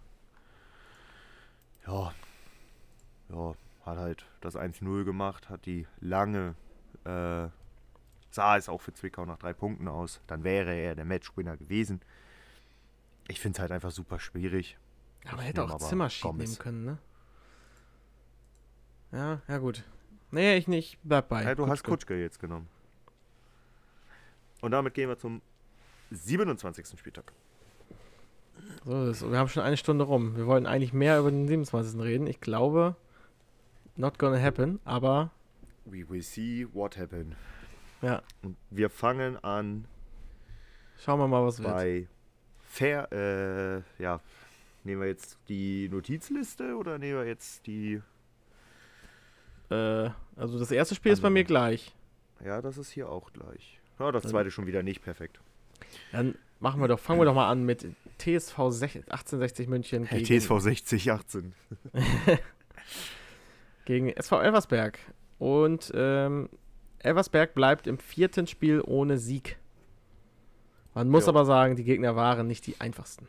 Ja. 1.88 2.14
Ja, 3.30 3.54
hat 3.86 3.98
halt 3.98 4.26
das 4.42 4.56
1-0 4.56 5.04
gemacht, 5.04 5.50
hat 5.50 5.66
die 5.66 5.88
lange, 6.00 6.56
äh, 7.04 7.48
sah 8.30 8.58
es 8.58 8.70
auch 8.70 8.82
für 8.82 8.94
Zwickau 8.94 9.26
nach 9.26 9.38
drei 9.38 9.54
Punkten 9.54 9.88
aus. 9.88 10.22
Dann 10.28 10.44
wäre 10.44 10.74
er 10.74 10.96
der 10.96 11.06
Matchwinner 11.06 11.58
gewesen. 11.58 12.02
Ich 13.28 13.40
finde 13.40 13.58
es 13.58 13.60
halt 13.62 13.72
einfach 13.72 13.92
super 13.92 14.20
schwierig. 14.20 14.78
Man 15.26 15.40
Ich 15.40 15.46
hätte 15.48 15.64
auch 15.64 15.70
aber 15.70 15.80
Zimmerschied 15.80 16.24
Gomez. 16.24 16.50
nehmen 16.50 16.60
können, 16.60 16.86
ne? 16.86 16.98
Ja, 19.12 19.42
ja 19.48 19.58
gut. 19.58 19.84
Nee, 20.32 20.56
ich 20.58 20.68
nicht. 20.68 20.98
Bleib 21.04 21.28
bei. 21.30 21.44
Ja, 21.44 21.56
du 21.56 21.68
hast 21.68 21.84
Kutschke. 21.84 21.92
Kutschke 22.14 22.22
jetzt 22.22 22.40
genommen. 22.40 22.70
Und 24.62 24.72
damit 24.72 24.94
gehen 24.94 25.10
wir 25.10 25.18
zum 25.18 25.42
27. 26.12 26.98
Spieltag. 26.98 27.32
So, 28.86 29.06
das, 29.06 29.30
wir 29.30 29.38
haben 29.38 29.50
schon 29.50 29.64
eine 29.64 29.78
Stunde 29.78 30.06
rum. 30.06 30.36
Wir 30.38 30.46
wollten 30.46 30.66
eigentlich 30.66 30.94
mehr 30.94 31.20
über 31.20 31.32
den 31.32 31.48
27. 31.48 32.00
reden. 32.00 32.28
Ich 32.28 32.40
glaube, 32.40 32.96
not 34.02 34.18
gonna 34.20 34.42
happen, 34.42 34.80
aber 34.84 35.32
We 35.86 36.08
will 36.10 36.22
see 36.22 36.68
what 36.74 36.98
happen. 36.98 37.36
ja, 38.02 38.22
Und 38.44 38.56
wir 38.70 38.90
fangen 38.90 39.38
an 39.44 39.86
Schauen 41.04 41.20
wir 41.20 41.28
mal, 41.28 41.44
was 41.46 41.58
wird. 41.60 41.72
Bei 41.74 42.08
Fair, 42.62 43.12
äh, 43.12 44.02
ja, 44.02 44.20
nehmen 44.84 45.02
wir 45.02 45.08
jetzt 45.08 45.38
die 45.50 45.90
Notizliste 45.90 46.76
oder 46.78 46.98
nehmen 47.00 47.20
wir 47.20 47.26
jetzt 47.28 47.66
die. 47.66 48.02
Äh, 49.72 50.10
also 50.36 50.60
das 50.60 50.70
erste 50.72 50.94
Spiel 50.96 51.12
ist 51.12 51.22
bei 51.22 51.28
Also- 51.28 51.34
mir 51.34 51.44
gleich. 51.44 51.96
Ja, 52.46 52.62
das 52.62 52.78
ist 52.78 52.92
hier 52.92 53.10
auch 53.10 53.32
gleich. 53.34 53.80
Ja, 54.00 54.12
das 54.12 54.24
zweite 54.24 54.52
schon 54.52 54.66
wieder 54.68 54.84
nicht 54.84 55.02
perfekt. 55.04 55.40
Dann 56.12 56.36
machen 56.60 56.80
wir 56.82 56.88
doch, 56.88 57.00
fangen 57.00 57.20
wir 57.20 57.26
doch 57.26 57.36
mal 57.36 57.50
an 57.50 57.64
mit 57.66 57.86
TSV 58.20 58.70
16 58.70 59.04
1860 59.12 59.68
München 59.68 60.06
Hey, 60.06 60.24
gegen, 60.24 60.40
TSV 60.40 60.60
60, 60.60 61.12
18. 61.12 61.54
gegen 63.86 64.10
SV 64.10 64.42
Elversberg. 64.42 65.00
Und 65.40 65.92
ähm, 65.96 66.50
Elversberg 67.00 67.54
bleibt 67.54 67.88
im 67.88 67.98
vierten 67.98 68.48
Spiel 68.48 68.82
ohne 68.86 69.18
Sieg. 69.18 69.58
Man 70.94 71.10
muss 71.10 71.24
Ja. 71.26 71.30
aber 71.30 71.46
sagen, 71.46 71.76
die 71.76 71.84
Gegner 71.84 72.16
waren 72.16 72.48
nicht 72.48 72.68
die 72.68 72.80
einfachsten. 72.80 73.28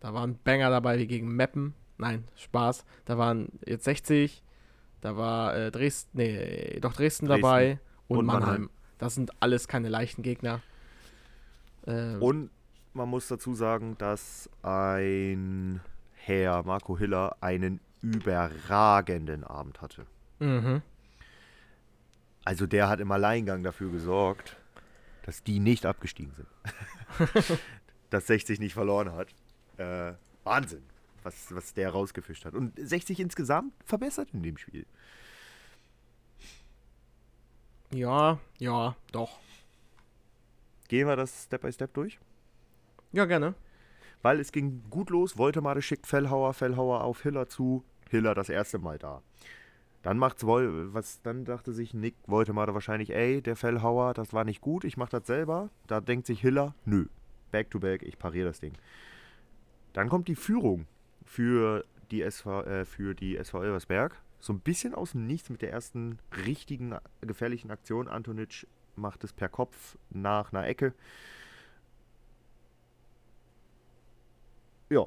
Da 0.00 0.14
waren 0.14 0.38
Banger 0.44 0.70
dabei 0.70 0.98
wie 0.98 1.06
gegen 1.06 1.34
Meppen. 1.34 1.74
Nein, 1.98 2.24
Spaß. 2.36 2.84
Da 3.04 3.18
waren 3.18 3.48
jetzt 3.66 3.84
60. 3.84 4.42
Da 5.00 5.16
war 5.16 5.56
äh, 5.56 5.70
Dresden, 5.70 6.10
nee, 6.18 6.78
doch 6.80 6.92
Dresden, 6.92 7.26
Dresden 7.26 7.42
dabei 7.42 7.78
und, 8.08 8.18
und 8.18 8.26
Mannheim. 8.26 8.42
Mannheim. 8.48 8.70
Das 8.98 9.14
sind 9.14 9.32
alles 9.40 9.66
keine 9.66 9.88
leichten 9.88 10.22
Gegner. 10.22 10.60
Ähm, 11.86 12.22
Und 12.22 12.50
man 12.92 13.08
muss 13.08 13.28
dazu 13.28 13.54
sagen, 13.54 13.96
dass 13.98 14.50
ein 14.62 15.80
Herr 16.12 16.62
Marco 16.64 16.98
Hiller 16.98 17.36
einen 17.40 17.80
überragenden 18.02 19.44
Abend 19.44 19.80
hatte. 19.80 20.06
mhm. 20.38 20.82
Also 22.42 22.66
der 22.66 22.88
hat 22.88 23.00
im 23.00 23.12
Alleingang 23.12 23.62
dafür 23.62 23.90
gesorgt, 23.90 24.56
dass 25.24 25.42
die 25.42 25.60
nicht 25.60 25.84
abgestiegen 25.84 26.32
sind. 26.34 26.48
dass 28.10 28.26
60 28.26 28.58
nicht 28.60 28.74
verloren 28.74 29.12
hat. 29.12 29.28
Äh, 29.76 30.14
Wahnsinn, 30.44 30.82
was, 31.22 31.54
was 31.54 31.74
der 31.74 31.90
rausgefischt 31.90 32.44
hat. 32.44 32.54
Und 32.54 32.72
60 32.76 33.20
insgesamt 33.20 33.72
verbessert 33.84 34.30
in 34.32 34.42
dem 34.42 34.56
Spiel. 34.56 34.86
Ja, 37.92 38.38
ja, 38.58 38.96
doch. 39.12 39.38
Gehen 40.88 41.06
wir 41.06 41.16
das 41.16 41.44
Step 41.44 41.62
by 41.62 41.72
Step 41.72 41.92
durch? 41.94 42.18
Ja, 43.12 43.24
gerne. 43.24 43.54
Weil 44.22 44.38
es 44.38 44.52
ging 44.52 44.82
gut 44.90 45.10
los. 45.10 45.38
Woltemade 45.38 45.82
schickt 45.82 46.06
Fellhauer, 46.06 46.52
Fellhauer 46.54 47.02
auf 47.02 47.22
Hiller 47.22 47.48
zu. 47.48 47.84
Hiller 48.10 48.34
das 48.34 48.48
erste 48.48 48.78
Mal 48.78 48.98
da. 48.98 49.22
Dann 50.02 50.18
macht's 50.18 50.44
Wol 50.44 50.94
was 50.94 51.20
dann 51.22 51.44
dachte 51.44 51.72
sich 51.72 51.92
Nick 51.92 52.14
Woltemade 52.26 52.72
wahrscheinlich, 52.72 53.10
ey, 53.10 53.42
der 53.42 53.56
Fellhauer, 53.56 54.14
das 54.14 54.32
war 54.32 54.44
nicht 54.44 54.60
gut, 54.60 54.84
ich 54.84 54.96
mach 54.96 55.08
das 55.10 55.26
selber. 55.26 55.70
Da 55.86 56.00
denkt 56.00 56.26
sich 56.26 56.40
Hiller, 56.40 56.74
nö, 56.84 57.06
back 57.50 57.70
to 57.70 57.78
back, 57.78 58.02
ich 58.02 58.18
pariere 58.18 58.48
das 58.48 58.60
Ding. 58.60 58.72
Dann 59.92 60.08
kommt 60.08 60.28
die 60.28 60.36
Führung 60.36 60.86
für 61.24 61.84
die 62.10 62.22
SV 62.22 62.62
äh, 62.64 62.84
für 62.84 63.14
die 63.14 63.36
SV 63.36 63.62
Elversberg. 63.62 64.20
So 64.38 64.54
ein 64.54 64.60
bisschen 64.60 64.94
aus 64.94 65.12
dem 65.12 65.26
Nichts 65.26 65.50
mit 65.50 65.60
der 65.60 65.70
ersten 65.70 66.18
richtigen 66.46 66.96
gefährlichen 67.20 67.70
Aktion. 67.70 68.08
Antonic 68.08 68.66
macht 68.96 69.22
es 69.22 69.32
per 69.34 69.50
Kopf 69.50 69.98
nach 70.10 70.52
einer 70.52 70.66
Ecke. 70.66 70.94
Ja, 74.88 75.06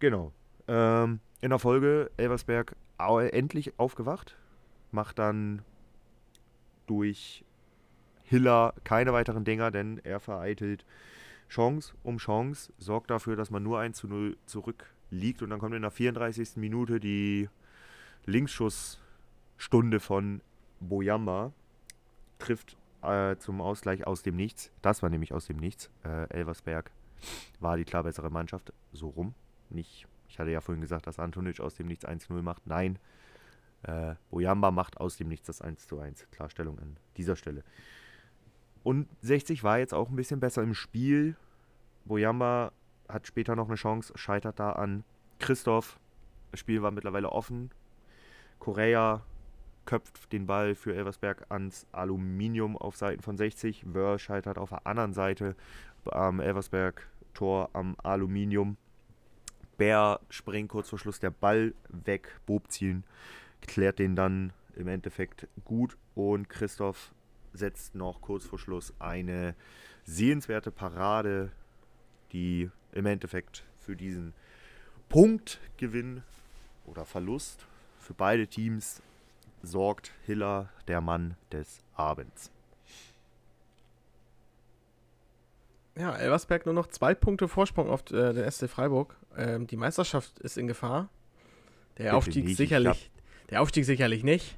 genau. 0.00 0.32
Ähm, 0.68 1.20
in 1.42 1.50
der 1.50 1.58
Folge 1.58 2.10
Elversberg 2.16 2.76
endlich 2.98 3.78
aufgewacht, 3.78 4.36
macht 4.92 5.18
dann 5.18 5.62
durch 6.86 7.44
Hiller 8.22 8.74
keine 8.84 9.12
weiteren 9.12 9.44
Dinger, 9.44 9.70
denn 9.70 10.00
er 10.04 10.20
vereitelt 10.20 10.86
Chance 11.48 11.94
um 12.04 12.18
Chance, 12.18 12.72
sorgt 12.78 13.10
dafür, 13.10 13.36
dass 13.36 13.50
man 13.50 13.62
nur 13.62 13.80
1 13.80 13.98
zu 13.98 14.06
0 14.06 14.36
zurückliegt 14.46 15.42
und 15.42 15.50
dann 15.50 15.58
kommt 15.58 15.74
in 15.74 15.82
der 15.82 15.90
34. 15.90 16.56
Minute 16.56 17.00
die 17.00 17.48
Linksschuss-Stunde 18.24 19.98
von 19.98 20.40
Boyamba, 20.80 21.52
trifft 22.38 22.76
äh, 23.02 23.36
zum 23.36 23.60
Ausgleich 23.60 24.06
aus 24.06 24.22
dem 24.22 24.36
Nichts. 24.36 24.70
Das 24.80 25.02
war 25.02 25.10
nämlich 25.10 25.32
aus 25.32 25.46
dem 25.46 25.56
Nichts. 25.56 25.90
Äh, 26.04 26.28
Elversberg 26.30 26.92
war 27.58 27.76
die 27.76 27.84
klar 27.84 28.04
bessere 28.04 28.30
Mannschaft, 28.30 28.72
so 28.92 29.08
rum. 29.08 29.34
Nicht, 29.70 30.06
ich 30.32 30.38
hatte 30.38 30.50
ja 30.50 30.62
vorhin 30.62 30.80
gesagt, 30.80 31.06
dass 31.06 31.18
Antonic 31.18 31.60
aus 31.60 31.74
dem 31.74 31.86
Nichts 31.86 32.06
1-0 32.06 32.40
macht. 32.40 32.66
Nein, 32.66 32.98
äh, 33.82 34.14
Boyamba 34.30 34.70
macht 34.70 34.98
aus 34.98 35.18
dem 35.18 35.28
Nichts 35.28 35.46
das 35.46 35.60
1 35.60 35.86
zu 35.86 36.00
1. 36.00 36.26
Klarstellung 36.30 36.78
an 36.78 36.96
dieser 37.18 37.36
Stelle. 37.36 37.62
Und 38.82 39.08
60 39.20 39.62
war 39.62 39.78
jetzt 39.78 39.92
auch 39.92 40.08
ein 40.08 40.16
bisschen 40.16 40.40
besser 40.40 40.62
im 40.62 40.72
Spiel. 40.72 41.36
Boyamba 42.06 42.72
hat 43.10 43.26
später 43.26 43.56
noch 43.56 43.68
eine 43.68 43.76
Chance, 43.76 44.14
scheitert 44.16 44.58
da 44.58 44.72
an 44.72 45.04
Christoph. 45.38 46.00
Das 46.50 46.60
Spiel 46.60 46.80
war 46.80 46.92
mittlerweile 46.92 47.30
offen. 47.30 47.70
Correa 48.58 49.22
köpft 49.84 50.32
den 50.32 50.46
Ball 50.46 50.74
für 50.74 50.94
Elversberg 50.94 51.44
ans 51.50 51.86
Aluminium 51.92 52.78
auf 52.78 52.96
Seiten 52.96 53.20
von 53.20 53.36
60. 53.36 53.84
Wörr 53.92 54.18
scheitert 54.18 54.56
auf 54.56 54.70
der 54.70 54.86
anderen 54.86 55.12
Seite 55.12 55.56
am 56.06 56.40
Elversberg-Tor 56.40 57.68
am 57.74 57.96
Aluminium. 58.02 58.78
Bär 59.76 60.20
springt 60.28 60.68
kurz 60.68 60.88
vor 60.88 60.98
Schluss 60.98 61.20
der 61.20 61.30
Ball 61.30 61.74
weg, 61.88 62.40
Bob 62.46 62.70
ziehen, 62.70 63.04
klärt 63.60 63.98
den 63.98 64.16
dann 64.16 64.52
im 64.76 64.88
Endeffekt 64.88 65.46
gut 65.64 65.96
und 66.14 66.48
Christoph 66.48 67.12
setzt 67.52 67.94
noch 67.94 68.20
kurz 68.20 68.46
vor 68.46 68.58
Schluss 68.58 68.92
eine 68.98 69.54
sehenswerte 70.04 70.70
Parade, 70.70 71.52
die 72.32 72.70
im 72.92 73.06
Endeffekt 73.06 73.64
für 73.78 73.96
diesen 73.96 74.34
Punktgewinn 75.08 76.22
oder 76.86 77.04
Verlust 77.04 77.66
für 77.98 78.14
beide 78.14 78.46
Teams 78.46 79.02
sorgt 79.62 80.12
Hiller, 80.24 80.70
der 80.88 81.00
Mann 81.00 81.36
des 81.52 81.80
Abends. 81.94 82.50
Ja, 85.94 86.16
Elversberg 86.16 86.64
nur 86.64 86.74
noch 86.74 86.86
zwei 86.86 87.14
Punkte 87.14 87.48
Vorsprung 87.48 87.90
auf 87.90 88.00
äh, 88.10 88.32
den 88.32 88.50
SC 88.50 88.68
Freiburg. 88.68 89.14
Ähm, 89.36 89.66
die 89.66 89.76
Meisterschaft 89.76 90.38
ist 90.40 90.58
in 90.58 90.66
Gefahr. 90.66 91.08
Der 91.98 92.04
Bitte 92.04 92.16
Aufstieg 92.16 92.44
nicht, 92.44 92.52
ich 92.52 92.56
sicherlich. 92.56 93.10
Der 93.50 93.62
Aufstieg 93.62 93.84
sicherlich 93.84 94.24
nicht. 94.24 94.56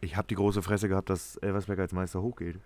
Ich 0.00 0.16
habe 0.16 0.26
die 0.28 0.34
große 0.34 0.62
Fresse 0.62 0.88
gehabt, 0.88 1.10
dass 1.10 1.36
Elversberg 1.36 1.78
als 1.78 1.92
Meister 1.92 2.22
hochgeht. 2.22 2.58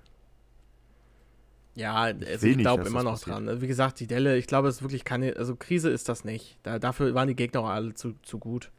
Ja, 1.74 1.94
also 1.94 2.42
will 2.42 2.52
ich 2.52 2.58
glaube 2.58 2.84
immer 2.84 3.02
noch 3.02 3.12
passiert. 3.12 3.36
dran. 3.36 3.48
Also 3.48 3.60
Wie 3.60 3.66
gesagt, 3.66 3.98
die 3.98 4.06
Delle, 4.06 4.36
ich 4.36 4.46
glaube, 4.46 4.68
es 4.68 4.76
ist 4.76 4.82
wirklich 4.82 5.04
keine, 5.04 5.36
also 5.36 5.56
Krise 5.56 5.90
ist 5.90 6.08
das 6.08 6.24
nicht. 6.24 6.56
Da, 6.62 6.78
dafür 6.78 7.14
waren 7.14 7.26
die 7.26 7.34
Gegner 7.34 7.60
auch 7.60 7.68
alle 7.68 7.94
zu, 7.94 8.14
zu 8.22 8.38
gut. 8.38 8.70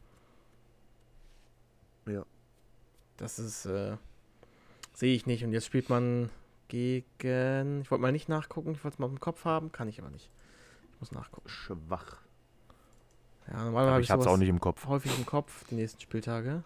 Ja. 2.08 2.26
Das 3.18 3.38
ist, 3.40 3.66
äh, 3.66 3.98
sehe 4.94 5.14
ich 5.14 5.26
nicht. 5.26 5.44
Und 5.44 5.52
jetzt 5.52 5.66
spielt 5.66 5.90
man 5.90 6.30
gegen, 6.70 7.82
ich 7.82 7.92
wollte 7.92 8.02
mal 8.02 8.12
nicht 8.14 8.30
nachgucken, 8.30 8.72
ich 8.72 8.84
wollte 8.84 8.96
es 8.96 9.00
mal 9.00 9.10
im 9.10 9.20
Kopf 9.20 9.44
haben, 9.44 9.74
kann 9.74 9.90
ich 9.90 10.00
aber 10.02 10.10
nicht. 10.10 10.30
Ich 10.94 11.00
muss 11.02 11.12
nachgucken. 11.12 11.50
Schwach. 11.50 12.18
Ja, 13.48 13.64
normalerweise 13.64 13.92
habe 13.92 14.02
ich 14.02 14.12
hab's 14.12 14.24
sowas 14.24 14.34
auch 14.34 14.38
nicht 14.38 14.50
im 14.50 14.60
Kopf. 14.60 14.86
häufig 14.88 15.18
im 15.18 15.26
Kopf, 15.26 15.66
die 15.70 15.76
nächsten 15.76 16.02
Spieltage. 16.02 16.64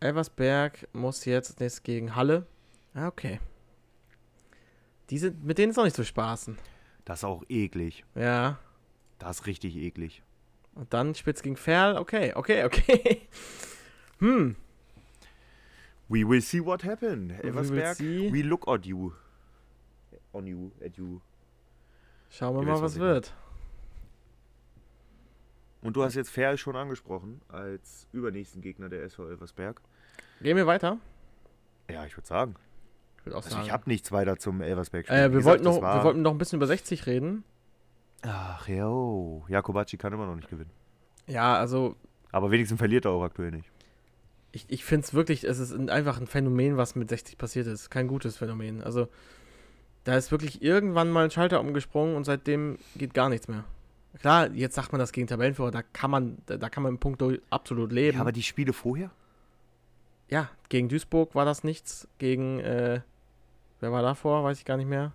Elversberg 0.00 0.88
muss 0.92 1.24
jetzt 1.24 1.60
nächstes 1.60 1.82
gegen 1.82 2.14
Halle. 2.14 2.46
Ah, 2.94 3.08
okay. 3.08 3.40
Die 5.10 5.18
sind, 5.18 5.44
mit 5.44 5.58
denen 5.58 5.70
ist 5.70 5.78
auch 5.78 5.84
nicht 5.84 5.96
zu 5.96 6.04
spaßen. 6.04 6.58
Das 7.04 7.20
ist 7.20 7.24
auch 7.24 7.42
eklig. 7.48 8.04
Ja. 8.14 8.58
Das 9.18 9.40
ist 9.40 9.46
richtig 9.46 9.76
eklig. 9.76 10.22
Und 10.74 10.92
dann 10.92 11.14
spielt's 11.14 11.42
gegen 11.42 11.56
Ferl. 11.56 11.96
Okay, 11.96 12.32
okay, 12.34 12.64
okay. 12.64 13.22
hm. 14.18 14.56
We 16.08 16.26
will 16.28 16.40
see 16.40 16.64
what 16.64 16.84
happen. 16.84 17.30
Elversberg, 17.30 17.96
see. 17.96 18.32
we 18.32 18.42
look 18.42 18.66
at 18.68 18.86
you. 18.86 19.12
On 20.32 20.46
you, 20.46 20.70
at 20.84 20.96
you. 20.96 21.20
Schauen 22.30 22.56
wir 22.56 22.62
mal, 22.62 22.74
was 22.74 22.82
was 22.82 22.94
ich 22.94 23.00
mein. 23.00 23.22
Und 25.82 25.96
du 25.96 26.02
hast 26.02 26.14
jetzt 26.14 26.30
Ferl 26.30 26.58
schon 26.58 26.76
angesprochen 26.76 27.40
als 27.48 28.08
übernächsten 28.12 28.60
Gegner 28.60 28.88
der 28.88 29.02
SV 29.04 29.28
Elversberg. 29.30 29.80
Gehen 30.40 30.56
wir 30.56 30.66
weiter? 30.66 30.98
Ja, 31.90 32.04
ich 32.04 32.16
würde 32.16 32.26
sagen. 32.26 32.56
Ich 33.24 33.32
auch 33.32 33.36
Also 33.36 33.50
sagen. 33.50 33.64
ich 33.64 33.72
habe 33.72 33.84
nichts 33.88 34.10
weiter 34.12 34.36
zum 34.38 34.60
Elversberg 34.60 35.08
äh, 35.08 35.32
wir, 35.32 35.44
wollten 35.44 35.64
noch, 35.64 35.80
wir 35.80 36.04
wollten 36.04 36.22
noch 36.22 36.32
ein 36.32 36.38
bisschen 36.38 36.58
über 36.58 36.66
60 36.66 37.06
reden. 37.06 37.44
Ach 38.22 38.66
ja, 38.68 38.88
oh. 38.88 39.44
Jakobacci 39.48 39.96
kann 39.96 40.12
immer 40.12 40.26
noch 40.26 40.34
nicht 40.34 40.48
gewinnen. 40.50 40.70
Ja, 41.26 41.54
also 41.56 41.94
Aber 42.32 42.50
wenigstens 42.50 42.78
verliert 42.78 43.04
er 43.04 43.12
auch 43.12 43.22
aktuell 43.22 43.52
nicht. 43.52 43.70
ich, 44.50 44.64
ich 44.68 44.84
finde 44.84 45.04
es 45.06 45.14
wirklich, 45.14 45.44
es 45.44 45.58
ist 45.58 45.72
ein, 45.72 45.90
einfach 45.90 46.20
ein 46.20 46.26
Phänomen, 46.26 46.76
was 46.76 46.96
mit 46.96 47.08
60 47.08 47.38
passiert 47.38 47.66
ist. 47.68 47.90
Kein 47.90 48.08
gutes 48.08 48.36
Phänomen. 48.36 48.82
Also 48.82 49.08
da 50.04 50.16
ist 50.16 50.32
wirklich 50.32 50.62
irgendwann 50.62 51.10
mal 51.10 51.24
ein 51.24 51.30
Schalter 51.30 51.60
umgesprungen 51.60 52.16
und 52.16 52.24
seitdem 52.24 52.78
geht 52.96 53.14
gar 53.14 53.28
nichts 53.28 53.46
mehr. 53.46 53.64
Klar, 54.20 54.50
jetzt 54.50 54.74
sagt 54.74 54.92
man 54.92 54.98
das 54.98 55.12
gegen 55.12 55.26
Tabellenführer, 55.26 55.70
da 55.70 55.82
kann 55.82 56.10
man, 56.10 56.38
da, 56.46 56.68
kann 56.68 56.82
man 56.82 56.94
im 56.94 56.98
Punkt 56.98 57.22
absolut 57.50 57.92
leben. 57.92 58.16
Ja, 58.16 58.20
aber 58.22 58.32
die 58.32 58.42
Spiele 58.42 58.72
vorher? 58.72 59.10
Ja, 60.28 60.50
gegen 60.68 60.88
Duisburg 60.88 61.34
war 61.34 61.44
das 61.44 61.64
nichts. 61.64 62.08
Gegen, 62.18 62.58
äh, 62.60 63.00
wer 63.80 63.92
war 63.92 64.02
davor? 64.02 64.44
Weiß 64.44 64.58
ich 64.58 64.64
gar 64.64 64.76
nicht 64.76 64.88
mehr. 64.88 65.12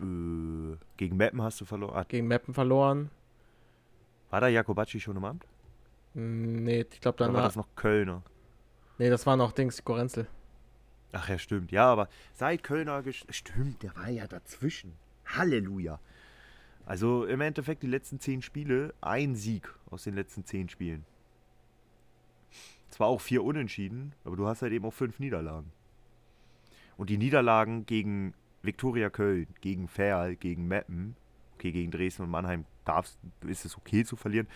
Äh, 0.00 0.76
gegen 0.96 1.16
Meppen 1.16 1.42
hast 1.42 1.60
du 1.60 1.64
verloren. 1.64 1.94
Ah, 1.96 2.04
Gegen 2.08 2.26
Meppen 2.28 2.54
verloren. 2.54 3.10
War 4.30 4.40
da 4.40 4.48
Jakobacci 4.48 5.00
schon 5.00 5.16
im 5.16 5.24
Amt? 5.24 5.44
Hm, 6.14 6.64
Nee, 6.64 6.86
ich 6.90 7.00
glaube 7.00 7.22
Oder 7.22 7.34
war 7.34 7.42
das 7.42 7.56
noch 7.56 7.68
Kölner? 7.76 8.22
Nee, 8.98 9.10
das 9.10 9.26
war 9.26 9.36
noch 9.36 9.52
Dings, 9.52 9.84
Gorenzel. 9.84 10.26
Ach 11.12 11.28
ja, 11.28 11.38
stimmt. 11.38 11.72
Ja, 11.72 11.86
aber 11.86 12.08
seit 12.34 12.62
Kölner 12.62 13.02
Stimmt, 13.30 13.82
der 13.82 13.94
war 13.96 14.08
ja 14.08 14.26
dazwischen. 14.26 14.92
Halleluja. 15.26 16.00
Also 16.88 17.26
im 17.26 17.42
Endeffekt 17.42 17.82
die 17.82 17.86
letzten 17.86 18.18
zehn 18.18 18.40
Spiele, 18.40 18.94
ein 19.02 19.34
Sieg 19.34 19.68
aus 19.90 20.04
den 20.04 20.14
letzten 20.14 20.46
zehn 20.46 20.70
Spielen. 20.70 21.04
Zwar 22.88 23.08
auch 23.08 23.20
vier 23.20 23.44
Unentschieden, 23.44 24.14
aber 24.24 24.36
du 24.36 24.46
hast 24.46 24.62
halt 24.62 24.72
eben 24.72 24.86
auch 24.86 24.94
fünf 24.94 25.18
Niederlagen. 25.18 25.70
Und 26.96 27.10
die 27.10 27.18
Niederlagen 27.18 27.84
gegen 27.84 28.32
Viktoria 28.62 29.10
Köln, 29.10 29.48
gegen 29.60 29.86
Ferl, 29.86 30.34
gegen 30.34 30.66
Meppen, 30.66 31.14
okay, 31.56 31.72
gegen 31.72 31.90
Dresden 31.90 32.22
und 32.22 32.30
Mannheim 32.30 32.64
darfst, 32.86 33.18
ist 33.46 33.66
es 33.66 33.76
okay 33.76 34.06
zu 34.06 34.16
verlieren. 34.16 34.48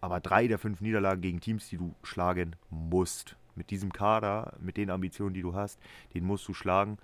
Aber 0.00 0.18
drei 0.18 0.48
der 0.48 0.58
fünf 0.58 0.80
Niederlagen 0.80 1.20
gegen 1.20 1.38
Teams, 1.38 1.68
die 1.68 1.76
du 1.78 1.94
schlagen 2.02 2.56
musst. 2.70 3.36
Mit 3.54 3.70
diesem 3.70 3.92
Kader, 3.92 4.54
mit 4.60 4.76
den 4.76 4.90
Ambitionen, 4.90 5.32
die 5.32 5.42
du 5.42 5.54
hast, 5.54 5.78
den 6.12 6.24
musst 6.24 6.48
du 6.48 6.54
schlagen. 6.54 6.98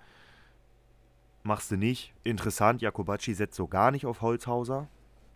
Machst 1.43 1.71
du 1.71 1.77
nicht. 1.77 2.13
Interessant, 2.23 2.81
Jakobacci 2.81 3.33
setzt 3.33 3.55
so 3.55 3.67
gar 3.67 3.91
nicht 3.91 4.05
auf 4.05 4.21
Holzhauser. 4.21 4.87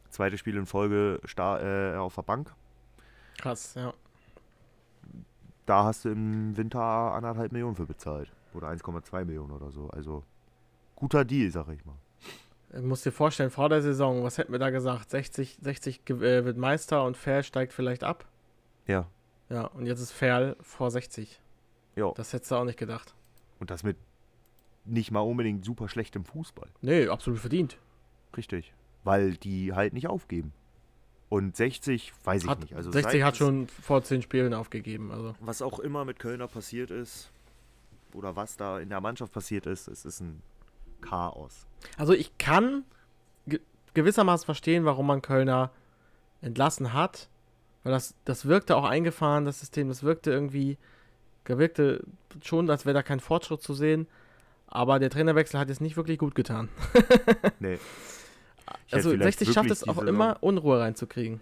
Zweites 0.09 0.39
Spiel 0.39 0.57
in 0.57 0.65
Folge 0.65 1.19
sta 1.25 1.93
äh, 1.93 1.97
auf 1.97 2.15
der 2.15 2.21
Bank. 2.23 2.53
Krass, 3.37 3.73
ja. 3.75 3.93
Da 5.65 5.85
hast 5.85 6.05
du 6.05 6.09
im 6.09 6.55
Winter 6.57 6.81
anderthalb 6.81 7.51
Millionen 7.51 7.75
für 7.75 7.85
bezahlt. 7.85 8.31
Oder 8.53 8.67
1,2 8.69 9.25
Millionen 9.25 9.51
oder 9.51 9.71
so. 9.71 9.89
Also 9.89 10.23
guter 10.95 11.25
Deal, 11.25 11.49
sag 11.51 11.67
ich 11.69 11.83
mal. 11.85 11.95
Du 12.71 12.81
musst 12.81 13.05
dir 13.05 13.11
vorstellen, 13.11 13.49
vor 13.49 13.69
der 13.69 13.81
Saison, 13.81 14.23
was 14.23 14.37
hätten 14.37 14.51
wir 14.51 14.59
da 14.59 14.69
gesagt? 14.71 15.09
60, 15.09 15.57
60 15.61 16.05
ge- 16.05 16.17
äh, 16.39 16.43
wird 16.45 16.57
Meister 16.57 17.03
und 17.05 17.17
Ferl 17.17 17.43
steigt 17.43 17.71
vielleicht 17.71 18.03
ab. 18.03 18.25
Ja. 18.87 19.07
Ja, 19.49 19.65
und 19.67 19.85
jetzt 19.85 19.99
ist 20.01 20.11
Ferl 20.11 20.55
vor 20.61 20.89
60. 20.91 21.39
Ja. 21.95 22.11
Das 22.15 22.33
hättest 22.33 22.51
du 22.51 22.55
auch 22.55 22.63
nicht 22.65 22.77
gedacht. 22.79 23.13
Und 23.59 23.69
das 23.71 23.83
mit 23.83 23.97
nicht 24.85 25.11
mal 25.11 25.21
unbedingt 25.21 25.63
super 25.63 25.87
schlechtem 25.87 26.25
Fußball. 26.25 26.67
Nee, 26.81 27.07
absolut 27.07 27.39
verdient. 27.39 27.77
Richtig. 28.35 28.73
Weil 29.03 29.35
die 29.35 29.73
halt 29.73 29.93
nicht 29.93 30.07
aufgeben. 30.07 30.53
Und 31.29 31.55
60, 31.55 32.13
weiß 32.23 32.43
ich 32.43 32.49
Hat, 32.49 32.59
nicht. 32.59 32.75
Also 32.75 32.91
60 32.91 33.11
seit 33.11 33.23
hat 33.23 33.37
schon 33.37 33.67
vor 33.67 34.03
10 34.03 34.21
Spielen 34.21 34.53
aufgegeben. 34.53 35.11
Also. 35.11 35.35
was 35.39 35.61
auch 35.61 35.79
immer 35.79 36.05
mit 36.05 36.19
Kölner 36.19 36.47
passiert 36.47 36.91
ist, 36.91 37.31
oder 38.13 38.35
was 38.35 38.57
da 38.57 38.79
in 38.79 38.89
der 38.89 39.01
Mannschaft 39.01 39.33
passiert 39.33 39.65
ist, 39.65 39.87
es 39.87 40.05
ist 40.05 40.21
ein 40.21 40.41
Chaos. 41.01 41.65
Also 41.97 42.13
ich 42.13 42.37
kann 42.37 42.85
ge 43.47 43.59
gewissermaßen 43.93 44.45
verstehen, 44.45 44.85
warum 44.85 45.07
man 45.07 45.21
Kölner 45.21 45.71
entlassen 46.41 46.93
hat. 46.93 47.29
Weil 47.83 47.91
das, 47.93 48.15
das 48.25 48.45
wirkte 48.45 48.75
auch 48.77 48.85
eingefahren, 48.85 49.45
das 49.45 49.59
System. 49.59 49.89
Das 49.89 50.03
wirkte 50.03 50.31
irgendwie, 50.31 50.77
wirkte 51.45 52.03
schon, 52.41 52.69
als 52.69 52.85
wäre 52.85 52.93
da 52.93 53.03
kein 53.03 53.19
Fortschritt 53.19 53.61
zu 53.61 53.73
sehen. 53.73 54.07
Aber 54.75 54.97
der 54.97 55.11
Trainerwechsel 55.11 55.59
hat 55.59 55.69
es 55.69 55.81
nicht 55.81 55.97
wirklich 55.97 56.17
gut 56.17 56.33
getan. 56.33 56.67
Nee. 57.59 57.77
Ich 58.87 58.93
Also 58.93 59.11
vielleicht 59.11 59.37
60 59.39 59.53
schafft 59.53 59.69
es 59.69 59.87
auch 59.87 60.01
immer, 60.01 60.37
Unruhe 60.41 60.79
reinzukriegen. 60.79 61.41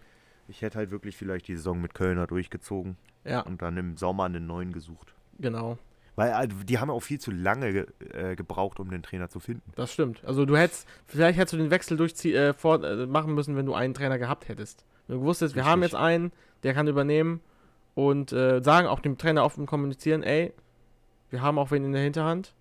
Ich 0.49 0.61
hätte 0.61 0.77
halt 0.79 0.91
wirklich 0.91 1.15
vielleicht 1.15 1.47
die 1.47 1.55
Saison 1.55 1.79
mit 1.79 1.93
Kölner 1.93 2.27
durchgezogen 2.27 2.97
Ja, 3.23 3.39
und 3.41 3.61
dann 3.61 3.77
im 3.77 3.95
Sommer 3.95 4.25
einen 4.25 4.45
neuen 4.47 4.73
gesucht. 4.73 5.13
genau. 5.39 5.77
Weil 6.17 6.43
äh, 6.43 6.47
die 6.65 6.77
haben 6.77 6.89
auch 6.89 6.99
viel 6.99 7.19
zu 7.21 7.31
lange 7.31 7.71
ge 7.71 7.85
äh, 8.13 8.35
gebraucht, 8.35 8.81
um 8.81 8.89
den 8.91 9.01
Trainer 9.01 9.29
zu 9.29 9.39
finden. 9.39 9.71
Das 9.75 9.93
stimmt. 9.93 10.21
Also 10.25 10.45
du 10.45 10.57
hättest, 10.57 10.85
vielleicht 11.07 11.39
hättest 11.39 11.53
du 11.53 11.57
den 11.57 11.71
Wechsel 11.71 11.95
durchzie 11.95 12.33
äh, 12.35 12.53
vor, 12.53 12.83
äh, 12.83 13.05
machen 13.05 13.33
müssen, 13.33 13.55
wenn 13.55 13.65
du 13.65 13.73
einen 13.73 13.93
Trainer 13.93 14.19
gehabt 14.19 14.49
hättest. 14.49 14.83
Wenn 15.07 15.19
du 15.19 15.23
wusstest, 15.23 15.55
wir 15.55 15.63
haben 15.63 15.81
Richtig. 15.81 15.93
jetzt 15.97 16.01
einen, 16.05 16.33
der 16.63 16.73
kann 16.73 16.89
übernehmen 16.89 17.39
und 17.95 18.33
äh, 18.33 18.61
sagen 18.61 18.87
auch 18.87 18.99
dem 18.99 19.17
Trainer 19.17 19.45
offen 19.45 19.65
kommunizieren, 19.65 20.21
ey, 20.21 20.51
wir 21.29 21.41
haben 21.41 21.57
auch 21.57 21.71
wen 21.71 21.85
in 21.85 21.93
der 21.93 22.01
Hinterhand. 22.03 22.53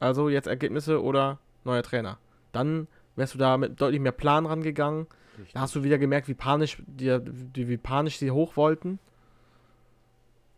Also 0.00 0.28
jetzt 0.28 0.46
Ergebnisse 0.46 1.02
oder 1.02 1.38
neuer 1.64 1.82
Trainer. 1.82 2.18
Dann 2.52 2.86
wärst 3.16 3.34
du 3.34 3.38
da 3.38 3.56
mit 3.56 3.80
deutlich 3.80 4.00
mehr 4.00 4.12
Plan 4.12 4.46
rangegangen. 4.46 5.06
Da 5.52 5.60
hast 5.60 5.74
du 5.74 5.84
wieder 5.84 5.98
gemerkt, 5.98 6.28
wie 6.28 6.34
panisch, 6.34 6.78
die, 6.86 7.18
die, 7.20 7.68
wie 7.68 7.76
panisch 7.76 8.18
sie 8.18 8.30
hoch 8.30 8.56
wollten. 8.56 8.98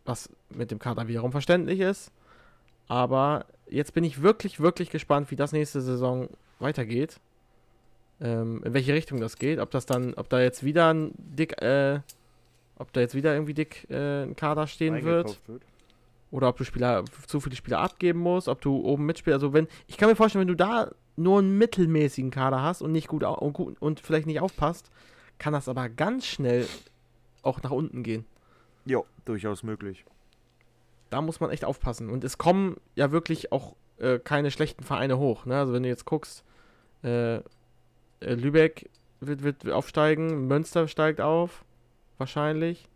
Was 0.05 0.29
mit 0.49 0.71
dem 0.71 0.79
Kader 0.79 1.07
wiederum 1.07 1.31
verständlich 1.31 1.79
ist. 1.79 2.11
Aber 2.87 3.45
jetzt 3.69 3.93
bin 3.93 4.03
ich 4.03 4.21
wirklich, 4.21 4.59
wirklich 4.59 4.89
gespannt, 4.89 5.31
wie 5.31 5.35
das 5.35 5.51
nächste 5.51 5.81
Saison 5.81 6.29
weitergeht. 6.59 7.19
Ähm, 8.19 8.61
in 8.63 8.73
welche 8.73 8.93
Richtung 8.93 9.19
das 9.19 9.37
geht. 9.37 9.59
Ob 9.59 9.71
das 9.71 9.85
dann, 9.85 10.13
ob 10.15 10.29
da 10.29 10.41
jetzt 10.41 10.63
wieder 10.63 10.93
ein 10.93 11.11
dick, 11.15 11.61
äh, 11.61 11.99
ob 12.77 12.91
da 12.93 13.01
jetzt 13.01 13.15
wieder 13.15 13.33
irgendwie 13.33 13.53
dick 13.53 13.87
äh, 13.89 14.23
ein 14.23 14.35
Kader 14.35 14.67
stehen 14.67 15.03
wird. 15.03 15.39
Wird. 15.47 15.61
Oder 16.31 16.47
ob 16.47 16.57
du 16.57 16.63
Spieler, 16.63 17.03
zu 17.27 17.39
viele 17.39 17.55
Spieler 17.55 17.79
abgeben 17.79 18.19
musst, 18.19 18.47
ob 18.47 18.61
du 18.61 18.77
oben 18.77 19.05
mitspielst. 19.05 19.35
Also 19.35 19.53
wenn, 19.53 19.67
ich 19.87 19.97
kann 19.97 20.09
mir 20.09 20.15
vorstellen, 20.15 20.41
wenn 20.41 20.47
du 20.47 20.55
da 20.55 20.91
nur 21.17 21.39
einen 21.39 21.57
mittelmäßigen 21.57 22.31
Kader 22.31 22.61
hast 22.61 22.81
und 22.81 22.91
nicht 22.91 23.07
gut, 23.07 23.23
und, 23.23 23.53
gut 23.53 23.81
und 23.81 23.99
vielleicht 23.99 24.27
nicht 24.27 24.39
aufpasst, 24.39 24.89
kann 25.37 25.53
das 25.53 25.67
aber 25.67 25.89
ganz 25.89 26.25
schnell 26.25 26.67
auch 27.41 27.61
nach 27.63 27.71
unten 27.71 28.03
gehen. 28.03 28.25
Ja, 28.85 29.01
durchaus 29.25 29.63
möglich. 29.63 30.05
Da 31.09 31.21
muss 31.21 31.39
man 31.39 31.49
echt 31.49 31.65
aufpassen. 31.65 32.09
Und 32.09 32.23
es 32.23 32.37
kommen 32.37 32.77
ja 32.95 33.11
wirklich 33.11 33.51
auch 33.51 33.75
äh, 33.97 34.19
keine 34.19 34.51
schlechten 34.51 34.83
Vereine 34.83 35.17
hoch. 35.17 35.45
Ne? 35.45 35.57
Also 35.57 35.73
wenn 35.73 35.83
du 35.83 35.89
jetzt 35.89 36.05
guckst, 36.05 36.43
äh, 37.03 37.35
äh, 37.35 37.41
Lübeck 38.19 38.89
wird, 39.19 39.43
wird 39.43 39.69
aufsteigen, 39.69 40.47
Münster 40.47 40.87
steigt 40.87 41.21
auf, 41.21 41.65
wahrscheinlich. 42.17 42.87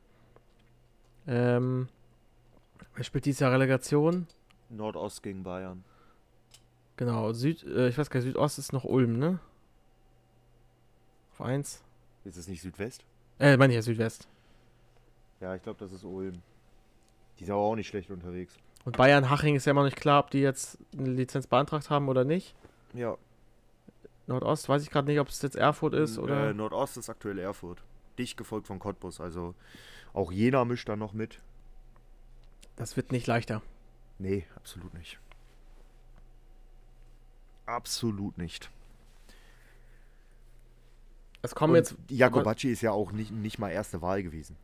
Ähm, 1.28 1.88
wer 2.96 3.04
spielt 3.04 3.26
dieses 3.26 3.40
Jahr 3.40 3.52
Relegation? 3.52 4.28
Nordost 4.70 5.22
gegen 5.24 5.44
Bayern. 5.44 5.84
Genau, 6.98 7.34
Süd, 7.34 7.64
äh, 7.64 7.90
ich 7.90 7.98
weiß 7.98 8.10
gar 8.10 8.20
nicht, 8.20 8.28
Südost 8.28 8.58
ist 8.58 8.74
noch 8.74 8.86
Ulm, 8.86 9.20
ne? 9.20 9.40
Auf 11.34 11.42
1. 11.42 11.84
Ist 12.24 12.38
es 12.38 12.48
nicht 12.48 12.62
Südwest? 12.62 13.04
Äh, 13.40 13.58
meine 13.58 13.74
ich 13.74 13.76
ja 13.76 13.82
Südwest. 13.82 14.28
Ja, 15.42 15.54
ich 15.56 15.62
glaube, 15.62 15.80
das 15.80 15.92
ist 15.92 16.06
Ulm. 16.06 16.42
Die 17.38 17.44
sind 17.44 17.54
aber 17.54 17.64
auch 17.64 17.76
nicht 17.76 17.88
schlecht 17.88 18.10
unterwegs. 18.10 18.56
Und 18.86 18.98
Bayern 18.98 19.30
Haching 19.30 19.56
ist 19.56 19.66
ja 19.66 19.72
immer 19.72 19.82
noch 19.82 19.88
nicht 19.88 20.00
klar, 20.00 20.22
ob 20.24 20.32
die 20.32 20.40
jetzt 20.40 20.78
eine 20.98 21.10
Lizenz 21.10 21.48
beantragt 21.48 21.90
haben 21.90 22.08
oder 22.08 22.24
nicht. 22.24 22.56
Ja. 22.94 23.18
Nordost 24.28 24.70
weiß 24.70 24.84
ich 24.84 24.90
gerade 24.90 25.08
nicht, 25.08 25.20
ob 25.20 25.28
es 25.28 25.42
jetzt 25.42 25.56
Erfurt 25.56 25.94
ist 25.94 26.18
oder. 26.18 26.50
Äh, 26.50 26.54
Nordost 26.54 26.98
ist 26.98 27.10
aktuell 27.10 27.40
Erfurt. 27.40 27.84
Dicht 28.18 28.38
gefolgt 28.38 28.68
von 28.68 28.80
Cottbus. 28.80 29.20
Also 29.20 29.54
auch 30.14 30.32
Jena 30.32 30.64
mischt 30.66 30.88
da 30.88 30.96
noch 30.96 31.14
mit. 31.14 31.42
Das 32.76 32.96
wird 32.98 33.12
nicht 33.12 33.28
leichter. 33.28 33.62
Nee, 34.20 34.46
absolut 34.56 34.94
nicht. 34.94 35.20
Absolut 37.66 38.38
nicht. 38.38 38.70
Es 41.42 41.56
kommen 41.56 41.72
Und 41.72 41.78
jetzt. 41.78 41.96
Jakobacci 42.10 42.72
ist 42.72 42.82
ja 42.82 42.92
auch 42.92 43.12
nicht, 43.12 43.32
nicht 43.32 43.60
mal 43.60 43.70
erste 43.72 44.02
Wahl 44.02 44.24
gewesen. 44.24 44.56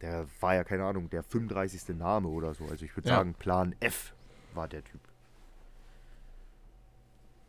Der 0.00 0.26
war 0.40 0.54
ja, 0.54 0.64
keine 0.64 0.84
Ahnung, 0.84 1.10
der 1.10 1.22
35. 1.22 1.96
Name 1.96 2.28
oder 2.28 2.54
so. 2.54 2.64
Also 2.66 2.84
ich 2.84 2.96
würde 2.96 3.08
Ja. 3.08 3.16
sagen, 3.16 3.34
Plan 3.34 3.74
F 3.80 4.14
war 4.54 4.68
der 4.68 4.82
Typ. 4.84 5.00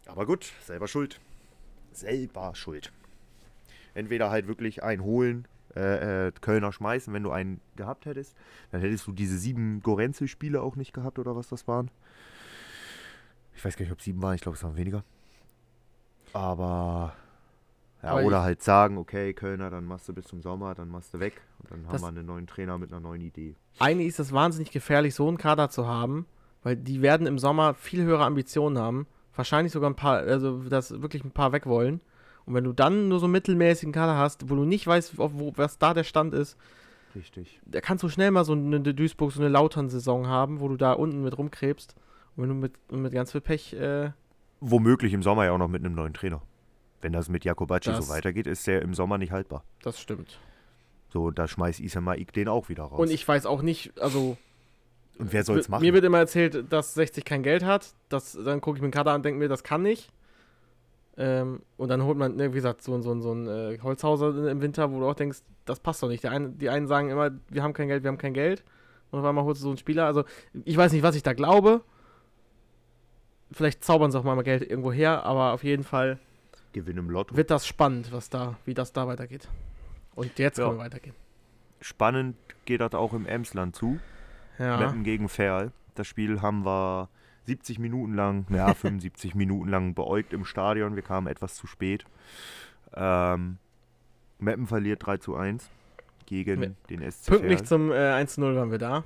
Aber 0.05 0.25
gut, 0.25 0.51
selber 0.65 0.88
schuld. 0.88 1.19
Selber 1.93 2.53
schuld. 2.55 2.91
Entweder 3.93 4.29
halt 4.29 4.47
wirklich 4.47 4.83
einen 4.83 5.03
holen, 5.03 5.47
äh, 5.76 6.27
äh, 6.27 6.31
Kölner 6.41 6.72
schmeißen, 6.72 7.14
wenn 7.14 7.23
du 7.23 7.31
einen 7.31 7.61
gehabt 7.76 8.06
hättest. 8.06 8.35
Dann 8.72 8.81
hättest 8.81 9.07
du 9.07 9.11
diese 9.11 9.38
sieben 9.38 9.81
Gorenzel-Spiele 9.81 10.61
auch 10.61 10.76
nicht 10.76 10.93
gehabt 10.93 11.19
oder 11.19 11.35
was 11.35 11.48
das 11.49 11.68
waren. 11.68 11.89
Ich 13.56 13.64
weiß 13.64 13.76
gar 13.77 13.84
nicht, 13.84 13.91
ob 13.91 14.02
sieben 14.02 14.22
waren. 14.22 14.35
Ich 14.35 14.41
glaube, 14.41 14.57
es 14.57 14.64
waren 14.64 14.76
weniger. 14.76 15.03
Aber 16.34 17.14
ja, 18.03 18.10
Aber 18.10 18.23
oder 18.23 18.41
halt 18.41 18.64
sagen, 18.64 18.98
okay, 18.98 19.34
Kölner, 19.34 19.69
dann 19.69 19.85
machst 19.85 20.10
du 20.10 20.14
bis 20.14 20.26
zum 20.26 20.41
Sommer, 20.41 20.73
dann 20.73 20.89
machst 20.89 21.14
du 21.14 21.19
weg. 21.19 21.41
Und 21.60 21.72
dann 21.72 21.84
haben 21.85 21.91
Das- 21.93 22.02
wir 22.02 22.07
einen 22.07 22.26
neuen 22.26 22.48
Trainer 22.48 22.77
mit 22.77 22.91
einer 22.91 22.99
neuen 23.02 23.22
Idee. 23.22 23.56
Eigentlich 23.80 24.07
ist 24.07 24.19
es 24.19 24.31
wahnsinnig 24.31 24.72
gefährlich, 24.72 25.14
so 25.14 25.27
einen 25.27 25.38
Kader 25.38 25.69
zu 25.69 25.88
haben, 25.88 26.26
weil 26.64 26.76
die 26.76 27.02
werden 27.02 27.27
im 27.27 27.38
Sommer 27.38 27.73
viel 27.76 28.03
höhere 28.03 28.26
Ambitionen 28.26 28.77
haben. 28.80 29.07
Wahrscheinlich 29.35 29.72
sogar 29.72 29.89
ein 29.89 29.95
paar, 29.95 30.18
also 30.18 30.64
dass 30.64 31.02
wirklich 31.02 31.23
ein 31.23 31.31
paar 31.31 31.52
weg 31.52 31.65
wollen. 31.65 32.02
Und 32.45 32.53
wenn 32.53 32.63
du 32.63 32.73
dann 32.73 33.07
nur 33.07 33.19
so 33.19 33.26
einen 33.26 33.34
mittelmäßigen 33.34 33.93
Kader 33.93 34.18
hast, 34.18 34.49
wo 34.49 34.55
du 34.55 34.63
nicht 34.65 34.85
weißt, 34.88 35.18
wo, 35.18 35.31
wo, 35.34 35.53
was 35.55 35.77
da 35.77 35.93
der 35.93 36.03
Stand 36.03 36.34
ist, 36.34 36.57
Richtig. 37.15 37.59
da 37.65 37.81
kannst 37.81 38.03
du 38.03 38.09
schnell 38.09 38.31
mal 38.31 38.45
so 38.45 38.53
eine 38.53 38.80
Duisburg, 38.81 39.31
so 39.31 39.39
eine 39.41 39.49
Lautern-Saison 39.49 40.27
haben, 40.27 40.59
wo 40.59 40.68
du 40.68 40.77
da 40.77 40.93
unten 40.93 41.23
mit 41.23 41.38
rumkrebst. 41.38 41.95
Und 42.35 42.43
wenn 42.43 42.49
du 42.49 42.55
mit, 42.55 42.91
mit 42.91 43.11
ganz 43.13 43.31
viel 43.31 43.41
Pech, 43.41 43.73
äh, 43.73 44.11
Womöglich 44.61 45.11
im 45.13 45.23
Sommer 45.23 45.45
ja 45.45 45.51
auch 45.53 45.57
noch 45.57 45.68
mit 45.68 45.84
einem 45.84 45.95
neuen 45.95 46.13
Trainer. 46.13 46.41
Wenn 47.01 47.13
das 47.13 47.30
mit 47.30 47.43
Jakobacci 47.45 47.89
Das- 47.91 48.05
so 48.05 48.13
weitergeht, 48.13 48.45
ist 48.47 48.68
der 48.68 48.81
im 48.84 48.93
Sommer 48.93 49.18
nicht 49.18 49.31
haltbar. 49.31 49.63
das 49.81 49.99
stimmt. 49.99 50.39
So, 51.09 51.26
und 51.26 51.39
da 51.39 51.47
schmeißt 51.47 51.80
Isama 51.81 52.13
Ik 52.15 52.31
den 52.31 52.47
auch 52.47 52.69
wieder 52.69 52.84
raus. 52.84 52.99
Und 52.99 53.11
ich 53.11 53.27
weiß 53.27 53.45
auch 53.45 53.61
nicht, 53.63 53.99
also 53.99 54.38
und 55.18 55.34
wer 55.34 55.43
soll's 55.43 55.68
machen? 55.68 55.81
Mir 55.81 55.93
wird 55.93 56.05
immer 56.05 56.19
erzählt, 56.19 56.72
dass 56.72 56.93
60 56.93 57.26
kein 57.26 57.43
Geld 57.43 57.65
hat. 57.65 57.93
Das, 58.09 58.38
dann 58.45 58.61
gucke 58.61 58.77
ich 58.77 58.81
mir 58.81 58.88
den 58.88 58.93
Kader 58.93 59.11
an 59.11 59.18
und 59.18 59.26
denke 59.26 59.39
mir, 59.39 59.49
das 59.49 59.63
kann 59.63 59.81
nicht. 59.81 60.09
Ähm, 61.17 61.61
und 61.77 61.89
dann 61.89 62.03
holt 62.03 62.17
man, 62.17 62.35
ne, 62.35 62.51
wie 62.51 62.55
gesagt, 62.55 62.81
so, 62.81 62.99
so, 63.01 63.19
so 63.19 63.33
ein 63.33 63.47
äh, 63.47 63.77
Holzhauser 63.81 64.49
im 64.49 64.61
Winter, 64.61 64.91
wo 64.91 64.99
du 64.99 65.07
auch 65.09 65.13
denkst, 65.15 65.39
das 65.65 65.79
passt 65.79 66.01
doch 66.01 66.07
nicht. 66.07 66.23
Die, 66.23 66.29
einen, 66.29 66.57
die 66.57 66.69
einen 66.69 66.88
sagen 66.88 67.09
immer, 67.09 67.31
wir 67.49 67.63
haben 67.63 67.73
kein 67.73 67.88
Geld, 67.89 68.03
wir 68.03 68.07
haben 68.09 68.17
kein 68.17 68.33
Geld. 68.33 68.63
Und 69.11 69.19
auf 69.19 69.25
einmal 69.25 69.43
holst 69.43 69.61
du 69.61 69.63
so 69.63 69.69
einen 69.69 69.77
Spieler. 69.77 70.05
Also, 70.05 70.23
ich 70.63 70.77
weiß 70.77 70.93
nicht, 70.93 71.03
was 71.03 71.15
ich 71.15 71.23
da 71.23 71.33
glaube. 71.33 71.81
Vielleicht 73.51 73.83
zaubern 73.83 74.11
sie 74.11 74.17
auch 74.17 74.23
mal 74.23 74.41
Geld 74.43 74.61
irgendwo 74.69 74.91
her, 74.93 75.23
aber 75.25 75.51
auf 75.53 75.63
jeden 75.63 75.83
Fall 75.83 76.17
Gewinn 76.71 76.97
im 76.97 77.09
Lotto. 77.09 77.35
wird 77.35 77.51
das 77.51 77.67
spannend, 77.67 78.13
was 78.13 78.29
da, 78.29 78.55
wie 78.65 78.73
das 78.73 78.93
da 78.93 79.07
weitergeht. 79.07 79.49
Und 80.15 80.39
jetzt 80.39 80.57
Ja. 80.57 80.65
können 80.67 80.77
wir 80.77 80.85
weitergehen. 80.85 81.15
Spannend 81.81 82.38
geht 82.63 82.79
das 82.79 82.93
auch 82.93 83.13
im 83.13 83.25
Emsland 83.25 83.75
zu. 83.75 83.99
Ja. 84.57 84.77
Meppen 84.77 85.03
gegen 85.03 85.27
Ferl. 85.27 85.71
Das 85.95 86.07
Spiel 86.07 86.41
haben 86.41 86.63
wir 86.63 87.09
70 87.52 87.80
Minuten 87.80 88.14
lang, 88.14 88.45
ja, 88.49 88.73
75 88.73 89.36
Minuten 89.36 89.69
lang 89.69 89.94
beäugt 89.94 90.32
im 90.34 90.45
Stadion. 90.45 90.95
Wir 90.95 91.03
kamen 91.03 91.28
etwas 91.28 91.56
zu 91.56 91.68
spät. 91.68 92.06
Ähm, 92.94 93.57
Meppen 94.40 94.68
verliert 94.68 95.06
3 95.06 95.18
zu 95.18 95.36
1 95.36 95.69
gegen 96.26 96.60
Me- 96.60 96.76
den 96.90 97.10
SC 97.11 97.28
Pünktlich 97.28 97.64
zum 97.65 97.91
äh, 97.91 97.95
1-0 97.95 98.56
waren 98.56 98.72
wir 98.72 98.78
da. 98.78 99.03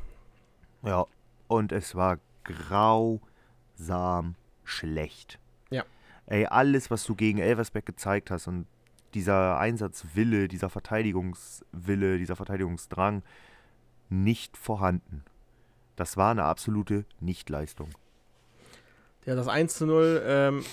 Ja, 0.83 1.05
und 1.47 1.71
es 1.71 1.95
war 1.95 2.19
grausam 2.43 4.35
schlecht. 4.63 5.39
Ja. 5.71 5.83
Ey, 6.27 6.45
alles, 6.45 6.91
was 6.91 7.03
du 7.03 7.15
gegen 7.15 7.39
Elversberg 7.39 7.85
gezeigt 7.85 8.29
hast 8.31 8.47
und 8.47 8.67
dieser 9.15 9.57
Einsatzwille, 9.59 10.47
dieser 10.47 10.69
Verteidigungswille, 10.69 12.17
dieser 12.19 12.35
Verteidigungsdrang 12.35 13.23
nicht 14.09 14.55
vorhanden. 14.57 15.23
Das 15.95 16.15
war 16.17 16.31
eine 16.31 16.43
absolute 16.43 17.05
Nichtleistung. 17.19 17.89
Ja, 19.25 19.35
das 19.35 19.47
1 19.47 19.75
zu 19.75 19.85
0, 19.85 20.21
ähm, 20.25 20.63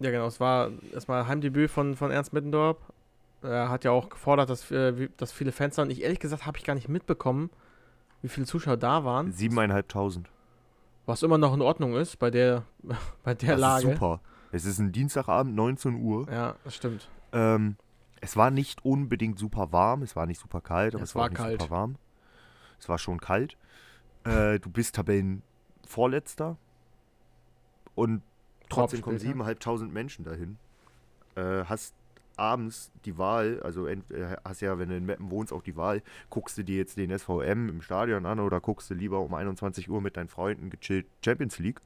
ja 0.00 0.10
genau, 0.10 0.26
es 0.26 0.40
war 0.40 0.70
erstmal 0.92 1.26
Heimdebüt 1.26 1.70
von, 1.70 1.96
von 1.96 2.10
Ernst 2.10 2.32
Mittendorf. 2.32 2.76
Er 3.42 3.68
hat 3.68 3.84
ja 3.84 3.90
auch 3.90 4.08
gefordert, 4.08 4.48
dass, 4.48 4.70
äh, 4.70 5.08
dass 5.16 5.32
viele 5.32 5.52
Fans 5.52 5.76
waren. 5.76 5.90
Ich 5.90 6.02
ehrlich 6.02 6.20
gesagt 6.20 6.46
habe 6.46 6.56
ich 6.56 6.64
gar 6.64 6.74
nicht 6.74 6.88
mitbekommen, 6.88 7.50
wie 8.22 8.28
viele 8.28 8.46
Zuschauer 8.46 8.76
da 8.76 9.04
waren. 9.04 9.32
Siebeneinhalbtausend. 9.32 10.30
Was 11.06 11.22
immer 11.22 11.36
noch 11.36 11.52
in 11.52 11.60
Ordnung 11.60 11.94
ist 11.96 12.18
bei 12.18 12.30
der, 12.30 12.62
bei 13.22 13.34
der 13.34 13.52
Das 13.52 13.60
Lage. 13.60 13.88
ist 13.88 13.92
super. 13.94 14.20
Es 14.52 14.64
ist 14.64 14.78
ein 14.78 14.92
Dienstagabend, 14.92 15.54
19 15.56 16.00
Uhr. 16.02 16.26
Ja, 16.30 16.54
das 16.64 16.76
stimmt. 16.76 17.08
Ähm, 17.32 17.76
es 18.20 18.36
war 18.36 18.50
nicht 18.50 18.84
unbedingt 18.84 19.38
super 19.38 19.72
warm, 19.72 20.02
es 20.02 20.14
war 20.16 20.26
nicht 20.26 20.40
super 20.40 20.60
kalt, 20.60 20.94
aber 20.94 21.02
Es 21.02 21.10
es, 21.10 21.14
war, 21.16 21.22
war 21.22 21.26
auch 21.26 21.30
nicht 21.30 21.38
kalt. 21.38 21.60
super 21.60 21.74
warm. 21.74 21.96
Es 22.78 22.88
war 22.88 22.98
schon 22.98 23.20
kalt. 23.20 23.56
Äh, 24.24 24.58
du 24.60 24.70
bist 24.70 24.94
Tabellenvorletzter 24.94 26.56
und 27.94 28.22
trotzdem 28.68 29.02
kommen. 29.02 29.18
7.500 29.18 29.88
Menschen 29.88 30.24
dahin. 30.24 30.56
Äh, 31.36 31.64
hast 31.64 31.94
abends 32.36 32.90
die 33.04 33.16
Wahl, 33.16 33.60
also 33.62 33.86
äh, 33.86 33.98
hast 34.44 34.60
ja, 34.60 34.78
wenn 34.78 34.88
du 34.88 34.96
in 34.96 35.06
Meppen 35.06 35.30
wohnst, 35.30 35.52
auch 35.52 35.62
die 35.62 35.76
Wahl, 35.76 36.02
guckst 36.30 36.58
du 36.58 36.64
dir 36.64 36.76
jetzt 36.76 36.96
den 36.96 37.16
SVM 37.16 37.68
im 37.68 37.80
Stadion 37.80 38.26
an 38.26 38.40
oder 38.40 38.60
guckst 38.60 38.90
du 38.90 38.94
lieber 38.94 39.20
um 39.20 39.34
21 39.34 39.88
Uhr 39.88 40.00
mit 40.00 40.16
deinen 40.16 40.28
Freunden 40.28 40.70
gechillt 40.70 41.06
Champions 41.24 41.58
League. 41.58 41.80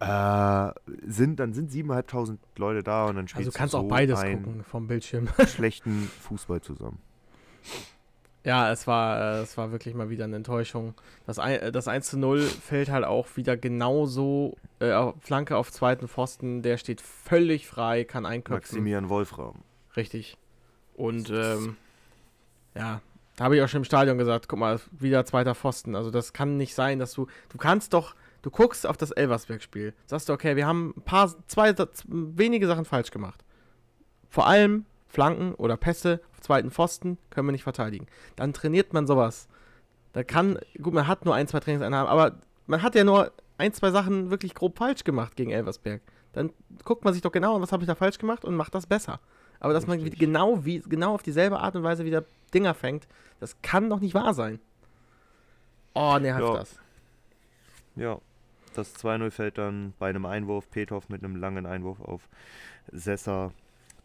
Äh, 0.00 0.72
sind, 1.06 1.38
dann 1.38 1.54
sind 1.54 1.70
7.500 1.70 2.38
Leute 2.56 2.82
da 2.82 3.06
und 3.06 3.16
dann 3.16 3.28
spielst 3.28 3.46
Also 3.46 3.50
du 3.52 3.58
kannst 3.58 3.72
so 3.72 3.78
auch 3.78 3.88
beides 3.88 4.20
gucken 4.20 4.64
vom 4.64 4.86
Bildschirm. 4.88 5.28
schlechten 5.46 6.10
Fußball 6.20 6.60
zusammen. 6.60 6.98
Ja, 8.44 8.70
es 8.70 8.86
war, 8.86 9.38
äh, 9.38 9.40
es 9.40 9.56
war 9.56 9.72
wirklich 9.72 9.94
mal 9.94 10.10
wieder 10.10 10.24
eine 10.24 10.36
Enttäuschung. 10.36 10.94
Das, 11.26 11.38
ein, 11.38 11.58
äh, 11.60 11.72
das 11.72 11.88
1 11.88 12.10
zu 12.10 12.18
0 12.18 12.42
fällt 12.42 12.90
halt 12.90 13.04
auch 13.04 13.26
wieder 13.36 13.56
genauso. 13.56 14.56
Äh, 14.80 15.12
Flanke 15.20 15.56
auf 15.56 15.72
zweiten 15.72 16.08
Pfosten, 16.08 16.62
der 16.62 16.76
steht 16.76 17.00
völlig 17.00 17.66
frei, 17.66 18.04
kann 18.04 18.26
einköpfen. 18.26 18.76
Maximilian 18.76 19.08
Wolfram. 19.08 19.56
Richtig. 19.96 20.36
Und 20.94 21.30
ähm, 21.30 21.76
ja, 22.74 23.00
da 23.36 23.44
habe 23.44 23.56
ich 23.56 23.62
auch 23.62 23.68
schon 23.68 23.80
im 23.80 23.84
Stadion 23.84 24.18
gesagt, 24.18 24.48
guck 24.48 24.58
mal, 24.58 24.78
wieder 24.92 25.24
zweiter 25.24 25.54
Pfosten. 25.54 25.96
Also 25.96 26.10
das 26.10 26.34
kann 26.34 26.58
nicht 26.58 26.74
sein, 26.74 26.98
dass 26.98 27.12
du. 27.12 27.26
Du 27.48 27.56
kannst 27.58 27.94
doch. 27.94 28.14
Du 28.42 28.50
guckst 28.50 28.86
auf 28.86 28.98
das 28.98 29.10
Elversberg-Spiel. 29.10 29.94
Sagst 30.04 30.28
du, 30.28 30.34
okay, 30.34 30.54
wir 30.54 30.66
haben 30.66 30.92
ein 30.98 31.00
paar, 31.00 31.34
zwei, 31.46 31.74
wenige 32.04 32.66
Sachen 32.66 32.84
falsch 32.84 33.10
gemacht. 33.10 33.42
Vor 34.28 34.46
allem 34.46 34.84
Flanken 35.14 35.54
oder 35.54 35.76
Pässe 35.76 36.20
auf 36.32 36.40
zweiten 36.40 36.70
Pfosten 36.70 37.18
können 37.30 37.48
wir 37.48 37.52
nicht 37.52 37.62
verteidigen. 37.62 38.06
Dann 38.36 38.52
trainiert 38.52 38.92
man 38.92 39.06
sowas. 39.06 39.48
Da 40.12 40.22
kann, 40.24 40.58
gut, 40.82 40.92
man 40.92 41.06
hat 41.08 41.24
nur 41.24 41.34
ein, 41.34 41.48
zwei 41.48 41.60
Trainingseinheiten, 41.60 42.08
aber 42.08 42.36
man 42.66 42.82
hat 42.82 42.94
ja 42.94 43.04
nur 43.04 43.32
ein, 43.58 43.72
zwei 43.72 43.90
Sachen 43.90 44.30
wirklich 44.30 44.54
grob 44.54 44.76
falsch 44.78 45.04
gemacht 45.04 45.36
gegen 45.36 45.50
Elversberg. 45.50 46.02
Dann 46.32 46.50
guckt 46.84 47.04
man 47.04 47.12
sich 47.14 47.22
doch 47.22 47.32
genau 47.32 47.56
an, 47.56 47.62
was 47.62 47.72
habe 47.72 47.82
ich 47.82 47.86
da 47.86 47.94
falsch 47.94 48.18
gemacht 48.18 48.44
und 48.44 48.56
macht 48.56 48.74
das 48.74 48.86
besser. 48.86 49.20
Aber 49.60 49.72
dass 49.72 49.86
man 49.86 50.00
Richtig. 50.00 50.18
genau, 50.18 50.64
wie, 50.64 50.80
genau 50.80 51.14
auf 51.14 51.22
dieselbe 51.22 51.60
Art 51.60 51.76
und 51.76 51.84
Weise 51.84 52.04
wieder 52.04 52.24
Dinger 52.52 52.74
fängt, 52.74 53.06
das 53.40 53.60
kann 53.62 53.88
doch 53.88 54.00
nicht 54.00 54.14
wahr 54.14 54.34
sein. 54.34 54.60
Oh, 55.94 56.18
nervt 56.20 56.40
Ja. 56.42 56.54
das. 56.54 56.78
Ja, 57.96 58.18
das 58.74 58.94
2-0 58.96 59.30
fällt 59.30 59.58
dann 59.58 59.94
bei 59.98 60.08
einem 60.08 60.26
Einwurf. 60.26 60.68
Pethoff 60.70 61.08
mit 61.08 61.22
einem 61.22 61.36
langen 61.36 61.66
Einwurf 61.66 62.00
auf 62.00 62.28
Sessa. 62.90 63.52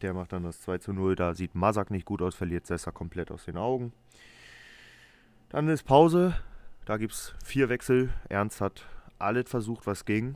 Der 0.01 0.13
macht 0.13 0.31
dann 0.34 0.43
das 0.43 0.65
2-0. 0.67 1.15
Da 1.15 1.34
sieht 1.34 1.55
Masak 1.55 1.91
nicht 1.91 2.05
gut 2.05 2.21
aus, 2.21 2.35
verliert 2.35 2.65
Sessa 2.67 2.91
komplett 2.91 3.31
aus 3.31 3.45
den 3.45 3.57
Augen. 3.57 3.91
Dann 5.49 5.67
ist 5.67 5.84
Pause. 5.84 6.35
Da 6.85 6.97
gibt 6.97 7.13
es 7.13 7.34
vier 7.43 7.69
Wechsel. 7.69 8.09
Ernst 8.30 8.61
hat 8.61 8.85
alles 9.17 9.49
versucht, 9.49 9.85
was 9.88 10.05
ging. 10.05 10.35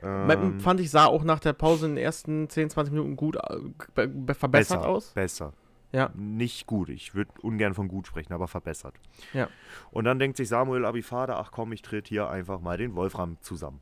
Ähm, 0.00 0.60
fand 0.60 0.78
ich, 0.78 0.90
sah 0.90 1.06
auch 1.06 1.24
nach 1.24 1.40
der 1.40 1.54
Pause 1.54 1.86
in 1.86 1.96
den 1.96 2.04
ersten 2.04 2.48
10, 2.48 2.70
20 2.70 2.92
Minuten 2.92 3.16
gut 3.16 3.36
äh, 3.36 3.56
be- 3.94 4.06
be- 4.06 4.34
verbessert 4.34 4.78
besser, 4.78 4.88
aus. 4.88 5.08
Besser. 5.12 5.52
Ja. 5.90 6.10
Nicht 6.14 6.66
gut. 6.66 6.88
Ich 6.88 7.14
würde 7.14 7.32
ungern 7.42 7.74
von 7.74 7.88
gut 7.88 8.06
sprechen, 8.06 8.32
aber 8.32 8.46
verbessert. 8.46 8.94
Ja. 9.34 9.48
Und 9.90 10.04
dann 10.04 10.18
denkt 10.20 10.36
sich 10.36 10.48
Samuel 10.48 10.84
Abifade, 10.86 11.34
ach 11.36 11.50
komm, 11.50 11.72
ich 11.72 11.82
tritt 11.82 12.06
hier 12.08 12.30
einfach 12.30 12.60
mal 12.60 12.78
den 12.78 12.94
Wolfram 12.94 13.38
zusammen. 13.40 13.80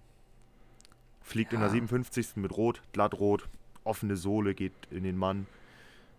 Fliegt 1.20 1.52
in 1.52 1.60
der 1.60 1.68
Ja. 1.68 1.72
57. 1.74 2.36
mit 2.36 2.56
Rot, 2.56 2.82
glattrot, 2.92 3.47
offene 3.85 4.16
Sohle, 4.16 4.55
geht 4.55 4.73
in 4.90 5.05
den 5.05 5.16
Mann. 5.16 5.47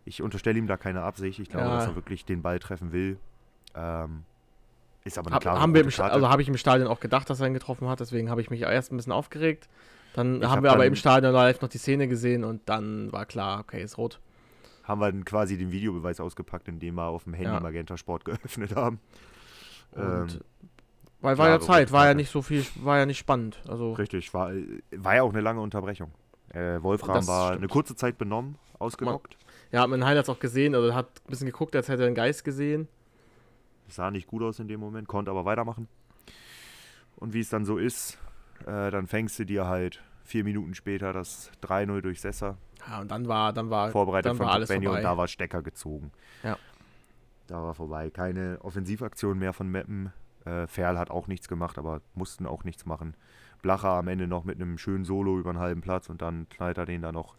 Ich 0.05 0.21
unterstelle 0.21 0.57
ihm 0.57 0.67
da 0.67 0.77
keine 0.77 1.01
Absicht. 1.03 1.39
Ich 1.39 1.49
glaube, 1.49 1.67
Ja. 1.67 1.75
dass 1.77 1.87
er 1.87 1.95
wirklich 1.95 2.25
den 2.25 2.41
Ball 2.41 2.59
treffen 2.59 2.91
will. 2.91 3.17
Ähm, 3.75 4.23
ist 5.03 5.17
aber 5.17 5.27
eine 5.27 5.35
Hab, 5.35 5.41
klare 5.41 5.59
haben 5.59 5.73
wir 5.73 5.83
Karte. 5.83 6.03
also 6.11 6.29
habe 6.29 6.41
ich 6.41 6.47
im 6.47 6.57
Stadion 6.57 6.87
auch 6.87 6.99
gedacht, 6.99 7.29
dass 7.29 7.39
er 7.39 7.47
ihn 7.47 7.53
getroffen 7.53 7.87
hat, 7.87 7.99
deswegen 7.99 8.29
habe 8.29 8.41
ich 8.41 8.49
mich 8.49 8.61
erst 8.61 8.91
ein 8.91 8.97
bisschen 8.97 9.13
aufgeregt. 9.13 9.67
Dann 10.13 10.37
Ich 10.41 10.43
haben 10.43 10.57
hab 10.57 10.63
wir 10.63 10.71
aber 10.71 10.85
im 10.85 10.95
Stadion 10.95 11.33
live 11.33 11.61
noch 11.61 11.69
die 11.69 11.77
Szene 11.77 12.07
gesehen 12.07 12.43
und 12.43 12.61
dann 12.67 13.11
war 13.11 13.25
klar, 13.25 13.59
okay, 13.61 13.81
ist 13.81 13.97
rot. 13.97 14.19
haben 14.83 14.99
wir 14.99 15.11
dann 15.11 15.23
quasi 15.25 15.57
den 15.57 15.71
Videobeweis 15.71 16.19
ausgepackt, 16.19 16.67
indem 16.67 16.95
wir 16.95 17.05
auf 17.05 17.23
dem 17.23 17.33
Handy 17.33 17.51
Ja. 17.53 17.59
Magenta 17.59 17.97
Sport 17.97 18.25
geöffnet 18.25 18.75
haben. 18.75 18.99
Und 19.91 20.03
Ähm, 20.03 20.27
weil 21.21 21.37
war 21.37 21.49
ja 21.49 21.59
Zeit, 21.59 21.91
war 21.91 22.07
ja 22.07 22.13
nicht 22.15 22.29
so 22.31 22.41
viel, 22.41 22.65
war 22.75 22.97
ja 22.97 23.05
nicht 23.05 23.19
spannend. 23.19 23.61
Also 23.67 23.93
Richtig, 23.93 24.33
war, 24.33 24.51
war 24.95 25.15
ja 25.15 25.23
auch 25.23 25.31
eine 25.31 25.41
lange 25.41 25.61
Unterbrechung. 25.61 26.11
Äh, 26.53 26.81
Wolfram 26.83 27.27
war 27.27 27.51
eine 27.51 27.67
kurze 27.67 27.95
Zeit 27.95 28.17
benommen, 28.17 28.57
ausgenockt. 28.79 29.37
ja, 29.71 29.81
hat 29.81 29.89
man 29.89 30.01
in 30.01 30.05
Highlights 30.05 30.29
auch 30.29 30.39
gesehen, 30.39 30.75
also 30.75 30.93
hat 30.93 31.07
ein 31.25 31.29
bisschen 31.29 31.47
geguckt, 31.47 31.75
als 31.75 31.87
hätte 31.87 32.03
er 32.03 32.07
einen 32.07 32.15
Geist 32.15 32.43
gesehen. 32.43 32.87
Sah 33.87 34.11
nicht 34.11 34.27
gut 34.27 34.41
aus 34.43 34.59
in 34.59 34.67
dem 34.67 34.79
Moment, 34.79 35.07
konnte 35.07 35.31
aber 35.31 35.45
weitermachen. 35.45 35.87
Und 37.15 37.33
wie 37.33 37.39
es 37.39 37.49
dann 37.49 37.65
so 37.65 37.77
ist, 37.77 38.17
äh, 38.65 38.89
dann 38.91 39.07
fängst 39.07 39.37
du 39.39 39.45
dir 39.45 39.67
halt 39.67 40.01
vier 40.23 40.43
Minuten 40.43 40.73
später 40.75 41.13
das 41.13 41.51
3-0 41.61 42.01
durch 42.01 42.21
Sessa, 42.21 42.57
Ja, 42.87 43.01
und 43.01 43.11
dann 43.11 43.27
war, 43.27 43.53
dann 43.53 43.69
war, 43.69 43.89
vorbereitet 43.91 44.29
dann 44.29 44.37
von 44.37 44.45
war 44.47 44.53
alles 44.53 44.69
und 44.69 44.83
vorbei. 44.83 45.01
da 45.01 45.17
war 45.17 45.27
Stecker 45.27 45.61
gezogen. 45.61 46.11
Ja. 46.43 46.57
Da 47.47 47.61
war 47.61 47.73
vorbei. 47.73 48.09
Keine 48.09 48.57
Offensivaktion 48.61 49.37
mehr 49.37 49.51
von 49.53 49.67
Meppen. 49.69 50.13
Äh, 50.45 50.67
Ferl 50.67 50.97
hat 50.97 51.11
auch 51.11 51.27
nichts 51.27 51.47
gemacht, 51.49 51.77
aber 51.77 52.01
mussten 52.13 52.45
auch 52.45 52.63
nichts 52.63 52.85
machen. 52.85 53.13
Blacher 53.61 53.89
am 53.89 54.07
Ende 54.07 54.27
noch 54.27 54.43
mit 54.43 54.55
einem 54.59 54.77
schönen 54.77 55.05
Solo 55.05 55.37
über 55.39 55.51
einen 55.51 55.59
halben 55.59 55.81
Platz 55.81 56.09
und 56.09 56.21
dann 56.21 56.47
knallt 56.49 56.77
er 56.77 56.85
den 56.85 57.01
da 57.01 57.11
noch 57.11 57.35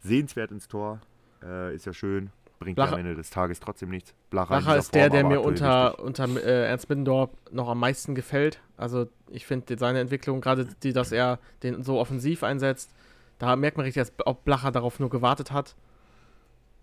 sehenswert 0.00 0.50
ins 0.50 0.68
Tor. 0.68 1.00
Äh, 1.42 1.74
ist 1.74 1.86
ja 1.86 1.92
schön. 1.92 2.30
Bringt 2.58 2.76
Blacher- 2.76 2.94
am 2.94 3.00
Ende 3.00 3.14
des 3.14 3.30
Tages 3.30 3.60
trotzdem 3.60 3.90
nichts. 3.90 4.14
Blacher, 4.30 4.56
Blacher 4.58 4.78
ist 4.78 4.94
der, 4.94 5.10
Form, 5.10 5.12
der 5.12 5.20
aber 5.20 5.28
mir 5.28 5.40
unter, 5.42 5.98
unter 6.02 6.24
äh, 6.42 6.68
Ernst 6.68 6.88
Middendorf 6.88 7.30
noch 7.50 7.68
am 7.68 7.78
meisten 7.78 8.14
gefällt. 8.14 8.60
Also 8.78 9.08
ich 9.28 9.44
finde 9.46 9.76
seine 9.78 10.00
Entwicklung, 10.00 10.40
gerade 10.40 10.66
die, 10.82 10.92
dass 10.92 11.12
er 11.12 11.38
den 11.62 11.82
so 11.82 12.00
offensiv 12.00 12.42
einsetzt, 12.42 12.94
da 13.38 13.56
merkt 13.56 13.76
man 13.76 13.84
richtig, 13.84 14.02
dass 14.02 14.26
ob 14.26 14.44
Blacher 14.44 14.72
darauf 14.72 14.98
nur 15.00 15.10
gewartet 15.10 15.50
hat. 15.52 15.76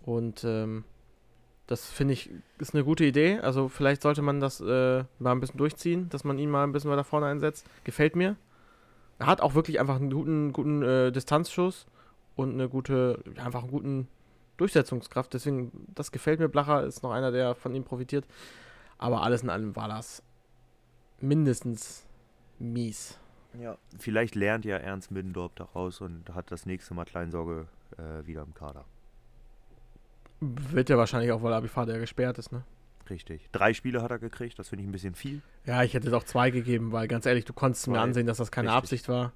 Und 0.03 0.43
ähm, 0.43 0.83
das 1.65 1.89
finde 1.89 2.13
ich 2.13 2.29
ist 2.59 2.75
eine 2.75 2.83
gute 2.83 3.05
Idee. 3.05 3.39
Also 3.39 3.69
vielleicht 3.69 4.01
sollte 4.03 4.21
man 4.21 4.39
das 4.39 4.61
äh, 4.61 5.03
mal 5.17 5.31
ein 5.31 5.39
bisschen 5.39 5.57
durchziehen, 5.57 6.09
dass 6.09 6.23
man 6.23 6.37
ihn 6.37 6.51
mal 6.51 6.63
ein 6.63 6.71
bisschen 6.71 6.91
weiter 6.91 7.03
vorne 7.03 7.25
einsetzt. 7.27 7.65
Gefällt 7.83 8.15
mir. 8.15 8.35
Er 9.23 9.27
hat 9.27 9.39
auch 9.39 9.55
wirklich 9.55 9.79
einfach 9.79 9.95
einen 9.95 10.11
guten, 10.11 10.51
guten 10.51 10.83
äh, 10.83 11.09
Distanzschuss 11.09 11.85
und 12.35 12.51
eine 12.51 12.67
gute, 12.67 13.23
einfach 13.37 13.61
einen 13.61 13.71
guten 13.71 14.07
Durchsetzungskraft. 14.57 15.33
Deswegen, 15.33 15.71
das 15.95 16.11
gefällt 16.11 16.41
mir. 16.41 16.49
Blacher 16.49 16.83
ist 16.83 17.03
noch 17.03 17.11
einer, 17.11 17.31
der 17.31 17.55
von 17.55 17.73
ihm 17.73 17.85
profitiert. 17.85 18.25
Aber 18.97 19.23
alles 19.23 19.41
in 19.41 19.49
allem 19.49 19.77
war 19.77 19.87
das 19.87 20.23
mindestens 21.21 22.05
mies. 22.59 23.17
Ja. 23.57 23.77
Vielleicht 23.97 24.35
lernt 24.35 24.65
ja 24.65 24.75
Ernst 24.75 25.09
Middendorf 25.09 25.53
daraus 25.55 26.01
und 26.01 26.35
hat 26.35 26.51
das 26.51 26.65
nächste 26.65 26.93
Mal 26.93 27.05
Kleinsorge 27.05 27.67
äh, 27.97 28.27
wieder 28.27 28.41
im 28.41 28.53
Kader. 28.53 28.83
Wird 30.41 30.89
ja 30.89 30.97
wahrscheinlich 30.97 31.31
auch, 31.31 31.41
weil 31.41 31.53
Abifade 31.53 31.93
ja 31.93 31.97
gesperrt 31.97 32.39
ist, 32.39 32.51
ne? 32.51 32.63
Richtig. 33.09 33.49
Drei 33.51 33.73
Spiele 33.73 34.01
hat 34.01 34.11
er 34.11 34.19
gekriegt, 34.19 34.57
das 34.59 34.69
finde 34.69 34.83
ich 34.83 34.89
ein 34.89 34.91
bisschen 34.93 35.15
viel. 35.15 35.41
Ja, 35.65 35.83
ich 35.83 35.93
hätte 35.93 36.09
doch 36.09 36.23
zwei 36.23 36.49
gegeben, 36.51 36.91
weil 36.91 37.07
ganz 37.07 37.25
ehrlich, 37.25 37.45
du 37.45 37.53
konntest 37.53 37.87
mir 37.87 37.99
ansehen, 37.99 38.25
dass 38.27 38.37
das 38.37 38.51
keine 38.51 38.69
Richtig. 38.69 38.77
Absicht 38.77 39.09
war. 39.09 39.33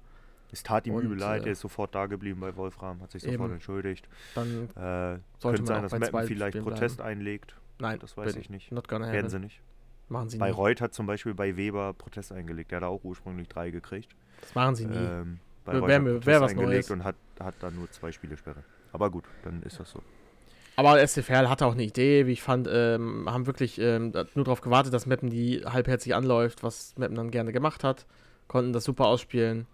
Es 0.50 0.62
tat 0.62 0.86
ihm 0.86 0.94
Und, 0.94 1.04
übel 1.04 1.18
leid, 1.18 1.42
äh, 1.42 1.46
er 1.48 1.52
ist 1.52 1.60
sofort 1.60 1.94
da 1.94 2.06
geblieben 2.06 2.40
bei 2.40 2.56
Wolfram, 2.56 3.02
hat 3.02 3.10
sich 3.10 3.22
sofort 3.22 3.40
eben. 3.40 3.52
entschuldigt. 3.52 4.08
Dann 4.34 4.70
Äh, 4.70 5.18
könnte 5.42 5.66
sein, 5.66 5.76
auch 5.78 5.82
dass 5.82 5.92
Meppen 5.92 6.08
zwei 6.08 6.26
vielleicht 6.26 6.56
Spielen 6.56 6.64
Protest 6.64 7.00
einlegt. 7.02 7.54
nein, 7.78 7.98
Das 7.98 8.16
weiß 8.16 8.36
ich 8.36 8.48
nicht. 8.48 8.72
Not 8.72 8.88
gonna 8.88 9.12
Werden 9.12 9.28
sie 9.28 9.38
nicht. 9.38 9.60
Machen 10.08 10.30
sie 10.30 10.38
Bei 10.38 10.46
nie. 10.48 10.54
Reut 10.54 10.80
hat 10.80 10.94
zum 10.94 11.04
Beispiel 11.04 11.34
bei 11.34 11.58
Weber 11.58 11.92
Protest 11.92 12.32
eingelegt. 12.32 12.70
Der 12.70 12.76
hat 12.80 12.84
auch 12.88 13.04
ursprünglich 13.04 13.46
drei 13.48 13.68
gekriegt. 13.70 14.08
Das 14.40 14.54
machen 14.54 14.74
sie 14.74 14.86
nie. 14.86 14.96
Ähm, 14.96 15.38
bei 15.66 15.78
Reut 15.78 15.88
wär 15.88 15.96
hat 15.96 16.04
Protest 16.04 16.26
wär 16.26 16.40
was 16.40 16.50
eingelegt 16.52 16.70
Neues. 16.70 16.90
und 16.92 17.04
hat, 17.04 17.16
hat 17.40 17.54
dann 17.60 17.74
nur 17.74 17.90
zwei 17.90 18.10
Spiele 18.10 18.38
Sperre. 18.38 18.64
Aber 18.92 19.10
gut, 19.10 19.24
dann 19.42 19.62
ist 19.64 19.78
das 19.78 19.90
so. 19.90 20.02
Aber 20.78 21.04
SC 21.04 21.24
Verl 21.24 21.48
hatte 21.48 21.66
auch 21.66 21.72
eine 21.72 21.82
Idee, 21.82 22.28
wie 22.28 22.32
ich 22.32 22.40
fand, 22.40 22.68
ähm, 22.70 23.28
haben 23.28 23.48
wirklich 23.48 23.80
ähm, 23.80 24.12
nur 24.36 24.44
darauf 24.44 24.60
gewartet, 24.60 24.94
dass 24.94 25.06
Meppen 25.06 25.28
die 25.28 25.64
halbherzig 25.64 26.14
anläuft, 26.14 26.62
was 26.62 26.96
Meppen 26.96 27.16
dann 27.16 27.32
gerne 27.32 27.50
gemacht 27.50 27.82
hat, 27.82 28.06
konnten 28.46 28.72
das 28.72 28.84
super 28.84 29.06
ausspielen. 29.06 29.66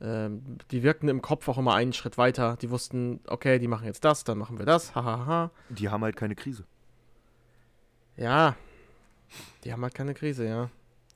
Ähm, 0.00 0.56
die 0.70 0.82
wirkten 0.82 1.10
im 1.10 1.20
Kopf 1.20 1.48
auch 1.48 1.58
immer 1.58 1.74
einen 1.74 1.92
Schritt 1.92 2.16
weiter. 2.16 2.56
Die 2.62 2.70
wussten, 2.70 3.20
okay, 3.26 3.58
die 3.58 3.68
machen 3.68 3.84
jetzt 3.84 4.06
das, 4.06 4.24
dann 4.24 4.38
machen 4.38 4.58
wir 4.58 4.64
das, 4.64 4.94
hahaha. 4.94 5.50
Die 5.68 5.90
haben 5.90 6.02
halt 6.02 6.16
keine 6.16 6.34
Krise. 6.34 6.64
Ja, 8.16 8.56
die 9.64 9.72
haben 9.74 9.82
halt 9.82 9.94
keine 9.94 10.14
Krise, 10.14 10.48
ja. 10.48 10.70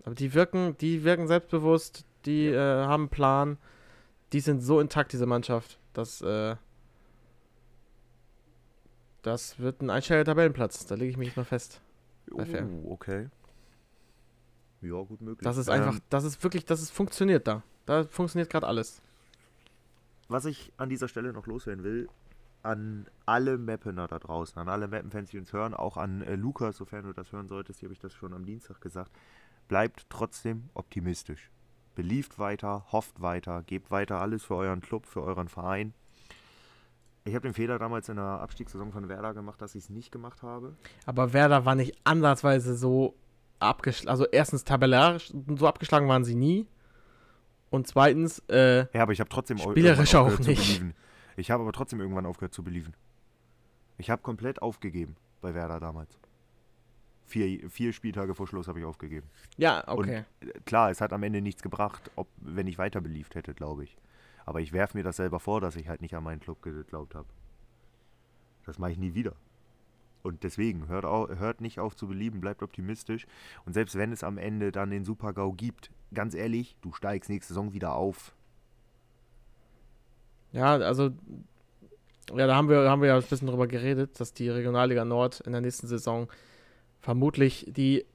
Aber 0.05 0.15
die 0.15 0.35
wirken, 0.35 0.77
die 0.77 1.05
wirken 1.05 1.27
selbstbewusst, 1.27 2.05
die 2.27 2.49
äh, 2.49 2.59
haben 2.59 3.05
einen 3.05 3.09
Plan, 3.09 3.57
die 4.35 4.41
sind 4.41 4.61
so 4.61 4.79
intakt, 4.79 5.15
diese 5.15 5.25
Mannschaft, 5.25 5.79
dass 5.95 6.21
äh, 6.21 6.57
das 9.23 9.59
wird 9.59 9.83
ein 9.83 9.91
einstelliger 9.91 10.25
Tabellenplatz, 10.25 10.87
da 10.87 10.95
lege 10.95 11.11
ich 11.11 11.17
mich 11.17 11.29
jetzt 11.29 11.37
mal 11.37 11.45
fest. 11.45 11.81
Oh, 12.31 12.45
okay. 12.91 13.29
Ja, 14.81 15.01
gut 15.03 15.21
möglich. 15.21 15.45
Das 15.45 15.57
ist 15.57 15.69
Ähm, 15.69 15.75
einfach, 15.75 16.01
das 16.11 16.25
ist 16.25 16.43
wirklich, 16.43 16.65
das 16.65 16.83
ist 16.83 16.91
funktioniert 16.91 17.47
da. 17.47 17.63
Da 17.87 18.05
funktioniert 18.05 18.51
gerade 18.51 18.67
alles. 18.67 19.01
Was 20.29 20.45
ich 20.45 20.73
an 20.77 20.89
dieser 20.89 21.09
Stelle 21.09 21.33
noch 21.33 21.47
loswerden 21.47 21.85
will, 21.85 22.09
an 22.63 23.07
alle 23.27 23.59
Mappener 23.59 24.07
da 24.07 24.19
draußen, 24.19 24.59
an 24.61 24.69
alle 24.69 24.89
Mappen-Fans, 24.89 25.31
die 25.31 25.39
uns 25.39 25.53
hören, 25.53 25.75
auch 25.75 25.97
an 25.97 26.23
äh, 26.23 26.37
Lukas, 26.37 26.77
sofern 26.77 27.05
du 27.05 27.13
das 27.13 27.33
hören 27.33 27.49
solltest, 27.49 27.81
hier 27.81 27.89
habe 27.89 27.95
ich 27.95 28.01
das 28.01 28.13
schon 28.13 28.33
am 28.33 28.45
Dienstag 28.45 28.81
gesagt, 28.81 29.11
bleibt 29.69 30.07
trotzdem 30.09 30.69
optimistisch. 30.75 31.51
Belieft 31.95 32.39
weiter, 32.39 32.87
hofft 32.93 33.21
weiter, 33.21 33.63
gebt 33.65 33.91
weiter 33.91 34.21
alles 34.21 34.45
für 34.45 34.55
euren 34.57 34.81
Club, 34.81 35.07
für 35.07 35.23
euren 35.23 35.49
Verein. 35.49 35.93
Ich 37.25 37.35
habe 37.35 37.43
den 37.47 37.55
Fehler 37.55 37.79
damals 37.79 38.09
in 38.09 38.17
der 38.17 38.25
Abstiegssaison 38.25 38.91
von 38.93 39.09
Werder 39.09 39.33
gemacht, 39.33 39.61
dass 39.63 39.75
ich 39.75 39.85
es 39.85 39.91
nicht 39.91 40.11
gemacht 40.11 40.43
habe. 40.43 40.75
Aber 41.07 41.33
Werder 41.33 41.65
war 41.65 41.75
nicht 41.77 41.97
ansatzweise 42.05 42.75
so 42.77 43.15
abgeschlagen. 43.61 44.09
Also 44.11 44.27
erstens 44.27 44.65
tabellarisch 44.65 45.33
so 45.57 45.67
abgeschlagen 45.69 46.09
waren 46.09 46.25
sie 46.25 46.35
nie. 46.35 46.67
Und 47.71 47.87
zweitens, 47.87 48.41
äh, 48.49 48.87
Ja, 48.93 49.03
aber 49.03 49.13
ich 49.13 49.21
habe 49.21 49.31
trotzdem 49.31 49.59
Spielerisch 49.59 50.15
auch 50.15 50.39
nicht. 50.41 50.83
Ich 51.37 51.51
habe 51.51 51.63
aber 51.63 51.73
trotzdem 51.73 52.01
irgendwann 52.01 52.27
aufgehört 52.27 52.53
zu 52.53 52.63
believen. 52.63 52.95
Ich 53.99 54.11
habe 54.11 54.21
komplett 54.21 54.61
aufgegeben 54.61 55.17
bei 55.41 55.55
Werder 55.55 55.81
damals. 55.81 56.19
Vier, 57.25 57.71
vier 57.71 57.93
Spieltage 57.95 58.35
vor 58.35 58.47
Schluss 58.47 58.69
habe 58.69 58.81
ich 58.81 58.85
aufgegeben. 58.85 59.27
ja, 59.57 59.83
okay. 59.87 60.25
Äh, 60.41 60.47
Klar, 60.67 60.91
es 60.91 61.01
hat 61.01 61.13
am 61.13 61.23
Ende 61.23 61.41
nichts 61.41 61.63
gebracht, 61.63 62.11
ob, 62.17 62.29
wenn 62.37 62.67
ich 62.67 62.77
weiter 62.79 63.01
beliebt 63.01 63.35
hätte, 63.37 63.55
glaube 63.55 63.85
ich. 63.85 63.97
Aber 64.45 64.61
ich 64.61 64.73
werfe 64.73 64.97
mir 64.97 65.05
das 65.05 65.17
selber 65.17 65.41
vor, 65.41 65.61
dass 65.61 65.77
ich 65.77 65.89
halt 65.89 66.01
nicht 66.01 66.15
an 66.15 66.25
meinen 66.25 66.41
Club 66.41 66.63
geglaubt 66.63 67.15
habe. 67.15 67.29
Das 68.65 68.79
mache 68.79 68.93
ich 68.93 68.99
nie 68.99 69.15
wieder. 69.15 69.35
Und 70.23 70.45
deswegen, 70.45 70.89
hört, 70.89 71.05
au, 71.05 71.29
hört 71.29 71.61
nicht 71.61 71.81
auf 71.81 71.97
zu 71.97 72.07
belieben, 72.07 72.41
bleibt 72.41 72.63
optimistisch. 72.63 73.27
Und 73.67 73.73
selbst 73.73 73.97
wenn 73.97 74.13
es 74.13 74.23
am 74.23 74.39
Ende 74.39 74.71
dann 74.71 74.91
den 74.91 75.05
Super-GAU 75.05 75.53
gibt, 75.53 75.91
ganz 76.15 76.35
ehrlich, 76.35 76.77
du 76.81 76.93
steigst 76.93 77.29
nächste 77.29 77.55
Saison 77.55 77.73
wieder 77.73 77.95
auf. 77.95 78.35
Ja, 80.53 80.77
also, 80.77 81.11
ja, 82.31 82.47
da 82.47 82.55
haben 82.55 82.69
wir, 82.69 82.89
haben 82.89 83.01
wir 83.01 83.09
ja 83.09 83.17
ein 83.17 83.23
bisschen 83.23 83.49
drüber 83.49 83.67
geredet, 83.67 84.21
dass 84.21 84.33
die 84.33 84.49
Regionalliga 84.49 85.05
Nord 85.05 85.41
in 85.41 85.53
der 85.53 85.61
nächsten 85.61 85.89
Saison 85.89 86.29
vermutlich 87.01 87.67
die 87.69 88.07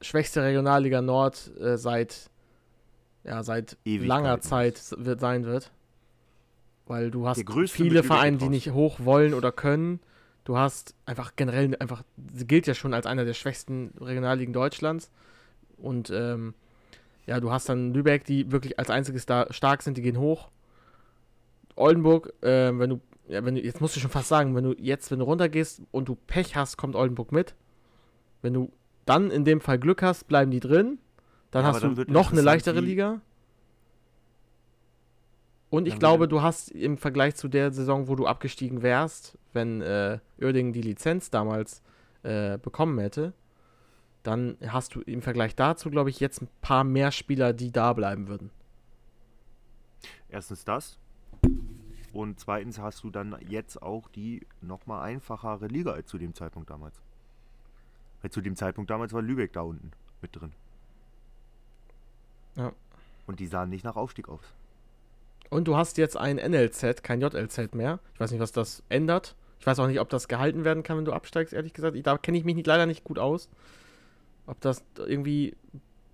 schwächste 0.00 0.42
Regionalliga 0.42 1.00
Nord 1.00 1.52
äh, 1.60 1.78
seit, 1.78 2.30
ja, 3.26 3.42
seit 3.42 3.76
Ewigkeiten. 3.84 4.06
langer 4.08 4.40
Zeit 4.40 4.94
wird, 4.96 5.20
sein 5.20 5.44
wird. 5.44 5.72
Weil 6.86 7.10
du 7.10 7.26
hast 7.26 7.44
viele 7.68 8.04
Vereine, 8.04 8.36
die 8.36 8.48
nicht 8.48 8.70
hoch 8.70 9.00
wollen 9.00 9.34
oder 9.34 9.50
können. 9.50 9.98
Du 10.44 10.56
hast 10.56 10.94
einfach 11.04 11.34
generell 11.34 11.76
einfach, 11.80 12.04
sie 12.32 12.46
gilt 12.46 12.68
ja 12.68 12.74
schon 12.74 12.94
als 12.94 13.06
einer 13.06 13.24
der 13.24 13.34
schwächsten 13.34 13.92
Regionalligen 14.00 14.52
Deutschlands. 14.52 15.10
Und 15.76 16.10
ähm, 16.10 16.54
ja, 17.26 17.40
du 17.40 17.50
hast 17.50 17.68
dann 17.68 17.92
Lübeck, 17.92 18.24
die 18.24 18.52
wirklich 18.52 18.78
als 18.78 18.88
einziges 18.88 19.26
da 19.26 19.52
stark 19.52 19.82
sind, 19.82 19.96
die 19.96 20.02
gehen 20.02 20.18
hoch. 20.18 20.48
Oldenburg, 21.74 22.32
äh, 22.42 22.78
wenn 22.78 22.90
du, 22.90 23.00
ja, 23.26 23.44
wenn 23.44 23.56
du, 23.56 23.60
jetzt 23.60 23.80
musst 23.80 23.96
du 23.96 24.00
schon 24.00 24.10
fast 24.10 24.28
sagen, 24.28 24.54
wenn 24.54 24.62
du 24.62 24.74
jetzt, 24.78 25.10
wenn 25.10 25.18
du 25.18 25.24
runtergehst 25.24 25.82
und 25.90 26.08
du 26.08 26.14
Pech 26.14 26.54
hast, 26.54 26.76
kommt 26.76 26.94
Oldenburg 26.94 27.32
mit. 27.32 27.56
Wenn 28.40 28.54
du 28.54 28.70
dann 29.04 29.32
in 29.32 29.44
dem 29.44 29.60
Fall 29.60 29.80
Glück 29.80 30.02
hast, 30.02 30.28
bleiben 30.28 30.52
die 30.52 30.60
drin. 30.60 30.98
Dann 31.56 31.64
Ja, 31.64 31.72
hast 31.72 31.82
dann 31.82 31.94
du 31.94 32.04
noch 32.12 32.32
eine 32.32 32.42
leichtere 32.42 32.80
Liga. 32.80 33.22
Und 35.70 35.88
ich 35.88 35.98
glaube, 35.98 36.28
du 36.28 36.42
hast 36.42 36.70
im 36.70 36.98
Vergleich 36.98 37.34
zu 37.34 37.48
der 37.48 37.72
Saison, 37.72 38.08
wo 38.08 38.14
du 38.14 38.26
abgestiegen 38.26 38.82
wärst, 38.82 39.38
wenn 39.54 39.80
äh, 39.80 40.18
Uerdingen 40.38 40.74
die 40.74 40.82
Lizenz 40.82 41.30
damals 41.30 41.82
äh, 42.24 42.58
bekommen 42.58 42.98
hätte, 42.98 43.32
dann 44.22 44.58
hast 44.66 44.94
du 44.94 45.00
im 45.00 45.22
Vergleich 45.22 45.56
dazu, 45.56 45.90
glaube 45.90 46.10
ich, 46.10 46.20
jetzt 46.20 46.42
ein 46.42 46.48
paar 46.60 46.84
mehr 46.84 47.10
Spieler, 47.10 47.54
die 47.54 47.72
da 47.72 47.94
bleiben 47.94 48.28
würden. 48.28 48.50
Erstens 50.28 50.62
das. 50.66 50.98
Und 52.12 52.38
zweitens 52.38 52.78
hast 52.78 53.02
du 53.02 53.08
dann 53.08 53.34
jetzt 53.48 53.80
auch 53.80 54.08
die 54.08 54.46
nochmal 54.60 55.04
einfachere 55.04 55.68
Liga 55.68 55.92
als 55.92 56.08
zu 56.08 56.18
dem 56.18 56.34
Zeitpunkt 56.34 56.68
damals. 56.68 57.00
Weil 58.20 58.30
zu 58.30 58.42
dem 58.42 58.56
Zeitpunkt 58.56 58.90
damals 58.90 59.14
war 59.14 59.22
Lübeck 59.22 59.54
da 59.54 59.62
unten 59.62 59.92
mit 60.20 60.36
drin. 60.36 60.52
Ja. 62.56 62.72
Und 63.26 63.40
die 63.40 63.46
sahen 63.46 63.70
nicht 63.70 63.84
nach 63.84 63.96
Aufstieg 63.96 64.28
aus. 64.28 64.42
Und 65.50 65.68
du 65.68 65.76
hast 65.76 65.96
jetzt 65.98 66.16
ein 66.16 66.36
NLZ, 66.36 67.02
kein 67.02 67.20
JLZ 67.20 67.74
mehr. 67.74 68.00
Ich 68.14 68.20
weiß 68.20 68.30
nicht, 68.30 68.40
was 68.40 68.52
das 68.52 68.82
ändert. 68.88 69.36
Ich 69.60 69.66
weiß 69.66 69.78
auch 69.78 69.86
nicht, 69.86 70.00
ob 70.00 70.08
das 70.08 70.28
gehalten 70.28 70.64
werden 70.64 70.82
kann, 70.82 70.98
wenn 70.98 71.04
du 71.04 71.12
absteigst, 71.12 71.54
ehrlich 71.54 71.72
gesagt. 71.72 71.96
Ich, 71.96 72.02
da 72.02 72.18
kenne 72.18 72.36
ich 72.38 72.44
mich 72.44 72.54
nicht, 72.54 72.66
leider 72.66 72.86
nicht 72.86 73.04
gut 73.04 73.18
aus. 73.18 73.48
Ob 74.46 74.60
das 74.60 74.84
irgendwie 74.96 75.56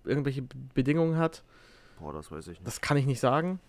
irgendwelche 0.05 0.43
Bedingungen 0.75 1.17
hat, 1.17 1.43
Boah, 2.01 2.13
das 2.13 2.31
weiß 2.31 2.47
ich 2.49 2.59
nicht. 2.59 2.67
das 2.67 2.81
kann 2.81 2.97
ich 2.97 3.07
nicht 3.07 3.21
sagen. 3.21 3.61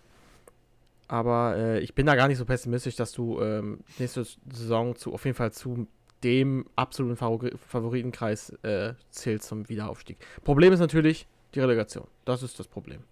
Aber 1.06 1.56
äh, 1.56 1.80
ich 1.80 1.94
bin 1.94 2.06
da 2.06 2.14
gar 2.14 2.28
nicht 2.28 2.38
so 2.38 2.44
pessimistisch, 2.44 2.96
dass 2.96 3.12
du 3.12 3.40
ähm, 3.40 3.80
nächste 3.98 4.24
Saison 4.50 4.96
zu, 4.96 5.12
auf 5.12 5.24
jeden 5.24 5.36
Fall 5.36 5.52
zu 5.52 5.86
dem 6.22 6.66
absoluten 6.76 7.16
Favori 7.16 7.52
Favoritenkreis 7.68 8.50
äh, 8.62 8.94
zählst 9.10 9.48
zum 9.48 9.68
Wiederaufstieg. 9.68 10.16
Problem 10.44 10.72
ist 10.72 10.80
natürlich 10.80 11.26
die 11.54 11.60
Relegation. 11.60 12.06
Das 12.24 12.42
ist 12.42 12.58
das 12.58 12.68
Problem. 12.68 13.02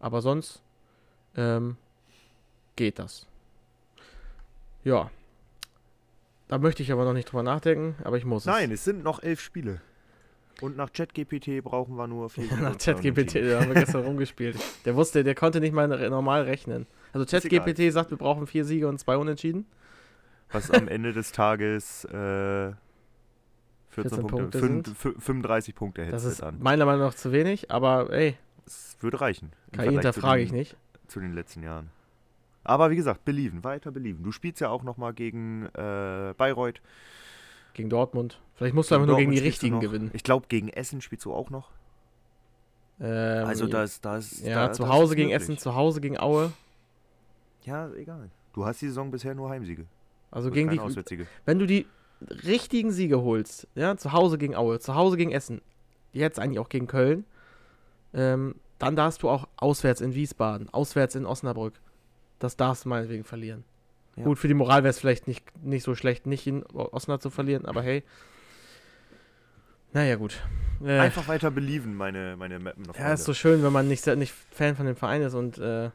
Aber 0.00 0.20
sonst 0.20 0.62
ähm, 1.36 1.76
geht 2.76 2.98
das. 2.98 3.26
Ja. 4.84 5.10
Da 6.48 6.58
möchte 6.58 6.82
ich 6.82 6.92
aber 6.92 7.04
noch 7.04 7.12
nicht 7.12 7.30
drüber 7.30 7.42
nachdenken, 7.42 7.96
aber 8.04 8.18
ich 8.18 8.24
muss 8.24 8.44
Nein, 8.44 8.70
es 8.70 8.84
sind 8.84 9.02
noch 9.02 9.22
elf 9.22 9.40
Spiele. 9.40 9.80
Und 10.60 10.76
nach 10.76 10.92
ChatGPT 10.92 11.62
brauchen 11.62 11.96
wir 11.96 12.06
nur 12.06 12.30
vier. 12.30 12.44
es. 12.50 12.58
Nach 12.58 12.78
ChatGPT, 12.78 13.36
da 13.36 13.60
haben 13.60 13.68
wir 13.68 13.74
gestern 13.74 14.04
rumgespielt. 14.06 14.56
Der 14.84 14.94
wusste, 14.94 15.24
der 15.24 15.34
konnte 15.34 15.60
nicht 15.60 15.72
mal 15.72 15.86
normal 16.08 16.42
rechnen. 16.42 16.86
Also. 17.12 17.26
ChatGPT 17.26 17.92
sagt, 17.92 18.10
wir 18.10 18.18
brauchen 18.18 18.46
vier 18.46 18.64
Siege 18.64 18.88
und 18.88 18.98
zwei 18.98 19.16
Unentschieden. 19.16 19.66
Was 20.52 20.70
am 20.70 20.86
Ende 20.86 21.12
des 21.12 21.32
Tages 21.32 22.04
äh, 22.04 22.72
14, 23.96 24.10
14 24.10 24.26
Punkte, 24.26 24.58
Punkte 24.58 24.58
fün- 24.58 24.84
sind. 24.84 24.88
fü- 25.16 25.20
35 25.20 25.74
Punkte 25.74 26.02
hält 26.04 26.12
Das 26.14 26.24
es 26.24 26.34
ist 26.34 26.42
an. 26.42 26.58
meiner 26.60 26.84
Meinung 26.86 27.02
nach 27.02 27.14
zu 27.14 27.32
wenig, 27.32 27.70
aber 27.70 28.10
ey, 28.12 28.36
Es 28.66 28.96
würde 29.00 29.20
reichen. 29.20 29.52
KI 29.72 29.90
hinterfrage 29.90 30.40
den- 30.40 30.46
ich 30.46 30.52
nicht. 30.52 30.76
zu 31.08 31.20
den 31.20 31.34
letzten 31.34 31.62
Jahren. 31.62 31.90
Aber 32.64 32.90
wie 32.90 32.96
gesagt, 32.96 33.24
believen, 33.24 33.62
weiter 33.64 33.90
believen. 33.92 34.24
Du 34.24 34.32
spielst 34.32 34.60
ja 34.60 34.70
auch 34.70 34.82
nochmal 34.82 35.12
gegen 35.14 35.66
äh, 35.74 36.34
Bayreuth. 36.36 36.80
Gegen 37.74 37.90
Dortmund. 37.90 38.40
Vielleicht 38.54 38.74
musst 38.74 38.90
du 38.90 38.94
einfach 38.94 39.06
nur 39.06 39.18
gegen 39.18 39.30
die 39.32 39.38
du 39.38 39.44
richtigen 39.44 39.80
gewinnen. 39.80 40.10
Ich 40.14 40.24
glaube, 40.24 40.46
gegen 40.48 40.68
Essen 40.68 41.00
spielst 41.02 41.24
du 41.26 41.32
auch 41.34 41.50
noch. 41.50 41.70
Ähm, 43.00 43.46
Also 43.46 43.66
da 43.66 43.82
ist, 43.84 44.04
da 44.04 44.16
ist, 44.16 44.40
Ja, 44.44 44.66
da, 44.68 44.72
zu 44.72 44.82
das 44.84 44.92
Hause 44.92 45.12
ist 45.12 45.16
gegen 45.16 45.28
möglich. 45.28 45.42
Essen, 45.42 45.58
zu 45.58 45.74
Hause 45.74 46.00
gegen 46.00 46.18
Aue. 46.18 46.52
Ja, 47.64 47.90
egal. 47.92 48.30
Du 48.54 48.64
hast 48.64 48.80
die 48.80 48.86
Saison 48.88 49.10
bisher 49.10 49.34
nur 49.34 49.50
Heimsiege. 49.50 49.84
Also 50.30 50.48
Du 50.48 50.54
gegen 50.54 50.70
die, 50.70 50.76
keine 50.76 50.88
Auswärtssiege. 50.88 51.26
wenn 51.44 51.58
du 51.58 51.66
die 51.66 51.86
richtigen 52.44 52.90
Siege 52.92 53.22
holst, 53.22 53.68
ja, 53.74 53.96
zu 53.96 54.12
Hause 54.12 54.38
gegen 54.38 54.54
Aue, 54.54 54.78
zu 54.80 54.94
Hause 54.94 55.16
gegen 55.16 55.32
Essen, 55.32 55.60
jetzt 56.12 56.38
eigentlich 56.38 56.58
auch 56.58 56.68
gegen 56.68 56.86
Köln, 56.86 57.24
ähm, 58.14 58.54
dann 58.78 58.96
darfst 58.96 59.22
du 59.22 59.28
auch 59.28 59.48
auswärts 59.56 60.00
in 60.00 60.14
Wiesbaden, 60.14 60.68
auswärts 60.72 61.14
in 61.14 61.26
Osnabrück. 61.26 61.74
Das 62.38 62.56
darfst 62.56 62.84
du 62.84 62.88
meinetwegen 62.90 63.24
verlieren. 63.24 63.64
Ja. 64.16 64.24
Gut, 64.24 64.38
für 64.38 64.48
die 64.48 64.54
Moral 64.54 64.82
wäre 64.82 64.90
es 64.90 64.98
vielleicht 64.98 65.26
nicht, 65.28 65.44
nicht 65.64 65.82
so 65.82 65.94
schlecht, 65.94 66.26
nicht 66.26 66.46
in 66.46 66.64
Osnabrück 66.64 67.22
zu 67.22 67.30
verlieren, 67.30 67.64
aber 67.66 67.82
hey. 67.82 68.02
Naja, 69.92 70.16
gut. 70.16 70.42
Äh, 70.84 70.98
Einfach 70.98 71.28
weiter 71.28 71.50
believen, 71.50 71.94
meine, 71.94 72.36
meine 72.36 72.58
Mappen. 72.58 72.84
ja, 72.98 73.14
ist 73.14 73.24
so 73.24 73.32
schön, 73.32 73.62
wenn 73.62 73.72
man 73.72 73.88
nicht, 73.88 74.06
nicht 74.06 74.34
Fan 74.50 74.76
von 74.76 74.84
dem 74.84 74.96
Verein 74.96 75.22
ist 75.22 75.34
und 75.34 75.56
äh, 75.58 75.90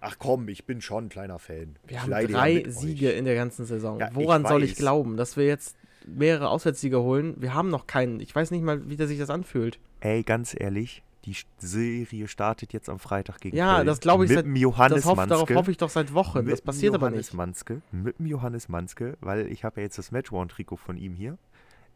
Ach 0.00 0.16
komm, 0.18 0.48
ich 0.48 0.64
bin 0.64 0.80
schon 0.80 1.06
ein 1.06 1.08
kleiner 1.08 1.38
Fan. 1.38 1.76
wir 1.86 1.96
Ich 1.96 2.00
haben 2.02 2.10
ja 2.12 2.22
drei 2.26 2.54
mit 2.54 2.68
euch. 2.68 2.74
Siege 2.76 3.10
in 3.10 3.24
der 3.24 3.34
ganzen 3.34 3.64
Saison. 3.66 3.98
Ja, 3.98 4.08
ich 4.08 4.14
Woran 4.14 4.44
soll 4.46 4.62
ich 4.62 4.76
glauben, 4.76 5.16
dass 5.16 5.36
wir 5.36 5.46
jetzt 5.46 5.76
mehrere 6.06 6.48
Auswärtssiege 6.50 7.00
holen? 7.00 7.34
Wir 7.38 7.54
haben 7.54 7.68
noch 7.68 7.86
keinen. 7.86 8.20
Ich 8.20 8.34
weiß 8.34 8.50
nicht 8.52 8.62
mal, 8.62 8.88
wie 8.88 8.96
der 8.96 9.08
sich 9.08 9.18
das 9.18 9.30
anfühlt. 9.30 9.78
Ey, 10.00 10.22
ganz 10.22 10.54
ehrlich, 10.58 11.02
die 11.24 11.34
Serie 11.58 12.28
startet 12.28 12.72
jetzt 12.72 12.88
am 12.88 13.00
Freitag 13.00 13.40
gegen 13.40 13.56
Ja, 13.56 13.76
Köln. 13.76 13.86
das 13.88 13.98
glaube 14.00 14.24
ich 14.24 14.28
Mit 14.30 14.36
seit- 14.38 14.44
dem 14.46 14.54
Johannes 14.56 14.98
das 14.98 15.04
hoff, 15.06 15.16
Manske. 15.16 15.34
darauf 15.34 15.50
hoffe 15.54 15.70
ich 15.72 15.76
doch 15.76 15.90
seit 15.90 16.14
Wochen. 16.14 16.46
Das 16.46 16.60
passiert 16.62 16.94
aber 16.94 17.08
Johannes 17.08 17.26
nicht. 17.28 17.34
Manske, 17.34 17.82
mit 17.90 18.18
dem 18.20 18.26
Johannes 18.26 18.68
Manske, 18.68 19.16
weil 19.20 19.48
ich 19.50 19.64
habe 19.64 19.80
ja 19.80 19.84
jetzt 19.86 19.98
das 19.98 20.12
Matchworn-Trikot 20.12 20.76
von 20.76 20.96
ihm 20.96 21.14
hier. 21.14 21.36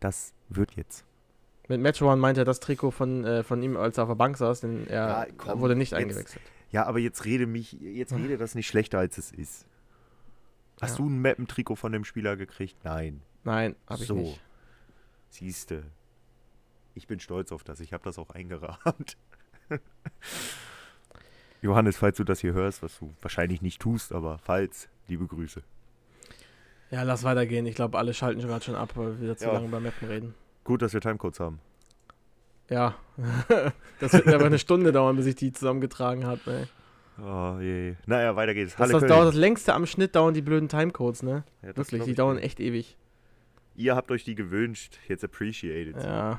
Das 0.00 0.32
wird 0.48 0.72
jetzt. 0.72 1.04
Mit 1.68 1.80
Match 1.80 2.02
One 2.02 2.16
meinte 2.16 2.40
er 2.40 2.44
das 2.44 2.58
Trikot 2.58 2.90
von, 2.90 3.24
äh, 3.24 3.44
von 3.44 3.62
ihm, 3.62 3.76
als 3.76 3.96
er 3.96 4.02
auf 4.02 4.10
der 4.10 4.16
Bank 4.16 4.36
saß, 4.36 4.60
denn 4.62 4.88
er 4.88 5.06
Ja, 5.06 5.26
komm, 5.38 5.60
wurde 5.60 5.76
nicht 5.76 5.92
jetzt- 5.92 6.00
eingewechselt. 6.00 6.42
Ja, 6.72 6.86
aber 6.86 6.98
jetzt 6.98 7.24
rede 7.24 7.46
mich, 7.46 7.72
jetzt 7.80 8.12
rede 8.14 8.36
das 8.38 8.54
nicht 8.54 8.66
schlechter, 8.66 8.98
als 8.98 9.18
es 9.18 9.30
ist. 9.30 9.66
Hast 10.80 10.92
Ja. 10.98 11.04
du 11.04 11.08
ein 11.10 11.20
Mappen-Trikot 11.22 11.76
von 11.76 11.92
dem 11.92 12.04
Spieler 12.04 12.36
gekriegt? 12.36 12.76
Nein. 12.82 13.20
Nein, 13.44 13.76
habe 13.86 14.00
ich 14.02 14.08
so. 14.08 14.14
nicht. 14.14 14.40
Siehste. 15.28 15.84
Ich 16.94 17.06
bin 17.06 17.20
stolz 17.20 17.52
auf 17.52 17.62
das. 17.64 17.80
Ich 17.80 17.92
habe 17.92 18.02
das 18.04 18.18
auch 18.18 18.30
eingerahmt. 18.30 19.16
Johannes, 21.62 21.96
falls 21.96 22.16
du 22.16 22.24
das 22.24 22.40
hier 22.40 22.52
hörst, 22.54 22.82
was 22.82 22.98
du 22.98 23.14
wahrscheinlich 23.20 23.62
nicht 23.62 23.80
tust, 23.80 24.12
aber 24.12 24.38
falls, 24.38 24.88
liebe 25.08 25.26
Grüße. 25.26 25.62
Ja, 26.90 27.02
lass 27.04 27.22
weitergehen. 27.22 27.64
Ich 27.66 27.74
glaube, 27.74 27.98
alle 27.98 28.12
schalten 28.12 28.40
schon 28.40 28.50
gerade 28.50 28.64
schon 28.64 28.74
ab, 28.74 28.92
weil 28.96 29.12
wir 29.14 29.20
wieder 29.22 29.36
zu 29.36 29.46
Ja. 29.46 29.52
lange 29.52 29.68
über 29.68 29.80
Mappen 29.80 30.08
reden. 30.08 30.34
Gut, 30.64 30.82
dass 30.82 30.92
wir 30.92 31.00
Timecodes 31.00 31.40
haben. 31.40 31.60
Ja. 32.68 32.94
das 34.00 34.12
wird 34.12 34.26
mir 34.26 34.34
aber 34.34 34.46
eine 34.46 34.58
Stunde 34.58 34.92
dauern, 34.92 35.16
bis 35.16 35.26
ich 35.26 35.34
die 35.34 35.52
zusammengetragen 35.52 36.24
habe. 36.26 36.40
Ne? 36.46 36.68
Oh 37.20 37.60
je. 37.60 37.94
Naja, 38.06 38.36
weiter 38.36 38.54
geht's. 38.54 38.72
Das, 38.72 38.80
Halle 38.80 38.92
das 38.92 39.00
Köln. 39.00 39.10
dauert 39.10 39.28
das 39.28 39.34
längste 39.34 39.74
am 39.74 39.86
Schnitt 39.86 40.14
dauern 40.16 40.34
die 40.34 40.42
blöden 40.42 40.68
Timecodes, 40.68 41.22
ne? 41.22 41.44
Ja, 41.62 41.72
das 41.72 41.92
Wirklich, 41.92 42.04
die 42.04 42.14
dauern 42.14 42.38
dir. 42.38 42.42
echt 42.42 42.60
ewig. 42.60 42.96
Ihr 43.74 43.96
habt 43.96 44.10
euch 44.10 44.24
die 44.24 44.34
gewünscht, 44.34 44.98
jetzt 45.08 45.24
appreciated. 45.24 45.96
Ja. 45.96 46.38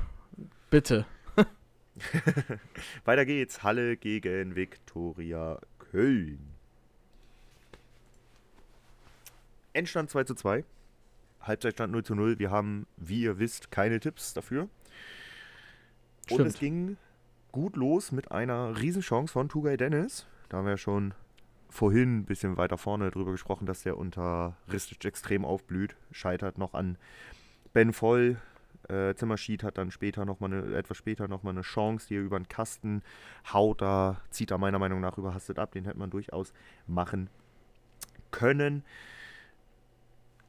Bitte. 0.70 1.06
Weiter 3.04 3.24
geht's. 3.24 3.62
Halle 3.62 3.96
gegen 3.96 4.56
Viktoria 4.56 5.58
Köln. 5.78 6.38
Endstand 9.72 10.10
2 10.10 10.24
zu 10.24 10.34
2. 10.34 10.64
Halbzeitstand 11.40 11.92
0 11.92 12.04
zu 12.04 12.14
0. 12.14 12.38
Wir 12.38 12.50
haben, 12.50 12.86
wie 12.96 13.22
ihr 13.22 13.38
wisst, 13.38 13.70
keine 13.70 14.00
Tipps 14.00 14.32
dafür. 14.34 14.68
Und 16.30 16.36
Stimmt. 16.36 16.48
es 16.48 16.58
ging 16.58 16.96
gut 17.52 17.76
los 17.76 18.12
mit 18.12 18.32
einer 18.32 18.80
Riesenchance 18.80 19.32
von 19.32 19.48
Tugay 19.48 19.76
Dennis. 19.76 20.26
Da 20.48 20.58
haben 20.58 20.64
wir 20.64 20.72
ja 20.72 20.76
schon 20.78 21.14
vorhin 21.68 22.18
ein 22.18 22.24
bisschen 22.24 22.56
weiter 22.56 22.78
vorne 22.78 23.10
drüber 23.10 23.32
gesprochen, 23.32 23.66
dass 23.66 23.82
der 23.82 23.98
unter 23.98 24.56
Ristic 24.72 25.04
extrem 25.04 25.44
aufblüht. 25.44 25.96
Scheitert 26.12 26.58
noch 26.58 26.74
an 26.74 26.96
Ben 27.72 27.92
Voll. 27.92 28.36
Äh, 28.88 29.14
Zimmerschied 29.14 29.62
hat 29.62 29.78
dann 29.78 29.90
später 29.90 30.24
noch 30.24 30.40
mal 30.40 30.52
eine, 30.52 30.76
etwas 30.76 30.96
später 30.96 31.26
nochmal 31.26 31.54
eine 31.54 31.62
Chance, 31.62 32.08
die 32.08 32.16
er 32.16 32.22
über 32.22 32.38
den 32.38 32.48
Kasten 32.48 33.02
haut. 33.52 33.82
Da 33.82 34.20
zieht 34.30 34.50
er 34.50 34.58
meiner 34.58 34.78
Meinung 34.78 35.00
nach 35.00 35.18
überhastet 35.18 35.58
ab. 35.58 35.72
Den 35.72 35.84
hätte 35.84 35.98
man 35.98 36.10
durchaus 36.10 36.52
machen 36.86 37.28
können. 38.30 38.84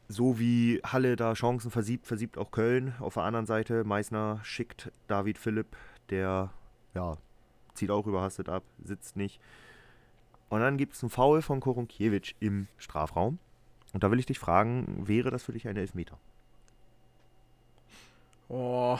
So 0.08 0.40
wie 0.40 0.82
Halle 0.84 1.16
da 1.16 1.34
Chancen 1.34 1.72
versiebt, 1.72 2.06
versiebt 2.06 2.38
auch 2.38 2.52
Köln. 2.52 2.94
Auf 3.00 3.16
der 3.16 3.24
anderen 3.24 3.46
Seite, 3.46 3.84
Meißner 3.84 4.40
schickt 4.44 4.92
David 5.08 5.38
Philipp, 5.38 5.76
der 6.10 6.52
ja, 6.94 7.18
zieht 7.74 7.92
auch 7.92 8.06
überhastet 8.06 8.50
ab, 8.50 8.64
sitzt 8.84 9.16
nicht. 9.16 9.40
Und 10.50 10.62
dann 10.62 10.78
gibt 10.78 10.94
es 10.94 11.04
einen 11.04 11.10
Foul 11.10 11.42
von 11.42 11.60
Korunkiewicz 11.60 12.34
im 12.40 12.68
Strafraum. 12.78 13.40
Und 13.94 14.04
da 14.04 14.12
will 14.12 14.20
ich 14.20 14.26
dich 14.26 14.40
fragen, 14.40 15.08
wäre 15.08 15.32
das 15.32 15.44
für 15.44 15.54
dich 15.54 15.68
ein 15.68 15.78
Elfmeter? 15.78 16.18
Oh, 18.48 19.00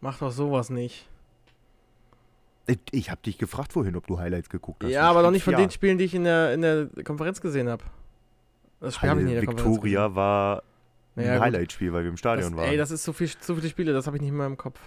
mach 0.00 0.18
doch 0.18 0.32
sowas 0.32 0.68
nicht. 0.68 1.08
Ich, 2.66 2.78
ich 2.90 3.10
habe 3.10 3.22
dich 3.22 3.38
gefragt 3.38 3.72
vorhin, 3.72 3.96
ob 3.96 4.06
du 4.06 4.18
Highlights 4.18 4.50
geguckt 4.50 4.82
hast. 4.82 4.90
Ja, 4.90 5.08
aber 5.08 5.22
doch 5.22 5.30
nicht 5.30 5.44
von 5.44 5.52
ja. 5.52 5.60
den 5.60 5.70
Spielen, 5.70 5.98
die 5.98 6.04
ich 6.04 6.14
in 6.14 6.24
der, 6.24 6.52
in 6.52 6.62
der 6.62 6.88
Konferenz 7.04 7.40
gesehen 7.40 7.68
habe. 7.68 7.84
Das 8.80 8.94
Spiel 8.96 9.08
habe 9.10 9.20
ich 9.20 9.26
nicht 9.26 9.34
in 9.34 9.40
der 9.40 9.46
Konferenz 9.46 9.74
Victoria 9.76 10.14
war 10.14 10.58
ein 11.16 11.24
Naja, 11.24 11.34
gut. 11.36 11.42
Highlight-Spiel, 11.44 11.92
weil 11.92 12.02
wir 12.04 12.10
im. 12.10 12.16
Stadion 12.16 12.50
Das, 12.52 12.58
waren. 12.60 12.70
ey, 12.70 12.76
das 12.76 12.90
ist 12.90 13.04
so 13.04 13.12
viel, 13.12 13.28
zu 13.28 13.54
viele 13.54 13.68
Spiele, 13.68 13.92
das 13.92 14.06
habe 14.06 14.16
ich 14.16 14.22
nicht 14.22 14.32
mehr 14.32 14.46
im 14.46 14.56
Kopf. 14.56 14.78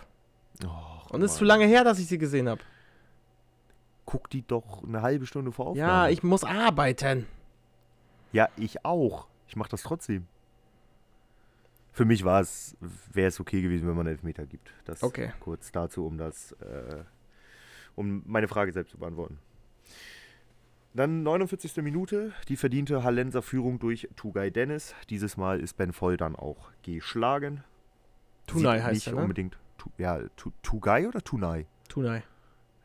Och, 0.64 1.10
Und 1.12 1.22
es 1.24 1.32
ist 1.32 1.38
zu 1.38 1.46
lange 1.46 1.66
her, 1.66 1.84
dass 1.84 2.00
ich 2.00 2.08
sie 2.08 2.18
gesehen 2.18 2.48
habe. 2.50 2.62
Guck 4.06 4.30
die 4.30 4.42
doch 4.46 4.84
eine 4.84 5.02
halbe 5.02 5.26
Stunde 5.26 5.52
vor 5.52 5.68
Aufnahme. 5.68 5.88
Ja, 5.92 6.10
ich 6.10 6.24
muss 6.24 6.44
arbeiten. 6.44 7.26
Ja, 8.32 8.50
ich 8.58 8.86
auch. 8.86 9.28
Ich 9.48 9.56
mache 9.56 9.70
das 9.70 9.82
trotzdem. 9.84 10.28
Für 11.92 12.06
mich 12.06 12.24
war 12.24 12.42
es, 12.42 12.76
wäre 13.12 13.28
es 13.28 13.40
okay 13.40 13.62
gewesen, 13.62 13.88
wenn 13.88 13.96
man 13.96 14.06
einen 14.08 14.16
Elfmeter 14.16 14.46
gibt. 14.46 14.72
Das 14.86 15.04
Okay. 15.04 15.34
kurz 15.40 15.72
dazu, 15.72 16.06
um 16.06 16.18
das, 16.18 16.52
äh, 16.62 17.04
um 17.96 18.24
meine 18.26 18.48
Frage 18.48 18.72
selbst 18.72 18.92
zu 18.92 18.98
beantworten. 18.98 19.40
Dann 20.94 21.24
49. 21.24 21.78
Minute, 21.78 22.34
die 22.48 22.56
verdiente 22.56 23.04
Hallenser 23.04 23.42
Führung 23.42 23.80
durch 23.80 24.10
Tugay 24.16 24.50
Dennis. 24.50 24.96
Dieses 25.10 25.38
Mal 25.38 25.60
ist 25.60 25.78
Ben 25.78 25.94
Voll 25.94 26.18
dann 26.18 26.36
auch 26.36 26.72
geschlagen. 26.82 27.64
Tunai 28.48 28.78
Sieht 28.78 28.86
heißt 28.86 28.94
nicht 28.96 29.08
er, 29.08 29.14
ne? 29.14 29.22
unbedingt. 29.22 29.58
Tu, 29.78 29.90
ja, 29.98 30.20
tu, 30.36 30.52
Tugay 30.64 31.06
oder 31.08 31.22
Tunai? 31.22 31.68
Tunai. 31.88 32.24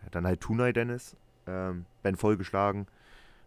Ja, 0.02 0.09
Dann 0.10 0.26
halt 0.26 0.40
Tunai 0.40 0.72
Dennis. 0.72 1.16
Ähm, 1.47 1.86
ben 2.02 2.16
voll 2.16 2.36
geschlagen. 2.36 2.86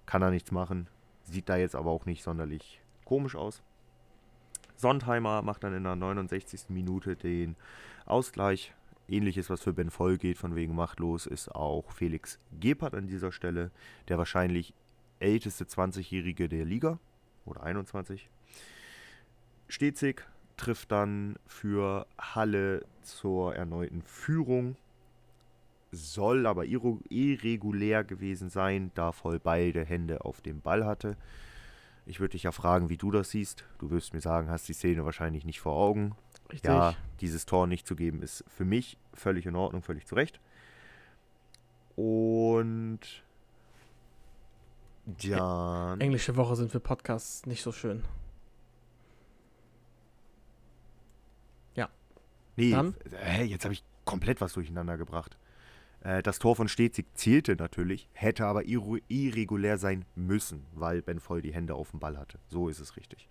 Kann 0.05 0.21
er 0.21 0.31
nichts 0.31 0.51
machen. 0.51 0.87
Sieht 1.23 1.49
da 1.49 1.55
jetzt 1.57 1.75
aber 1.75 1.91
auch 1.91 2.05
nicht 2.05 2.23
sonderlich 2.23 2.81
komisch 3.05 3.35
aus. 3.35 3.61
Sondheimer 4.75 5.41
macht 5.41 5.63
dann 5.63 5.73
in 5.73 5.83
der 5.83 5.95
69. 5.95 6.69
Minute 6.69 7.15
den 7.15 7.55
Ausgleich. 8.05 8.73
Ähnliches, 9.07 9.49
was 9.49 9.61
für 9.61 9.73
Ben 9.73 9.89
Voll 9.89 10.17
geht, 10.17 10.37
von 10.37 10.55
wegen 10.55 10.75
machtlos, 10.75 11.25
ist 11.25 11.49
auch 11.49 11.91
Felix 11.91 12.39
Gebhardt 12.59 12.95
an 12.95 13.07
dieser 13.07 13.31
Stelle. 13.31 13.71
Der 14.09 14.17
wahrscheinlich 14.17 14.73
älteste 15.19 15.65
20-Jährige 15.65 16.49
der 16.49 16.65
Liga. 16.65 16.99
Oder 17.45 17.63
21. 17.63 18.29
Stetzig 19.69 20.25
trifft 20.57 20.91
dann 20.91 21.37
für 21.45 22.07
Halle 22.17 22.85
zur 23.01 23.55
erneuten 23.55 24.01
Führung 24.01 24.75
soll 25.91 26.45
aber 26.45 26.65
irregulär 26.65 28.03
gewesen 28.03 28.49
sein, 28.49 28.91
da 28.95 29.11
voll 29.11 29.39
beide 29.39 29.83
Hände 29.83 30.25
auf 30.25 30.41
dem 30.41 30.61
Ball 30.61 30.85
hatte. 30.85 31.15
Ich 32.05 32.19
würde 32.19 32.33
dich 32.33 32.43
ja 32.43 32.51
fragen, 32.51 32.89
wie 32.89 32.97
du 32.97 33.11
das 33.11 33.31
siehst. 33.31 33.65
Du 33.79 33.89
wirst 33.91 34.13
mir 34.13 34.21
sagen, 34.21 34.49
hast 34.49 34.67
die 34.67 34.73
Szene 34.73 35.03
wahrscheinlich 35.05 35.45
nicht 35.45 35.59
vor 35.59 35.75
Augen. 35.75 36.15
Richtig. 36.51 36.69
Ja, 36.69 36.95
dieses 37.21 37.45
Tor 37.45 37.67
nicht 37.67 37.87
zu 37.87 37.95
geben, 37.95 38.21
ist 38.21 38.43
für 38.47 38.65
mich 38.65 38.97
völlig 39.13 39.45
in 39.45 39.55
Ordnung, 39.55 39.81
völlig 39.81 40.05
zu 40.05 40.15
Recht. 40.15 40.39
Und 41.95 42.99
dann. 45.05 45.99
Englische 45.99 46.35
Woche 46.35 46.55
sind 46.55 46.71
für 46.71 46.79
Podcasts 46.79 47.45
nicht 47.45 47.61
so 47.63 47.71
schön. 47.71 48.03
Nee, 52.57 52.71
Dann? 52.71 52.95
äh, 53.23 53.43
jetzt 53.43 53.63
habe 53.63 53.73
ich 53.73 53.83
komplett 54.03 54.41
was 54.41 54.53
durcheinander 54.53 54.97
gebracht. 54.97 55.37
Äh, 56.01 56.21
das 56.23 56.39
Tor 56.39 56.55
von 56.55 56.67
Stetzig 56.67 57.05
zählte 57.13 57.55
natürlich, 57.55 58.09
hätte 58.13 58.45
aber 58.45 58.65
irregulär 58.65 59.77
sein 59.77 60.05
müssen, 60.15 60.65
weil 60.73 61.01
Ben 61.01 61.19
voll 61.19 61.41
die 61.41 61.53
Hände 61.53 61.75
auf 61.75 61.91
dem 61.91 61.99
Ball 61.99 62.17
hatte. 62.17 62.39
So 62.49 62.67
ist 62.67 62.79
es 62.79 62.97
richtig. 62.97 63.29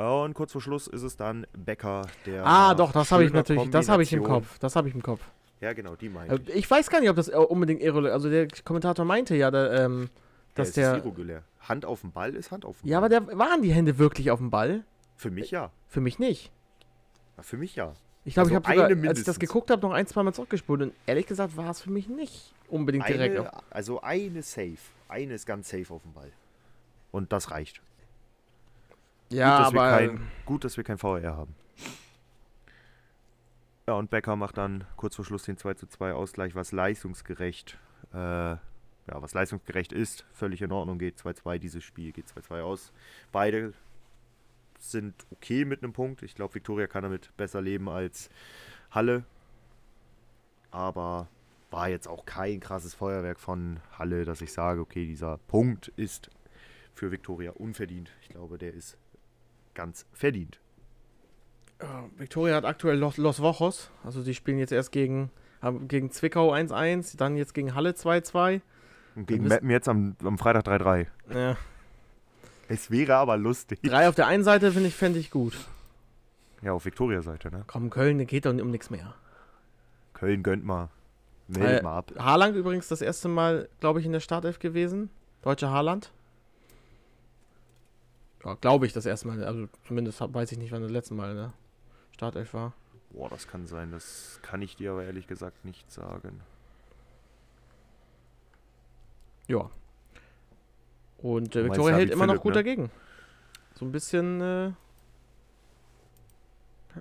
Und 0.00 0.34
kurz 0.34 0.52
vor 0.52 0.60
Schluss 0.60 0.86
ist 0.86 1.02
es 1.02 1.16
dann 1.16 1.46
Becker, 1.52 2.06
der. 2.26 2.46
Ah, 2.46 2.74
doch, 2.74 2.92
das 2.92 3.12
habe 3.12 3.24
ich 3.24 3.32
natürlich, 3.32 3.70
das 3.70 3.88
habe 3.88 4.02
ich 4.02 4.12
im 4.12 4.22
Kopf. 4.22 4.58
Das 4.58 4.76
habe 4.76 4.88
ich 4.88 4.94
im 4.94 5.02
Kopf. 5.02 5.20
Ja, 5.60 5.74
genau, 5.74 5.94
die 5.94 6.08
meine 6.08 6.32
Äh, 6.32 6.38
ich. 6.46 6.54
Ich 6.56 6.70
weiß 6.70 6.88
gar 6.88 7.00
nicht, 7.00 7.10
ob 7.10 7.16
das 7.16 7.28
äh, 7.28 7.36
unbedingt 7.36 7.82
irregulär 7.82 8.14
Also 8.14 8.30
der 8.30 8.48
Kommentator 8.64 9.04
meinte 9.04 9.36
ja, 9.36 9.50
da, 9.50 9.84
ähm, 9.84 10.08
dass 10.54 10.68
es 10.68 10.74
der. 10.74 10.96
Ist 10.96 11.04
irregulär. 11.04 11.42
Hand 11.60 11.84
auf 11.84 12.00
dem 12.00 12.12
Ball 12.12 12.34
ist 12.34 12.50
Hand 12.50 12.64
auf 12.64 12.80
dem 12.80 12.88
Ja, 12.88 12.98
aber 12.98 13.10
Ball. 13.10 13.20
der 13.26 13.38
waren 13.38 13.60
die 13.62 13.72
Hände 13.72 13.98
wirklich 13.98 14.30
auf 14.30 14.38
dem 14.38 14.50
Ball? 14.50 14.84
Für 15.16 15.30
mich 15.30 15.50
ja. 15.50 15.70
Für 15.86 16.00
mich 16.00 16.18
nicht. 16.18 16.50
Ja, 17.36 17.42
Für 17.42 17.56
mich 17.58 17.76
ja. 17.76 17.92
Ich 18.24 18.34
glaube, 18.34 18.50
Also 18.50 18.70
ich 18.70 18.78
habe 18.80 19.08
als 19.08 19.18
ich 19.18 19.24
das 19.24 19.38
geguckt 19.38 19.70
habe, 19.70 19.82
noch 19.82 19.92
ein, 19.92 20.06
zwei 20.06 20.22
Mal 20.22 20.32
zurückgespult 20.32 20.82
und 20.82 20.92
ehrlich 21.06 21.26
gesagt 21.26 21.56
war 21.56 21.70
es 21.70 21.80
für 21.82 21.90
mich 21.90 22.08
nicht 22.08 22.54
unbedingt 22.68 23.08
direkt. 23.08 23.38
Eine, 23.38 23.50
also 23.70 24.00
eine 24.02 24.42
safe. 24.42 24.76
Eine 25.08 25.34
ist 25.34 25.46
ganz 25.46 25.68
safe 25.68 25.92
auf 25.92 26.02
dem 26.02 26.12
Ball. 26.12 26.30
Und 27.12 27.32
das 27.32 27.50
reicht. 27.50 27.80
Ja, 29.30 29.56
gut, 29.56 29.66
dass 29.66 29.72
wir 29.72 29.80
aber 29.80 29.98
kein, 29.98 30.30
gut, 30.44 30.64
dass 30.64 30.76
wir 30.76 30.84
kein 30.84 30.98
VR 30.98 31.36
haben. 31.36 31.54
Ja, 33.86 33.94
und 33.94 34.10
Becker 34.10 34.36
macht 34.36 34.58
dann 34.58 34.84
kurz 34.96 35.16
vor 35.16 35.24
Schluss 35.24 35.44
den 35.44 35.56
2 35.56 35.74
zu 35.74 35.86
2 35.86 36.12
Ausgleich, 36.12 36.54
was 36.54 36.72
leistungsgerecht 36.72 37.78
äh, 38.12 38.56
ja, 39.10 39.20
was 39.22 39.34
leistungsgerecht 39.34 39.92
ist, 39.92 40.24
völlig 40.32 40.62
in 40.62 40.72
Ordnung, 40.72 40.98
geht 40.98 41.18
2-2 41.18 41.58
dieses 41.58 41.84
Spiel, 41.84 42.12
geht 42.12 42.26
2-2 42.26 42.62
aus. 42.62 42.92
Beide 43.32 43.72
sind 44.78 45.14
okay 45.30 45.64
mit 45.64 45.82
einem 45.82 45.92
Punkt. 45.92 46.22
Ich 46.22 46.34
glaube, 46.34 46.54
Viktoria 46.54 46.86
kann 46.86 47.02
damit 47.02 47.36
besser 47.36 47.60
leben 47.60 47.88
als 47.88 48.30
Halle. 48.90 49.24
Aber 50.70 51.28
war 51.70 51.88
jetzt 51.88 52.08
auch 52.08 52.24
kein 52.24 52.60
krasses 52.60 52.94
Feuerwerk 52.94 53.40
von 53.40 53.80
Halle, 53.98 54.24
dass 54.24 54.40
ich 54.40 54.52
sage, 54.52 54.80
okay, 54.80 55.06
dieser 55.06 55.38
Punkt 55.38 55.88
ist 55.96 56.30
für 56.94 57.10
Viktoria 57.10 57.52
unverdient. 57.52 58.12
Ich 58.22 58.28
glaube, 58.28 58.58
der 58.58 58.74
ist 58.74 58.96
ganz 59.80 60.04
verdient. 60.12 60.60
Ja, 61.80 62.04
Victoria 62.18 62.54
hat 62.56 62.66
aktuell 62.66 62.98
Los, 62.98 63.16
Los 63.16 63.40
Wochos. 63.40 63.90
Also 64.04 64.22
die 64.22 64.34
spielen 64.34 64.58
jetzt 64.58 64.72
erst 64.72 64.92
gegen, 64.92 65.30
haben 65.62 65.88
gegen 65.88 66.10
Zwickau 66.10 66.52
1-1, 66.52 67.16
dann 67.16 67.34
jetzt 67.38 67.54
gegen 67.54 67.74
Halle 67.74 67.92
2-2. 67.92 68.60
Und 69.16 69.26
gegen 69.26 69.48
Meppen 69.48 69.70
jetzt 69.70 69.88
am, 69.88 70.16
am 70.22 70.36
Freitag 70.36 70.66
3-3. 70.66 71.06
Ja. 71.32 71.56
Es 72.68 72.90
wäre 72.90 73.14
aber 73.16 73.38
lustig. 73.38 73.80
Drei 73.82 74.06
auf 74.06 74.14
der 74.14 74.26
einen 74.26 74.44
Seite 74.44 74.70
finde 74.70 74.88
ich, 74.88 74.94
fände 74.94 75.18
ich 75.18 75.30
gut. 75.30 75.56
Ja, 76.60 76.72
auf 76.72 76.84
Viktoria-Seite, 76.84 77.50
ne? 77.50 77.64
Komm, 77.66 77.88
Köln, 77.88 78.26
geht 78.26 78.44
doch 78.44 78.52
um 78.52 78.70
nichts 78.70 78.90
mehr. 78.90 79.14
Köln 80.12 80.42
gönnt 80.42 80.62
mal. 80.66 80.90
Meldet 81.48 81.80
Äh, 81.80 81.82
mal 81.82 81.96
ab. 81.96 82.12
Haaland 82.18 82.54
übrigens 82.54 82.88
das 82.88 83.00
erste 83.00 83.28
Mal, 83.28 83.70
glaube 83.80 84.00
ich, 84.00 84.04
in 84.06 84.12
der 84.12 84.20
Startelf 84.20 84.58
gewesen. 84.58 85.08
Deutscher 85.40 85.70
Haaland. 85.70 86.12
Ja, 88.44 88.54
glaube 88.54 88.86
ich 88.86 88.92
das 88.92 89.06
erste 89.06 89.28
Mal. 89.28 89.44
Also 89.44 89.68
zumindest 89.86 90.20
weiß 90.20 90.52
ich 90.52 90.58
nicht, 90.58 90.72
wann 90.72 90.82
das 90.82 90.90
letzte 90.90 91.14
Mal 91.14 91.34
der 91.34 91.52
Startelf 92.12 92.54
war. 92.54 92.72
Boah, 93.10 93.28
das 93.28 93.48
kann 93.48 93.66
sein. 93.66 93.90
Das 93.90 94.38
kann 94.42 94.62
ich 94.62 94.76
dir 94.76 94.92
aber 94.92 95.04
ehrlich 95.04 95.26
gesagt 95.26 95.64
nicht 95.64 95.90
sagen. 95.90 96.40
Ja. 99.48 99.68
Und 101.18 101.56
äh, 101.56 101.64
Victoria 101.64 101.96
hält 101.96 102.10
immer 102.10 102.26
noch 102.26 102.34
Philipp, 102.34 102.42
gut 102.42 102.52
ne? 102.52 102.58
dagegen. 102.58 102.90
So 103.74 103.84
ein 103.84 103.92
bisschen, 103.92 104.40
äh, 104.40 104.72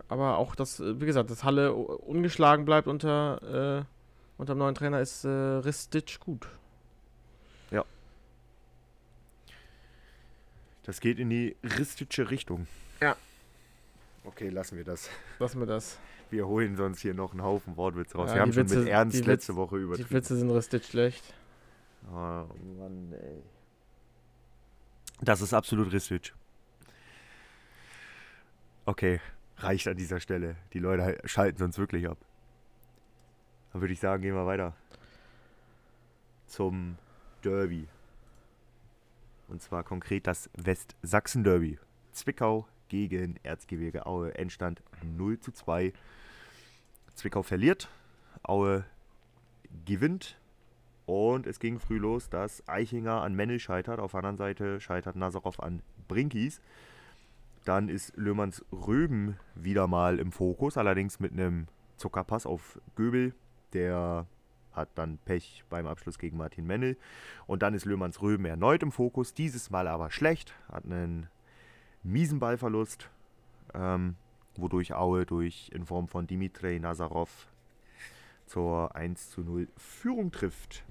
aber 0.08 0.38
auch 0.38 0.56
das, 0.56 0.80
äh, 0.80 1.00
wie 1.00 1.06
gesagt, 1.06 1.30
dass 1.30 1.44
Halle 1.44 1.74
ungeschlagen 1.74 2.66
bleibt 2.66 2.88
unter, 2.88 3.80
äh, 3.80 3.86
unter 4.38 4.56
dem 4.56 4.60
neuen 4.60 4.76
Trainer 4.76 5.00
ist 5.00 5.26
äh, 5.26 5.30
Ristic 5.30 6.20
gut. 6.20 6.48
Das 10.84 11.00
geht 11.02 11.20
in 11.20 11.30
die 11.30 11.56
ristische 11.64 12.30
Richtung. 12.32 12.68
Ja. 13.02 13.16
Okay, 14.24 14.50
lassen 14.50 14.78
wir 14.78 14.84
das. 14.84 15.10
Lassen 15.40 15.60
wir 15.60 15.68
das. 15.68 15.98
Wir 16.30 16.48
holen 16.48 16.76
sonst 16.76 17.02
hier 17.02 17.14
noch 17.14 17.32
einen 17.32 17.42
Haufen 17.44 17.76
Wortwitz 17.78 18.14
raus. 18.16 18.30
Ja, 18.30 18.36
wir 18.36 18.42
haben 18.42 18.52
die 18.52 18.56
schon 18.58 18.70
Witze- 18.70 18.80
mit 18.80 18.88
Ernst 18.90 19.16
die 19.16 19.20
Witz- 19.22 19.28
letzte 19.28 19.56
Woche 19.56 19.78
Die 19.78 19.84
übertrieben. 19.84 20.12
Witze 20.12 20.36
sind 20.38 20.50
Ristic 20.52 20.84
schlecht. 20.86 21.34
Oh 22.12 22.14
Mann, 22.78 23.14
ey. 23.14 23.42
Das 25.22 25.42
ist 25.42 25.54
absolut 25.54 25.92
Ristic. 25.92 26.34
Okay, 28.86 29.20
reicht 29.58 29.88
an 29.88 29.98
dieser 29.98 30.20
Stelle. 30.20 30.56
Die 30.74 30.80
Leute 30.80 31.04
halt- 31.04 31.30
schalten 31.30 31.58
sonst 31.60 31.78
wirklich 31.78 32.08
ab. 32.08 32.18
Dann 33.74 33.82
würde 33.82 33.94
ich 33.94 34.00
sagen, 34.00 34.22
gehen 34.24 34.36
wir 34.36 34.46
weiter. 34.46 34.76
Zum 36.48 36.98
Derby. 37.44 37.88
Und 39.50 39.62
zwar 39.62 39.84
konkret 39.84 40.28
das 40.28 40.50
Westsachsen-Derby. 40.54 41.80
Zwickau 42.12 42.68
gegen 42.88 43.36
Erzgebirge 43.44 44.06
Aue. 44.06 44.36
Endstand 44.36 44.82
0 45.04 45.40
zu 45.40 45.52
2. 45.52 45.92
Zwickau 47.16 47.44
verliert. 47.44 47.90
Aue 48.44 48.86
gewinnt. 49.86 50.40
Und 51.06 51.48
es 51.48 51.60
ging 51.60 51.80
früh 51.80 51.98
los, 51.98 52.30
dass 52.30 52.68
Eichinger 52.68 53.24
an 53.24 53.34
Mennel 53.34 53.60
scheitert. 53.60 54.00
Auf 54.00 54.12
der 54.12 54.20
anderen 54.20 54.38
Seite 54.38 54.80
scheitert 54.80 55.16
Nazarov 55.16 55.60
an 55.60 55.82
Brinkis. 56.08 56.62
Dann 57.66 57.90
ist 57.90 58.16
Löhmanns 58.16 58.64
Röben 58.72 59.38
wieder 59.56 59.88
mal 59.88 60.20
im 60.20 60.32
Fokus, 60.32 60.78
allerdings 60.78 61.20
mit 61.20 61.34
einem 61.34 61.68
Zuckerpass 61.98 62.46
auf 62.46 62.80
Göbel. 62.96 63.34
Der 63.74 64.28
hat 64.80 64.90
dann 64.96 65.20
Pech 65.20 65.64
beim 65.70 65.86
Abschluss 65.86 66.18
gegen 66.18 66.38
Martin 66.38 66.66
Mennel. 66.66 66.98
Und 67.46 67.62
dann 67.62 67.74
ist 67.74 67.86
Löhmanns 67.86 68.22
Röben 68.22 68.46
erneut 68.46 68.82
im 68.82 68.92
Fokus, 68.92 69.34
dieses 69.34 69.70
Mal 69.70 69.88
aber 69.88 70.10
schlecht. 70.10 70.54
Hat 70.72 70.86
einen 70.86 71.28
miesen 72.04 72.40
Ballverlust, 72.40 73.10
ähm, 73.74 74.16
wodurch 74.56 74.94
Aue 74.94 75.26
durch 75.26 75.70
in 75.74 75.86
Form 75.86 76.08
von 76.08 76.26
Dimitri 76.26 76.80
Nazarov 76.80 77.48
zur 78.48 78.96
1 78.96 79.30
zu 79.30 79.42
0 79.42 79.68
Führung 79.78 80.32
trifft. 80.32 80.84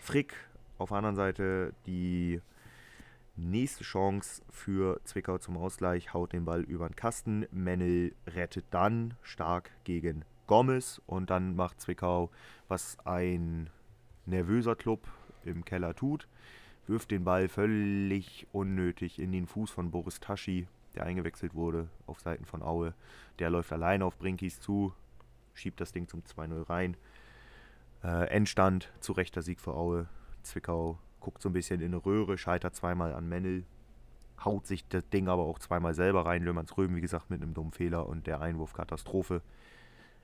Frick 0.00 0.34
auf 0.78 0.90
der 0.90 0.98
anderen 0.98 1.16
Seite 1.16 1.74
die 1.86 2.40
nächste 3.36 3.82
Chance 3.82 4.42
für 4.50 5.00
Zwickau 5.04 5.38
zum 5.38 5.56
Ausgleich, 5.56 6.12
haut 6.12 6.32
den 6.32 6.44
Ball 6.44 6.62
über 6.62 6.88
den 6.88 6.96
Kasten. 6.96 7.46
Mennel 7.50 8.14
rettet 8.26 8.66
dann 8.70 9.14
stark 9.22 9.70
gegen 9.84 10.24
Gomez 10.52 11.00
und 11.06 11.30
dann 11.30 11.56
macht 11.56 11.80
Zwickau, 11.80 12.28
was 12.68 12.98
ein 13.06 13.70
nervöser 14.26 14.76
Club 14.76 15.00
im 15.46 15.64
Keller 15.64 15.96
tut, 15.96 16.28
wirft 16.86 17.10
den 17.10 17.24
Ball 17.24 17.48
völlig 17.48 18.46
unnötig 18.52 19.18
in 19.18 19.32
den 19.32 19.46
Fuß 19.46 19.70
von 19.70 19.90
Boris 19.90 20.20
Taschi, 20.20 20.68
der 20.94 21.04
eingewechselt 21.04 21.54
wurde 21.54 21.88
auf 22.06 22.20
Seiten 22.20 22.44
von 22.44 22.62
Aue. 22.62 22.92
Der 23.38 23.48
läuft 23.48 23.72
alleine 23.72 24.04
auf 24.04 24.18
Brinkis 24.18 24.60
zu, 24.60 24.92
schiebt 25.54 25.80
das 25.80 25.92
Ding 25.92 26.06
zum 26.06 26.20
2-0 26.20 26.68
rein. 26.68 26.98
Äh, 28.04 28.26
Endstand, 28.26 28.92
zu 29.00 29.12
rechter 29.12 29.40
Sieg 29.40 29.58
für 29.58 29.72
Aue. 29.72 30.06
Zwickau 30.42 30.98
guckt 31.20 31.40
so 31.40 31.48
ein 31.48 31.54
bisschen 31.54 31.80
in 31.80 31.94
eine 31.94 32.04
Röhre, 32.04 32.36
scheitert 32.36 32.76
zweimal 32.76 33.14
an 33.14 33.26
Mennel, 33.26 33.64
haut 34.44 34.66
sich 34.66 34.86
das 34.86 35.08
Ding 35.08 35.28
aber 35.28 35.44
auch 35.44 35.60
zweimal 35.60 35.94
selber 35.94 36.26
rein. 36.26 36.42
Löhmanns 36.42 36.76
Röben, 36.76 36.94
wie 36.94 37.00
gesagt, 37.00 37.30
mit 37.30 37.40
einem 37.40 37.54
dummen 37.54 37.72
Fehler 37.72 38.06
und 38.06 38.26
der 38.26 38.42
Einwurf 38.42 38.74
Katastrophe. 38.74 39.40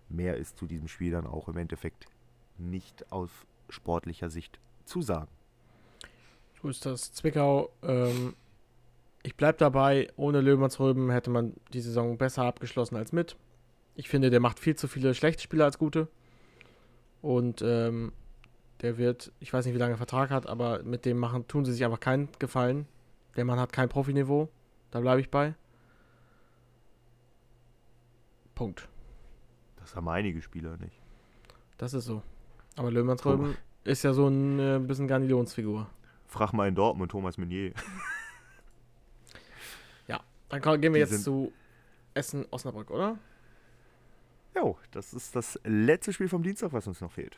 Mehr 0.08 0.36
ist 0.36 0.56
zu 0.58 0.66
diesem 0.66 0.88
Spiel 0.88 1.12
dann 1.12 1.26
auch 1.26 1.48
im 1.48 1.56
Endeffekt 1.56 2.06
nicht 2.56 3.12
aus 3.12 3.30
sportlicher 3.68 4.30
Sicht 4.30 4.58
zu 4.84 5.02
sagen. 5.02 5.30
So 6.60 6.68
ist 6.68 6.86
das. 6.86 7.12
Zwickau, 7.12 7.70
ähm, 7.82 8.34
ich 9.22 9.36
bleib 9.36 9.58
dabei, 9.58 10.08
ohne 10.16 10.40
Löhmannsröben 10.40 11.10
hätte 11.10 11.30
man 11.30 11.54
die 11.72 11.80
Saison 11.80 12.18
besser 12.18 12.44
abgeschlossen 12.44 12.96
als 12.96 13.12
mit. 13.12 13.36
Ich 13.94 14.08
finde, 14.08 14.30
der 14.30 14.40
macht 14.40 14.58
viel 14.58 14.76
zu 14.76 14.88
viele 14.88 15.14
schlechte 15.14 15.42
Spieler 15.42 15.64
als 15.64 15.78
gute. 15.78 16.08
Und 17.20 17.62
ähm, 17.62 18.12
der 18.80 18.96
wird, 18.96 19.32
ich 19.40 19.52
weiß 19.52 19.64
nicht, 19.64 19.74
wie 19.74 19.78
lange 19.78 19.94
er 19.94 19.98
Vertrag 19.98 20.30
hat, 20.30 20.46
aber 20.46 20.82
mit 20.82 21.04
dem 21.04 21.18
machen, 21.18 21.48
tun 21.48 21.64
sie 21.64 21.72
sich 21.72 21.84
einfach 21.84 22.00
keinen 22.00 22.28
Gefallen. 22.38 22.86
Der 23.36 23.44
Mann 23.44 23.58
hat 23.58 23.72
kein 23.72 23.88
Profiniveau. 23.88 24.48
Da 24.90 25.00
bleibe 25.00 25.20
ich 25.20 25.30
bei. 25.30 25.54
Punkt. 28.54 28.88
Das 29.88 29.96
haben 29.96 30.08
einige 30.08 30.42
Spieler 30.42 30.76
nicht. 30.76 31.00
Das 31.78 31.94
ist 31.94 32.04
so. 32.04 32.22
Aber 32.76 32.90
Löhmannsröben 32.90 33.56
ist 33.84 34.02
ja 34.02 34.12
so 34.12 34.28
ein 34.28 34.58
äh, 34.58 34.78
bisschen 34.78 35.08
Garnilonsfigur. 35.08 35.88
Frag 36.26 36.52
mal 36.52 36.68
in 36.68 36.74
Dortmund 36.74 37.10
Thomas 37.10 37.38
Meunier. 37.38 37.72
Dann 40.50 40.62
ko- 40.62 40.78
gehen 40.78 40.94
wir 40.94 41.04
Die 41.04 41.12
jetzt 41.12 41.24
zu 41.24 41.52
Essen-Osnabrück, 42.14 42.90
oder? 42.90 43.18
Jo, 44.56 44.78
das 44.92 45.12
ist 45.12 45.36
das 45.36 45.60
letzte 45.64 46.12
Spiel 46.12 46.28
vom 46.28 46.42
Dienstag, 46.42 46.72
was 46.72 46.86
uns 46.86 47.02
noch 47.02 47.12
fehlt. 47.12 47.36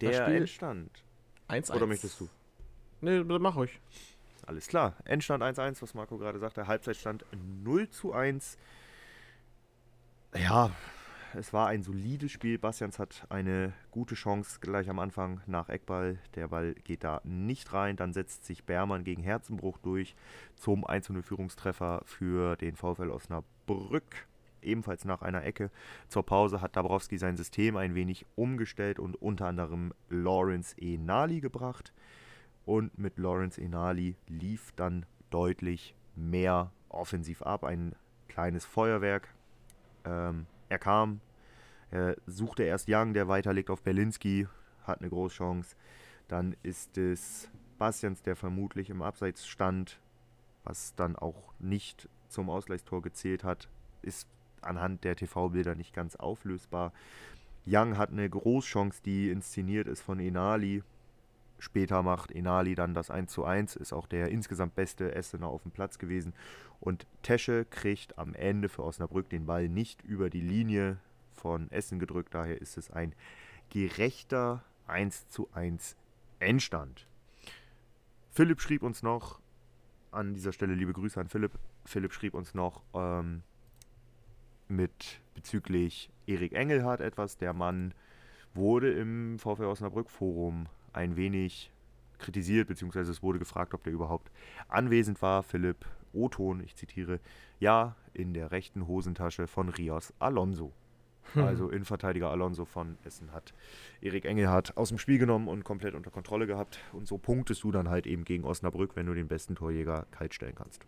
Der 0.00 0.28
Endstand. 0.28 0.90
1-1. 1.48 1.74
Oder 1.74 1.86
möchtest 1.86 2.20
du? 2.20 2.28
Nee, 3.00 3.24
mach 3.24 3.56
ruhig. 3.56 3.80
Alles 4.46 4.68
klar. 4.68 4.94
Endstand 5.04 5.42
1-1, 5.42 5.82
was 5.82 5.94
Marco 5.94 6.18
gerade 6.18 6.38
sagte. 6.38 6.68
Halbzeitstand 6.68 7.24
0 7.64 7.90
zu 7.90 8.12
1. 8.12 8.58
Ja, 10.34 10.70
es 11.34 11.52
war 11.52 11.68
ein 11.68 11.82
solides 11.82 12.32
Spiel. 12.32 12.58
Bastians 12.58 12.98
hat 12.98 13.26
eine 13.28 13.74
gute 13.90 14.14
Chance 14.14 14.60
gleich 14.60 14.88
am 14.88 14.98
Anfang 14.98 15.42
nach 15.46 15.68
Eckball. 15.68 16.18
Der 16.34 16.48
Ball 16.48 16.74
geht 16.74 17.04
da 17.04 17.20
nicht 17.24 17.72
rein. 17.74 17.96
Dann 17.96 18.14
setzt 18.14 18.46
sich 18.46 18.64
Bermann 18.64 19.04
gegen 19.04 19.22
Herzenbruch 19.22 19.76
durch 19.78 20.14
zum 20.56 20.86
1-0 20.86 21.22
Führungstreffer 21.22 22.00
für 22.06 22.56
den 22.56 22.76
VfL 22.76 23.10
Osnabrück. 23.10 24.26
Ebenfalls 24.62 25.04
nach 25.04 25.20
einer 25.20 25.44
Ecke. 25.44 25.70
Zur 26.08 26.24
Pause 26.24 26.62
hat 26.62 26.76
Dabrowski 26.76 27.18
sein 27.18 27.36
System 27.36 27.76
ein 27.76 27.94
wenig 27.94 28.24
umgestellt 28.34 28.98
und 28.98 29.20
unter 29.20 29.46
anderem 29.46 29.92
Lawrence 30.08 30.74
Enali 30.80 31.40
gebracht. 31.40 31.92
Und 32.64 32.96
mit 32.98 33.18
Lawrence 33.18 33.60
Enali 33.60 34.16
lief 34.28 34.72
dann 34.76 35.04
deutlich 35.28 35.94
mehr 36.14 36.72
offensiv 36.88 37.42
ab. 37.42 37.64
Ein 37.64 37.94
kleines 38.28 38.64
Feuerwerk. 38.64 39.28
Ähm, 40.04 40.46
er 40.68 40.78
kam, 40.78 41.20
er 41.90 42.16
suchte 42.26 42.62
erst 42.62 42.88
Young, 42.88 43.14
der 43.14 43.28
weiterlegt 43.28 43.70
auf 43.70 43.82
Berlinski, 43.82 44.46
hat 44.84 45.00
eine 45.00 45.10
Großchance. 45.10 45.76
Dann 46.28 46.56
ist 46.62 46.96
es 46.96 47.50
Bastians, 47.78 48.22
der 48.22 48.36
vermutlich 48.36 48.90
im 48.90 49.02
Abseits 49.02 49.46
stand, 49.46 50.00
was 50.64 50.94
dann 50.94 51.16
auch 51.16 51.52
nicht 51.58 52.08
zum 52.28 52.48
Ausgleichstor 52.48 53.02
gezählt 53.02 53.44
hat, 53.44 53.68
ist 54.02 54.26
anhand 54.62 55.04
der 55.04 55.16
TV-Bilder 55.16 55.74
nicht 55.74 55.92
ganz 55.92 56.16
auflösbar. 56.16 56.92
Young 57.66 57.96
hat 57.96 58.10
eine 58.10 58.28
Großchance, 58.28 59.02
die 59.04 59.30
inszeniert 59.30 59.86
ist 59.86 60.00
von 60.00 60.18
Enali. 60.18 60.82
Später 61.62 62.02
macht 62.02 62.32
Enali 62.32 62.74
dann 62.74 62.92
das 62.92 63.08
1 63.08 63.30
zu 63.30 63.44
1, 63.44 63.76
ist 63.76 63.92
auch 63.92 64.08
der 64.08 64.30
insgesamt 64.30 64.74
beste 64.74 65.14
Essener 65.14 65.46
auf 65.46 65.62
dem 65.62 65.70
Platz 65.70 65.96
gewesen. 65.96 66.34
Und 66.80 67.06
Tesche 67.22 67.64
kriegt 67.64 68.18
am 68.18 68.34
Ende 68.34 68.68
für 68.68 68.82
Osnabrück 68.82 69.28
den 69.28 69.46
Ball 69.46 69.68
nicht 69.68 70.02
über 70.02 70.28
die 70.28 70.40
Linie 70.40 70.98
von 71.30 71.70
Essen 71.70 72.00
gedrückt. 72.00 72.34
Daher 72.34 72.60
ist 72.60 72.76
es 72.76 72.90
ein 72.90 73.14
gerechter 73.70 74.64
1 74.88 75.28
zu 75.28 75.50
1 75.52 75.96
Endstand. 76.40 77.06
Philipp 78.32 78.60
schrieb 78.60 78.82
uns 78.82 79.04
noch, 79.04 79.38
an 80.10 80.34
dieser 80.34 80.52
Stelle 80.52 80.74
liebe 80.74 80.92
Grüße 80.92 81.20
an 81.20 81.28
Philipp. 81.28 81.52
Philipp 81.84 82.12
schrieb 82.12 82.34
uns 82.34 82.54
noch 82.54 82.82
ähm, 82.92 83.44
mit 84.66 85.20
bezüglich 85.36 86.10
Erik 86.26 86.54
Engelhardt 86.54 87.00
etwas. 87.00 87.36
Der 87.36 87.52
Mann 87.52 87.94
wurde 88.52 88.92
im 88.94 89.38
VfL 89.38 89.66
Osnabrück 89.66 90.10
Forum 90.10 90.66
ein 90.92 91.16
wenig 91.16 91.70
kritisiert, 92.18 92.68
beziehungsweise 92.68 93.10
es 93.10 93.22
wurde 93.22 93.38
gefragt, 93.38 93.74
ob 93.74 93.82
der 93.84 93.92
überhaupt 93.92 94.30
anwesend 94.68 95.20
war. 95.22 95.42
Philipp 95.42 95.84
O-Ton, 96.12 96.62
ich 96.64 96.76
zitiere, 96.76 97.20
ja, 97.58 97.96
in 98.14 98.34
der 98.34 98.50
rechten 98.50 98.86
Hosentasche 98.86 99.46
von 99.46 99.68
Rios 99.68 100.12
Alonso. 100.18 100.72
Hm. 101.34 101.44
Also 101.44 101.68
Innenverteidiger 101.68 102.30
Alonso 102.30 102.64
von 102.64 102.98
Essen 103.04 103.32
hat 103.32 103.54
Erik 104.00 104.24
Engelhardt 104.24 104.76
aus 104.76 104.88
dem 104.88 104.98
Spiel 104.98 105.18
genommen 105.18 105.48
und 105.48 105.64
komplett 105.64 105.94
unter 105.94 106.10
Kontrolle 106.10 106.46
gehabt. 106.46 106.78
Und 106.92 107.06
so 107.06 107.18
punktest 107.18 107.62
du 107.62 107.70
dann 107.70 107.88
halt 107.88 108.06
eben 108.06 108.24
gegen 108.24 108.44
Osnabrück, 108.44 108.96
wenn 108.96 109.06
du 109.06 109.14
den 109.14 109.28
besten 109.28 109.54
Torjäger 109.54 110.06
kalt 110.10 110.34
stellen 110.34 110.54
kannst. 110.54 110.84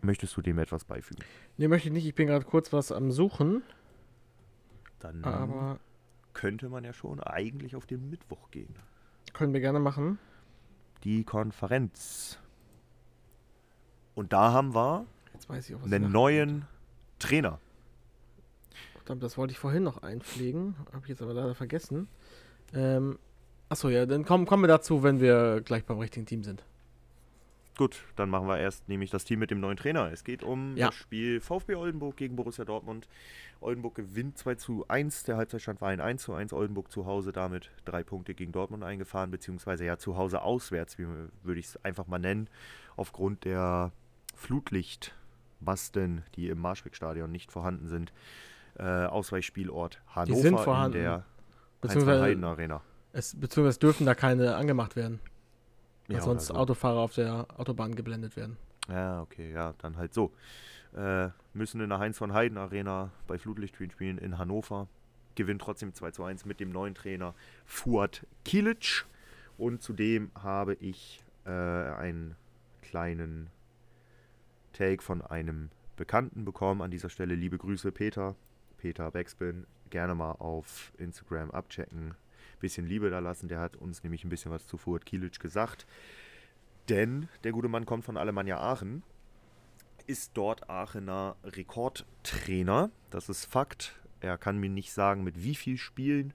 Möchtest 0.00 0.36
du 0.36 0.42
dem 0.42 0.58
etwas 0.58 0.84
beifügen? 0.84 1.24
Nee, 1.56 1.66
möchte 1.66 1.88
ich 1.88 1.92
nicht. 1.92 2.06
Ich 2.06 2.14
bin 2.14 2.28
gerade 2.28 2.44
kurz 2.44 2.72
was 2.72 2.92
am 2.92 3.10
Suchen. 3.10 3.62
Dann 5.00 5.24
Aber 5.24 5.80
könnte 6.38 6.68
man 6.68 6.84
ja 6.84 6.92
schon 6.92 7.18
eigentlich 7.18 7.74
auf 7.74 7.84
den 7.84 8.10
Mittwoch 8.10 8.52
gehen. 8.52 8.72
können 9.32 9.52
wir 9.52 9.60
gerne 9.60 9.80
machen. 9.80 10.20
Die 11.02 11.24
Konferenz. 11.24 12.38
Und 14.14 14.32
da 14.32 14.52
haben 14.52 14.72
wir 14.72 15.04
auch, 15.48 15.84
einen 15.84 16.12
neuen 16.12 16.64
Trainer. 17.18 17.58
Verdammt, 18.92 19.24
das 19.24 19.36
wollte 19.36 19.50
ich 19.50 19.58
vorhin 19.58 19.82
noch 19.82 20.04
einpflegen. 20.04 20.76
Habe 20.92 21.00
ich 21.02 21.08
jetzt 21.08 21.22
aber 21.22 21.34
leider 21.34 21.56
vergessen. 21.56 22.06
Ähm, 22.72 23.18
achso, 23.68 23.88
ja, 23.88 24.06
dann 24.06 24.24
kommen, 24.24 24.46
kommen 24.46 24.62
wir 24.62 24.68
dazu, 24.68 25.02
wenn 25.02 25.18
wir 25.18 25.60
gleich 25.62 25.84
beim 25.86 25.98
richtigen 25.98 26.26
Team 26.26 26.44
sind. 26.44 26.62
Gut, 27.78 28.02
dann 28.16 28.28
machen 28.28 28.48
wir 28.48 28.58
erst 28.58 28.88
nämlich 28.88 29.08
das 29.10 29.24
Team 29.24 29.38
mit 29.38 29.50
dem 29.52 29.60
neuen 29.60 29.76
Trainer. 29.76 30.10
Es 30.12 30.24
geht 30.24 30.42
um 30.42 30.76
Ja. 30.76 30.88
das 30.88 30.96
Spiel 30.96 31.40
VfB 31.40 31.76
Oldenburg 31.76 32.16
gegen 32.16 32.34
Borussia 32.36 32.64
Dortmund. 32.64 33.08
Oldenburg 33.60 33.94
gewinnt 33.94 34.36
2 34.36 34.56
zu 34.56 34.84
1. 34.88 35.22
Der 35.24 35.36
Halbzeitstand 35.36 35.80
war 35.80 35.88
ein 35.88 36.00
1 36.00 36.22
zu 36.24 36.34
1. 36.34 36.52
Oldenburg 36.52 36.90
zu 36.90 37.06
Hause 37.06 37.32
damit 37.32 37.70
drei 37.84 38.02
Punkte 38.02 38.34
gegen 38.34 38.50
Dortmund 38.52 38.82
eingefahren, 38.82 39.30
beziehungsweise 39.30 39.84
ja 39.84 39.96
zu 39.96 40.16
Hause 40.16 40.42
auswärts, 40.42 40.98
wie 40.98 41.06
würde 41.44 41.60
ich 41.60 41.66
es 41.66 41.84
einfach 41.84 42.06
mal 42.08 42.18
nennen, 42.18 42.50
aufgrund 42.96 43.44
der 43.44 43.92
Flutlichtmasten, 44.34 46.22
die 46.34 46.48
im 46.48 46.58
Marschwegstadion 46.58 47.30
nicht 47.30 47.52
vorhanden 47.52 47.86
sind. 47.86 48.12
Äh, 48.76 48.82
Ausweichspielort 49.06 50.00
Hannover 50.14 50.40
sind 50.40 50.58
vorhanden. 50.60 50.96
in 50.98 51.02
der 52.06 52.20
Heiden 52.20 52.44
Arena. 52.44 52.80
es, 53.12 53.38
beziehungsweise 53.38 53.78
dürfen 53.78 54.06
da 54.06 54.14
keine 54.14 54.56
angemacht 54.56 54.94
werden. 54.96 55.20
Ja, 56.08 56.20
sonst 56.20 56.46
so. 56.46 56.54
Autofahrer 56.54 57.00
auf 57.00 57.14
der 57.14 57.46
Autobahn 57.56 57.94
geblendet 57.94 58.36
werden. 58.36 58.56
Ja, 58.88 59.20
okay, 59.20 59.52
ja, 59.52 59.74
dann 59.78 59.96
halt 59.96 60.14
so. 60.14 60.32
Äh, 60.96 61.28
müssen 61.52 61.80
in 61.80 61.90
der 61.90 61.98
Heinz 61.98 62.16
von 62.16 62.32
Heiden 62.32 62.56
Arena 62.56 63.10
bei 63.26 63.38
Flutlichtspielen 63.38 63.90
spielen 63.90 64.18
in 64.18 64.38
Hannover. 64.38 64.88
Gewinnt 65.34 65.60
trotzdem 65.60 65.92
2 65.92 66.10
zu 66.12 66.24
1 66.24 66.46
mit 66.46 66.60
dem 66.60 66.70
neuen 66.70 66.94
Trainer 66.94 67.34
Fuad 67.66 68.26
Kilic. 68.44 69.04
Und 69.58 69.82
zudem 69.82 70.30
habe 70.34 70.74
ich 70.74 71.22
äh, 71.44 71.50
einen 71.50 72.36
kleinen 72.82 73.50
Take 74.72 75.02
von 75.02 75.20
einem 75.22 75.70
Bekannten 75.96 76.44
bekommen. 76.44 76.80
An 76.80 76.90
dieser 76.90 77.10
Stelle 77.10 77.34
liebe 77.34 77.58
Grüße, 77.58 77.92
Peter. 77.92 78.34
Peter 78.78 79.10
Backspin. 79.10 79.66
Gerne 79.90 80.14
mal 80.14 80.32
auf 80.32 80.92
Instagram 80.98 81.50
abchecken. 81.50 82.14
Bisschen 82.60 82.86
Liebe 82.86 83.10
da 83.10 83.18
lassen. 83.18 83.48
Der 83.48 83.60
hat 83.60 83.76
uns 83.76 84.02
nämlich 84.02 84.24
ein 84.24 84.30
bisschen 84.30 84.50
was 84.50 84.66
zu 84.66 84.76
Fuad 84.76 85.06
Kilic 85.06 85.38
gesagt. 85.40 85.86
Denn 86.88 87.28
der 87.44 87.52
gute 87.52 87.68
Mann 87.68 87.86
kommt 87.86 88.04
von 88.04 88.16
Alemannia 88.16 88.58
Aachen, 88.58 89.02
ist 90.06 90.32
dort 90.34 90.70
Aachener 90.70 91.36
Rekordtrainer. 91.44 92.90
Das 93.10 93.28
ist 93.28 93.44
Fakt. 93.44 93.94
Er 94.20 94.38
kann 94.38 94.58
mir 94.58 94.70
nicht 94.70 94.92
sagen, 94.92 95.22
mit 95.22 95.44
wie 95.44 95.54
viel 95.54 95.76
Spielen, 95.76 96.32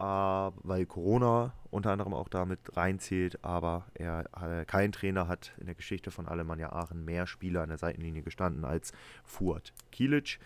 äh, 0.00 0.02
weil 0.02 0.86
Corona 0.86 1.52
unter 1.70 1.92
anderem 1.92 2.14
auch 2.14 2.28
damit 2.28 2.60
reinzählt. 2.76 3.44
Aber 3.44 3.86
er, 3.94 4.24
äh, 4.40 4.64
kein 4.64 4.90
Trainer 4.90 5.28
hat 5.28 5.52
in 5.58 5.66
der 5.66 5.74
Geschichte 5.74 6.10
von 6.10 6.26
Alemannia 6.26 6.72
Aachen 6.72 7.04
mehr 7.04 7.26
Spieler 7.26 7.62
an 7.62 7.68
der 7.68 7.78
Seitenlinie 7.78 8.22
gestanden 8.22 8.64
als 8.64 8.92
Fuad 9.22 9.74
Kilic. 9.92 10.38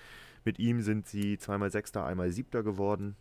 Mit 0.44 0.58
ihm 0.58 0.82
sind 0.82 1.06
sie 1.06 1.38
zweimal 1.38 1.70
Sechster, 1.70 2.04
einmal 2.04 2.32
Siebter 2.32 2.64
geworden. 2.64 3.14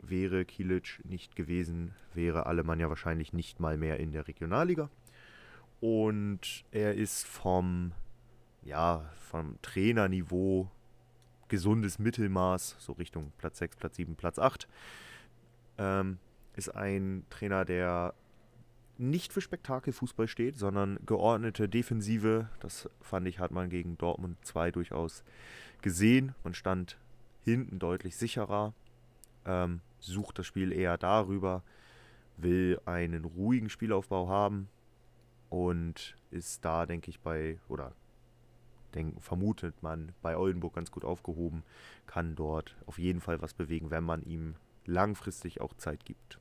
Wäre 0.00 0.44
Kilic 0.44 1.00
nicht 1.04 1.36
gewesen, 1.36 1.94
wäre 2.14 2.46
Alemannia 2.46 2.88
wahrscheinlich 2.88 3.32
nicht 3.32 3.60
mal 3.60 3.76
mehr 3.76 3.98
in 3.98 4.12
der 4.12 4.28
Regionalliga. 4.28 4.90
Und 5.80 6.64
er 6.70 6.94
ist 6.94 7.26
vom, 7.26 7.92
ja, 8.62 9.08
vom 9.30 9.60
Trainerniveau 9.62 10.70
gesundes 11.48 11.98
Mittelmaß, 11.98 12.76
so 12.78 12.92
Richtung 12.92 13.32
Platz 13.38 13.58
6, 13.58 13.76
Platz 13.76 13.96
7, 13.96 14.16
Platz 14.16 14.38
8. 14.38 14.68
Ähm, 15.78 16.18
ist 16.54 16.74
ein 16.74 17.24
Trainer, 17.30 17.64
der 17.64 18.14
nicht 18.98 19.32
für 19.32 19.40
Spektakelfußball 19.40 20.26
steht, 20.26 20.58
sondern 20.58 20.98
geordnete 21.06 21.68
Defensive. 21.68 22.48
Das 22.60 22.90
fand 23.00 23.28
ich, 23.28 23.38
hat 23.38 23.52
man 23.52 23.70
gegen 23.70 23.96
Dortmund 23.96 24.36
2 24.42 24.72
durchaus 24.72 25.22
gesehen. 25.82 26.34
Man 26.42 26.54
stand 26.54 26.98
hinten 27.44 27.78
deutlich 27.78 28.16
sicherer, 28.16 28.74
ähm, 29.44 29.80
sucht 30.00 30.38
das 30.38 30.46
Spiel 30.46 30.72
eher 30.72 30.98
darüber, 30.98 31.62
will 32.36 32.80
einen 32.84 33.24
ruhigen 33.24 33.68
Spielaufbau 33.68 34.28
haben, 34.28 34.68
und 35.50 36.16
ist 36.30 36.64
da, 36.64 36.86
denke 36.86 37.10
ich, 37.10 37.20
bei, 37.20 37.58
oder 37.68 37.92
denk, 38.94 39.22
vermutet 39.22 39.82
man, 39.82 40.12
bei 40.22 40.36
Oldenburg 40.36 40.74
ganz 40.74 40.90
gut 40.90 41.04
aufgehoben, 41.04 41.62
kann 42.06 42.36
dort 42.36 42.76
auf 42.86 42.98
jeden 42.98 43.20
Fall 43.20 43.40
was 43.40 43.54
bewegen, 43.54 43.90
wenn 43.90 44.04
man 44.04 44.22
ihm 44.22 44.56
langfristig 44.84 45.60
auch 45.60 45.74
Zeit 45.74 46.04
gibt. 46.04 46.38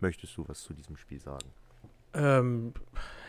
Möchtest 0.00 0.36
du 0.36 0.48
was 0.48 0.62
zu 0.62 0.74
diesem 0.74 0.96
Spiel 0.96 1.20
sagen? 1.20 1.48
Ähm, 2.14 2.74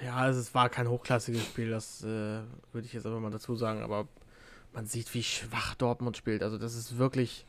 ja, 0.03 0.15
also 0.15 0.39
es 0.39 0.53
war 0.53 0.69
kein 0.69 0.89
hochklassiges 0.89 1.45
Spiel, 1.45 1.69
das 1.69 2.03
äh, 2.03 2.41
würde 2.71 2.85
ich 2.85 2.93
jetzt 2.93 3.05
einfach 3.05 3.19
mal 3.19 3.31
dazu 3.31 3.55
sagen, 3.55 3.81
aber 3.81 4.07
man 4.74 4.86
sieht, 4.86 5.14
wie 5.14 5.24
schwach 5.24 5.76
Dortmund 5.76 6.18
spielt. 6.18 6.44
Also 6.44 6.58
das 6.58 6.76
ist 6.76 6.98
wirklich, 6.98 7.45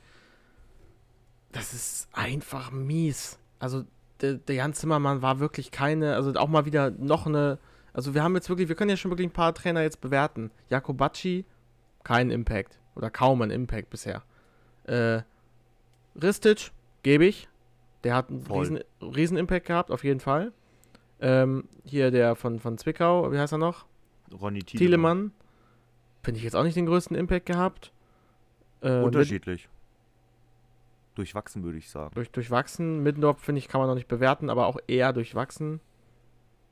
das 1.53 1.73
ist 1.73 2.09
einfach 2.13 2.71
mies. 2.71 3.39
Also 3.59 3.85
der, 4.21 4.35
der 4.35 4.57
Jan 4.57 4.75
Zimmermann 4.75 5.23
war 5.23 5.41
wirklich 5.41 5.71
keine, 5.71 6.15
also 6.15 6.33
auch 6.35 6.49
mal 6.49 6.67
wieder 6.67 6.91
noch 6.91 7.27
eine, 7.27 7.59
also 7.93 8.15
wir 8.15 8.23
haben 8.23 8.35
jetzt 8.35 8.49
wirklich, 8.49 8.69
wir 8.69 8.77
können 8.77 8.91
ja 8.91 8.97
schon 8.97 9.11
wirklich 9.11 9.29
ein 9.29 9.33
paar 9.33 9.55
Trainer 9.55 9.83
jetzt 9.83 10.01
bewerten. 10.01 10.51
Jakobacci, 10.69 11.45
kein 12.03 12.31
Impact 12.31 12.79
oder 12.95 13.11
kaum 13.11 13.43
ein 13.43 13.51
Impact 13.51 13.91
bisher. 13.91 14.23
Äh, 14.85 15.23
Ristic, 16.21 16.71
gebe 17.03 17.25
ich. 17.25 17.49
Der 18.05 18.15
hat 18.15 18.29
einen 18.29 18.43
Voll. 18.43 18.61
riesen, 18.61 18.81
riesen 19.01 19.37
Impact 19.37 19.67
gehabt, 19.67 19.91
auf 19.91 20.05
jeden 20.05 20.21
Fall. 20.21 20.53
Ähm, 21.21 21.69
hier 21.85 22.11
der 22.11 22.37
von, 22.37 22.61
von 22.61 22.77
Zwickau, 22.77 23.33
wie 23.33 23.39
heißt 23.39 23.53
er 23.53 23.59
noch? 23.59 23.87
Ronny 24.33 24.63
Thielemann. 24.63 24.79
Thielemann. 24.79 25.44
Finde 26.25 26.39
ich 26.39 26.45
jetzt 26.45 26.57
auch 26.57 26.65
nicht 26.65 26.77
den 26.77 26.87
größten 26.87 27.17
Impact 27.17 27.47
gehabt. 27.47 27.93
Äh, 28.83 28.97
mit, 28.99 29.07
Unterschiedlich. 29.07 29.69
Durchwachsen, 31.15 31.63
würde 31.63 31.79
ich 31.79 31.91
sagen. 31.91 32.13
durch, 32.15 32.31
durchwachsen. 32.31 33.03
Middendorf, 33.03 33.39
finde 33.41 33.61
ich, 33.61 33.69
kann 33.69 33.81
man 33.81 33.89
noch 33.89 33.95
nicht 33.95 34.09
bewerten, 34.09 34.51
aber 34.51 34.67
auch 34.67 34.79
eher 34.89 35.13
durchwachsen. 35.13 35.81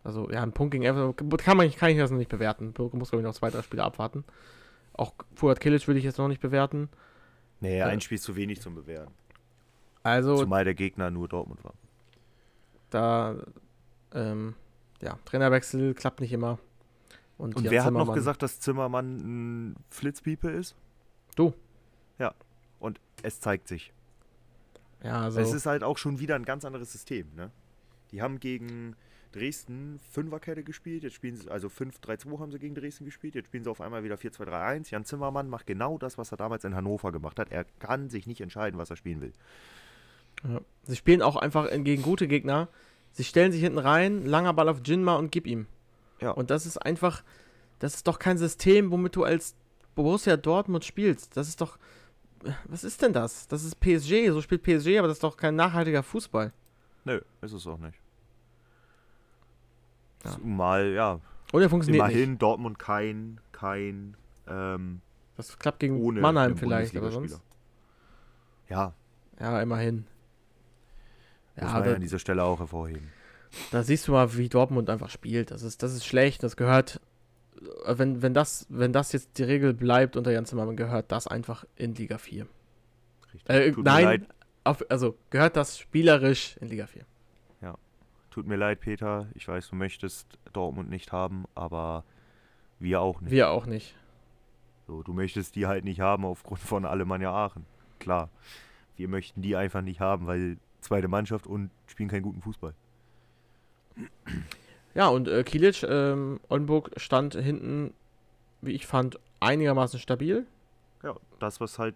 Also, 0.05 0.29
ja, 0.31 0.43
ein 0.43 0.53
Punkt 0.53 0.73
gegen 0.73 0.83
Elf 0.83 0.97
kann, 1.17 1.57
man, 1.57 1.71
kann 1.71 1.91
ich 1.91 1.99
das 1.99 2.11
noch 2.11 2.19
nicht 2.19 2.31
bewerten. 2.31 2.73
Birke 2.73 2.97
muss, 2.97 3.11
glaube 3.11 3.23
ich, 3.23 3.27
noch 3.27 3.35
zwei, 3.35 3.51
drei 3.51 3.63
Spiele 3.63 3.85
abwarten. 3.85 4.25
Auch 4.95 5.15
Fuad 5.37 5.61
Kilic 5.61 5.87
würde 5.87 5.99
ich 5.99 6.05
jetzt 6.05 6.19
noch 6.19 6.27
nicht 6.29 6.41
bewerten. 6.41 6.89
Nee, 7.61 7.79
Ja. 7.79 7.87
ein 7.87 8.01
Spiel 8.01 8.17
ist 8.17 8.25
zu 8.25 8.35
wenig 8.35 8.61
zum 8.61 8.75
Bewerten. 8.75 9.13
Also, 10.03 10.37
Zumal 10.39 10.65
der 10.65 10.75
Gegner 10.75 11.11
nur 11.13 11.29
Dortmund 11.29 11.63
war. 11.63 11.75
da, 12.91 13.37
ähm, 14.13 14.55
ja, 15.01 15.19
Trainerwechsel 15.25 15.95
klappt 15.95 16.21
nicht 16.21 16.33
immer. 16.33 16.59
Und 17.39 17.57
Jan 17.57 17.71
wer 17.71 17.85
hat 17.85 17.95
noch 17.95 18.15
gesagt, 18.15 18.43
dass 18.43 18.61
Zimmermann 18.61 19.71
ein 19.71 19.77
Flitzpiepe 19.91 20.51
ist? 20.51 20.77
Du. 21.35 21.55
Ja. 22.19 22.35
Und 22.79 23.01
es 23.23 23.41
zeigt 23.41 23.69
sich. 23.69 23.93
Ja, 25.03 25.23
also, 25.23 25.41
Es 25.41 25.53
ist 25.53 25.67
halt 25.67 25.83
auch 25.83 25.99
schon 25.99 26.21
wieder 26.21 26.37
ein 26.37 26.45
ganz 26.45 26.65
anderes 26.65 26.93
System. 26.93 27.29
Ne? 27.35 27.51
Die 28.13 28.23
haben 28.23 28.39
gegen 28.39 28.95
Dresden 29.33 29.99
Fünferkette 30.11 30.63
gespielt, 30.63 31.03
jetzt 31.03 31.15
spielen 31.15 31.37
sie, 31.37 31.51
also 31.51 31.69
5-3-2 31.69 32.39
haben 32.39 32.53
sie 32.53 32.59
gegen 32.59 32.75
Dresden 32.75 33.07
gespielt, 33.07 33.35
jetzt 33.35 33.47
spielen 33.47 33.65
sie 33.65 33.71
auf 33.71 33.81
einmal 33.81 34.05
wieder 34.05 34.17
4-2-3-1. 34.17 34.91
Jan 34.91 35.05
Zimmermann 35.05 35.49
macht 35.49 35.67
genau 35.67 35.97
das, 35.97 36.19
was 36.19 36.33
er 36.33 36.37
damals 36.37 36.65
in 36.65 36.75
Hannover 36.75 37.13
gemacht 37.13 37.39
hat. 37.39 37.51
Er 37.51 37.65
kann 37.65 38.11
sich 38.11 38.27
nicht 38.27 38.43
entscheiden, 38.43 38.79
was 38.79 38.91
er 38.91 38.97
spielen 38.97 39.23
will. 39.23 39.33
Ja. 40.45 40.61
Sie 40.85 40.97
spielen 40.97 41.23
auch 41.23 41.37
einfach 41.37 41.71
gegen 41.71 42.03
gute 42.03 42.29
Gegner. 42.29 42.69
Sie 43.13 43.25
stellen 43.25 43.53
sich 43.53 43.63
hinten 43.63 43.79
rein, 43.79 44.25
langer 44.27 44.53
Ball 44.53 44.69
auf 44.69 44.81
Jinma 44.85 45.17
und 45.17 45.33
gib 45.33 45.47
ihm. 45.47 45.67
Ja. 46.23 46.31
Und 46.31 46.51
das 46.51 46.67
ist 46.67 46.79
einfach, 46.79 47.23
das 47.79 47.95
ist 47.95 48.07
doch 48.07 48.19
kein 48.19 48.39
System, 48.39 48.91
womit 48.91 49.17
du 49.17 49.25
als 49.25 49.55
Borussia 49.95 50.37
Dortmund 50.37 50.85
spielst. 50.85 51.37
Das 51.37 51.49
ist 51.49 51.61
doch, 51.61 51.79
was 52.67 52.85
ist 52.85 53.03
denn 53.03 53.13
das? 53.13 53.49
Das 53.49 53.65
ist 53.65 53.79
PSG, 53.81 54.31
so 54.31 54.41
spielt 54.41 54.63
PSG, 54.63 54.99
aber 54.99 55.09
das 55.09 55.17
ist 55.19 55.25
doch 55.25 55.37
kein 55.37 55.57
nachhaltiger 55.57 56.03
Fußball. 56.03 56.53
Nö, 57.05 57.21
ist 57.41 57.53
es 57.53 57.67
auch 57.67 57.79
nicht. 57.79 57.99
Ja. 60.25 60.39
Mal, 60.43 60.93
ja, 60.93 61.21
Und 61.53 61.63
er 61.63 61.69
funktioniert 61.69 62.05
immerhin 62.05 62.31
nicht. 62.31 62.43
Dortmund 62.43 62.79
kein, 62.79 63.41
kein, 63.51 64.17
ähm, 64.47 65.01
Das 65.37 65.59
klappt 65.59 65.81
gegen 65.81 66.01
ohne 66.01 66.21
Mannheim 66.21 66.57
vielleicht, 66.57 66.97
aber 66.97 67.11
sonst. 67.11 67.41
Ja, 68.69 68.95
Ja, 69.41 69.61
immerhin. 69.61 70.07
muss 71.57 71.65
Ja, 71.73 71.79
man 71.79 71.89
ja 71.89 71.95
an 71.97 72.01
dieser 72.01 72.21
Stelle 72.21 72.45
auch 72.45 72.61
hervorheben. 72.61 73.11
Da 73.71 73.83
siehst 73.83 74.09
du 74.09 74.13
mal, 74.13 74.37
wie 74.37 74.49
Dortmund 74.49 74.91
einfach 74.91 75.11
spielt. 75.11 75.51
Das 75.51 75.63
ist, 75.63 75.83
das 75.83 75.95
ist 75.95 76.05
schlecht, 76.07 76.43
das 76.43 76.57
gehört. 76.57 77.01
äh, 77.85 77.99
Wenn, 77.99 78.23
wenn, 78.23 78.35
das, 78.35 78.67
wenn 78.69 78.93
das 78.93 79.13
jetzt 79.13 79.39
die 79.39 79.45
Regel 79.45 79.75
bleibt 79.75 80.17
unter 80.17 80.33
Jan 80.33 80.47
Zimmermann, 80.47 80.77
gehört 80.77 81.13
das 81.13 81.27
einfach 81.27 81.65
in 81.77 81.95
Liga 81.95 82.19
4. 82.19 82.47
Richtig. 83.35 83.51
Äh, 83.51 83.73
nein, 83.79 84.27
auf, 84.65 84.85
also 84.89 85.17
gehört 85.31 85.57
das 85.57 85.79
spielerisch 85.79 86.57
in 86.61 86.69
Liga 86.69 86.87
4. 86.87 87.05
Tut 88.33 88.47
mir 88.47 88.57
leid, 88.57 88.81
Peter. 88.81 89.29
Ich 89.35 89.47
weiß, 89.47 89.69
du 89.69 89.77
möchtest 89.77 90.27
Dortmund 90.55 90.89
nicht 90.89 91.13
haben, 91.13 91.45
aber 91.55 92.03
wir 92.79 93.03
auch 93.03 93.21
nicht. 93.21 93.31
Wir 93.31 93.51
auch 93.51 93.67
nicht. 93.67 93.95
So, 94.87 95.03
du 95.03 95.13
möchtest 95.13 95.55
die 95.55 95.67
halt 95.67 95.85
nicht 95.85 96.01
haben 96.01 96.25
aufgrund 96.25 96.61
von 96.61 96.87
Alemannia 96.87 97.31
Aachen. 97.31 97.67
Klar. 97.99 98.31
Wir 98.97 99.09
möchten 99.09 99.43
die 99.43 99.55
einfach 99.55 99.83
nicht 99.83 100.01
haben, 100.01 100.27
weil 100.27 100.57
zweite 100.81 101.09
Mannschaft 101.09 101.47
und 101.47 101.71
spielen 101.87 102.09
keinen 102.09 102.23
guten 102.23 102.41
Fußball. 102.41 102.73
Ja, 104.95 105.09
und 105.09 105.29
äh, 105.29 105.43
Kilic, 105.43 105.83
ähm, 105.85 106.41
Oldenburg 106.49 106.91
stand 106.97 107.35
hinten, 107.35 107.95
wie 108.61 108.73
ich 108.73 108.87
fand, 108.87 109.19
einigermaßen 109.41 109.99
stabil. 109.99 110.47
Ja, 111.03 111.17
das, 111.39 111.61
was 111.61 111.79
halt 111.79 111.95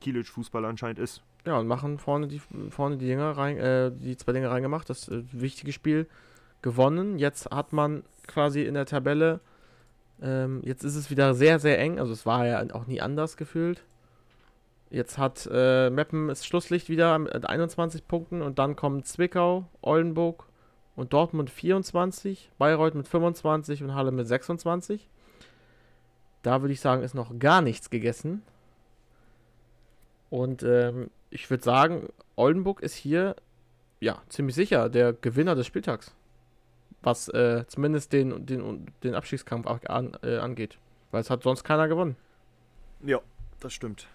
Kilic 0.00 0.26
Fußball 0.26 0.64
anscheinend 0.64 0.98
ist. 0.98 1.22
Ja, 1.46 1.58
und 1.58 1.66
machen 1.66 1.98
vorne 1.98 2.26
die, 2.26 2.40
vorne 2.70 2.96
die 2.96 3.06
Dinger 3.06 3.36
rein, 3.36 3.58
äh, 3.58 3.92
die 3.92 4.16
zwei 4.16 4.32
Dinge 4.32 4.50
reingemacht, 4.50 4.88
das 4.88 5.08
äh, 5.08 5.22
wichtige 5.32 5.72
Spiel 5.72 6.06
gewonnen. 6.62 7.18
Jetzt 7.18 7.50
hat 7.50 7.72
man 7.72 8.02
quasi 8.26 8.62
in 8.62 8.74
der 8.74 8.86
Tabelle, 8.86 9.40
ähm, 10.22 10.62
jetzt 10.64 10.84
ist 10.84 10.96
es 10.96 11.10
wieder 11.10 11.34
sehr, 11.34 11.58
sehr 11.58 11.78
eng, 11.78 11.98
also 11.98 12.12
es 12.12 12.24
war 12.24 12.46
ja 12.46 12.64
auch 12.72 12.86
nie 12.86 13.02
anders 13.02 13.36
gefühlt. 13.36 13.84
Jetzt 14.88 15.18
hat 15.18 15.48
äh, 15.52 15.90
Meppen 15.90 16.28
das 16.28 16.46
Schlusslicht 16.46 16.88
wieder 16.88 17.18
mit 17.18 17.44
21 17.44 18.06
Punkten 18.06 18.40
und 18.40 18.58
dann 18.58 18.76
kommen 18.76 19.04
Zwickau, 19.04 19.66
Oldenburg 19.82 20.46
und 20.96 21.12
Dortmund 21.12 21.50
24, 21.50 22.50
Bayreuth 22.58 22.94
mit 22.94 23.08
25 23.08 23.82
und 23.82 23.94
Halle 23.94 24.12
mit 24.12 24.26
26. 24.26 25.08
Da 26.42 26.60
würde 26.62 26.72
ich 26.72 26.80
sagen, 26.80 27.02
ist 27.02 27.14
noch 27.14 27.38
gar 27.38 27.62
nichts 27.62 27.90
gegessen. 27.90 28.42
Und 30.30 30.62
ähm, 30.62 31.10
ich 31.30 31.48
würde 31.50 31.64
sagen, 31.64 32.08
Oldenburg 32.36 32.80
ist 32.80 32.94
hier 32.94 33.36
ja 34.00 34.20
ziemlich 34.28 34.54
sicher 34.54 34.88
der 34.88 35.12
Gewinner 35.12 35.54
des 35.54 35.66
Spieltags. 35.66 36.14
Was 37.02 37.28
äh, 37.28 37.64
zumindest 37.66 38.12
den, 38.12 38.46
den, 38.46 38.86
den 39.02 39.14
Abstiegskampf 39.14 39.66
an, 39.66 40.16
äh, 40.22 40.38
angeht. 40.38 40.78
Weil 41.10 41.20
es 41.20 41.30
hat 41.30 41.42
sonst 41.42 41.64
keiner 41.64 41.88
gewonnen. 41.88 42.16
Ja, 43.02 43.20
das 43.60 43.72
stimmt. 43.72 44.06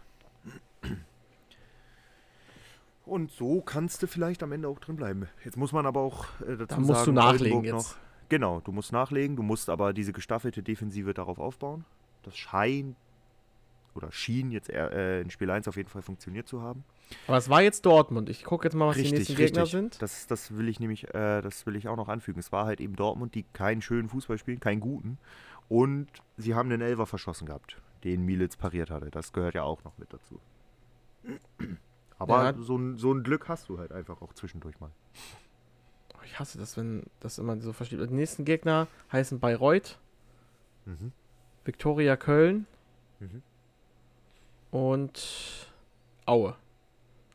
Und 3.09 3.31
so 3.31 3.61
kannst 3.61 4.03
du 4.03 4.07
vielleicht 4.07 4.43
am 4.43 4.51
Ende 4.51 4.67
auch 4.67 4.79
drin 4.79 4.95
bleiben. 4.95 5.27
Jetzt 5.43 5.57
muss 5.57 5.71
man 5.71 5.85
aber 5.85 6.01
auch 6.01 6.25
äh, 6.41 6.57
dazu 6.57 6.65
Da 6.67 6.77
musst 6.77 6.89
sagen, 6.89 7.05
du 7.05 7.11
nachlegen 7.13 7.57
Oldenburg 7.57 7.83
jetzt. 7.83 7.97
Genau, 8.29 8.59
du 8.59 8.71
musst 8.71 8.91
nachlegen, 8.91 9.35
du 9.35 9.41
musst 9.41 9.69
aber 9.69 9.93
diese 9.93 10.13
gestaffelte 10.13 10.61
Defensive 10.61 11.13
darauf 11.15 11.39
aufbauen. 11.39 11.85
Das 12.21 12.37
scheint 12.37 12.95
oder 13.95 14.11
schien 14.11 14.51
jetzt 14.51 14.69
äh, 14.69 15.21
in 15.21 15.31
Spiel 15.31 15.49
1 15.49 15.67
auf 15.67 15.75
jeden 15.75 15.89
Fall 15.89 16.03
funktioniert 16.03 16.47
zu 16.47 16.61
haben. 16.61 16.83
Aber 17.27 17.37
es 17.37 17.49
war 17.49 17.61
jetzt 17.61 17.85
Dortmund. 17.85 18.29
Ich 18.29 18.43
gucke 18.43 18.67
jetzt 18.67 18.75
mal, 18.75 18.87
was 18.87 18.97
die 18.97 19.11
nächsten 19.11 19.35
Gegner 19.35 19.65
sind. 19.65 20.01
Das, 20.01 20.27
das 20.27 20.55
will 20.55 20.69
ich 20.69 20.79
nämlich, 20.79 21.07
äh, 21.13 21.41
das 21.41 21.65
will 21.65 21.75
ich 21.75 21.87
auch 21.87 21.95
noch 21.97 22.07
anfügen. 22.07 22.39
Es 22.39 22.51
war 22.51 22.65
halt 22.65 22.81
eben 22.81 22.95
Dortmund, 22.95 23.33
die 23.33 23.43
keinen 23.53 23.81
schönen 23.81 24.09
Fußball 24.09 24.37
spielen, 24.37 24.59
keinen 24.59 24.79
guten. 24.79 25.17
Und 25.67 26.07
sie 26.37 26.53
haben 26.53 26.69
den 26.69 26.81
Elfer 26.81 27.07
verschossen 27.07 27.47
gehabt, 27.47 27.77
den 28.03 28.23
Militz 28.23 28.55
pariert 28.55 28.91
hatte. 28.91 29.09
Das 29.09 29.33
gehört 29.33 29.55
ja 29.55 29.63
auch 29.63 29.83
noch 29.83 29.97
mit 29.97 30.13
dazu. 30.13 30.39
Aber 32.19 32.43
Ja. 32.43 32.53
so, 32.59 32.77
ein, 32.77 32.97
so 32.97 33.11
ein 33.13 33.23
Glück 33.23 33.47
hast 33.47 33.69
du 33.69 33.79
halt 33.79 33.91
einfach 33.91 34.21
auch 34.21 34.33
zwischendurch 34.33 34.79
mal. 34.79 34.91
Oh, 36.13 36.19
Ich 36.25 36.37
hasse 36.39 36.57
das, 36.59 36.77
wenn 36.77 37.03
das 37.21 37.39
immer 37.39 37.59
so 37.59 37.73
versteht. 37.73 37.99
Die 38.01 38.13
nächsten 38.13 38.45
Gegner 38.45 38.87
heißen 39.11 39.39
Bayreuth, 39.39 39.97
Mhm. 40.85 41.11
Viktoria 41.65 42.15
Köln 42.17 42.65
Mhm. 43.19 43.41
und 44.71 45.67
Aue. 46.25 46.55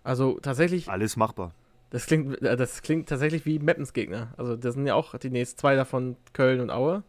Also 0.04 0.38
tatsächlich, 0.40 0.88
Alles 0.88 1.16
machbar. 1.16 1.52
das 1.90 2.06
klingt, 2.06 2.40
äh, 2.42 2.56
das 2.56 2.82
klingt 2.82 3.08
tatsächlich 3.08 3.44
wie 3.46 3.58
Meppens 3.58 3.92
Gegner. 3.92 4.32
Also 4.36 4.56
das 4.56 4.74
sind 4.74 4.86
ja 4.86 4.94
auch 4.94 5.16
die 5.18 5.30
nächsten 5.30 5.58
zwei 5.58 5.74
davon 5.76 6.16
Köln 6.32 6.60
und 6.60 6.70
Aue. 6.70 7.02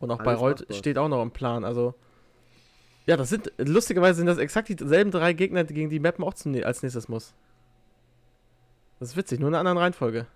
Und 0.00 0.10
auch 0.10 0.20
Alles 0.20 0.24
Bayreuth 0.26 0.60
machbar. 0.60 0.76
steht 0.76 0.98
auch 0.98 1.08
noch 1.08 1.20
im 1.22 1.32
Plan. 1.32 1.64
Also 1.64 1.94
ja, 3.08 3.16
das 3.16 3.30
sind 3.30 3.50
lustigerweise 3.58 4.18
sind 4.18 4.26
das 4.26 4.38
exakt 4.38 4.68
dieselben 4.68 5.10
drei 5.10 5.32
Gegner, 5.32 5.64
gegen 5.64 5.90
die 5.90 5.98
Meppen 5.98 6.22
auch 6.24 6.34
zum, 6.34 6.54
als 6.62 6.82
nächstes 6.82 7.08
muss. 7.08 7.34
Das 9.00 9.10
ist 9.10 9.16
witzig, 9.16 9.40
nur 9.40 9.48
in 9.48 9.54
einer 9.54 9.60
anderen 9.60 9.78
Reihenfolge. 9.78 10.26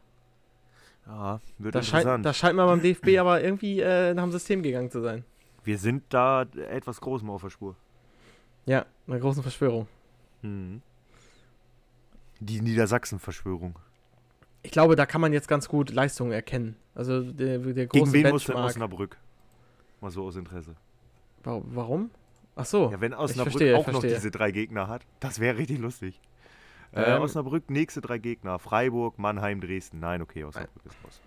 Ja, 1.06 1.40
wird 1.58 1.74
Da 1.74 1.82
scheint, 1.82 2.02
interessant. 2.04 2.26
da 2.26 2.32
scheint 2.32 2.56
man 2.56 2.66
beim 2.66 2.80
DFB 2.80 3.16
aber 3.18 3.42
irgendwie 3.42 3.80
äh, 3.80 4.14
nach 4.14 4.22
dem 4.22 4.32
System 4.32 4.62
gegangen 4.62 4.90
zu 4.90 5.00
sein. 5.02 5.24
Wir 5.64 5.78
sind 5.78 6.04
da 6.10 6.42
etwas 6.42 7.00
Großem 7.00 7.28
auf 7.30 7.42
der 7.42 7.50
Spur. 7.50 7.76
Ja, 8.66 8.86
eine 9.06 9.20
große 9.20 9.42
Verschwörung. 9.42 9.86
Mhm. 10.42 10.80
Die 12.40 12.60
Niedersachsen-Verschwörung. 12.60 13.78
Ich 14.62 14.70
glaube, 14.70 14.96
da 14.96 15.06
kann 15.06 15.20
man 15.20 15.32
jetzt 15.32 15.48
ganz 15.48 15.68
gut 15.68 15.90
Leistungen 15.90 16.32
erkennen. 16.32 16.76
Also 16.94 17.20
der, 17.32 17.58
der 17.58 17.86
Gegen 17.86 17.88
große 17.88 18.12
wen 18.12 18.28
muss 18.30 18.44
denn 18.44 18.54
Benchmark. 18.54 18.70
Osnabrück? 18.70 19.16
Mal 20.00 20.10
so 20.10 20.24
aus 20.24 20.36
Interesse. 20.36 20.74
Wa- 21.44 21.62
Warum? 21.64 22.10
Ach 22.54 22.66
so. 22.66 22.90
Ja, 22.90 23.00
wenn 23.00 23.14
Osnabrück 23.14 23.52
verstehe, 23.52 23.76
auch 23.78 23.86
noch 23.86 24.02
diese 24.02 24.30
drei 24.30 24.50
Gegner 24.50 24.88
hat, 24.88 25.06
das 25.20 25.40
wäre 25.40 25.56
richtig 25.58 25.78
lustig. 25.78 26.20
Äh, 26.92 27.02
Ähm. 27.02 27.22
Osnabrück, 27.22 27.70
nächste 27.70 28.00
drei 28.00 28.18
Gegner. 28.18 28.58
Freiburg, 28.58 29.18
Mannheim, 29.18 29.60
Dresden. 29.60 30.00
Nein, 30.00 30.20
okay, 30.20 30.44
Osnabrück 30.44 30.84
ist 30.84 30.96
raus. 31.04 31.20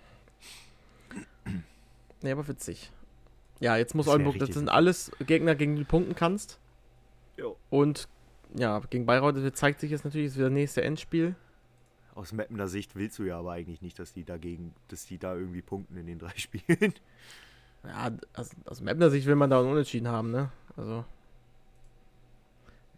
Nee, 2.22 2.32
aber 2.32 2.48
witzig. 2.48 2.92
Ja, 3.60 3.78
jetzt 3.78 3.96
muss 3.96 4.06
Das 4.06 4.14
Oldenburg, 4.14 4.38
das 4.40 4.50
sind 4.50 4.70
alles 4.70 5.12
Gegner, 5.26 5.56
gegen 5.56 5.76
die 5.76 5.84
du 5.84 5.88
punkten 5.88 6.16
kannst. 6.16 6.60
Jo. 7.38 7.56
Und 7.70 8.08
ja, 8.54 8.80
gegen 8.90 9.06
Bayreuth 9.06 9.56
zeigt 9.56 9.80
sich 9.80 9.92
jetzt 9.92 10.06
natürlich, 10.06 10.28
ist 10.28 10.36
wieder 10.36 10.46
das 10.50 10.54
nächste 10.54 10.84
Endspiel. 10.84 11.36
Aus 12.14 12.32
Mappener 12.32 12.68
Sicht 12.68 12.96
willst 12.96 13.20
du 13.20 13.24
ja 13.24 13.40
aber 13.40 13.52
eigentlich 13.52 13.82
nicht, 13.82 14.00
dass 14.00 14.14
die 14.14 14.24
dagegen, 14.24 14.74
dass 14.88 15.06
die 15.06 15.18
da 15.18 15.36
irgendwie 15.36 15.62
punkten 15.62 15.98
in 15.98 16.08
den 16.08 16.20
drei 16.20 16.34
Spielen. 16.36 16.94
Ja, 17.84 18.12
aus, 18.34 18.52
aus 18.66 18.82
Mapner 18.82 19.10
Sicht 19.10 19.28
will 19.28 19.36
man 19.36 19.50
da 19.50 19.60
einen 19.60 19.70
Unentschieden 19.70 20.08
haben, 20.08 20.32
ne? 20.32 20.52
Also. 20.78 21.06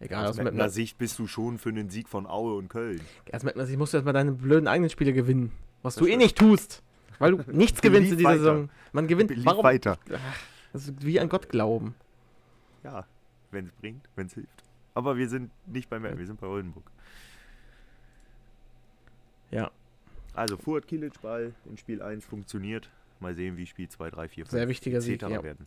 Egal, 0.00 0.26
Aus 0.26 0.36
Mapner, 0.36 0.68
Sicht 0.68 0.96
bist 0.98 1.18
du 1.18 1.26
schon 1.26 1.58
für 1.58 1.70
einen 1.70 1.90
Sieg 1.90 2.08
von 2.08 2.26
Aue 2.26 2.54
und 2.56 2.68
Köln. 2.68 3.00
aus 3.32 3.42
Mapner 3.42 3.66
Sicht 3.66 3.78
musst 3.78 3.92
du 3.92 3.96
erstmal 3.96 4.14
deine 4.14 4.32
blöden 4.32 4.68
eigenen 4.68 4.90
Spiele 4.90 5.12
gewinnen. 5.12 5.50
Was 5.82 5.94
Das 5.94 6.00
du 6.02 6.06
eh 6.06 6.10
stimmt. 6.10 6.22
nicht 6.22 6.38
tust. 6.38 6.82
Weil 7.18 7.32
du 7.36 7.50
nichts 7.50 7.80
gewinnst 7.82 8.12
in 8.12 8.18
dieser 8.18 8.30
weiter. 8.30 8.38
Saison. 8.38 8.70
Man 8.92 9.06
gewinnt. 9.08 9.28
Belief 9.28 9.44
Warum? 9.46 9.64
weiter. 9.64 9.98
Das 10.72 10.84
ist 10.86 11.04
wie 11.04 11.18
an 11.18 11.28
Gott 11.28 11.48
glauben. 11.48 11.94
Ja, 12.84 13.06
wenn 13.50 13.66
es 13.66 13.72
bringt, 13.72 14.08
wenn 14.14 14.26
es 14.28 14.34
hilft. 14.34 14.62
Aber 14.94 15.16
wir 15.16 15.28
sind 15.28 15.50
nicht 15.66 15.88
bei 15.90 15.98
Mappen, 15.98 16.18
wir 16.18 16.26
sind 16.26 16.40
bei 16.40 16.46
Oldenburg. 16.46 16.84
Ja. 19.50 19.70
Also 20.34 20.56
Fuhrt 20.56 20.86
Kilic 20.86 21.20
Ball 21.20 21.54
in 21.68 21.76
Spiel 21.76 22.02
1 22.02 22.24
funktioniert. 22.24 22.88
Mal 23.18 23.34
sehen, 23.34 23.56
wie 23.56 23.66
Spiel 23.66 23.88
2, 23.88 24.10
3, 24.10 24.28
4, 24.28 24.44
5 24.44 24.50
Sehr 24.52 24.68
wichtiger 24.68 25.00
Sieg, 25.00 25.22
ja. 25.22 25.42
werden. 25.42 25.66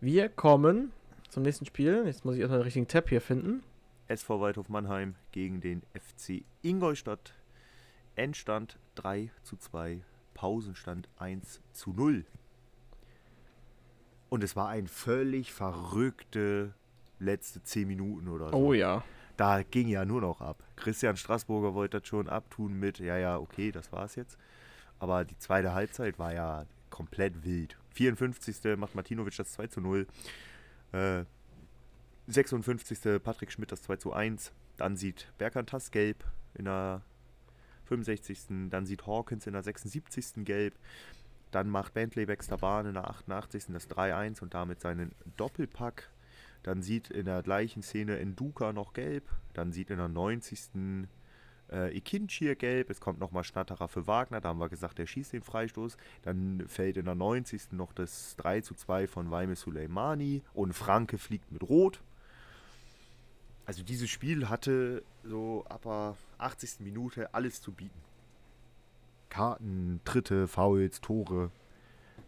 Wir 0.00 0.28
kommen 0.28 0.92
zum 1.34 1.42
nächsten 1.42 1.66
Spiel. 1.66 2.04
Jetzt 2.06 2.24
muss 2.24 2.36
ich 2.36 2.40
erstmal 2.40 2.60
den 2.60 2.64
richtigen 2.64 2.88
Tab 2.88 3.08
hier 3.08 3.20
finden. 3.20 3.62
SV 4.06 4.40
Waldhof 4.40 4.68
Mannheim 4.68 5.16
gegen 5.32 5.60
den 5.60 5.82
FC 5.92 6.44
Ingolstadt. 6.62 7.34
Endstand 8.14 8.78
3 8.94 9.30
zu 9.42 9.56
2, 9.56 10.00
Pausenstand 10.34 11.08
1 11.18 11.60
zu 11.72 11.92
0. 11.92 12.24
Und 14.28 14.44
es 14.44 14.54
war 14.54 14.68
ein 14.68 14.86
völlig 14.86 15.52
verrückte 15.52 16.72
letzte 17.18 17.62
10 17.62 17.88
Minuten 17.88 18.28
oder 18.28 18.50
so. 18.50 18.56
Oh 18.56 18.72
ja. 18.72 19.02
da 19.36 19.62
ging 19.62 19.88
ja 19.88 20.04
nur 20.04 20.20
noch 20.20 20.40
ab. 20.40 20.62
Christian 20.76 21.16
Straßburger 21.16 21.74
wollte 21.74 21.98
das 21.98 22.08
schon 22.08 22.28
abtun 22.28 22.78
mit, 22.78 23.00
ja, 23.00 23.18
ja, 23.18 23.38
okay, 23.38 23.72
das 23.72 23.90
war's 23.90 24.14
jetzt. 24.14 24.38
Aber 25.00 25.24
die 25.24 25.38
zweite 25.38 25.74
Halbzeit 25.74 26.18
war 26.20 26.32
ja 26.32 26.66
komplett 26.90 27.44
wild. 27.44 27.76
54. 27.94 28.76
macht 28.76 28.94
Martinovic 28.94 29.36
das 29.36 29.52
2 29.52 29.66
zu 29.66 29.80
0. 29.80 30.06
Äh, 30.94 31.24
56. 32.28 33.22
Patrick 33.22 33.50
Schmidt 33.50 33.72
das 33.72 33.82
2 33.82 33.96
zu 33.96 34.12
1. 34.12 34.52
Dann 34.76 34.96
sieht 34.96 35.32
Berkantas 35.38 35.90
gelb 35.90 36.24
in 36.54 36.66
der 36.66 37.02
65. 37.86 38.70
Dann 38.70 38.86
sieht 38.86 39.06
Hawkins 39.06 39.46
in 39.46 39.52
der 39.52 39.62
76. 39.62 40.44
gelb. 40.44 40.74
Dann 41.50 41.68
macht 41.68 41.94
Bentley 41.94 42.26
Baxter 42.26 42.58
Bahn 42.58 42.86
in 42.86 42.94
der 42.94 43.08
88. 43.08 43.66
das 43.68 43.90
3-1 43.90 44.40
und 44.40 44.54
damit 44.54 44.80
seinen 44.80 45.12
Doppelpack. 45.36 46.10
Dann 46.62 46.82
sieht 46.82 47.10
in 47.10 47.26
der 47.26 47.42
gleichen 47.42 47.82
Szene 47.82 48.18
Enduka 48.18 48.72
noch 48.72 48.92
gelb. 48.92 49.28
Dann 49.52 49.72
sieht 49.72 49.90
in 49.90 49.98
der 49.98 50.08
90. 50.08 51.08
Äh, 51.74 51.96
Ikinchir 51.96 52.54
gelb. 52.54 52.88
Es 52.88 53.00
kommt 53.00 53.18
nochmal 53.18 53.42
Schnatterer 53.42 53.88
für 53.88 54.06
Wagner. 54.06 54.40
Da 54.40 54.50
haben 54.50 54.60
wir 54.60 54.68
gesagt, 54.68 54.98
der 54.98 55.06
schießt 55.06 55.32
den 55.32 55.42
Freistoß. 55.42 55.96
Dann 56.22 56.64
fällt 56.68 56.96
in 56.96 57.06
der 57.06 57.16
90. 57.16 57.72
noch 57.72 57.92
das 57.92 58.36
3 58.36 58.60
zu 58.60 58.74
2 58.74 59.08
von 59.08 59.30
Waime 59.32 59.56
Suleimani. 59.56 60.42
Und 60.54 60.72
Franke 60.72 61.18
fliegt 61.18 61.50
mit 61.50 61.64
Rot. 61.64 62.00
Also 63.66 63.82
dieses 63.82 64.08
Spiel 64.08 64.48
hatte 64.48 65.02
so 65.24 65.64
ab 65.68 65.82
der 65.82 66.16
80. 66.38 66.80
Minute 66.80 67.34
alles 67.34 67.60
zu 67.60 67.72
bieten. 67.72 68.00
Karten, 69.28 70.00
Tritte, 70.04 70.46
Fouls, 70.46 71.00
Tore. 71.00 71.50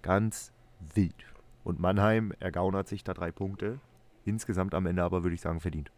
Ganz 0.02 0.51
wild. 0.94 1.14
Und 1.62 1.78
Mannheim 1.78 2.32
ergaunert 2.40 2.89
sich 2.89 3.05
da 3.05 3.14
drei 3.14 3.31
Punkte. 3.31 3.78
Insgesamt 4.24 4.74
am 4.74 4.86
Ende 4.86 5.05
aber 5.05 5.23
würde 5.23 5.35
ich 5.35 5.40
sagen 5.40 5.60
verdient. 5.60 5.93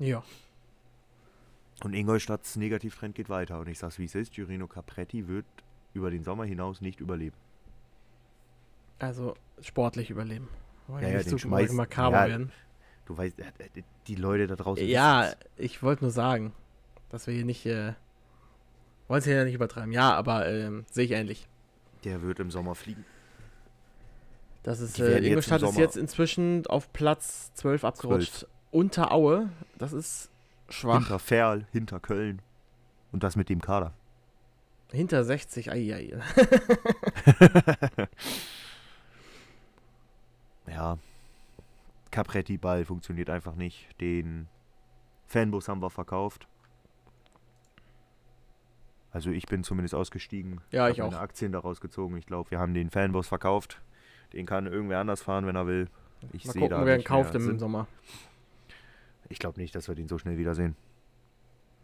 Ja. 0.00 0.24
Und 1.82 1.92
Ingolstadts 1.94 2.56
Negativtrend 2.56 3.14
geht 3.14 3.28
weiter. 3.28 3.58
Und 3.58 3.68
ich 3.68 3.78
sag's 3.78 3.98
wie 3.98 4.04
es 4.04 4.14
ist, 4.14 4.32
Giorino 4.32 4.66
Capretti 4.66 5.26
wird 5.28 5.44
über 5.92 6.10
den 6.10 6.22
Sommer 6.22 6.44
hinaus 6.44 6.80
nicht 6.80 7.00
überleben. 7.00 7.36
Also 8.98 9.34
sportlich 9.60 10.10
überleben. 10.10 10.48
Wollen 10.86 11.02
Ja, 11.02 11.08
ja, 11.10 11.18
den 11.22 11.28
so 11.30 11.36
schmeiß- 11.36 11.72
makaber 11.72 12.22
ja, 12.24 12.28
werden. 12.28 12.52
Du 13.06 13.16
weißt, 13.16 13.38
äh, 13.38 13.42
äh, 13.42 13.82
die 14.06 14.14
Leute 14.14 14.46
da 14.46 14.56
draußen. 14.56 14.86
Ja, 14.86 15.32
ich 15.56 15.82
wollte 15.82 16.04
nur 16.04 16.10
sagen, 16.10 16.52
dass 17.10 17.26
wir 17.26 17.34
hier 17.34 17.44
nicht, 17.44 17.66
äh, 17.66 17.92
wollen 19.08 19.18
es 19.18 19.24
hier 19.24 19.44
nicht 19.44 19.54
übertreiben. 19.54 19.92
Ja, 19.92 20.14
aber 20.14 20.48
ähm, 20.48 20.84
sehe 20.90 21.04
ich 21.04 21.10
ähnlich. 21.10 21.48
Der 22.04 22.22
wird 22.22 22.38
im 22.38 22.50
Sommer 22.50 22.74
fliegen. 22.74 23.04
Das 24.62 24.80
ist, 24.80 24.98
äh, 24.98 25.02
werden 25.02 25.14
jetzt 25.24 25.26
Ingolstadt 25.28 25.62
ist 25.62 25.76
jetzt 25.76 25.96
inzwischen 25.96 26.66
auf 26.66 26.90
Platz 26.92 27.52
12 27.54 27.84
abgerutscht. 27.84 28.46
Unter 28.70 29.12
Aue, 29.12 29.50
das 29.78 29.92
ist 29.92 30.30
schwach. 30.68 30.98
Hinter 31.00 31.18
Ferl, 31.18 31.66
hinter 31.72 32.00
Köln. 32.00 32.42
Und 33.12 33.22
das 33.22 33.36
mit 33.36 33.48
dem 33.48 33.60
Kader. 33.60 33.92
Hinter 34.90 35.24
60, 35.24 35.70
ai, 35.70 35.94
ai. 35.94 36.20
Ja. 40.66 40.98
Capretti-Ball 42.10 42.84
funktioniert 42.84 43.30
einfach 43.30 43.54
nicht. 43.54 43.88
Den 44.00 44.48
Fanbus 45.26 45.68
haben 45.68 45.82
wir 45.82 45.90
verkauft. 45.90 46.46
Also 49.10 49.30
ich 49.30 49.46
bin 49.46 49.64
zumindest 49.64 49.94
ausgestiegen. 49.94 50.60
Ja, 50.70 50.84
Hab 50.84 50.90
ich 50.92 51.02
auch. 51.02 51.10
meine 51.10 51.20
Aktien 51.20 51.52
daraus 51.52 51.80
gezogen. 51.80 52.16
Ich 52.16 52.26
glaube, 52.26 52.50
wir 52.50 52.58
haben 52.58 52.74
den 52.74 52.90
Fanbus 52.90 53.28
verkauft. 53.28 53.80
Den 54.32 54.46
kann 54.46 54.66
irgendwer 54.66 54.98
anders 54.98 55.22
fahren, 55.22 55.46
wenn 55.46 55.56
er 55.56 55.66
will. 55.66 55.88
Ich 56.32 56.44
sehe 56.44 56.68
da 56.68 56.84
wer 56.84 57.02
kauft 57.02 57.34
im 57.34 57.42
Sinn. 57.42 57.58
Sommer. 57.58 57.86
Ich 59.28 59.38
glaube 59.38 59.60
nicht, 59.60 59.74
dass 59.74 59.88
wir 59.88 59.94
den 59.94 60.08
so 60.08 60.18
schnell 60.18 60.38
wiedersehen. 60.38 60.76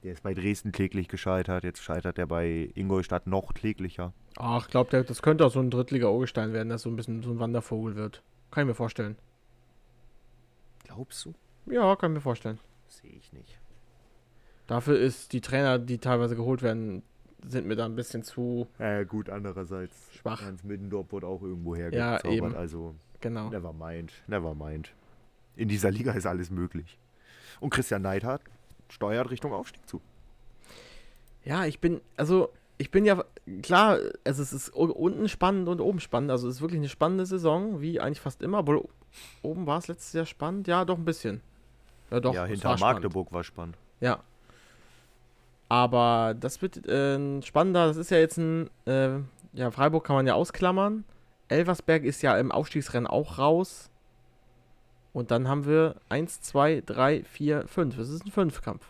Der 0.02 0.12
ist 0.12 0.22
bei 0.22 0.32
Dresden 0.34 0.72
kläglich 0.72 1.08
gescheitert. 1.08 1.62
Jetzt 1.64 1.82
scheitert 1.82 2.18
er 2.18 2.26
bei 2.26 2.70
Ingolstadt 2.74 3.26
noch 3.26 3.52
kläglicher. 3.52 4.12
Ach, 4.36 4.64
ich 4.64 4.70
glaube, 4.70 5.04
das 5.04 5.20
könnte 5.22 5.44
auch 5.44 5.50
so 5.50 5.60
ein 5.60 5.70
Drittliga-Urgestein 5.70 6.52
werden, 6.52 6.70
das 6.70 6.82
so 6.82 6.90
ein 6.90 6.96
bisschen 6.96 7.22
so 7.22 7.30
ein 7.30 7.38
Wandervogel 7.38 7.96
wird. 7.96 8.22
Kann 8.50 8.62
ich 8.62 8.68
mir 8.68 8.74
vorstellen. 8.74 9.16
Glaubst 10.84 11.24
du? 11.24 11.34
Ja, 11.66 11.94
kann 11.96 12.12
ich 12.12 12.16
mir 12.16 12.20
vorstellen. 12.22 12.58
Sehe 12.88 13.10
ich 13.10 13.32
nicht. 13.32 13.58
Dafür 14.66 14.98
ist 14.98 15.32
die 15.32 15.40
Trainer, 15.40 15.78
die 15.78 15.98
teilweise 15.98 16.36
geholt 16.36 16.62
werden, 16.62 17.02
sind 17.46 17.66
mir 17.66 17.76
da 17.76 17.84
ein 17.86 17.96
bisschen 17.96 18.22
zu 18.22 18.68
Ja, 18.78 19.02
gut, 19.04 19.28
andererseits. 19.30 19.94
schwach. 20.14 20.42
Ernst 20.42 20.64
Middendorf 20.64 21.10
wurde 21.12 21.26
auch 21.26 21.42
irgendwo 21.42 21.74
Ja, 21.74 21.82
hergezaubert. 21.90 22.26
eben. 22.32 22.54
Also, 22.54 22.94
Genau. 23.20 23.50
never 23.50 23.72
mind. 23.72 24.12
Never 24.28 24.54
mind. 24.54 24.92
In 25.56 25.68
dieser 25.68 25.90
Liga 25.90 26.12
ist 26.12 26.26
alles 26.26 26.50
möglich. 26.50 26.98
Und 27.58 27.70
Christian 27.70 28.02
Neidhardt 28.02 28.42
steuert 28.88 29.30
Richtung 29.30 29.52
Aufstieg 29.52 29.88
zu. 29.88 30.00
Ja, 31.44 31.64
ich 31.64 31.80
bin, 31.80 32.00
also, 32.16 32.50
ich 32.78 32.90
bin 32.90 33.04
ja, 33.04 33.24
klar, 33.62 33.98
also 34.24 34.42
es 34.42 34.52
ist 34.52 34.68
unten 34.70 35.28
spannend 35.28 35.68
und 35.68 35.80
oben 35.80 36.00
spannend. 36.00 36.30
Also 36.30 36.48
es 36.48 36.56
ist 36.56 36.60
wirklich 36.60 36.80
eine 36.80 36.88
spannende 36.88 37.26
Saison, 37.26 37.80
wie 37.80 38.00
eigentlich 38.00 38.20
fast 38.20 38.42
immer. 38.42 38.58
Obwohl, 38.60 38.84
oben 39.42 39.66
war 39.66 39.78
es 39.78 39.88
letztes 39.88 40.12
Jahr 40.12 40.26
spannend. 40.26 40.68
Ja, 40.68 40.84
doch 40.84 40.98
ein 40.98 41.04
bisschen. 41.04 41.40
Ja, 42.10 42.20
doch. 42.20 42.34
ja, 42.34 42.44
hinter 42.44 42.70
war 42.70 42.78
spannend. 42.78 43.02
Magdeburg 43.02 43.32
war 43.32 43.44
spannend. 43.44 43.76
Ja. 44.00 44.22
Aber 45.68 46.34
das 46.38 46.60
wird 46.62 46.86
äh, 46.88 47.16
ein 47.16 47.42
spannender, 47.42 47.86
das 47.86 47.96
ist 47.96 48.10
ja 48.10 48.18
jetzt 48.18 48.38
ein, 48.38 48.68
äh, 48.86 49.18
ja, 49.52 49.70
Freiburg 49.70 50.04
kann 50.04 50.16
man 50.16 50.26
ja 50.26 50.34
ausklammern. 50.34 51.04
Elversberg 51.48 52.04
ist 52.04 52.22
ja 52.22 52.36
im 52.38 52.50
Aufstiegsrennen 52.50 53.06
auch 53.06 53.38
raus. 53.38 53.88
Und 55.12 55.30
dann 55.30 55.48
haben 55.48 55.66
wir 55.66 55.96
1, 56.08 56.40
2, 56.40 56.82
3, 56.86 57.24
4, 57.24 57.66
5. 57.66 57.98
Es 57.98 58.08
ist 58.10 58.24
ein 58.26 58.30
Fünfkampf. 58.30 58.86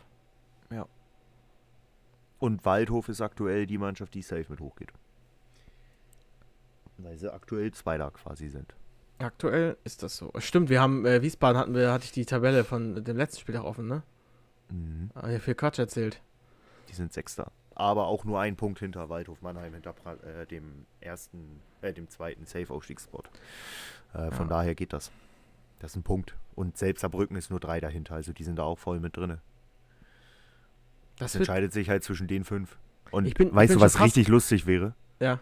Und 2.38 2.64
Waldhof 2.64 3.10
ist 3.10 3.20
aktuell 3.20 3.66
die 3.66 3.76
Mannschaft, 3.76 4.14
die 4.14 4.22
safe 4.22 4.46
mit 4.48 4.60
hochgeht. 4.60 4.90
Weil 6.96 7.16
sie 7.18 7.32
aktuell 7.32 7.70
Zweiter 7.72 8.10
quasi 8.10 8.48
sind. 8.48 8.74
Aktuell 9.18 9.76
ist 9.84 10.02
das 10.02 10.16
so. 10.16 10.32
Stimmt, 10.38 10.70
wir 10.70 10.80
haben, 10.80 11.04
äh, 11.04 11.20
Wiesbaden 11.20 11.58
hatten 11.58 11.74
wir, 11.74 11.92
hatte 11.92 12.04
ich 12.04 12.12
die 12.12 12.24
Tabelle 12.24 12.64
von 12.64 13.04
dem 13.04 13.16
letzten 13.18 13.40
Spieltag 13.40 13.64
offen, 13.64 13.86
ne? 13.86 14.02
Mhm. 14.70 15.10
Ah, 15.14 15.28
hier 15.28 15.40
viel 15.40 15.54
Quatsch 15.54 15.78
erzählt. 15.78 16.22
Die 16.88 16.94
sind 16.94 17.12
Sechster. 17.12 17.52
Aber 17.74 18.06
auch 18.06 18.24
nur 18.24 18.40
ein 18.40 18.56
Punkt 18.56 18.78
hinter 18.78 19.10
Waldhof 19.10 19.42
Mannheim, 19.42 19.74
hinter 19.74 19.94
äh, 20.24 20.46
dem 20.46 20.86
ersten, 21.00 21.60
äh, 21.82 21.92
dem 21.92 22.08
zweiten 22.08 22.46
Safe-Aufstiegsspot. 22.46 23.28
Äh, 24.14 24.30
von 24.30 24.46
Ja. 24.46 24.56
daher 24.56 24.74
geht 24.74 24.94
das. 24.94 25.10
Das 25.80 25.92
ist 25.92 25.96
ein 25.96 26.02
Punkt. 26.04 26.36
Und 26.54 26.76
selbst 26.78 27.00
Saarbrücken 27.00 27.36
ist 27.36 27.50
nur 27.50 27.58
drei 27.58 27.80
dahinter, 27.80 28.14
also 28.14 28.32
die 28.32 28.44
sind 28.44 28.56
da 28.56 28.62
auch 28.62 28.78
voll 28.78 29.00
mit 29.00 29.16
drinne. 29.16 29.40
Das 31.18 31.34
entscheidet 31.34 31.72
sich 31.72 31.88
halt 31.90 32.04
zwischen 32.04 32.28
den 32.28 32.44
fünf. 32.44 32.78
Und 33.10 33.26
Ich 33.26 33.34
bin- 33.34 33.52
weißt 33.54 33.74
du, 33.74 33.80
was 33.80 33.92
fast- 33.94 34.04
richtig 34.04 34.28
lustig 34.28 34.66
wäre? 34.66 34.94
ja, 35.18 35.40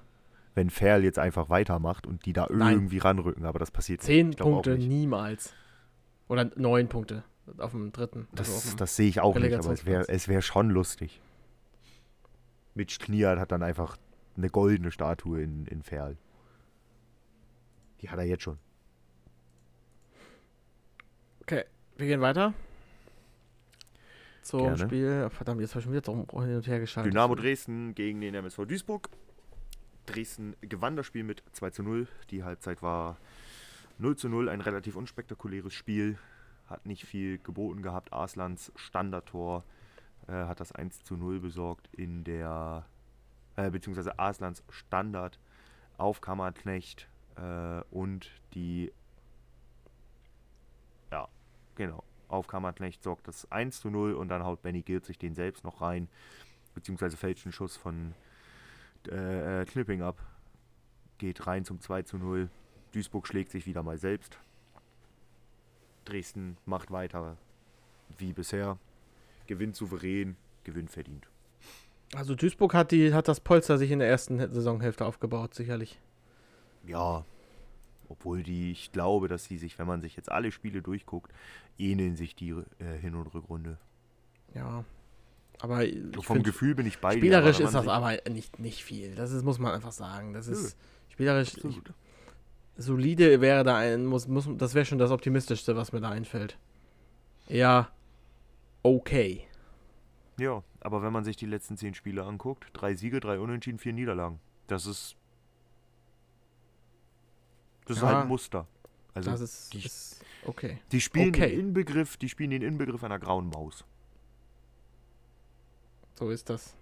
Wenn 0.54 0.70
Ferl 0.70 1.04
jetzt 1.04 1.18
einfach 1.20 1.50
weitermacht 1.50 2.04
und 2.06 2.24
die 2.26 2.32
da 2.32 2.48
Nein. 2.50 2.72
irgendwie 2.74 2.98
ranrücken, 2.98 3.44
aber 3.44 3.60
das 3.60 3.70
passiert 3.70 4.00
zehn 4.02 4.30
nicht. 4.30 4.40
Auch 4.42 4.46
Punkte 4.46 4.76
niemals. 4.76 5.52
Oder 6.26 6.50
neun 6.56 6.88
Punkte 6.88 7.22
auf 7.58 7.70
dem 7.72 7.92
dritten. 7.92 8.26
also 8.36 8.52
Das, 8.52 8.70
dem- 8.70 8.76
das 8.78 8.96
sehe 8.96 9.08
ich 9.08 9.20
auch 9.20 9.36
nicht, 9.38 9.54
aber 9.54 9.70
es 9.72 9.86
wäre 9.86 10.08
es 10.08 10.26
wär 10.26 10.42
schon 10.42 10.70
lustig. 10.70 11.20
Mitch 12.74 12.98
Kniat 12.98 13.38
hat 13.38 13.52
dann 13.52 13.62
einfach 13.62 13.96
eine 14.36 14.50
goldene 14.50 14.90
Statue 14.90 15.40
in, 15.42 15.66
in 15.66 15.82
Ferl. 15.82 16.16
Die 18.00 18.10
hat 18.10 18.18
er 18.18 18.24
jetzt 18.24 18.42
schon. 18.44 18.58
Okay, 21.50 21.64
wir 21.96 22.06
gehen 22.06 22.20
weiter. 22.20 22.52
Zum 24.42 24.64
Gerne. 24.64 24.76
Spiel. 24.76 25.30
Verdammt, 25.30 25.62
jetzt 25.62 25.70
habe 25.70 25.78
ich 25.80 25.84
schon 25.84 25.94
wieder 25.94 26.44
hin 26.44 26.56
und 26.56 26.66
her 26.66 26.78
geschaltet. 26.78 27.10
Dynamo 27.10 27.34
Dresden 27.36 27.94
gegen 27.94 28.20
den 28.20 28.34
MSV 28.34 28.66
Duisburg. 28.66 29.08
Dresden 30.04 30.56
gewann 30.60 30.96
das 30.96 31.06
Spiel 31.06 31.24
mit 31.24 31.42
2 31.52 31.70
zu 31.70 31.82
0. 31.82 32.06
Die 32.28 32.44
Halbzeit 32.44 32.82
war 32.82 33.16
0 33.96 34.16
zu 34.16 34.28
0, 34.28 34.50
ein 34.50 34.60
relativ 34.60 34.94
unspektakuläres 34.94 35.72
Spiel. 35.72 36.18
Hat 36.66 36.84
nicht 36.84 37.06
viel 37.06 37.38
geboten 37.38 37.80
gehabt. 37.80 38.12
Arslans 38.12 38.70
Standardtor 38.76 39.64
äh, 40.26 40.32
hat 40.32 40.60
das 40.60 40.72
1 40.72 41.02
zu 41.02 41.16
0 41.16 41.40
besorgt 41.40 41.88
in 41.94 42.24
der, 42.24 42.84
äh, 43.56 43.70
beziehungsweise 43.70 44.18
Arslans 44.18 44.62
Standard 44.68 45.38
auf 45.96 46.20
Kammerknecht 46.20 47.08
äh, 47.36 47.80
und 47.90 48.30
die, 48.52 48.92
genau, 51.78 52.04
auf 52.28 52.46
Kammerknecht 52.46 53.02
sorgt 53.02 53.26
das 53.26 53.50
1 53.50 53.80
zu 53.80 53.88
0 53.88 54.12
und 54.12 54.28
dann 54.28 54.44
haut 54.44 54.60
Benny 54.60 54.82
Gilt 54.82 55.06
sich 55.06 55.16
den 55.16 55.34
selbst 55.34 55.64
noch 55.64 55.80
rein 55.80 56.08
beziehungsweise 56.78 57.16
fälscht 57.16 57.44
einen 57.44 57.52
Schuss 57.52 57.76
von 57.76 58.14
äh, 59.08 59.62
äh, 59.62 59.64
Knipping 59.64 60.02
ab. 60.02 60.16
Geht 61.18 61.46
rein 61.46 61.64
zum 61.64 61.80
2 61.80 62.02
zu 62.02 62.18
0. 62.18 62.48
Duisburg 62.92 63.26
schlägt 63.26 63.50
sich 63.50 63.66
wieder 63.66 63.82
mal 63.82 63.98
selbst. 63.98 64.38
Dresden 66.04 66.56
macht 66.66 66.92
weiter 66.92 67.36
wie 68.16 68.32
bisher. 68.32 68.78
Gewinnt 69.48 69.74
souverän, 69.74 70.36
gewinnt 70.62 70.90
verdient. 70.90 71.26
Also 72.14 72.34
Duisburg 72.34 72.74
hat, 72.74 72.92
die, 72.92 73.12
hat 73.12 73.26
das 73.26 73.40
Polster 73.40 73.76
sich 73.76 73.90
in 73.90 73.98
der 73.98 74.08
ersten 74.08 74.38
Saisonhälfte 74.38 75.04
aufgebaut, 75.04 75.54
sicherlich. 75.54 75.98
Ja, 76.86 77.24
obwohl 78.08 78.42
die, 78.42 78.70
ich 78.72 78.92
glaube, 78.92 79.28
dass 79.28 79.44
sie 79.44 79.58
sich, 79.58 79.78
wenn 79.78 79.86
man 79.86 80.00
sich 80.00 80.16
jetzt 80.16 80.30
alle 80.30 80.50
Spiele 80.52 80.82
durchguckt, 80.82 81.32
ähneln 81.78 82.16
sich 82.16 82.34
die 82.34 82.50
äh, 82.50 82.96
Hin- 83.00 83.14
und 83.14 83.26
Rückrunde. 83.34 83.78
Ja. 84.54 84.84
Aber 85.60 85.82
So 86.14 86.22
vom 86.22 86.36
find, 86.36 86.46
Gefühl 86.46 86.74
bin 86.74 86.86
ich 86.86 86.98
bei 86.98 87.14
dir, 87.14 87.18
spielerisch 87.18 87.58
wenn 87.58 87.66
ist 87.66 87.74
das 87.74 87.88
aber 87.88 88.16
nicht, 88.30 88.58
nicht 88.60 88.84
viel. 88.84 89.14
Das 89.16 89.32
ist, 89.32 89.42
muss 89.44 89.58
man 89.58 89.72
einfach 89.74 89.92
sagen. 89.92 90.32
Das 90.32 90.46
ist 90.46 90.76
spielerisch. 91.08 91.52
sich- 91.54 91.64
Ich, 91.64 91.80
solide 92.76 93.40
wäre 93.40 93.64
da 93.64 93.76
ein, 93.76 94.06
muss, 94.06 94.28
muss, 94.28 94.48
das 94.56 94.74
wäre 94.74 94.84
schon 94.86 94.98
das 94.98 95.10
optimistischste, 95.10 95.74
was 95.76 95.92
mir 95.92 96.00
da 96.00 96.10
einfällt. 96.10 96.56
Ja, 97.48 97.90
okay. 98.82 99.44
Ja, 100.38 100.62
aber 100.80 101.02
wenn 101.02 101.12
man 101.12 101.24
sich 101.24 101.36
die 101.36 101.46
letzten 101.46 101.76
zehn 101.76 101.94
Spiele 101.94 102.22
anguckt, 102.24 102.68
drei 102.72 102.94
Siege, 102.94 103.18
drei 103.18 103.40
Unentschieden, 103.40 103.78
vier 103.80 103.92
Niederlagen. 103.92 104.38
Das 104.68 104.86
ist. 104.86 105.16
Das 107.88 107.96
ist 107.96 108.02
Ja, 108.02 108.08
halt 108.08 108.18
ein 108.18 108.28
Muster. 108.28 108.66
Also 109.14 109.30
das 109.30 109.40
ist, 109.40 109.72
die, 109.72 109.84
ist 109.84 110.22
okay. 110.44 110.78
die 110.92 111.00
spielen 111.00 111.30
okay. 111.30 111.48
den 111.48 111.60
Inbegriff, 111.60 112.18
die 112.18 112.28
spielen 112.28 112.50
den 112.50 112.62
Inbegriff 112.62 113.02
einer 113.02 113.18
grauen 113.18 113.48
Maus. 113.48 113.84
So 116.16 116.30
ist 116.30 116.50
das. 116.50 116.74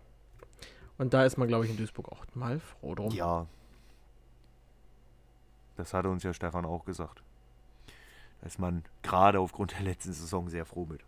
Und 0.98 1.14
da 1.14 1.24
ist 1.24 1.36
man, 1.36 1.46
glaube 1.46 1.64
ich, 1.64 1.70
in 1.70 1.76
Duisburg 1.76 2.10
auch 2.10 2.24
mal 2.34 2.58
froh 2.58 2.94
drum. 2.94 3.12
Ja. 3.12 3.46
Das 5.76 5.94
hatte 5.94 6.08
uns 6.08 6.24
ja 6.24 6.34
Stefan 6.34 6.64
auch 6.64 6.84
gesagt. 6.84 7.22
Da 8.40 8.48
ist 8.48 8.58
man 8.58 8.82
gerade 9.02 9.38
aufgrund 9.38 9.72
der 9.72 9.82
letzten 9.82 10.12
Saison 10.12 10.48
sehr 10.48 10.66
froh 10.66 10.86
mit. 10.86 11.04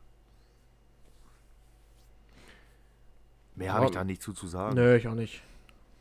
Mehr 3.57 3.73
habe 3.73 3.87
ich 3.87 3.91
da 3.91 4.05
nicht 4.05 4.23
zu, 4.23 4.33
zu 4.33 4.47
sagen. 4.47 4.77
Nö, 4.77 4.95
ich 4.97 5.09
auch 5.09 5.15
nicht. 5.15 5.43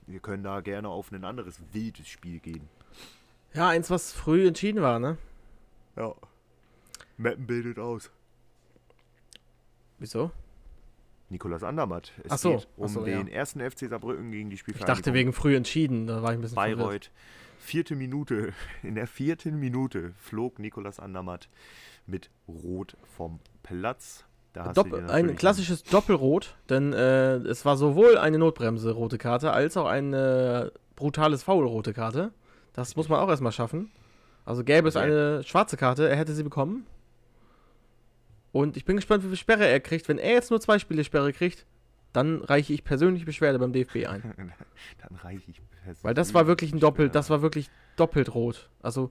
Wir 0.05 0.19
können 0.19 0.43
da 0.43 0.61
gerne 0.61 0.89
auf 0.89 1.11
ein 1.11 1.23
anderes 1.23 1.59
wildes 1.73 2.07
Spiel 2.07 2.39
gehen. 2.39 2.69
Ja, 3.53 3.69
eins, 3.69 3.89
was 3.89 4.11
früh 4.11 4.47
entschieden 4.47 4.81
war, 4.81 4.99
ne? 4.99 5.17
Ja. 5.95 6.13
Mappen 7.17 7.47
bildet 7.47 7.79
aus. 7.79 8.11
Wieso? 9.99 10.31
Nikolas 11.29 11.63
Andermatt. 11.63 12.13
Es 12.23 12.31
Ach 12.31 12.37
so, 12.37 12.51
geht 12.57 12.67
um 12.77 12.85
ach 12.85 12.89
so, 12.89 13.05
ja. 13.05 13.17
den 13.17 13.27
ersten 13.27 13.59
FC 13.59 13.89
Saarbrücken 13.89 14.31
gegen 14.31 14.49
die 14.49 14.55
Ich 14.55 14.61
Spielvereinigung 14.61 14.95
dachte 14.95 15.13
wegen 15.13 15.33
früh 15.33 15.55
entschieden, 15.55 16.07
da 16.07 16.21
war 16.21 16.31
ich 16.31 16.37
ein 16.37 16.41
bisschen 16.41 16.55
verwirrt. 16.55 16.77
Bayreuth. 16.77 17.11
Vierte 17.59 17.95
Minute. 17.95 18.53
In 18.83 18.95
der 18.95 19.07
vierten 19.07 19.59
Minute 19.59 20.13
flog 20.17 20.59
Nikolas 20.59 20.99
Andermatt 20.99 21.49
mit 22.05 22.29
Rot 22.47 22.95
vom 23.15 23.39
Platz. 23.63 24.23
Doppel, 24.73 25.07
ein 25.11 25.35
klassisches 25.35 25.83
Doppelrot, 25.83 26.55
denn 26.67 26.91
äh, 26.91 27.35
es 27.35 27.63
war 27.63 27.77
sowohl 27.77 28.17
eine 28.17 28.39
Notbremse 28.39 28.91
rote 28.91 29.19
Karte 29.19 29.51
als 29.51 29.77
auch 29.77 29.85
ein 29.85 30.13
äh, 30.13 30.71
brutales 30.95 31.43
Foul 31.43 31.67
rote 31.67 31.93
Karte. 31.93 32.31
Das 32.77 32.95
muss 32.95 33.09
man 33.09 33.19
auch 33.19 33.27
erstmal 33.27 33.51
schaffen. 33.51 33.89
Also 34.45 34.63
gäbe 34.63 34.87
es 34.87 34.95
eine 34.95 35.43
schwarze 35.43 35.77
Karte, 35.77 36.07
er 36.07 36.15
hätte 36.15 36.33
sie 36.33 36.43
bekommen. 36.43 36.85
Und 38.51 38.77
ich 38.77 38.85
bin 38.85 38.95
gespannt, 38.97 39.23
wie 39.23 39.27
viel 39.29 39.35
Sperre 39.35 39.67
er 39.67 39.79
kriegt. 39.79 40.07
Wenn 40.07 40.19
er 40.19 40.33
jetzt 40.33 40.51
nur 40.51 40.61
zwei 40.61 40.77
Spiele 40.77 41.03
Sperre 41.03 41.33
kriegt, 41.33 41.65
dann 42.13 42.43
reiche 42.43 42.73
ich 42.73 42.83
persönlich 42.83 43.25
Beschwerde 43.25 43.57
beim 43.57 43.73
DFB 43.73 44.05
ein. 44.07 44.21
Dann 45.01 45.17
reiche 45.23 45.49
ich. 45.49 45.59
Weil 46.03 46.13
das 46.13 46.35
war 46.35 46.45
wirklich 46.45 46.71
ein 46.71 46.79
Doppel, 46.79 47.09
das 47.09 47.31
war 47.31 47.41
wirklich 47.41 47.69
doppelt 47.95 48.33
rot. 48.35 48.69
Also 48.81 49.09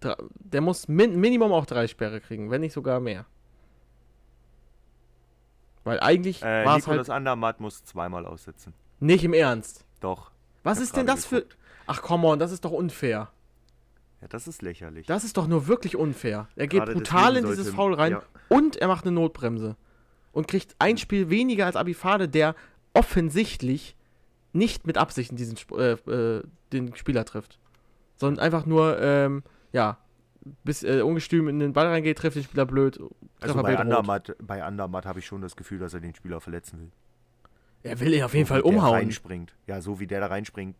der 0.00 0.60
muss 0.62 0.88
min 0.88 1.20
Minimum 1.20 1.52
auch 1.52 1.66
drei 1.66 1.86
Sperre 1.86 2.20
kriegen, 2.22 2.50
wenn 2.50 2.62
nicht 2.62 2.72
sogar 2.72 3.00
mehr. 3.00 3.26
Weil 5.84 6.00
eigentlich 6.00 6.42
Äh, 6.42 6.64
war 6.64 6.78
es 6.78 6.86
halt 6.86 7.10
Andermatt 7.10 7.60
muss 7.60 7.84
zweimal 7.84 8.24
aussetzen. 8.26 8.72
nicht 8.98 9.24
im 9.24 9.34
Ernst. 9.34 9.84
Doch. 10.00 10.30
Was 10.62 10.80
ist 10.80 10.96
denn 10.96 11.06
das 11.06 11.26
für. 11.26 11.44
Ach 11.86 12.02
come 12.02 12.26
on, 12.26 12.38
das 12.38 12.52
ist 12.52 12.64
doch 12.64 12.70
unfair. 12.72 13.30
Ja, 14.20 14.28
das 14.28 14.48
ist 14.48 14.62
lächerlich. 14.62 15.06
Das 15.06 15.24
ist 15.24 15.36
doch 15.36 15.46
nur 15.46 15.66
wirklich 15.66 15.96
unfair. 15.96 16.48
Er 16.56 16.66
geht 16.66 16.80
Gerade 16.80 16.94
brutal 16.94 17.36
in 17.36 17.44
dieses 17.46 17.68
Foul 17.70 17.94
rein 17.94 18.12
ja. 18.12 18.22
und 18.48 18.76
er 18.76 18.88
macht 18.88 19.04
eine 19.04 19.14
Notbremse. 19.14 19.76
Und 20.32 20.48
kriegt 20.48 20.74
ein 20.78 20.96
Spiel 20.98 21.30
weniger 21.30 21.66
als 21.66 21.76
Abifade, 21.76 22.28
der 22.28 22.56
offensichtlich 22.92 23.96
nicht 24.52 24.86
mit 24.86 24.98
Absicht 24.98 25.38
diesen 25.38 25.56
äh, 25.76 25.92
äh, 25.92 26.42
den 26.72 26.96
Spieler 26.96 27.24
trifft. 27.24 27.58
Sondern 28.16 28.42
einfach 28.44 28.66
nur, 28.66 28.98
ähm, 29.00 29.42
ja, 29.72 29.98
bis 30.62 30.82
äh, 30.82 31.02
ungestüm 31.02 31.48
in 31.48 31.58
den 31.58 31.72
Ball 31.72 31.86
reingeht, 31.86 32.18
trifft 32.18 32.36
den 32.36 32.44
Spieler 32.44 32.66
blöd. 32.66 32.98
also 33.40 33.62
bei. 33.62 33.78
Andermatt, 33.78 34.34
bei 34.42 34.62
Andermatt 34.62 35.06
habe 35.06 35.18
ich 35.18 35.26
schon 35.26 35.40
das 35.40 35.56
Gefühl, 35.56 35.78
dass 35.78 35.94
er 35.94 36.00
den 36.00 36.14
Spieler 36.14 36.40
verletzen 36.40 36.80
will. 36.80 36.90
Er 37.82 38.00
will 38.00 38.14
ihn 38.14 38.22
auf 38.22 38.34
jeden 38.34 38.46
So 38.46 38.54
Fall 38.54 38.62
Der 38.62 38.72
umhauen. 38.72 38.94
reinspringt. 38.94 39.54
Ja, 39.66 39.80
so 39.80 40.00
wie 40.00 40.06
der 40.06 40.20
da 40.20 40.26
reinspringt, 40.26 40.76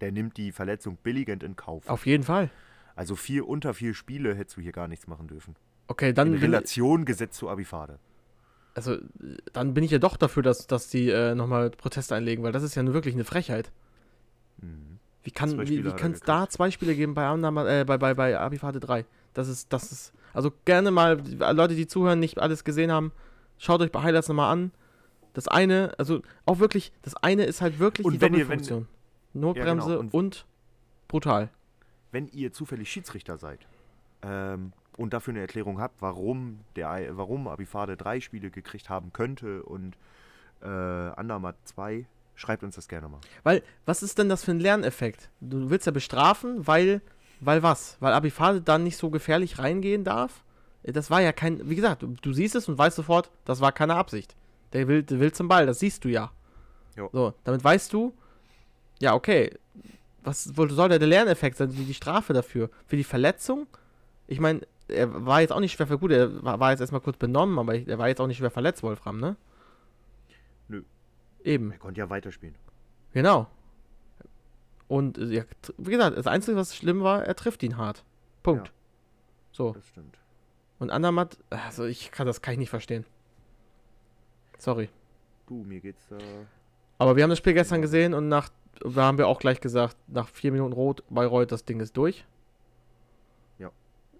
der 0.00 0.12
nimmt 0.12 0.36
die 0.36 0.52
Verletzung 0.52 0.96
billigend 1.02 1.42
in 1.42 1.56
Kauf. 1.56 1.88
Auf 1.88 2.06
jeden 2.06 2.22
Fall. 2.24 2.50
Also 2.96 3.16
vier 3.16 3.48
unter 3.48 3.74
vier 3.74 3.94
Spiele 3.94 4.34
hättest 4.34 4.56
du 4.56 4.60
hier 4.60 4.72
gar 4.72 4.88
nichts 4.88 5.06
machen 5.06 5.26
dürfen. 5.26 5.56
Okay, 5.88 6.12
dann 6.12 6.34
in 6.34 6.40
Relation 6.40 7.04
gesetzt 7.04 7.36
zu 7.36 7.48
Abifade. 7.48 7.98
also, 8.74 8.94
äh, 8.94 9.00
dann 9.52 9.74
bin 9.74 9.84
ich 9.84 9.90
ja 9.90 9.98
doch 9.98 10.16
dafür, 10.16 10.42
dass, 10.42 10.66
dass 10.66 10.88
die 10.88 11.10
äh, 11.10 11.34
nochmal 11.34 11.70
Proteste 11.70 12.14
einlegen, 12.14 12.42
weil 12.44 12.52
das 12.52 12.62
ist 12.62 12.74
ja 12.74 12.82
nur 12.82 12.94
wirklich 12.94 13.14
eine 13.14 13.24
Frechheit. 13.24 13.70
Mhm. 14.58 14.98
Wie 15.22 15.30
kann 15.30 15.50
wie, 15.66 15.84
wie 15.84 15.88
es 15.88 16.20
da 16.20 16.48
zwei 16.48 16.70
Spiele 16.70 16.94
geben 16.94 17.14
bei, 17.14 17.26
Annahme- 17.26 17.66
äh, 17.80 17.84
bei, 17.84 17.96
bei, 17.98 18.14
bei 18.14 18.38
Abifade 18.38 18.78
3? 18.80 19.04
Das 19.32 19.48
ist, 19.48 19.72
das 19.72 19.90
ist, 19.90 20.12
also 20.32 20.52
gerne 20.64 20.90
mal, 20.90 21.20
Leute, 21.54 21.74
die 21.74 21.86
zuhören, 21.86 22.20
nicht 22.20 22.38
alles 22.38 22.62
gesehen 22.64 22.92
haben, 22.92 23.10
schaut 23.58 23.80
euch 23.80 23.90
bei 23.90 24.02
Highlights 24.02 24.28
nochmal 24.28 24.52
an. 24.52 24.70
Das 25.32 25.48
eine, 25.48 25.92
also 25.98 26.22
auch 26.46 26.58
wirklich, 26.60 26.92
das 27.02 27.14
eine 27.16 27.44
ist 27.44 27.60
halt 27.60 27.78
wirklich 27.78 28.06
Und 28.06 28.14
die 28.14 28.20
wenn 28.20 28.34
ihr- 28.34 28.40
wenn- 28.48 28.58
Doppelfunktion. 28.58 28.88
Notbremse 29.34 29.90
Ja, 29.90 29.96
genau. 29.96 30.00
Und- 30.00 30.14
und 30.14 30.46
brutal. 31.08 31.50
Wenn 32.12 32.28
ihr 32.28 32.52
zufällig 32.52 32.90
Schiedsrichter 32.90 33.38
seid 33.38 33.66
ähm, 34.22 34.72
und 34.96 35.12
dafür 35.12 35.32
eine 35.32 35.40
Erklärung 35.40 35.80
habt, 35.80 36.00
warum, 36.00 36.60
der, 36.76 37.16
warum 37.16 37.48
Abifade 37.48 37.96
drei 37.96 38.20
Spiele 38.20 38.50
gekriegt 38.50 38.88
haben 38.88 39.12
könnte 39.12 39.62
und 39.64 39.96
äh, 40.62 40.66
Andermatt 40.68 41.56
zwei, 41.64 42.06
schreibt 42.36 42.62
uns 42.62 42.76
das 42.76 42.88
gerne 42.88 43.08
mal. 43.08 43.20
Weil, 43.42 43.62
was 43.84 44.02
ist 44.02 44.18
denn 44.18 44.28
das 44.28 44.44
für 44.44 44.52
ein 44.52 44.60
Lerneffekt? 44.60 45.28
Du 45.40 45.70
willst 45.70 45.86
ja 45.86 45.92
bestrafen, 45.92 46.66
weil, 46.66 47.00
weil 47.40 47.62
was? 47.62 47.96
Weil 48.00 48.12
Abifade 48.12 48.60
dann 48.60 48.84
nicht 48.84 48.96
so 48.96 49.10
gefährlich 49.10 49.58
reingehen 49.58 50.04
darf? 50.04 50.44
Das 50.84 51.10
war 51.10 51.20
ja 51.20 51.32
kein, 51.32 51.68
wie 51.68 51.76
gesagt, 51.76 52.02
du, 52.02 52.08
du 52.20 52.32
siehst 52.32 52.54
es 52.54 52.68
und 52.68 52.76
weißt 52.78 52.96
sofort, 52.96 53.30
das 53.44 53.60
war 53.60 53.72
keine 53.72 53.94
Absicht. 53.96 54.36
Der 54.72 54.86
will, 54.86 55.02
der 55.02 55.18
will 55.18 55.32
zum 55.32 55.48
Ball, 55.48 55.66
das 55.66 55.78
siehst 55.78 56.04
du 56.04 56.08
ja. 56.08 56.30
Jo. 56.96 57.08
So, 57.12 57.34
damit 57.44 57.64
weißt 57.64 57.92
du, 57.92 58.12
ja, 59.00 59.14
okay, 59.14 59.50
was 60.22 60.44
soll 60.44 60.88
der, 60.88 60.98
Lerneffekt 60.98 61.56
sein, 61.56 61.70
die, 61.70 61.84
die 61.84 61.94
Strafe 61.94 62.32
dafür? 62.32 62.70
Für 62.86 62.96
die 62.96 63.04
Verletzung? 63.04 63.66
Ich 64.26 64.40
meine, 64.40 64.62
er 64.88 65.26
war 65.26 65.40
jetzt 65.40 65.52
auch 65.52 65.60
nicht 65.60 65.72
schwer 65.72 65.86
ver 65.86 65.98
gut, 65.98 66.10
er 66.12 66.42
war, 66.42 66.70
jetzt 66.70 66.80
erstmal 66.80 67.00
kurz 67.00 67.16
benommen, 67.16 67.58
aber 67.58 67.74
er 67.74 67.98
war 67.98 68.08
jetzt 68.08 68.20
auch 68.20 68.26
nicht 68.26 68.38
schwer 68.38 68.50
verletzt, 68.50 68.82
Wolfram, 68.82 69.18
ne? 69.18 69.36
Nö. 70.68 70.82
Eben. 71.42 71.72
Er 71.72 71.78
konnte 71.78 72.00
ja 72.00 72.10
weiterspielen. 72.10 72.54
Genau. 73.12 73.46
Und 74.88 75.18
äh, 75.18 75.26
ja, 75.26 75.44
wie 75.78 75.90
gesagt, 75.90 76.16
das 76.16 76.26
Einzige, 76.26 76.56
was 76.56 76.76
schlimm 76.76 77.02
war, 77.02 77.24
er 77.24 77.34
trifft 77.36 77.62
ihn 77.62 77.76
hart. 77.76 78.04
Punkt. 78.42 78.68
Ja. 78.68 78.74
So. 79.52 79.72
Das 79.72 79.86
stimmt. 79.88 80.18
Und 80.78 80.90
Andermatt, 80.90 81.38
also 81.50 81.84
ich 81.84 82.10
kann 82.10 82.26
das 82.26 82.42
kann 82.42 82.52
ich 82.52 82.58
nicht 82.58 82.70
verstehen. 82.70 83.06
Sorry. 84.58 84.88
Du, 85.46 85.62
mir 85.64 85.80
geht's 85.80 86.06
da. 86.08 86.18
Aber 86.98 87.16
wir 87.16 87.22
haben 87.22 87.30
das 87.30 87.38
Spiel 87.38 87.54
gestern 87.54 87.82
gesehen 87.82 88.14
und 88.14 88.28
nach, 88.28 88.48
da 88.80 89.02
haben 89.02 89.18
wir 89.18 89.28
auch 89.28 89.38
gleich 89.38 89.60
gesagt, 89.60 89.96
nach 90.08 90.28
vier 90.28 90.52
Minuten 90.52 90.72
Rot 90.72 91.02
Bayreuth, 91.10 91.52
das 91.52 91.64
Ding 91.64 91.80
ist 91.80 91.96
durch. 91.96 92.24
Ja. 93.58 93.70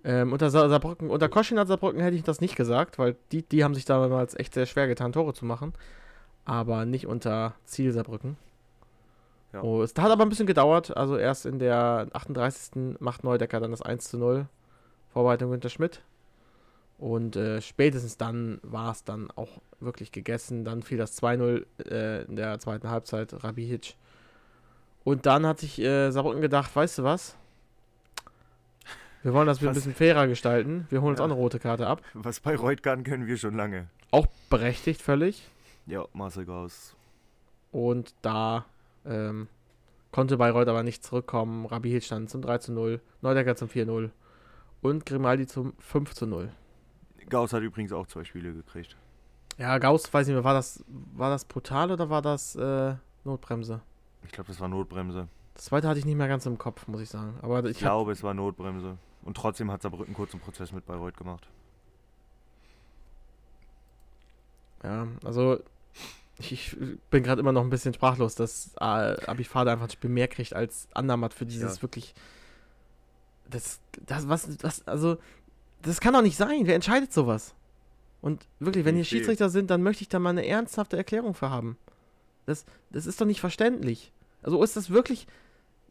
Ähm, 0.05 0.32
unter 0.32 0.51
Sa 0.51 0.68
Saarbrücken, 0.68 1.10
unter 1.10 1.28
Koschinat 1.28 1.68
Saarbrücken 1.68 2.01
hätte 2.01 2.16
ich 2.16 2.22
das 2.22 2.40
nicht 2.40 2.56
gesagt, 2.56 2.98
weil 2.98 3.16
die, 3.32 3.43
die 3.43 3.64
haben 3.64 3.74
sich 3.74 3.85
damals 3.85 4.35
echt 4.35 4.55
sehr 4.55 4.66
schwer 4.66 4.86
getan, 4.86 5.12
Tore 5.12 5.35
zu 5.35 5.44
machen. 5.44 5.72
Aber 6.44 6.85
nicht 6.85 7.06
unter 7.06 7.55
Ziel 7.64 7.93
Saarbrücken. 7.93 8.36
Ja. 9.55 9.62
Oh, 9.62 9.82
es 9.82 9.94
hat 9.97 10.10
aber 10.10 10.24
ein 10.24 10.28
bisschen 10.28 10.47
gedauert. 10.47 10.97
Also 10.97 11.16
erst 11.16 11.47
in 11.47 11.59
der 11.59 12.09
38. 12.12 12.98
macht 12.98 13.24
Neudecker 13.24 13.60
dann 13.60 13.70
das 13.70 13.82
1 13.82 14.09
zu 14.09 14.18
0. 14.18 14.47
Vorbereitung 15.12 15.52
Günter 15.52 15.68
Schmidt. 15.68 16.02
Und 16.98 17.36
äh, 17.36 17.60
spätestens 17.60 18.16
dann 18.16 18.59
war 18.62 18.93
es 18.93 19.05
dann 19.05 19.31
auch 19.31 19.60
wirklich 19.81 20.10
gegessen. 20.10 20.64
Dann 20.64 20.82
fiel 20.82 20.98
das 20.98 21.20
2-0 21.22 21.64
äh, 21.89 22.24
in 22.24 22.36
der 22.36 22.59
zweiten 22.59 22.90
Halbzeit, 22.90 23.44
Rabihic. 23.44 23.94
Und 25.05 25.26
dann 25.26 25.47
hat 25.47 25.59
sich 25.60 25.78
äh, 25.81 26.10
Saarbrücken 26.10 26.40
gedacht, 26.40 26.74
weißt 26.74 26.98
du 26.98 27.05
was? 27.05 27.36
Wir 29.22 29.32
wollen 29.32 29.47
das 29.47 29.60
ein 29.62 29.66
Was? 29.68 29.74
bisschen 29.74 29.94
fairer 29.94 30.26
gestalten. 30.26 30.86
Wir 30.90 31.01
holen 31.01 31.10
uns 31.12 31.18
Ja. 31.18 31.24
auch 31.24 31.31
eine 31.31 31.39
rote 31.39 31.59
Karte 31.59 31.86
ab. 31.86 32.02
Was 32.14 32.40
bei 32.40 32.56
Reut 32.56 32.82
kann, 32.82 33.05
können 33.05 33.26
wir 33.26 33.36
schon 33.39 33.55
lange. 33.56 33.89
Auch 34.10 34.26
berechtigt 34.51 35.01
völlig. 35.01 35.48
Ja, 35.86 36.05
Marcel 36.12 36.44
Gauss. 36.44 36.94
Und 37.72 38.14
da 38.22 38.66
ähm, 39.06 39.48
konnte 40.12 40.36
Bayreuth 40.36 40.68
aber 40.68 40.82
nicht 40.82 41.02
zurückkommen. 41.05 41.66
Rabihic 41.66 42.05
stand 42.05 42.31
zum 42.31 42.43
3 42.43 42.59
zu 42.59 42.72
0, 42.72 43.01
Neudecker 43.22 43.56
zum 43.56 43.68
4-0 43.68 44.10
und 44.82 45.06
Grimaldi 45.06 45.47
zum 45.47 45.72
5 45.78 46.14
zu 46.14 46.26
0. 46.26 46.51
Gauss 47.28 47.52
hat 47.55 47.62
übrigens 47.62 47.93
auch 47.93 48.06
zwei 48.06 48.24
Spiele 48.24 48.52
gekriegt. 48.52 48.97
Ja, 49.56 49.78
Gauss, 49.78 50.12
weiß 50.12 50.26
nicht 50.26 50.35
mehr, 50.35 50.44
war 50.44 50.55
das, 50.55 50.85
war 50.89 51.31
das 51.31 51.44
brutal 51.47 51.90
oder 51.90 52.10
war 52.10 52.20
das 52.22 52.55
äh, 52.56 52.94
Notbremse? 53.24 53.81
Ich 54.24 54.32
glaube, 54.32 54.48
das 54.48 54.60
war 54.60 54.68
Notbremse. 54.68 55.28
Das 55.55 55.66
zweite 55.66 55.88
hatte 55.88 55.98
ich 55.98 56.05
nicht 56.05 56.16
mehr 56.16 56.28
ganz 56.28 56.46
im 56.46 56.59
Kopf, 56.59 56.86
muss 56.88 57.01
ich 57.01 57.09
sagen. 57.09 57.38
Aber 57.42 57.64
Ich 57.64 57.72
ich 57.72 57.78
glaube, 57.78 58.12
es 58.12 58.22
war 58.22 58.34
Notbremse. 58.34 58.98
Und 59.22 59.36
trotzdem 59.36 59.70
hat 59.70 59.82
Saarbrücken 59.82 60.14
kurz 60.14 60.32
einen 60.32 60.40
Prozess 60.42 60.72
mit 60.72 60.84
Bayreuth 60.86 61.16
gemacht. 61.16 61.48
Ja, 64.82 65.06
also 65.24 65.60
ich 66.38 66.76
bin 67.10 67.22
gerade 67.22 67.40
immer 67.40 67.52
noch 67.52 67.62
ein 67.62 67.70
bisschen 67.70 67.94
sprachlos, 67.94 68.34
dass 68.34 68.72
äh, 68.80 68.84
Abifade 68.84 69.70
einfach 69.70 69.86
ein 69.86 69.90
Spiel 69.90 70.10
mehr 70.10 70.28
kriegt 70.28 70.52
als 70.52 70.88
Andermatt 70.92 71.32
für 71.32 71.46
dieses 71.46 71.76
Ja. 71.76 71.82
wirklich. 71.82 72.14
Das, 73.48 73.80
das, 74.06 74.28
was, 74.28 74.56
das, 74.56 74.86
also, 74.86 75.16
das 75.82 76.01
kann 76.01 76.12
doch 76.12 76.22
nicht 76.22 76.36
sein. 76.36 76.62
Wer 76.66 76.74
entscheidet 76.74 77.12
sowas? 77.12 77.55
Und 78.20 78.46
wirklich, 78.59 78.84
wenn 78.84 78.96
hier. 78.96 79.05
Schiedsrichter 79.05 79.48
sind, 79.48 79.70
dann 79.70 79.82
möchte 79.82 80.02
ich 80.02 80.09
da 80.09 80.18
mal 80.18 80.30
eine 80.30 80.46
ernsthafte 80.46 80.96
Erklärung 80.96 81.34
für 81.34 81.51
haben. 81.51 81.76
Das, 82.46 82.64
das 82.90 83.06
ist 83.06 83.20
doch 83.20 83.26
nicht 83.26 83.40
verständlich. 83.40 84.12
Also 84.44 84.62
ist 84.62 84.76
das 84.76 84.90
wirklich, 84.90 85.26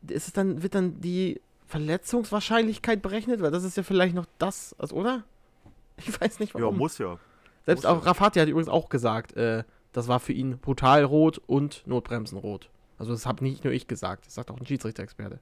ist 0.07 0.27
es 0.27 0.34
dann, 0.34 0.63
wird 0.63 0.75
dann 0.75 1.01
die 1.01 1.41
Verletzungswahrscheinlichkeit 1.67 3.01
berechnet? 3.01 3.41
Weil 3.41 3.51
das 3.51 3.63
ist 3.63 3.75
ja 3.77 3.84
vielleicht 3.84 4.15
noch 4.15 4.27
das, 4.38 4.75
also, 4.80 4.95
oder? 4.95 5.23
Ich 5.97 6.19
weiß 6.19 6.39
nicht 6.39 6.55
Ja, 6.55 6.61
warum. 6.61 6.77
muss 6.77 6.97
ja. 6.97 7.19
Selbst 7.65 7.84
muss 7.84 7.91
auch 7.91 7.99
ja. 8.01 8.09
Rafati 8.09 8.39
hat 8.39 8.47
übrigens 8.47 8.69
auch 8.69 8.89
gesagt, 8.89 9.34
äh, 9.34 9.63
das 9.91 10.07
war 10.07 10.19
für 10.19 10.34
ihn 10.34 10.57
brutal 10.57 11.03
rot 11.03 11.39
und 11.45 11.85
Notbremsenrot. 11.85 12.69
Also 12.97 13.11
das 13.11 13.25
habe 13.25 13.43
nicht 13.43 13.63
nur 13.63 13.73
ich 13.73 13.88
gesagt, 13.88 14.25
das 14.25 14.34
sagt 14.35 14.49
auch 14.49 14.59
ein 14.59 14.65
Schiedsrichter-Experte. 14.65 15.39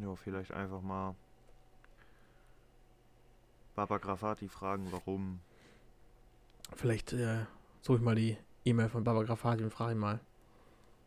Ja, 0.00 0.14
vielleicht 0.16 0.52
einfach 0.52 0.80
mal 0.80 1.14
Baba 3.74 3.98
Grafati 3.98 4.48
fragen, 4.48 4.86
warum. 4.90 5.40
Vielleicht 6.74 7.12
äh, 7.12 7.44
suche 7.82 7.98
ich 7.98 8.02
mal 8.02 8.14
die 8.14 8.36
E-Mail 8.64 8.88
von 8.88 9.04
Baba 9.04 9.22
Grafati 9.22 9.62
und 9.62 9.70
frage 9.72 9.92
ihn 9.92 9.98
mal, 9.98 10.20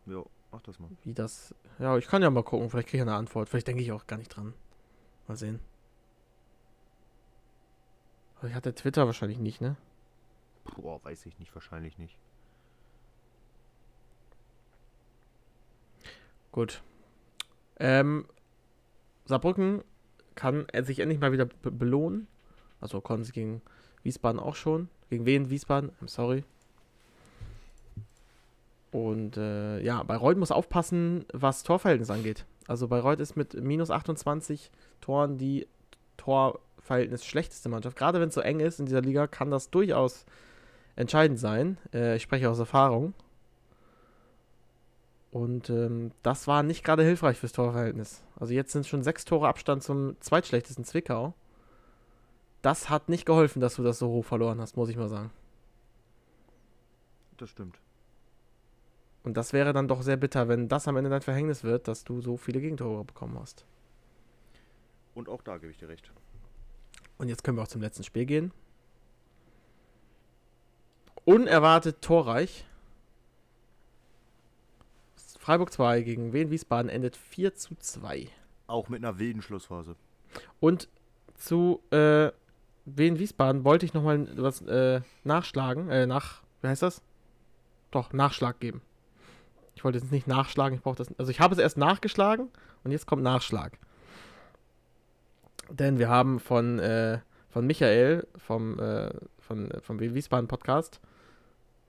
Ja, 0.05 0.23
mach 0.51 0.61
das 0.61 0.79
mal. 0.79 0.89
wie 1.03 1.13
das. 1.13 1.53
Ja, 1.79 1.97
ich 1.97 2.07
kann 2.07 2.21
ja 2.21 2.29
mal 2.29 2.43
gucken, 2.43 2.69
vielleicht 2.69 2.87
kriege 2.89 2.97
ich 2.97 3.01
eine 3.01 3.15
Antwort. 3.15 3.49
Vielleicht 3.49 3.67
denke 3.67 3.81
ich 3.81 3.91
auch 3.91 4.07
gar 4.07 4.17
nicht 4.17 4.29
dran. 4.29 4.53
Mal 5.27 5.35
sehen. 5.35 5.59
Vielleicht 8.39 8.55
hat 8.55 8.65
der 8.65 8.75
Twitter 8.75 9.05
wahrscheinlich 9.05 9.39
nicht, 9.39 9.61
ne? 9.61 9.75
Boah, 10.75 11.03
weiß 11.03 11.25
ich 11.25 11.39
nicht, 11.39 11.53
wahrscheinlich 11.55 11.97
nicht. 11.97 12.17
Gut. 16.51 16.81
Ähm, 17.77 18.27
Saarbrücken 19.25 19.83
kann 20.35 20.67
er 20.71 20.83
sich 20.83 20.99
endlich 20.99 21.19
mal 21.19 21.31
wieder 21.31 21.45
be 21.45 21.71
belohnen. 21.71 22.27
Also 22.79 23.01
konnten 23.01 23.25
sie 23.25 23.31
gegen 23.31 23.61
Wiesbaden 24.03 24.39
auch 24.39 24.55
schon. 24.55 24.89
Gegen 25.09 25.25
wen? 25.25 25.49
Wiesbaden? 25.49 25.91
I'm 26.01 26.07
sorry. 26.07 26.43
Und 28.95 29.35
äh, 29.35 29.81
ja, 29.81 30.03
Bayreuth 30.03 30.37
muss 30.37 30.51
aufpassen, 30.51 31.25
was 31.33 31.63
Torverhältnis 31.63 32.09
angeht. 32.09 32.45
Also 32.65 32.87
Bayreuth 32.87 33.19
ist 33.19 33.35
mit 33.35 33.53
minus 33.53 33.91
28 33.91 34.71
Toren 35.01 35.37
die 35.37 35.67
Torverhältnis 36.15 37.25
schlechteste 37.25 37.67
Mannschaft. 37.67 37.97
Gerade 37.97 38.21
wenn 38.21 38.29
es 38.29 38.35
so 38.35 38.39
eng 38.39 38.61
ist 38.61 38.79
in 38.79 38.85
dieser 38.85 39.01
Liga, 39.01 39.27
kann 39.27 39.51
das 39.51 39.69
durchaus 39.69 40.25
entscheidend 40.95 41.39
sein. 41.39 41.77
Äh, 41.93 42.15
ich 42.15 42.23
spreche 42.23 42.49
aus 42.49 42.57
Erfahrung. 42.57 43.13
Und 45.29 45.69
ähm, 45.69 46.11
das 46.23 46.47
war 46.47 46.63
nicht 46.63 46.85
gerade 46.85 47.03
hilfreich 47.03 47.37
fürs 47.37 47.51
Torverhältnis. 47.51 48.23
Also 48.39 48.53
jetzt 48.53 48.71
sind 48.71 48.87
schon 48.87 49.03
sechs 49.03 49.25
Tore 49.25 49.49
Abstand 49.49 49.83
zum 49.83 50.15
zweitschlechtesten 50.21 50.85
Zwickau. 50.85 51.33
Das 52.61 52.89
hat 52.89 53.09
nicht 53.09 53.25
geholfen, 53.25 53.59
dass 53.59 53.75
du 53.75 53.83
das 53.83 53.99
so 53.99 54.07
hoch 54.07 54.23
verloren 54.23 54.61
hast, 54.61 54.77
muss 54.77 54.87
ich 54.87 54.95
mal 54.95 55.09
sagen. 55.09 55.31
Das 57.35 57.49
stimmt. 57.49 57.77
Und 59.25 59.35
das 59.35 59.53
wäre 59.53 59.73
dann 59.73 59.87
doch 59.87 60.03
sehr 60.03 60.17
bitter, 60.17 60.47
wenn 60.47 60.67
das 60.67 60.87
am 60.87 60.97
Ende 60.97 61.09
dein 61.09 61.23
Verhängnis 61.23 61.63
wird, 61.63 61.87
dass 61.87 62.03
du 62.03 62.21
so 62.21 62.37
viele 62.37 62.61
Gegentore 62.61 63.03
bekommen 63.03 63.39
hast. 63.39 63.65
Und 65.15 65.29
auch 65.29 65.41
da 65.41 65.57
gebe 65.57 65.71
ich 65.71 65.79
dir 65.79 65.89
recht. 65.89 66.11
Und 67.17 67.27
jetzt 67.27 67.43
können 67.43 67.57
wir 67.57 67.63
auch 67.63 67.67
zum 67.67 67.81
letzten 67.81 68.03
Spiel 68.03 68.27
gehen. 68.27 68.51
Unerwartet 71.25 72.03
torreich. 72.03 72.65
Freiburg 75.39 75.73
2 75.73 76.01
gegen 76.01 76.31
Wien 76.31 76.51
Wiesbaden 76.51 76.89
endet 76.89 77.17
4 77.17 77.55
zu 77.55 77.73
2. 77.75 78.27
Auch 78.67 78.89
mit 78.89 79.03
einer 79.03 79.17
wilden 79.17 79.41
Schlussphase. 79.41 79.95
Und 80.59 80.87
zu 81.33 81.81
äh, 81.89 82.31
Wien 82.85 83.17
Wiesbaden 83.17 83.63
wollte 83.63 83.87
ich 83.87 83.95
nochmal 83.95 84.27
was 84.37 84.61
äh, 84.61 85.01
nachschlagen. 85.23 85.89
Äh, 85.89 86.05
nach, 86.05 86.43
wie 86.61 86.67
heißt 86.67 86.83
das? 86.83 87.01
Doch, 87.89 88.13
Nachschlag 88.13 88.59
geben. 88.59 88.81
Ich 89.75 89.83
wollte 89.83 89.97
jetzt 89.99 90.11
nicht 90.11 90.27
nachschlagen, 90.27 90.75
ich 90.77 90.81
brauche 90.83 90.95
das. 90.95 91.07
Also 91.19 91.31
ich 91.31 91.39
habe 91.39 91.53
es 91.53 91.59
erst 91.59 91.77
nachgeschlagen 91.77 92.49
und 92.83 92.91
jetzt 92.91 93.05
kommt 93.05 93.23
Nachschlag. 93.23 93.77
Denn 95.69 95.99
wir 95.99 96.09
haben 96.09 96.39
von, 96.39 96.79
äh, 96.79 97.19
von 97.49 97.65
Michael 97.65 98.27
vom, 98.37 98.79
äh, 98.79 99.09
von, 99.39 99.71
äh, 99.71 99.81
vom 99.81 99.99
Wiesbaden 99.99 100.47
Podcast 100.47 100.99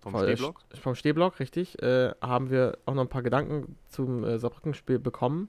Vom 0.00 0.12
Voll, 0.12 0.28
äh, 0.28 0.36
Stehblock? 0.36 0.60
vom 0.80 0.94
Stehblock, 0.94 1.40
richtig, 1.40 1.80
äh, 1.82 2.12
haben 2.20 2.50
wir 2.50 2.78
auch 2.86 2.94
noch 2.94 3.02
ein 3.02 3.08
paar 3.08 3.22
Gedanken 3.22 3.76
zum 3.88 4.38
Saarbrücken-Spiel 4.38 4.98
bekommen. 4.98 5.48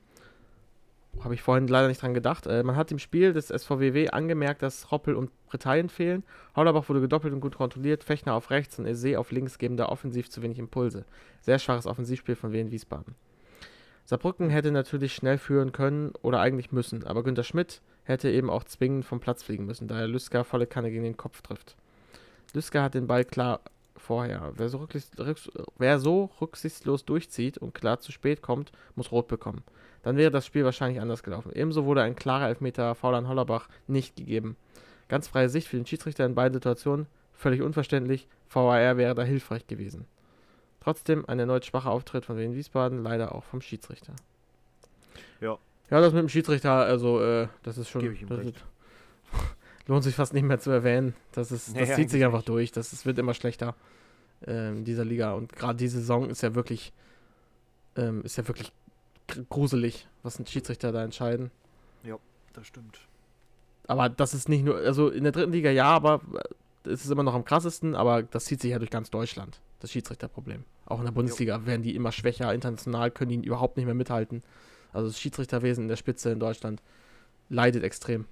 Habe 1.24 1.34
ich 1.34 1.42
vorhin 1.42 1.68
leider 1.68 1.88
nicht 1.88 2.02
dran 2.02 2.14
gedacht. 2.14 2.46
Äh, 2.48 2.64
man 2.64 2.76
hat 2.76 2.92
im 2.92 3.00
Spiel 3.00 3.34
des 3.34 3.48
SVWW 3.48 4.10
angemerkt, 4.10 4.62
dass 4.62 4.92
Hoppel 4.92 5.16
und 5.16 5.32
Britannien 5.48 5.90
fehlen. 5.90 6.24
Hollerbach 6.56 6.88
wurde 6.90 7.02
gedoppelt 7.02 7.34
und 7.34 7.40
gut 7.42 7.58
kontrolliert. 7.58 8.04
Fechner 8.04 8.34
auf 8.34 8.52
rechts 8.52 8.78
und 8.80 8.86
Eze 8.86 9.18
auf 9.20 9.32
links 9.32 9.58
geben 9.58 9.78
da 9.78 9.88
offensiv 9.88 10.30
zu 10.30 10.42
wenig 10.42 10.60
Impulse. 10.60 11.06
Sehr 11.42 11.60
schwaches 11.60 11.88
Offensivspiel 11.88 12.36
von 12.36 12.52
Wien 12.52 12.72
Wiesbaden. 12.72 13.16
Saarbrücken 14.06 14.50
hätte 14.50 14.72
natürlich 14.72 15.14
schnell 15.14 15.38
führen 15.38 15.74
können 15.74 16.14
oder 16.22 16.40
eigentlich 16.40 16.72
müssen, 16.72 17.06
aber 17.06 17.24
Günter 17.24 17.44
Schmidt 17.44 17.82
hätte 18.04 18.30
eben 18.30 18.50
auch 18.50 18.64
zwingend 18.64 19.04
vom 19.04 19.20
Platz 19.20 19.44
fliegen 19.44 19.66
müssen, 19.66 19.90
da 19.90 20.00
er 20.00 20.08
Lüsker 20.08 20.46
volle 20.46 20.66
Kanne 20.66 20.92
gegen 20.92 21.04
den 21.04 21.18
Kopf 21.18 21.42
trifft. 21.42 21.76
Lüsker 22.54 22.84
hat 22.84 22.94
den 22.94 23.08
Ball 23.08 23.26
klar 23.26 23.60
vorher. 23.98 24.54
Wer 24.56 24.70
so 26.00 26.30
rücksichtslos 26.40 27.04
durchzieht 27.06 27.58
und 27.58 27.74
klar 27.74 28.00
zu 28.00 28.14
spät 28.14 28.42
kommt, 28.42 28.72
muss 28.96 29.12
rot 29.12 29.28
bekommen. 29.28 29.64
Dann 30.08 30.16
wäre 30.16 30.32
das 30.32 30.46
Spiel 30.46 30.64
wahrscheinlich 30.64 31.02
anders 31.02 31.22
gelaufen. 31.22 31.52
Ebenso 31.54 31.84
wurde 31.84 32.02
ein 32.02 32.16
klarer 32.16 32.48
Elfmeter 32.48 32.96
faul 32.96 33.14
an 33.14 33.28
Hollerbach 33.28 33.68
nicht 33.88 34.16
gegeben. 34.16 34.56
Ganz 35.10 35.28
freie 35.28 35.50
Sicht 35.50 35.68
für 35.68 35.76
den 35.76 35.86
Schiedsrichter 35.86 36.26
in 36.26 36.34
beiden 36.34 36.54
Situationen, 36.54 37.08
völlig 37.34 37.62
unverständlich. 37.62 38.26
VAR 38.50 38.96
wäre 38.96 39.16
da 39.16 39.24
hilfreich 39.24 39.68
gewesen. 39.68 40.06
Trotzdem 40.80 41.26
ein 41.28 41.40
erneut 41.40 41.66
schwacher 41.66 41.92
Auftritt 41.92 42.24
von 42.24 42.38
Wien 42.38 42.56
Wiesbaden, 42.56 43.04
leider 43.04 43.36
auch 43.36 43.44
vom 43.44 43.60
Schiedsrichter. 43.60 44.14
Ja. 45.42 45.58
Ja, 45.90 46.00
das 46.00 46.14
mit 46.14 46.22
dem 46.22 46.30
Schiedsrichter, 46.30 46.72
also, 46.72 47.22
äh, 47.22 47.50
das 47.64 47.78
ist 47.78 47.90
schon. 47.90 48.00
Gebe 48.00 48.14
ich 48.14 48.22
ihm 48.22 48.30
das 48.30 48.46
ist, 48.46 48.56
lohnt 49.88 50.06
sich 50.06 50.16
fast 50.16 50.34
nicht 50.34 50.44
mehr 50.44 50.62
zu 50.62 50.72
erwähnen. 50.72 51.16
Das, 51.34 51.52
ist, 51.52 51.76
Nee, 51.76 51.86
das 51.86 51.96
zieht 51.98 52.10
sich 52.12 52.24
einfach 52.24 52.38
nicht. 52.38 52.48
durch. 52.48 52.72
Das, 52.72 52.92
das 52.92 53.06
wird 53.06 53.20
immer 53.20 53.34
schlechter 53.34 53.76
ähm, 54.48 54.78
in 54.78 54.86
dieser 54.86 55.04
Liga. 55.04 55.34
Und 55.34 55.52
gerade 55.52 55.76
diese 55.76 56.00
Saison 56.00 56.30
ist 56.30 56.44
ja 56.44 56.56
wirklich, 56.56 56.94
ähm, 57.98 58.22
ist 58.22 58.38
ja 58.38 58.48
wirklich 58.48 58.72
gruselig, 59.50 60.08
was 60.24 60.40
ein 60.40 60.48
Schiedsrichter 60.48 60.92
da 60.92 61.04
entscheiden. 61.04 61.52
Das 62.58 62.66
stimmt. 62.66 63.00
Aber 63.86 64.10
das 64.10 64.34
ist 64.34 64.50
nicht 64.50 64.66
nur, 64.66 64.78
also 64.78 65.10
in 65.10 65.24
der 65.24 65.32
dritten 65.32 65.52
Liga 65.52 65.70
ja, 65.70 65.86
aber 65.86 66.22
äh, 66.34 66.90
es 66.90 67.06
ist 67.06 67.12
immer 67.12 67.22
noch 67.22 67.36
am 67.36 67.46
krassesten, 67.46 67.96
aber 67.96 68.24
das 68.24 68.46
zieht 68.46 68.62
sich 68.62 68.72
ja 68.72 68.80
durch 68.80 68.90
ganz 68.90 69.12
Deutschland, 69.12 69.62
das 69.80 69.92
Schiedsrichterproblem. 69.92 70.64
Auch 70.88 70.98
in 70.98 71.06
der 71.06 71.12
Bundesliga 71.12 71.68
werden 71.68 71.84
die 71.84 71.96
immer 71.96 72.12
schwächer, 72.12 72.52
international 72.52 73.12
können 73.12 73.30
die 73.30 73.48
überhaupt 73.48 73.78
nicht 73.78 73.86
mehr 73.86 73.94
mithalten. 73.94 74.42
Also 74.92 75.10
das 75.10 75.20
Schiedsrichterwesen 75.20 75.84
in 75.84 75.88
der 75.88 75.98
Spitze 75.98 76.32
in 76.32 76.40
Deutschland 76.40 76.82
leidet 77.50 77.84
extrem. 77.84 78.26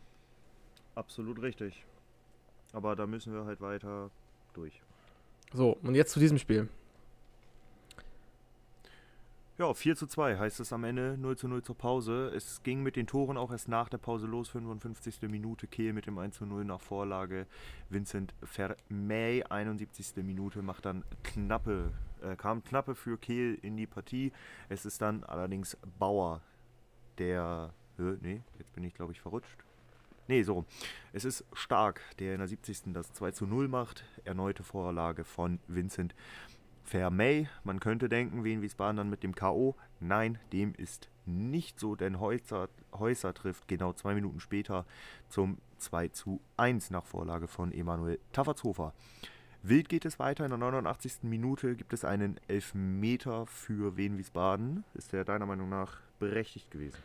Absolut 0.95 1.39
richtig. 1.43 1.85
Aber 2.73 2.95
da 2.95 3.05
müssen 3.05 3.31
wir 3.31 3.45
halt 3.45 3.61
weiter 3.61 4.09
durch. 4.55 4.81
So, 5.53 5.77
und 5.83 5.93
jetzt 5.93 6.13
zu 6.13 6.19
diesem 6.19 6.39
Spiel. 6.39 6.67
Ja, 9.57 9.73
4 9.73 9.95
zu 9.95 10.05
2 10.05 10.37
heißt 10.37 10.59
es 10.59 10.73
am 10.73 10.83
Ende, 10.83 11.17
0 11.17 11.37
zu 11.37 11.47
0 11.47 11.63
zur 11.63 11.77
Pause. 11.77 12.29
Es 12.35 12.61
ging 12.63 12.83
mit 12.83 12.97
den 12.97 13.07
Toren 13.07 13.37
auch 13.37 13.51
erst 13.51 13.69
nach 13.69 13.87
der 13.87 13.97
Pause 13.97 14.27
los, 14.27 14.49
55. 14.49 15.21
Minute, 15.29 15.65
Kehl 15.67 15.93
mit 15.93 16.07
dem 16.07 16.17
1 16.17 16.35
zu 16.35 16.45
0 16.45 16.65
nach 16.65 16.81
Vorlage. 16.81 17.47
Vincent 17.89 18.33
Vermey, 18.43 19.45
71. 19.49 20.25
Minute, 20.25 20.61
macht 20.61 20.83
dann 20.83 21.05
knappe, 21.23 21.93
äh, 22.21 22.35
kam 22.35 22.65
knappe 22.65 22.95
für 22.95 23.17
Kehl 23.17 23.57
in 23.61 23.77
die 23.77 23.87
Partie. 23.87 24.33
Es 24.67 24.85
ist 24.85 25.01
dann 25.01 25.23
allerdings 25.23 25.77
Bauer, 25.99 26.41
der, 27.17 27.73
äh, 27.97 28.17
nee, 28.19 28.41
jetzt 28.59 28.73
bin 28.73 28.83
ich 28.83 28.93
glaube 28.93 29.13
ich 29.13 29.21
verrutscht. 29.21 29.63
Nee, 30.27 30.43
so. 30.43 30.65
Es 31.13 31.23
ist 31.23 31.45
Stark, 31.53 32.01
der 32.19 32.33
in 32.33 32.39
der 32.39 32.49
70. 32.49 32.91
das 32.93 33.13
2 33.13 33.31
zu 33.31 33.45
0 33.45 33.69
macht. 33.69 34.03
Erneute 34.25 34.63
Vorlage 34.63 35.23
von 35.23 35.59
Vincent 35.67 36.13
Vermey. 36.85 37.47
Man 37.63 37.79
könnte 37.79 38.09
denken, 38.09 38.43
Wien 38.43 38.61
Wiesbaden 38.61 38.97
dann 38.97 39.09
mit 39.09 39.23
dem 39.23 39.35
K.O. 39.35 39.75
Nein, 39.99 40.37
dem 40.53 40.73
ist 40.75 41.09
nicht 41.25 41.79
so, 41.79 41.95
denn 41.95 42.19
Häuser, 42.19 42.69
Häuser 42.93 43.33
trifft 43.33 43.67
genau 43.67 43.93
zwei 43.93 44.13
Minuten 44.13 44.39
später 44.39 44.85
zum 45.27 45.57
2 45.77 46.09
zu 46.09 46.39
1 46.57 46.91
nach 46.91 47.05
Vorlage 47.05 47.47
von 47.47 47.71
Emanuel 47.71 48.19
Taffertshofer. 48.31 48.93
Wild 49.63 49.89
geht 49.89 50.05
es 50.05 50.19
weiter. 50.19 50.45
In 50.45 50.51
der 50.51 50.59
89. 50.59 51.23
Minute 51.23 51.75
gibt 51.75 51.91
es 51.93 52.05
einen 52.05 52.39
Elfmeter 52.47 53.47
für 53.47 53.97
Wien 53.97 54.17
Wiesbaden. 54.17 54.83
Ist 54.93 55.11
der 55.11 55.25
deiner 55.25 55.47
Meinung 55.47 55.69
nach 55.69 55.97
berechtigt 56.19 56.69
gewesen? 56.69 56.97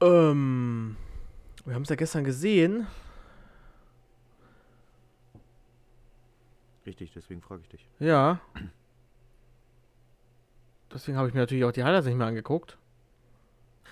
Ähm, 0.00 0.96
wir 1.66 1.74
haben 1.74 1.82
es 1.82 1.90
ja 1.90 1.96
gestern 1.96 2.24
gesehen. 2.24 2.86
Richtig, 6.86 7.12
deswegen 7.12 7.42
frage 7.42 7.62
ich 7.62 7.68
dich. 7.68 7.88
Ja. 7.98 8.40
Deswegen 10.92 11.18
habe 11.18 11.28
ich 11.28 11.34
mir 11.34 11.40
natürlich 11.40 11.64
auch 11.64 11.72
die 11.72 11.82
Highlights 11.82 12.06
nicht 12.06 12.16
mehr 12.16 12.28
angeguckt. 12.28 12.78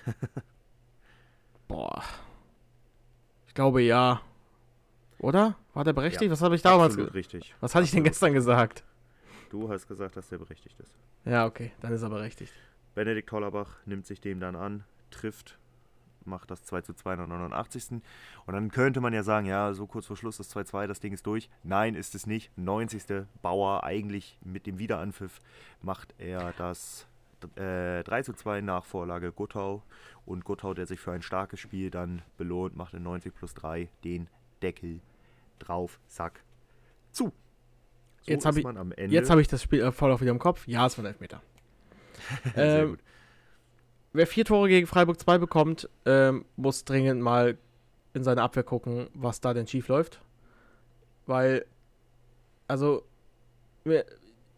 Boah. 1.67 2.01
Ich 3.47 3.53
glaube 3.53 3.81
ja. 3.81 4.21
Oder? 5.19 5.55
War 5.73 5.83
der 5.83 5.93
berechtigt? 5.93 6.23
Ja, 6.23 6.31
Was 6.31 6.41
habe 6.41 6.55
ich 6.55 6.61
damals 6.61 6.93
Absolut 6.93 7.11
ge 7.11 7.19
richtig. 7.19 7.53
Was 7.59 7.75
hatte 7.75 7.83
ich 7.85 7.91
denn 7.91 8.03
gestern 8.03 8.33
gesagt? 8.33 8.83
Du 9.49 9.69
hast 9.69 9.87
gesagt, 9.87 10.15
dass 10.15 10.29
der 10.29 10.37
berechtigt 10.37 10.79
ist. 10.79 10.97
Ja, 11.25 11.45
okay, 11.45 11.71
dann 11.81 11.93
ist 11.93 12.01
er 12.01 12.09
berechtigt. 12.09 12.53
Benedikt 12.93 13.31
Hollerbach 13.31 13.77
nimmt 13.85 14.05
sich 14.05 14.21
dem 14.21 14.39
dann 14.39 14.55
an, 14.55 14.83
trifft, 15.11 15.57
macht 16.25 16.51
das 16.51 16.63
2 16.63 16.81
zu 16.81 16.93
2 16.93 17.13
in 17.13 17.19
der 17.19 17.27
89. 17.27 18.01
Und 18.45 18.53
dann 18.53 18.71
könnte 18.71 19.01
man 19.01 19.13
ja 19.13 19.23
sagen, 19.23 19.45
ja, 19.45 19.73
so 19.73 19.87
kurz 19.87 20.05
vor 20.05 20.17
Schluss 20.17 20.37
das 20.37 20.55
2-2, 20.55 20.87
das 20.87 20.99
Ding 20.99 21.13
ist 21.13 21.25
durch. 21.25 21.49
Nein, 21.63 21.95
ist 21.95 22.15
es 22.15 22.25
nicht. 22.27 22.55
90. 22.57 23.25
Bauer 23.41 23.83
eigentlich 23.83 24.37
mit 24.43 24.65
dem 24.65 24.77
Wiederanpfiff 24.79 25.41
macht 25.81 26.13
er 26.17 26.53
das 26.57 27.07
äh, 27.57 28.03
3 28.03 28.23
zu 28.23 28.33
2 28.33 28.61
nach 28.61 28.83
Vorlage 28.85 29.31
Guttau. 29.31 29.83
Und 30.25 30.43
Guttau, 30.45 30.73
der 30.73 30.87
sich 30.87 30.99
für 30.99 31.11
ein 31.11 31.21
starkes 31.21 31.59
Spiel 31.59 31.91
dann 31.91 32.21
belohnt, 32.37 32.75
macht 32.75 32.93
in 32.93 33.03
90 33.03 33.33
plus 33.35 33.53
3 33.53 33.89
den 34.03 34.27
Deckel 34.61 35.01
drauf, 35.59 35.99
Sack, 36.07 36.43
zu. 37.11 37.25
So 37.25 38.31
Jetzt 38.31 38.45
hab 38.45 38.53
ist 38.53 38.57
ich- 38.59 38.63
man 38.63 38.77
am 38.77 38.91
Ende. 38.91 39.13
Jetzt 39.13 39.29
habe 39.29 39.41
ich 39.41 39.47
das 39.47 39.61
Spiel 39.61 39.81
äh, 39.81 39.91
voll 39.91 40.11
auf 40.11 40.21
wieder 40.21 40.31
im 40.31 40.39
Kopf. 40.39 40.67
Ja, 40.67 40.87
es 40.87 40.97
war 40.97 41.05
ein 41.05 41.09
Elfmeter. 41.09 41.41
Sehr 42.55 42.81
ähm, 42.83 42.89
gut. 42.89 42.99
Wer 44.15 44.27
vier 44.27 44.45
Tore 44.45 44.69
gegen 44.69 44.87
Freiburg 44.87 45.19
2 45.19 45.39
bekommt, 45.39 45.89
ähm, 46.05 46.45
muss 46.55 46.85
dringend 46.85 47.21
mal 47.21 47.57
in 48.13 48.23
seine 48.23 48.43
Abwehr 48.43 48.63
gucken, 48.63 49.09
was 49.13 49.41
da 49.41 49.53
denn 49.53 49.67
schief 49.67 49.89
läuft. 49.89 50.21
Weil, 51.25 51.65
also, 52.65 53.03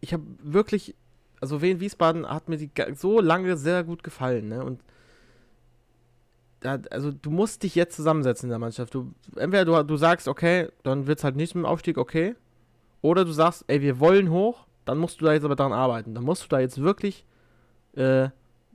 ich 0.00 0.12
habe 0.12 0.22
wirklich, 0.44 0.94
also 1.40 1.60
Wien 1.60 1.80
Wiesbaden 1.80 2.28
hat 2.28 2.48
mir 2.48 2.56
die 2.56 2.70
so 2.94 3.20
lange 3.20 3.56
sehr 3.56 3.82
gut 3.82 4.04
gefallen, 4.04 4.46
ne? 4.46 4.64
Und 4.64 4.80
da, 6.60 6.78
also 6.92 7.10
du 7.10 7.30
musst 7.30 7.64
dich 7.64 7.74
jetzt 7.74 7.96
zusammensetzen 7.96 8.46
in 8.46 8.50
der 8.50 8.60
Mannschaft. 8.60 8.94
Du, 8.94 9.12
entweder 9.34 9.64
du, 9.64 9.82
du 9.82 9.96
sagst, 9.96 10.28
okay, 10.28 10.68
dann 10.84 11.08
wird 11.08 11.18
es 11.18 11.24
halt 11.24 11.34
nicht 11.34 11.56
mit 11.56 11.64
dem 11.64 11.66
Aufstieg, 11.68 11.98
okay. 11.98 12.36
Oder 13.02 13.24
du 13.24 13.32
sagst, 13.32 13.64
ey, 13.66 13.82
wir 13.82 13.98
wollen 13.98 14.30
hoch, 14.30 14.68
dann 14.84 14.98
musst 14.98 15.20
du 15.20 15.24
da 15.24 15.32
jetzt 15.32 15.44
aber 15.44 15.56
dran 15.56 15.72
arbeiten. 15.72 16.14
Dann 16.14 16.22
musst 16.22 16.44
du 16.44 16.48
da 16.48 16.60
jetzt 16.60 16.80
wirklich 16.80 17.26
äh, 17.96 18.28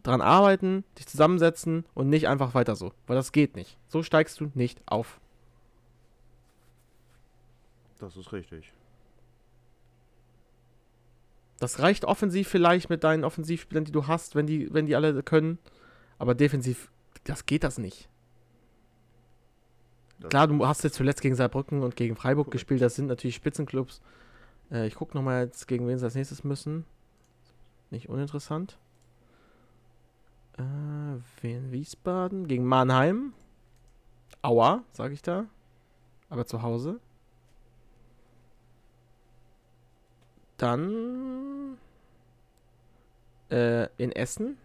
dran 0.04 0.22
arbeiten, 0.22 0.84
dich 0.98 1.08
zusammensetzen 1.08 1.86
und 1.94 2.10
nicht 2.10 2.28
einfach 2.28 2.54
weiter 2.54 2.76
so. 2.76 2.92
Weil 3.08 3.16
das 3.16 3.32
geht 3.32 3.56
nicht. 3.56 3.78
So 3.88 4.04
steigst 4.04 4.40
du 4.40 4.52
nicht 4.54 4.82
auf. 4.86 5.20
Das 8.00 8.18
ist 8.18 8.32
richtig. 8.34 8.74
Das 11.60 11.80
reicht 11.80 12.04
offensiv 12.04 12.50
vielleicht 12.50 12.90
mit 12.90 13.04
deinen 13.06 13.24
Offensivspielern, 13.24 13.86
die 13.86 13.92
du 13.94 14.08
hast, 14.08 14.36
wenn 14.36 14.46
die, 14.48 14.74
wenn 14.74 14.86
die 14.86 14.96
alle 14.96 15.24
können. 15.24 15.58
Aber 16.20 16.36
defensiv, 16.36 16.92
das 17.24 17.46
geht 17.46 17.64
das 17.64 17.78
nicht. 17.78 18.10
Das- 20.20 20.30
Klar, 20.30 20.48
du 20.48 20.68
hast 20.68 20.84
jetzt 20.84 20.96
zuletzt 20.96 21.22
gegen 21.22 21.36
Saarbrücken 21.36 21.82
und 21.82 21.96
gegen 21.96 22.16
Freiburg 22.18 22.48
Korrekt. 22.48 22.52
gespielt. 22.54 22.82
Das 22.82 22.96
sind 22.96 23.08
natürlich 23.08 23.36
Spitzenclubs. 23.36 24.02
Äh, 24.72 24.88
ich 24.88 24.96
gucke 24.96 25.16
nochmal 25.16 25.46
jetzt, 25.46 25.68
gegen 25.68 25.88
wen 25.88 25.98
sie 25.98 26.04
als 26.06 26.16
nächstes 26.16 26.44
müssen. 26.44 26.86
Nicht 27.92 28.10
uninteressant. 28.10 28.78
Äh, 30.58 31.42
Wien 31.42 31.72
Wiesbaden 31.72 32.48
gegen 32.48 32.66
Mannheim. 32.66 33.34
Aua, 34.42 34.84
sage 34.92 35.14
ich 35.14 35.22
da. 35.22 35.46
Aber 36.30 36.46
zu 36.46 36.62
Hause. 36.62 37.00
Dann 40.58 41.78
äh, 43.50 43.88
in 43.98 44.12
Essen. 44.12 44.58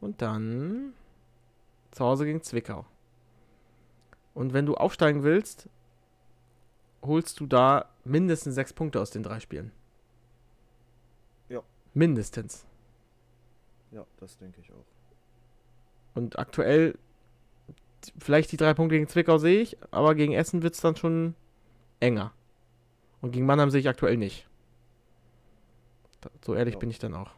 Und 0.00 0.20
dann 0.20 0.94
zu 1.92 2.04
Hause 2.04 2.24
gegen 2.24 2.42
Zwickau. 2.42 2.84
Und 4.34 4.52
wenn 4.52 4.66
du 4.66 4.74
aufsteigen 4.74 5.22
willst, 5.22 5.68
holst 7.02 7.38
du 7.40 7.46
da 7.46 7.86
mindestens 8.04 8.54
sechs 8.54 8.72
Punkte 8.72 9.00
aus 9.00 9.10
den 9.10 9.22
drei 9.22 9.40
Spielen. 9.40 9.72
Ja. 11.48 11.62
Mindestens. 11.94 12.66
Ja, 13.92 14.04
das 14.18 14.36
denke 14.38 14.60
ich 14.60 14.72
auch. 14.72 14.84
Und 16.14 16.38
aktuell, 16.38 16.98
vielleicht 18.18 18.50
die 18.52 18.56
drei 18.56 18.74
Punkte 18.74 18.96
gegen 18.96 19.08
Zwickau 19.08 19.38
sehe 19.38 19.60
ich, 19.60 19.76
aber 19.92 20.14
gegen 20.14 20.32
Essen 20.32 20.62
wird 20.62 20.74
es 20.74 20.80
dann 20.80 20.96
schon 20.96 21.34
enger. 22.00 22.32
Und 23.20 23.30
gegen 23.32 23.46
Mannheim 23.46 23.70
sehe 23.70 23.80
ich 23.80 23.88
aktuell 23.88 24.16
nicht. 24.16 24.48
So 26.44 26.54
ehrlich 26.54 26.74
Ja. 26.74 26.80
bin 26.80 26.90
ich 26.90 26.98
dann 26.98 27.14
auch. 27.14 27.30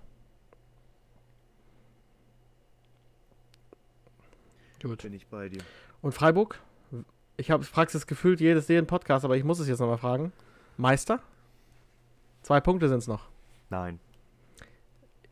Gut. 4.82 5.02
Bin 5.02 5.14
ich 5.14 5.26
bei 5.28 5.48
dir. 5.48 5.62
Und 6.02 6.12
Freiburg? 6.12 6.60
Ich 7.36 7.51
habe 7.51 7.64
Praxis 7.64 8.06
gefühlt 8.06 8.40
jedes 8.40 8.68
jeden 8.68 8.86
Podcast, 8.86 9.24
aber 9.24 9.36
ich 9.36 9.44
muss 9.44 9.59
es 9.59 9.66
jetzt 9.66 9.81
nochmal 9.81 9.98
fragen. 9.98 10.32
Meister? 10.76 11.20
Zwei 12.43 12.60
Punkte 12.60 12.89
sind 12.89 12.98
es 12.98 13.06
noch. 13.09 13.28
Nein. 13.70 13.98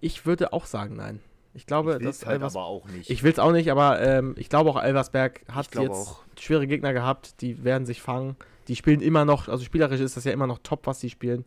Ich 0.03 0.27
würde 0.27 0.53
auch 0.53 0.67
sagen, 0.67 0.97
nein. 0.97 1.21
Ich 1.55 1.65
glaube, 1.65 1.99
ich 2.01 2.05
dass 2.05 2.27
halt 2.27 2.35
Elvers 2.35 2.57
aber 2.57 2.65
auch 2.65 2.87
nicht. 2.89 3.09
Ich 3.09 3.23
will 3.23 3.31
es 3.31 3.39
auch 3.39 3.53
nicht, 3.53 3.71
aber 3.71 4.01
ähm, 4.01 4.35
ich 4.37 4.49
glaube 4.49 4.69
auch, 4.71 4.83
Elversberg 4.83 5.43
hat 5.49 5.75
jetzt 5.75 5.91
auch. 5.91 6.23
schwere 6.39 6.67
Gegner 6.67 6.93
gehabt. 6.93 7.41
Die 7.41 7.63
werden 7.63 7.87
sich 7.87 8.03
fangen. 8.03 8.37
Die 8.69 8.77
spielen 8.77 9.01
immer 9.01 9.25
noch, 9.25 9.49
also 9.49 9.65
spielerisch 9.65 10.01
ist 10.01 10.17
das 10.17 10.25
ja 10.25 10.33
immer 10.33 10.47
noch 10.47 10.59
top, 10.63 10.87
was 10.87 10.99
die 10.99 11.09
spielen. 11.11 11.45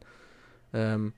Ähm, 0.73 1.13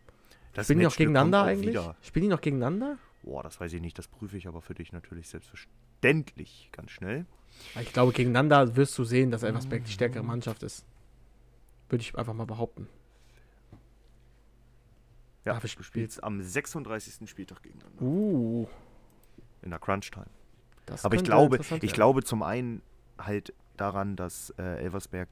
das 0.53 0.65
spielen 0.65 0.79
die 0.79 0.85
noch 0.85 0.95
gegeneinander 0.95 1.43
eigentlich? 1.43 1.69
Wieder. 1.69 1.95
Spielen 2.01 2.23
die 2.23 2.29
noch 2.29 2.41
gegeneinander? 2.41 2.97
Boah, 3.21 3.43
das 3.43 3.59
weiß 3.59 3.73
ich 3.73 3.81
nicht. 3.81 3.97
Das 3.99 4.07
prüfe 4.07 4.35
ich 4.37 4.47
aber 4.47 4.61
für 4.61 4.73
dich 4.73 4.91
natürlich 4.91 5.27
selbstverständlich 5.27 6.69
ganz 6.71 6.91
schnell. 6.91 7.25
Ich 7.79 7.93
glaube, 7.93 8.13
gegeneinander 8.13 8.75
wirst 8.75 8.97
du 8.97 9.03
sehen, 9.03 9.29
dass 9.29 9.43
Elversberg 9.43 9.83
die 9.85 9.91
stärkere 9.91 10.23
Mannschaft 10.23 10.63
ist. 10.63 10.85
Würde 11.89 12.01
ich 12.01 12.17
einfach 12.17 12.33
mal 12.33 12.45
behaupten. 12.45 12.87
Ja, 15.47 15.53
Darf 15.53 15.63
ich 15.63 15.75
du 15.77 15.83
spielst 15.83 16.23
am 16.23 16.41
36. 16.41 17.29
Spieltag 17.29 17.63
gegeneinander. 17.63 18.01
Uh, 18.01 18.67
In 19.61 19.69
der 19.69 19.79
Crunch-Time. 19.79 20.27
Aber 21.03 21.15
ich 21.15 21.23
glaube, 21.23 21.57
ich 21.57 21.71
werden. 21.71 21.87
glaube 21.89 22.23
zum 22.23 22.43
einen 22.43 22.81
halt 23.17 23.53
daran, 23.77 24.15
dass 24.17 24.49
äh, 24.57 24.83
Elversberg 24.83 25.29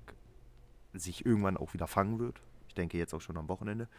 sich 0.93 1.25
irgendwann 1.25 1.57
auch 1.57 1.73
wieder 1.73 1.87
fangen 1.87 2.19
wird. 2.19 2.41
Ich 2.69 2.73
denke 2.75 2.97
jetzt 2.97 3.13
auch 3.13 3.19
schon 3.19 3.35
am 3.37 3.49
Wochenende. 3.49 3.89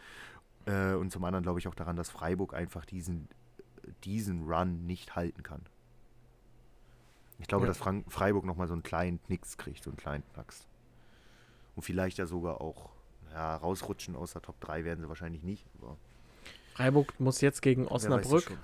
Äh, 0.65 0.93
und 0.93 1.11
zum 1.11 1.23
anderen 1.23 1.43
glaube 1.43 1.59
ich 1.59 1.67
auch 1.67 1.75
daran, 1.75 1.95
dass 1.95 2.09
Freiburg 2.09 2.53
einfach 2.55 2.83
diesen, 2.85 3.27
diesen 4.03 4.47
Run 4.51 4.85
nicht 4.87 5.15
halten 5.15 5.43
kann. 5.43 5.61
Ich 7.39 7.47
glaube, 7.47 7.65
Ja. 7.65 7.67
dass 7.67 7.77
Frank 7.77 8.11
Freiburg 8.11 8.45
nochmal 8.45 8.67
so 8.67 8.73
einen 8.73 8.81
kleinen 8.83 9.21
Knicks 9.25 9.57
kriegt, 9.57 9.83
so 9.83 9.91
einen 9.91 9.97
kleinen 9.97 10.23
Knacks. 10.33 10.67
Und 11.75 11.83
vielleicht 11.83 12.17
ja 12.17 12.25
sogar 12.25 12.59
auch 12.59 12.89
ja, 13.31 13.55
rausrutschen 13.57 14.15
aus 14.15 14.33
der 14.33 14.41
Top 14.41 14.59
3 14.61 14.83
werden 14.83 15.01
sie 15.01 15.09
wahrscheinlich 15.09 15.43
nicht. 15.43 15.67
Aber 15.79 15.97
Freiburg 16.77 17.19
muss 17.19 17.41
jetzt 17.41 17.61
gegen 17.63 17.87
Osnabrück, 17.87 18.55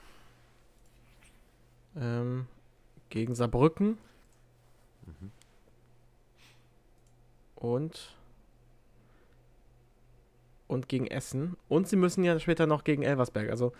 ähm, 1.96 2.48
gegen 3.10 3.34
Saarbrücken 3.36 3.98
Mhm. 5.06 5.32
und 7.56 8.16
und 10.68 10.88
gegen 10.90 11.08
Essen 11.08 11.58
und 11.70 11.88
sie 11.88 11.96
müssen 11.98 12.24
ja 12.24 12.40
später 12.40 12.68
noch 12.68 12.84
gegen 12.84 13.04
Elversberg. 13.04 13.50
Also 13.50 13.74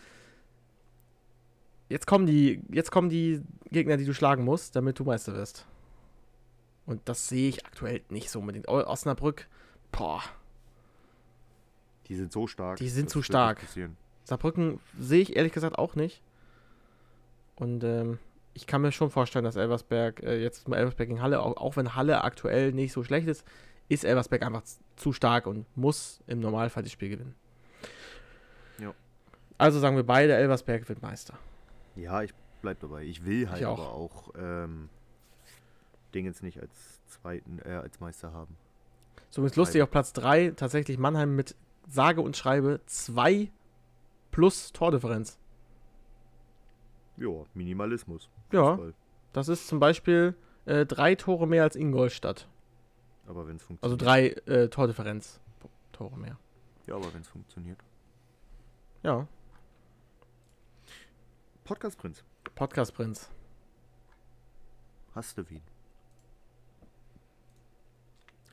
jetzt 1.90 2.06
kommen 2.08 2.26
die 2.26 2.62
jetzt 2.70 2.92
kommen 2.92 3.10
die 3.10 3.42
Gegner, 3.72 3.98
die 3.98 4.06
du 4.06 4.14
schlagen 4.14 4.44
musst, 4.44 4.76
damit 4.76 5.00
du 5.00 5.04
Meister 5.04 5.34
wirst. 5.34 5.66
Und 6.86 7.02
das 7.08 7.30
sehe 7.30 7.48
ich 7.50 7.66
aktuell 7.66 8.02
nicht 8.10 8.30
so 8.30 8.40
unbedingt. 8.40 8.68
Osnabrück, 8.68 9.48
boah, 9.92 10.22
Die 12.08 12.16
sind 12.16 12.34
so 12.34 12.48
stark. 12.48 12.78
Die 12.80 12.90
sind 12.90 13.10
zu 13.10 13.22
stark. 13.22 13.62
Saarbrücken 14.24 14.80
sehe 14.98 15.22
ich 15.22 15.36
ehrlich 15.36 15.54
gesagt 15.54 15.78
auch 15.78 15.96
nicht. 15.96 16.22
Und 17.56 17.84
ähm, 17.84 18.20
ich 18.54 18.68
kann 18.68 18.82
mir 18.82 18.92
schon 18.92 19.10
vorstellen, 19.10 19.46
dass 19.46 19.56
Elversberg 19.56 20.22
äh, 20.24 20.42
jetzt 20.42 20.68
mal 20.68 20.78
Elversberg 20.78 21.10
gegen 21.10 21.22
Halle, 21.22 21.42
auch, 21.42 21.58
auch 21.58 21.76
wenn 21.76 21.96
Halle 21.96 22.24
aktuell 22.24 22.72
nicht 22.72 22.94
so 22.94 23.04
schlecht 23.04 23.28
ist, 23.28 23.46
ist 23.90 24.06
Elversberg 24.06 24.44
einfach 24.44 24.64
zu 24.96 25.14
stark 25.14 25.48
und 25.48 25.66
muss 25.76 26.22
im 26.28 26.40
Normalfall 26.40 26.84
das 26.84 26.92
Spiel 26.92 27.10
gewinnen. 27.10 27.36
Ja. 28.80 28.94
Also 29.58 29.80
sagen 29.80 29.96
wir 29.96 30.04
beide, 30.04 30.36
Elversberg 30.36 30.88
wird 30.88 31.02
Meister. 31.02 31.38
Ja, 31.96 32.22
ich 32.22 32.34
bleib 32.62 32.80
dabei. 32.80 33.04
Ich 33.04 33.26
will 33.26 33.50
halt 33.50 33.64
auch. 33.66 33.80
aber 33.80 33.94
auch 33.94 34.34
ähm, 34.38 34.90
Dingens 36.14 36.42
nicht 36.42 36.60
als 36.60 37.02
zweiten, 37.08 37.60
äh, 37.66 37.70
als 37.70 38.00
Meister 38.00 38.34
haben. 38.34 38.56
So 39.30 39.44
ist 39.46 39.56
lustig 39.56 39.82
auf 39.82 39.90
Platz 39.90 40.14
3 40.14 40.54
tatsächlich 40.56 40.98
Mannheim 40.98 41.36
mit 41.36 41.56
sage 41.88 42.22
und 42.22 42.38
schreibe 42.38 42.82
2 42.86 43.50
plus 44.34 44.74
Tordifferenz. 44.74 45.40
Ja, 47.16 47.30
Minimalismus. 47.54 48.30
Ja, 48.52 48.72
Fußball. 48.76 48.94
das 49.32 49.48
ist 49.48 49.68
zum 49.68 49.80
Beispiel 49.80 50.36
äh, 50.66 50.86
drei 50.86 51.16
Tore 51.16 51.48
mehr 51.48 51.64
als 51.64 51.78
Ingolstadt. 51.78 52.50
Aber 53.28 53.48
wenn 53.48 53.56
es 53.56 53.64
funktioniert. 53.64 54.02
Also 54.02 54.06
drei 54.06 54.28
äh, 54.52 54.68
Tordifferenz 54.68 55.40
Tore 55.94 56.18
mehr. 56.18 56.38
Ja, 56.88 56.96
aber 56.96 57.14
wenn 57.14 57.22
es 57.22 57.30
funktioniert. 57.30 57.80
Ja, 59.04 59.28
Podcast 61.64 61.98
Prinz. 61.98 62.24
Podcast 62.56 62.94
Prinz. 62.94 63.30
Hast 65.16 65.38
du 65.38 65.50
wen? 65.50 65.62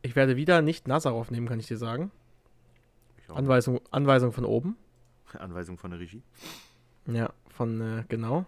Ich 0.02 0.15
werde 0.15 0.36
wieder 0.36 0.62
nicht 0.62 0.86
Nazarov 0.86 1.31
nehmen, 1.32 1.48
kann 1.48 1.59
ich 1.59 1.66
dir 1.66 1.77
sagen. 1.77 2.12
Ich. 3.19 3.35
Anweisung, 3.35 3.81
Anweisung 3.90 4.31
von 4.31 4.44
oben. 4.44 4.77
Anweisung 5.39 5.78
von 5.78 5.90
der 5.90 6.01
Regie. 6.01 6.23
Ja, 7.07 7.32
von, 7.48 7.81
äh, 7.81 8.05
genau. 8.09 8.47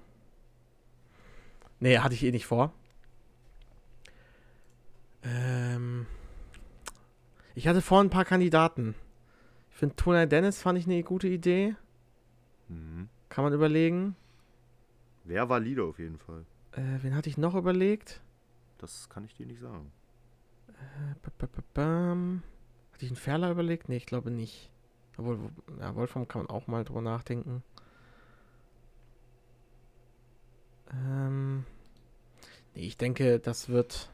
Nee, 1.80 1.98
hatte 1.98 2.14
ich 2.14 2.22
eh 2.24 2.30
nicht 2.30 2.46
vor. 2.46 2.72
Ähm, 5.22 6.06
ich 7.54 7.68
hatte 7.68 7.82
vor 7.82 8.00
ein 8.00 8.10
paar 8.10 8.24
Kandidaten. 8.24 8.94
Ich 9.70 9.76
finde, 9.76 9.96
Tona 9.96 10.26
Dennis 10.26 10.60
fand 10.60 10.78
ich 10.78 10.86
eine 10.86 11.02
gute 11.02 11.28
Idee. 11.28 11.74
Mhm. 12.68 13.08
Kann 13.28 13.44
man 13.44 13.52
überlegen. 13.52 14.16
Wer 15.24 15.48
war 15.48 15.60
Leader 15.60 15.84
auf 15.84 15.98
jeden 15.98 16.18
Fall? 16.18 16.44
Äh, 16.72 16.98
wen 17.02 17.14
hatte 17.14 17.28
ich 17.28 17.38
noch 17.38 17.54
überlegt? 17.54 18.20
Das 18.78 19.08
kann 19.08 19.24
ich 19.24 19.34
dir 19.34 19.46
nicht 19.46 19.60
sagen. 19.60 19.92
Äh, 20.68 21.14
ba- 21.22 21.46
ba- 21.46 21.62
ba-. 21.74 22.42
Hatte 22.92 23.04
ich 23.04 23.10
einen 23.10 23.16
Ferler 23.16 23.50
überlegt? 23.50 23.88
Nee, 23.88 23.96
ich 23.96 24.06
glaube 24.06 24.30
nicht. 24.30 24.70
Obwohl, 25.18 25.38
wo- 25.40 25.80
ja, 25.80 25.94
Wolfram 25.94 26.26
kann 26.28 26.42
man 26.42 26.50
auch 26.50 26.66
mal 26.66 26.84
drüber 26.84 27.02
nachdenken. 27.02 27.62
Ähm. 30.92 31.64
Nee, 32.74 32.86
ich 32.86 32.96
denke, 32.96 33.38
das 33.38 33.68
wird. 33.68 34.10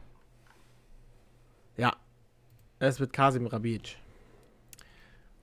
Ja. 1.77 1.95
Es 2.79 2.99
wird 2.99 3.13
Kasim 3.13 3.45
Rabic. 3.47 3.97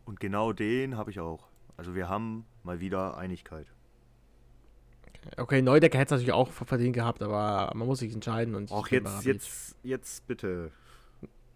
Und 0.05 0.21
genau 0.21 0.53
den 0.53 0.97
habe 0.97 1.11
ich 1.11 1.21
auch. 1.21 1.49
Also 1.77 1.95
wir 1.95 2.09
haben 2.09 2.47
mal 2.63 2.81
wieder 2.81 3.17
Einigkeit. 3.17 3.67
Okay, 5.37 5.61
Neudecker 5.61 5.99
hätte 5.99 6.15
es 6.15 6.21
natürlich 6.21 6.33
auch 6.33 6.51
verdient 6.53 6.95
gehabt, 6.95 7.21
aber 7.23 7.73
man 7.75 7.87
muss 7.87 7.99
sich 7.99 8.13
entscheiden 8.15 8.55
und 8.55 8.71
Auch 8.71 8.87
jetzt, 8.89 9.25
jetzt, 9.25 9.77
jetzt 9.83 10.27
bitte. 10.27 10.71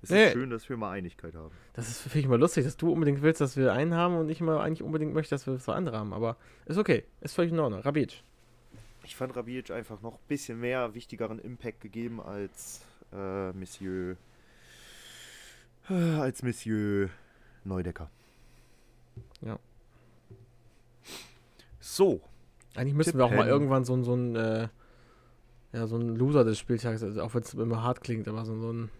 Es 0.02 0.10
Nee. 0.10 0.26
ist 0.28 0.32
schön, 0.32 0.48
dass 0.50 0.68
wir 0.68 0.76
mal 0.78 0.90
Einigkeit 0.92 1.34
haben. 1.34 1.50
Das 1.74 1.88
ist 1.88 2.00
finde 2.02 2.20
ich 2.20 2.28
mal 2.28 2.38
lustig, 2.38 2.64
dass 2.64 2.76
du 2.76 2.90
unbedingt 2.92 3.20
willst, 3.22 3.40
dass 3.40 3.56
wir 3.56 3.72
einen 3.72 3.94
haben 3.94 4.16
und 4.16 4.28
ich 4.30 4.40
mal 4.40 4.58
eigentlich 4.60 4.82
unbedingt 4.82 5.12
möchte, 5.12 5.34
dass 5.34 5.46
wir 5.46 5.58
zwei 5.58 5.74
andere 5.74 5.98
haben. 5.98 6.12
Aber 6.14 6.36
ist 6.66 6.78
okay. 6.78 7.04
Ist 7.20 7.34
völlig 7.34 7.52
in 7.52 7.58
Ordnung. 7.58 7.80
Rabic. 7.82 8.22
Ich 9.04 9.14
fand 9.16 9.36
Rabic 9.36 9.70
einfach 9.70 10.00
noch 10.02 10.14
ein 10.14 10.26
bisschen 10.28 10.60
mehr 10.60 10.94
wichtigeren 10.94 11.38
Impact 11.38 11.80
gegeben 11.80 12.20
als 12.20 12.80
äh, 13.12 13.52
Monsieur 13.52 14.16
äh, 15.90 15.94
als 16.18 16.42
Monsieur 16.42 17.10
Neudecker. 17.64 18.08
Ja. 19.42 19.58
So, 21.80 22.20
Eigentlich 22.76 22.94
müssen 22.94 23.18
wir 23.18 23.24
auch 23.24 23.32
mal 23.34 23.48
irgendwann 23.48 23.84
so, 23.84 23.94
ein- 23.94 24.04
so 24.04 24.14
ein, 24.14 24.36
äh, 24.36 24.68
ja, 25.72 25.86
so 25.86 25.96
ein 25.96 26.14
Loser 26.14 26.44
des 26.44 26.58
Spieltags, 26.58 27.02
also 27.02 27.20
auch 27.22 27.34
wenn 27.34 27.42
es 27.42 27.52
immer 27.54 27.82
hart 27.82 28.00
klingt, 28.00 28.28
aber 28.28 28.44
so, 28.44 28.56
so 28.60 28.72
ein 28.72 28.90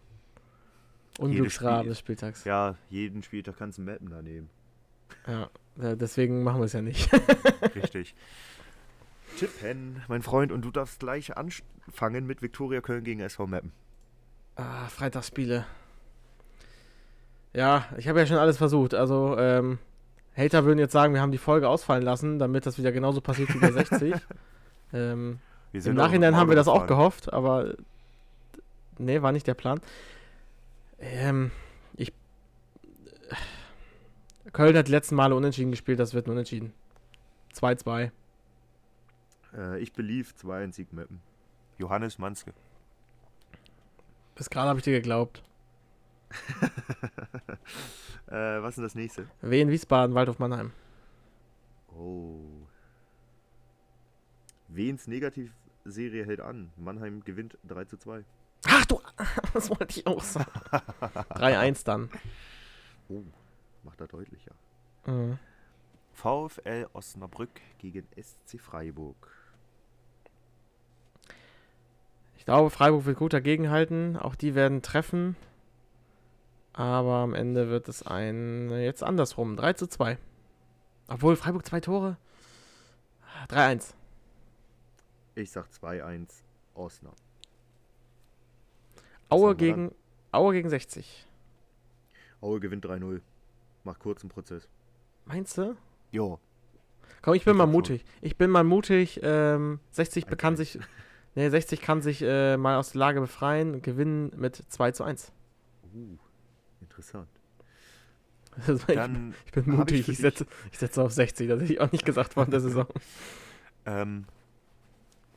Unglücksrabe 1.19 1.81
Spiel- 1.81 1.89
des 1.91 1.99
Spieltags. 1.99 2.45
ja, 2.45 2.77
jeden 2.89 3.23
Spieltag 3.23 3.57
kannst 3.59 3.79
du 3.79 3.83
Mappen 3.83 4.11
da 4.11 4.23
nehmen. 4.23 4.49
Ja. 5.27 5.51
deswegen 5.97 6.43
machen 6.43 6.61
wir 6.61 6.65
es 6.67 6.73
ja 6.73 6.83
nicht. 6.83 7.11
Richtig. 7.75 8.15
Tippen, 9.39 10.03
mein 10.09 10.23
Freund, 10.23 10.53
und 10.53 10.65
du 10.65 10.71
darfst 10.71 11.01
gleich 11.01 11.37
anfangen 11.37 12.27
mit 12.27 12.43
Viktoria 12.43 12.81
Köln 12.81 13.05
gegen 13.05 13.21
SV 13.21 13.47
Mappen. 13.47 13.73
ah, 14.57 14.87
Freitagsspiele. 14.89 15.67
Ja, 17.53 17.87
ich 17.97 18.09
habe 18.09 18.21
ja 18.21 18.27
schon 18.27 18.37
alles 18.39 18.57
versucht. 18.59 18.95
Also, 18.95 19.37
ähm, 19.39 19.79
Hater 20.37 20.65
würden 20.65 20.79
jetzt 20.79 20.93
sagen, 20.93 21.15
wir 21.15 21.21
haben 21.21 21.33
die 21.33 21.39
Folge 21.39 21.69
ausfallen 21.69 22.03
lassen, 22.05 22.39
damit 22.39 22.65
das 22.67 22.79
wieder 22.79 22.93
genauso 22.93 23.21
passiert 23.21 23.53
wie 23.55 23.59
bei 23.59 23.73
60. 23.73 24.15
ähm, 24.93 25.41
Im 25.73 25.95
Nachhinein 25.95 26.37
haben 26.37 26.49
wir 26.49 26.57
das 26.57 26.69
auch 26.69 26.87
gehofft, 26.87 27.33
aber 27.33 27.75
nee, 28.99 29.21
war 29.23 29.33
nicht 29.33 29.47
der 29.49 29.55
Plan. 29.55 29.81
Ähm, 31.01 31.51
ich 31.97 32.13
Köln 34.53 34.77
hat 34.77 34.89
die 34.89 34.93
letzten 34.93 35.15
Male 35.15 35.35
unentschieden 35.35 35.71
gespielt, 35.71 35.99
das 35.99 36.15
wird 36.15 36.27
ein 36.27 36.33
Unentschieden. 36.33 36.73
2-2. 37.55 38.11
Äh, 39.57 39.81
ich 39.81 39.93
belief 39.93 40.35
2 40.37 40.71
Sieg 40.73 40.93
Mappen. 40.93 41.21
Johannes 41.79 42.19
Manske. 42.19 42.53
Bis 44.35 44.51
gerade 44.51 44.69
habe 44.69 44.79
ich 44.79 44.85
dir 44.85 44.93
geglaubt. 44.93 45.43
äh, 48.29 48.63
was 48.63 48.71
ist 48.71 48.77
denn 48.77 48.85
das 48.85 48.95
nächste? 48.95 49.27
Wien, 49.41 49.69
Wiesbaden, 49.69 50.15
Waldhof 50.15 50.39
Mannheim. 50.39 50.73
Oh. 51.89 52.39
Wens 54.69 55.09
Negativserie 55.09 56.25
hält 56.25 56.41
an. 56.41 56.71
Mannheim 56.77 57.25
gewinnt 57.25 57.59
3 57.67 57.85
zu 57.87 57.97
2. 57.97 58.25
Ach 58.67 58.85
du, 58.87 59.01
das 59.55 59.71
wollte 59.71 59.99
ich 59.99 60.07
auch 60.07 60.23
sagen. 60.23 60.51
3-1 61.31 61.85
dann. 61.85 62.11
Oh, 63.09 63.23
macht 63.83 64.01
er 64.01 64.09
deutlicher. 64.09 64.53
Mhm. 65.07 65.39
VfL 66.13 66.89
Osnabrück 66.93 67.61
gegen 67.79 68.07
SC 68.17 68.61
Freiburg. 68.61 69.29
Ich 72.37 72.45
glaube, 72.45 72.71
Freiburg 72.71 73.05
wird 73.05 73.19
gut 73.19 73.33
dagegenhalten. 73.33 74.17
Auch 74.17 74.35
die 74.35 74.55
werden 74.55 74.83
treffen. 74.83 75.37
Aber 76.73 77.17
am 77.17 77.35
Ende 77.35 77.69
wird 77.69 77.89
es 77.89 78.03
ein, 78.03 78.71
jetzt 78.71 79.03
andersrum. 79.03 79.57
3 79.57 79.75
zu 79.75 79.87
2. 79.87 80.19
Obwohl, 81.09 81.37
Freiburg 81.37 81.67
zwei 81.67 81.81
Tore. 81.81 82.17
3-1. 83.49 83.95
Ich 85.35 85.51
sag 85.51 85.67
2-1 85.71 86.29
Osnabrück. 86.75 87.30
Aue 89.31 89.55
gegen, 89.57 89.93
Aue 90.33 90.53
gegen 90.55 90.69
60. 90.69 91.27
Aue 92.41 92.61
gewinnt 92.61 92.85
3-0. 92.85 93.21
Macht 93.85 94.01
kurzen 94.01 94.29
Prozess. 94.29 94.69
Meinst 95.27 95.57
du? 95.59 95.77
Jo. 96.13 96.39
Komm, 97.23 97.35
ich 97.35 97.45
bin 97.45 97.53
Ich 97.53 97.59
mal 97.59 97.65
glaub 97.65 97.87
schon. 97.87 97.93
mutig. 97.95 98.05
Ich 98.23 98.37
bin 98.37 98.51
mal 98.51 98.65
mutig. 98.65 99.21
Ähm, 99.23 99.81
60 99.93 100.27
Eins, 100.27 100.37
kann 100.39 100.57
sich. 100.57 100.79
Nee, 101.35 101.49
60 101.49 101.81
kann 101.81 102.03
sich 102.03 102.23
äh, 102.23 102.57
mal 102.57 102.77
aus 102.77 102.93
der 102.93 102.99
Lage 102.99 103.21
befreien 103.21 103.75
und 103.75 103.83
gewinnen 103.83 104.33
mit 104.37 104.57
2 104.57 104.93
zu 104.93 105.05
1. 105.05 105.33
Uh, 105.95 106.17
interessant. 106.81 107.29
Also 108.67 108.83
ich, 108.89 108.95
Dann 108.97 109.33
ich 109.47 109.53
bin 109.53 109.63
ich 109.63 109.69
mutig. 109.69 110.01
Ich, 110.01 110.07
dich- 110.07 110.19
setze, 110.19 110.45
ich 110.73 110.79
setze 110.79 111.01
auf 111.05 111.13
60. 111.13 111.49
Das 111.49 111.61
hätte 111.61 111.73
ich 111.73 111.81
auch 111.81 111.93
nicht 111.93 112.05
gesagt 112.05 112.33
vor 112.35 112.47
der 112.47 112.61
Saison. 112.61 112.87
Ähm, 113.87 114.25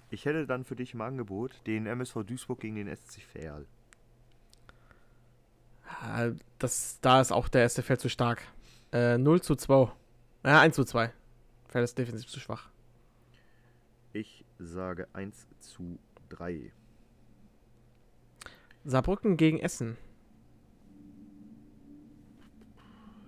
ich 0.09 0.25
hätte 0.25 0.45
dann 0.45 0.65
für 0.65 0.75
dich 0.75 0.93
im 0.93 1.01
Angebot 1.01 1.51
den 1.65 1.85
MSV 1.85 2.23
Duisburg 2.25 2.59
gegen 2.59 2.75
den 2.75 2.93
SC 2.93 3.21
Verl. 3.21 3.65
Ah, 6.01 6.31
Das, 6.59 6.99
da 7.01 7.21
ist 7.21 7.31
auch 7.31 7.47
der 7.49 7.67
SFL 7.69 7.97
zu 7.97 8.09
stark. 8.09 8.41
Äh, 8.91 9.17
0 9.17 9.41
zu 9.41 9.55
2. 9.55 9.91
Ja, 10.45 10.61
1 10.61 10.75
zu 10.75 10.83
2. 10.83 11.11
Fällt 11.67 11.83
ist 11.83 11.97
defensiv 11.97 12.29
zu 12.29 12.39
schwach. 12.39 12.69
Ich 14.13 14.45
sage 14.59 15.07
1 15.13 15.47
zu 15.59 15.97
3. 16.29 16.71
Saarbrücken 18.85 19.37
gegen 19.37 19.59
Essen. 19.59 19.97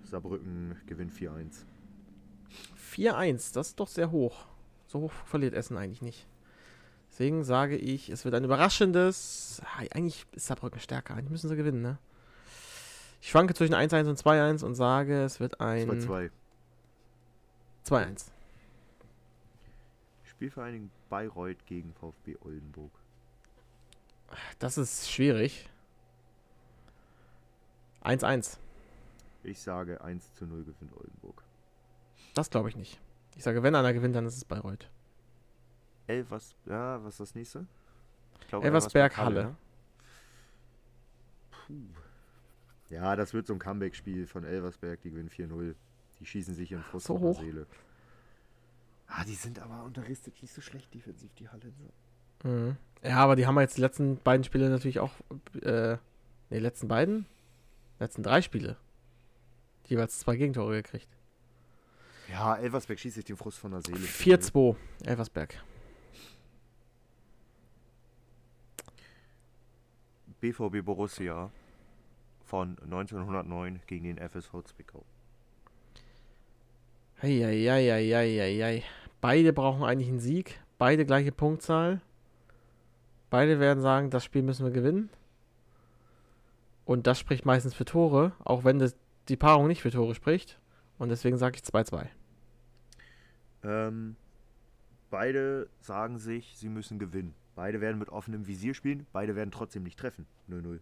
Saarbrücken 0.04 0.76
gewinnt 0.86 1.12
4-1. 1.12 1.64
4-1, 2.94 3.52
das 3.54 3.68
ist 3.68 3.80
doch 3.80 3.88
sehr 3.88 4.10
hoch. 4.10 4.46
So 4.86 5.00
hoch 5.00 5.12
verliert 5.12 5.54
Essen 5.54 5.76
eigentlich 5.76 6.02
nicht. 6.02 6.26
Deswegen 7.10 7.42
sage 7.44 7.76
ich, 7.76 8.10
es 8.10 8.24
wird 8.24 8.34
ein 8.34 8.44
überraschendes. 8.44 9.60
Ah, 9.64 9.82
Eigentlich 9.90 10.26
ist 10.32 10.46
Saarbrücken 10.46 10.80
stärker. 10.80 11.14
Eigentlich 11.14 11.30
müssen 11.30 11.48
sie 11.48 11.56
gewinnen, 11.56 11.82
ne? 11.82 11.98
Ich 13.26 13.30
schwanke 13.32 13.54
zwischen 13.54 13.74
1-1 13.74 14.08
und 14.08 14.16
2-1 14.16 14.64
und 14.64 14.76
sage, 14.76 15.24
es 15.24 15.40
wird 15.40 15.60
ein 15.60 15.90
2-2. 15.90 16.30
2-1. 17.84 18.26
Spielvereinigung 20.22 20.92
Bayreuth 21.10 21.66
gegen 21.66 21.92
VfB 21.94 22.36
Oldenburg. 22.44 22.92
Das 24.60 24.78
ist 24.78 25.10
schwierig. 25.10 25.68
1-1. 28.04 28.58
Ich 29.42 29.60
sage 29.60 30.00
1 30.02 30.34
zu 30.34 30.46
0 30.46 30.62
gewinnt 30.62 30.96
Oldenburg. 30.96 31.42
Das 32.34 32.48
glaube 32.48 32.68
ich 32.68 32.76
nicht. 32.76 33.00
Ich 33.34 33.42
sage, 33.42 33.60
wenn 33.64 33.74
einer 33.74 33.92
gewinnt, 33.92 34.14
dann 34.14 34.26
ist 34.26 34.36
es 34.36 34.44
Bayreuth. 34.44 34.88
Elvers, 36.06 36.54
ja, 36.64 37.02
was 37.02 37.14
ist 37.14 37.20
das 37.20 37.34
nächste? 37.34 37.66
Ich 38.40 38.46
glaube, 38.46 38.66
Elversberg 38.66 39.16
Halle. 39.16 39.56
Puh. 41.50 41.74
Ja, 42.90 43.16
das 43.16 43.34
wird 43.34 43.46
so 43.46 43.52
ein 43.52 43.58
Comeback-Spiel 43.58 44.26
von 44.26 44.44
Elversberg, 44.44 45.00
die 45.02 45.10
gewinnen 45.10 45.30
4-0. 45.30 45.74
Die 46.20 46.26
schießen 46.26 46.54
sich 46.54 46.70
ihren 46.70 46.82
Frust 46.84 47.06
So 47.06 47.14
auf 47.14 47.20
der 47.20 47.28
hoch? 47.30 47.40
Seele. 47.40 47.66
Ah, 49.08 49.24
die 49.24 49.34
sind 49.34 49.58
aber 49.58 49.84
unter 49.84 50.06
Ristic 50.06 50.40
nicht 50.42 50.54
so 50.54 50.60
schlecht 50.60 50.92
defensiv, 50.94 51.32
die 51.34 51.48
Hallenser. 51.48 51.90
Mhm. 52.44 52.76
Ja, 53.02 53.18
aber 53.18 53.36
die 53.36 53.46
haben 53.46 53.54
wir 53.54 53.62
jetzt 53.62 53.76
die 53.76 53.80
letzten 53.80 54.16
beiden 54.18 54.44
Spiele 54.44 54.68
natürlich 54.68 55.00
auch. 55.00 55.12
Äh, 55.62 55.96
ne, 56.50 56.58
letzten 56.58 56.88
beiden? 56.88 57.26
Letzten 57.98 58.22
drei 58.22 58.42
Spiele. 58.42 58.76
Jeweils 59.86 60.18
zwei 60.18 60.36
Gegentore 60.36 60.82
gekriegt. 60.82 61.08
Ja, 62.30 62.56
Elversberg 62.56 62.98
schießt 62.98 63.14
sich 63.16 63.24
den 63.24 63.36
Frust 63.36 63.58
von 63.58 63.70
der 63.70 63.82
Seele. 63.82 63.98
4-2, 63.98 64.74
Elversberg. 65.04 65.62
BVB 70.40 70.84
Borussia 70.84 71.50
von 72.46 72.78
1909 72.82 73.80
gegen 73.86 74.04
den 74.04 74.18
FSV 74.18 74.62
Zwickau. 74.64 75.04
Eieieiei. 77.20 78.82
Beide 79.20 79.52
brauchen 79.52 79.82
eigentlich 79.82 80.08
einen 80.08 80.20
Sieg. 80.20 80.60
Beide 80.78 81.04
gleiche 81.04 81.32
Punktzahl. 81.32 82.00
Beide 83.30 83.58
werden 83.58 83.80
sagen, 83.82 84.10
das 84.10 84.24
Spiel 84.24 84.42
müssen 84.42 84.64
wir 84.64 84.72
gewinnen. 84.72 85.10
Und 86.84 87.06
das 87.06 87.18
spricht 87.18 87.44
meistens 87.44 87.74
für 87.74 87.84
Tore, 87.84 88.32
auch 88.44 88.64
wenn 88.64 88.78
das, 88.78 88.96
die 89.28 89.36
Paarung 89.36 89.66
nicht 89.66 89.82
für 89.82 89.90
Tore 89.90 90.14
spricht. 90.14 90.60
Und 90.98 91.08
deswegen 91.08 91.36
sage 91.36 91.56
ich 91.56 91.62
2-2. 91.62 92.06
Ähm, 93.64 94.14
beide 95.10 95.68
sagen 95.80 96.18
sich, 96.18 96.56
sie 96.56 96.68
müssen 96.68 96.98
gewinnen. 97.00 97.34
Beide 97.56 97.80
werden 97.80 97.98
mit 97.98 98.10
offenem 98.10 98.46
Visier 98.46 98.74
spielen, 98.74 99.06
beide 99.12 99.34
werden 99.34 99.50
trotzdem 99.50 99.82
nicht 99.82 99.98
treffen. 99.98 100.26
0-0. 100.48 100.78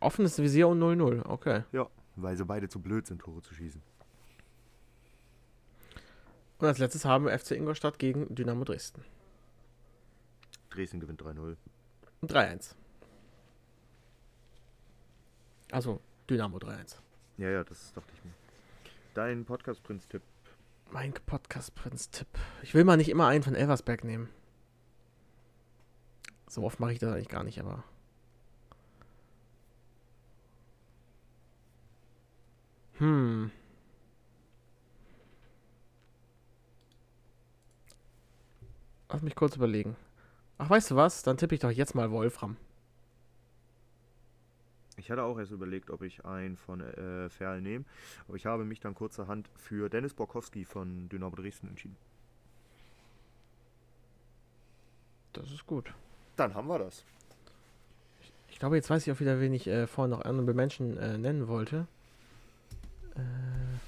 Offenes 0.00 0.38
Visier 0.38 0.68
und 0.68 0.80
0-0, 0.80 1.26
okay. 1.26 1.64
Ja, 1.72 1.88
weil 2.16 2.36
sie 2.36 2.44
beide 2.44 2.68
zu 2.68 2.80
blöd 2.80 3.06
sind, 3.06 3.20
Tore 3.20 3.42
zu 3.42 3.54
schießen. 3.54 3.82
Und 6.58 6.66
als 6.66 6.78
letztes 6.78 7.04
haben 7.04 7.26
wir 7.26 7.38
FC 7.38 7.52
Ingolstadt 7.52 7.98
gegen 7.98 8.34
Dynamo 8.34 8.64
Dresden. 8.64 9.04
Dresden 10.70 11.00
gewinnt 11.00 11.22
3-0. 11.22 11.56
3-1. 12.22 12.74
Also 15.70 16.00
Dynamo 16.28 16.58
3-1. 16.58 16.96
Ja, 17.38 17.50
ja, 17.50 17.64
das 17.64 17.92
dachte 17.92 18.12
ich 18.14 18.24
mir. 18.24 18.32
Dein 19.14 19.44
Podcast-Prinz-Tipp. 19.44 20.22
Mein 20.90 21.12
Podcast-Prinz-Tipp. 21.12 22.28
Ich 22.62 22.74
will 22.74 22.84
mal 22.84 22.96
nicht 22.96 23.08
immer 23.10 23.26
einen 23.26 23.42
von 23.42 23.54
Elversberg 23.54 24.04
nehmen. 24.04 24.28
So 26.48 26.62
oft 26.62 26.80
mache 26.80 26.92
ich 26.92 26.98
das 26.98 27.12
eigentlich 27.12 27.28
gar 27.28 27.44
nicht, 27.44 27.60
aber. 27.60 27.84
Hm. 32.98 33.50
Lass 39.10 39.22
mich 39.22 39.34
kurz 39.34 39.56
überlegen. 39.56 39.96
Ach, 40.58 40.68
weißt 40.68 40.90
du 40.90 40.96
was? 40.96 41.22
Dann 41.22 41.36
tippe 41.36 41.54
ich 41.54 41.60
doch 41.60 41.70
jetzt 41.70 41.94
mal 41.94 42.10
Wolfram. 42.10 42.56
Ich 44.98 45.10
hatte 45.10 45.22
auch 45.22 45.38
erst 45.38 45.52
überlegt, 45.52 45.90
ob 45.90 46.02
ich 46.02 46.24
einen 46.24 46.56
von 46.56 46.80
äh, 46.80 47.28
Ferl 47.28 47.60
nehme, 47.60 47.84
aber 48.26 48.36
ich 48.36 48.46
habe 48.46 48.64
mich 48.64 48.80
dann 48.80 48.94
kurzerhand 48.94 49.48
für 49.54 49.90
Dennis 49.90 50.14
Borkowski 50.14 50.64
von 50.64 51.08
Dynamo 51.10 51.36
Dresden 51.36 51.68
entschieden. 51.68 51.96
Das 55.34 55.50
ist 55.52 55.66
gut. 55.66 55.92
Dann 56.36 56.54
haben 56.54 56.66
wir 56.68 56.78
das. 56.78 57.04
Ich 58.48 58.58
glaube, 58.58 58.76
jetzt 58.76 58.88
weiß 58.88 59.06
ich 59.06 59.12
auch 59.12 59.20
wieder, 59.20 59.38
wen 59.38 59.52
ich 59.52 59.66
äh, 59.66 59.86
vorhin 59.86 60.10
noch 60.10 60.22
andere 60.22 60.54
Menschen 60.54 60.96
äh, 60.96 61.18
nennen 61.18 61.46
wollte. 61.46 61.86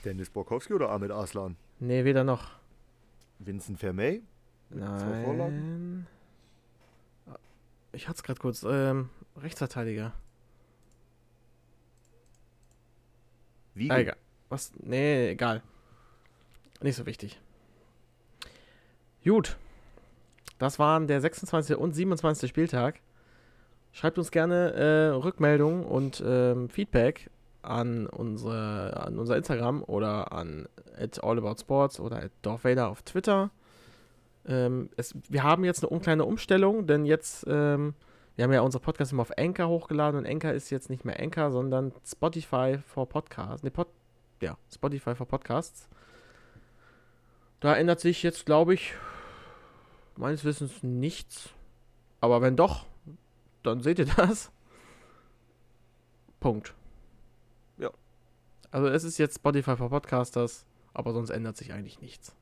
Dennis 0.05 0.31
Borkowski 0.31 0.75
oder 0.75 0.91
Ahmed 0.91 1.11
Aslan? 1.11 1.57
Nee, 1.81 2.05
weder 2.05 2.25
noch. 2.25 2.59
Vincent 3.39 3.79
Vermey? 3.79 4.23
Nein. 4.71 6.07
Ich 7.93 8.09
hatte 8.09 8.17
es 8.17 8.23
gerade 8.23 8.41
kurz. 8.41 8.65
Ähm, 8.69 9.11
Rechtsverteidiger. 9.37 10.13
Wie? 13.75 13.91
Ah, 13.91 13.99
egal. 13.99 14.17
Was? 14.49 14.73
Nee, 14.79 15.31
egal. 15.31 15.63
Nicht 16.81 16.97
so 16.97 17.07
wichtig. 17.07 17.41
Gut. 19.25 19.57
Das 20.59 20.79
waren 20.79 21.07
der 21.07 21.21
26. 21.21 21.77
und 21.77 21.93
27. 21.93 22.49
Spieltag. 22.49 23.01
Schreibt 23.93 24.19
uns 24.19 24.31
gerne 24.31 24.73
äh, 24.73 25.09
Rückmeldungen 25.09 25.85
und 25.85 26.23
ähm, 26.25 26.69
Feedback 26.69 27.31
an, 27.69 28.07
unsere, 28.07 28.99
an 29.05 29.19
unser 29.19 29.37
Instagram 29.37 29.83
oder 29.85 30.33
an 30.33 30.69
allaboutsports 30.97 32.01
oder 32.01 32.23
at 32.23 32.33
Dorfvader 32.43 32.89
auf 32.89 33.03
Twitter. 33.03 33.51
Ähm, 34.47 34.91
es, 34.97 35.15
wir 35.29 35.43
haben 35.43 35.65
jetzt 35.65 35.85
eine 35.85 36.01
kleine 36.01 36.25
Umstellung, 36.25 36.87
denn 36.87 37.05
jetzt, 37.05 37.47
ähm, 37.49 37.95
wir 38.37 38.45
haben 38.45 38.53
ja 38.53 38.63
unsere 38.63 38.83
Podcast 38.83 39.13
immer 39.13 39.23
auf 39.23 39.37
Anchor 39.37 39.69
hochgeladen 39.69 40.19
und 40.19 40.27
Anchor 40.27 40.53
ist 40.53 40.71
jetzt 40.71 40.91
nicht 40.91 41.05
mehr 41.05 41.21
Anchor, 41.21 41.51
sondern 41.51 41.93
Spotify 42.05 42.79
for 42.87 43.09
Podcasts. 43.09 43.63
Ne, 43.63 43.71
Pod, 43.71 43.89
ja, 44.41 44.57
Spotify 44.73 45.15
for 45.15 45.27
Podcasts. 45.27 45.89
Da 47.61 47.77
ändert 47.77 48.01
sich 48.01 48.23
jetzt, 48.23 48.47
glaube 48.47 48.75
ich, 48.75 48.95
meines 50.17 50.45
Wissens 50.45 50.83
nichts. 50.83 51.51
Aber 52.21 52.41
wenn 52.41 52.57
doch, 52.57 52.87
dann 53.63 53.81
seht 53.81 53.99
ihr 53.99 54.07
das. 54.07 54.51
Punkt. 56.41 56.75
Also 58.71 58.89
es 58.89 59.05
ist 59.05 59.19
jetzt 59.19 59.37
Spotify 59.37 59.77
for 59.77 59.89
Podcasters, 59.89 60.67
aber 60.93 61.13
sonst 61.13 61.31
ändert 61.31 61.57
sich 61.57 61.73
eigentlich 61.73 62.01
nichts. 62.01 62.35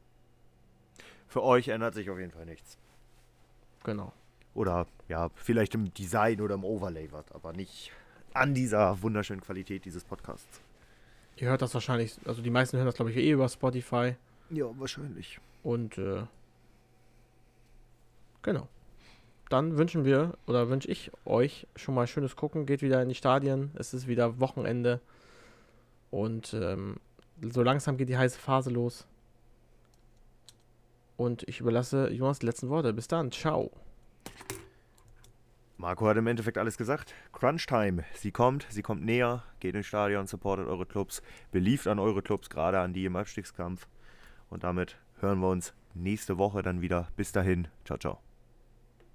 Für 1.28 1.42
euch 1.42 1.68
ändert 1.68 1.94
sich 1.94 2.10
auf 2.10 2.18
jeden 2.18 2.32
Fall 2.32 2.46
nichts. 2.46 2.78
Genau. 3.84 4.12
Oder 4.54 4.86
ja, 5.08 5.30
vielleicht 5.34 5.74
im 5.74 5.92
Design 5.92 6.40
oder 6.40 6.54
im 6.54 6.64
Overlay 6.64 7.12
was, 7.12 7.30
aber 7.32 7.52
nicht 7.52 7.92
an 8.32 8.54
dieser 8.54 9.00
wunderschönen 9.02 9.40
Qualität 9.40 9.84
dieses 9.84 10.04
Podcasts. 10.04 10.60
Ihr 11.36 11.48
hört 11.48 11.62
das 11.62 11.74
wahrscheinlich, 11.74 12.16
also 12.24 12.42
die 12.42 12.50
meisten 12.50 12.76
hören 12.76 12.86
das 12.86 12.96
glaube 12.96 13.10
ich 13.10 13.16
eh 13.16 13.30
über 13.30 13.48
Spotify. 13.48 14.14
Ja, 14.50 14.66
wahrscheinlich. 14.78 15.38
Und 15.62 15.98
äh, 15.98 16.22
genau. 18.42 18.68
Dann 19.48 19.76
wünschen 19.76 20.04
wir 20.04 20.36
oder 20.46 20.68
wünsche 20.68 20.88
ich 20.88 21.12
euch 21.24 21.66
schon 21.76 21.94
mal 21.94 22.06
schönes 22.06 22.34
Gucken. 22.34 22.66
Geht 22.66 22.82
wieder 22.82 23.00
in 23.02 23.08
die 23.08 23.14
Stadien. 23.14 23.70
Es 23.74 23.94
ist 23.94 24.08
wieder 24.08 24.40
Wochenende. 24.40 25.00
Und 26.16 26.54
ähm, 26.54 26.96
so 27.42 27.62
langsam 27.62 27.98
geht 27.98 28.08
die 28.08 28.16
heiße 28.16 28.38
Phase 28.38 28.70
los. 28.70 29.06
Und 31.18 31.46
ich 31.46 31.60
überlasse 31.60 32.10
Jonas 32.10 32.38
die 32.38 32.46
letzten 32.46 32.70
Worte. 32.70 32.94
Bis 32.94 33.06
dann. 33.06 33.30
Ciao. 33.30 33.70
Marco 35.76 36.06
hat 36.06 36.16
im 36.16 36.26
Endeffekt 36.26 36.56
alles 36.56 36.78
gesagt. 36.78 37.12
Crunch 37.34 37.66
Time. 37.66 38.04
Sie 38.14 38.30
kommt, 38.30 38.66
sie 38.70 38.80
kommt 38.80 39.04
näher. 39.04 39.42
Geht 39.60 39.74
ins 39.74 39.86
Stadion, 39.86 40.26
supportet 40.26 40.68
eure 40.68 40.86
Clubs. 40.86 41.20
Belieft 41.52 41.86
an 41.86 41.98
eure 41.98 42.22
Clubs, 42.22 42.48
gerade 42.48 42.80
an 42.80 42.94
die 42.94 43.04
im 43.04 43.14
Abstiegskampf. 43.14 43.86
Und 44.48 44.64
damit 44.64 44.96
hören 45.20 45.40
wir 45.40 45.50
uns 45.50 45.74
nächste 45.92 46.38
Woche 46.38 46.62
dann 46.62 46.80
wieder. 46.80 47.08
Bis 47.16 47.32
dahin. 47.32 47.68
Ciao, 47.84 47.98
ciao. 47.98 48.25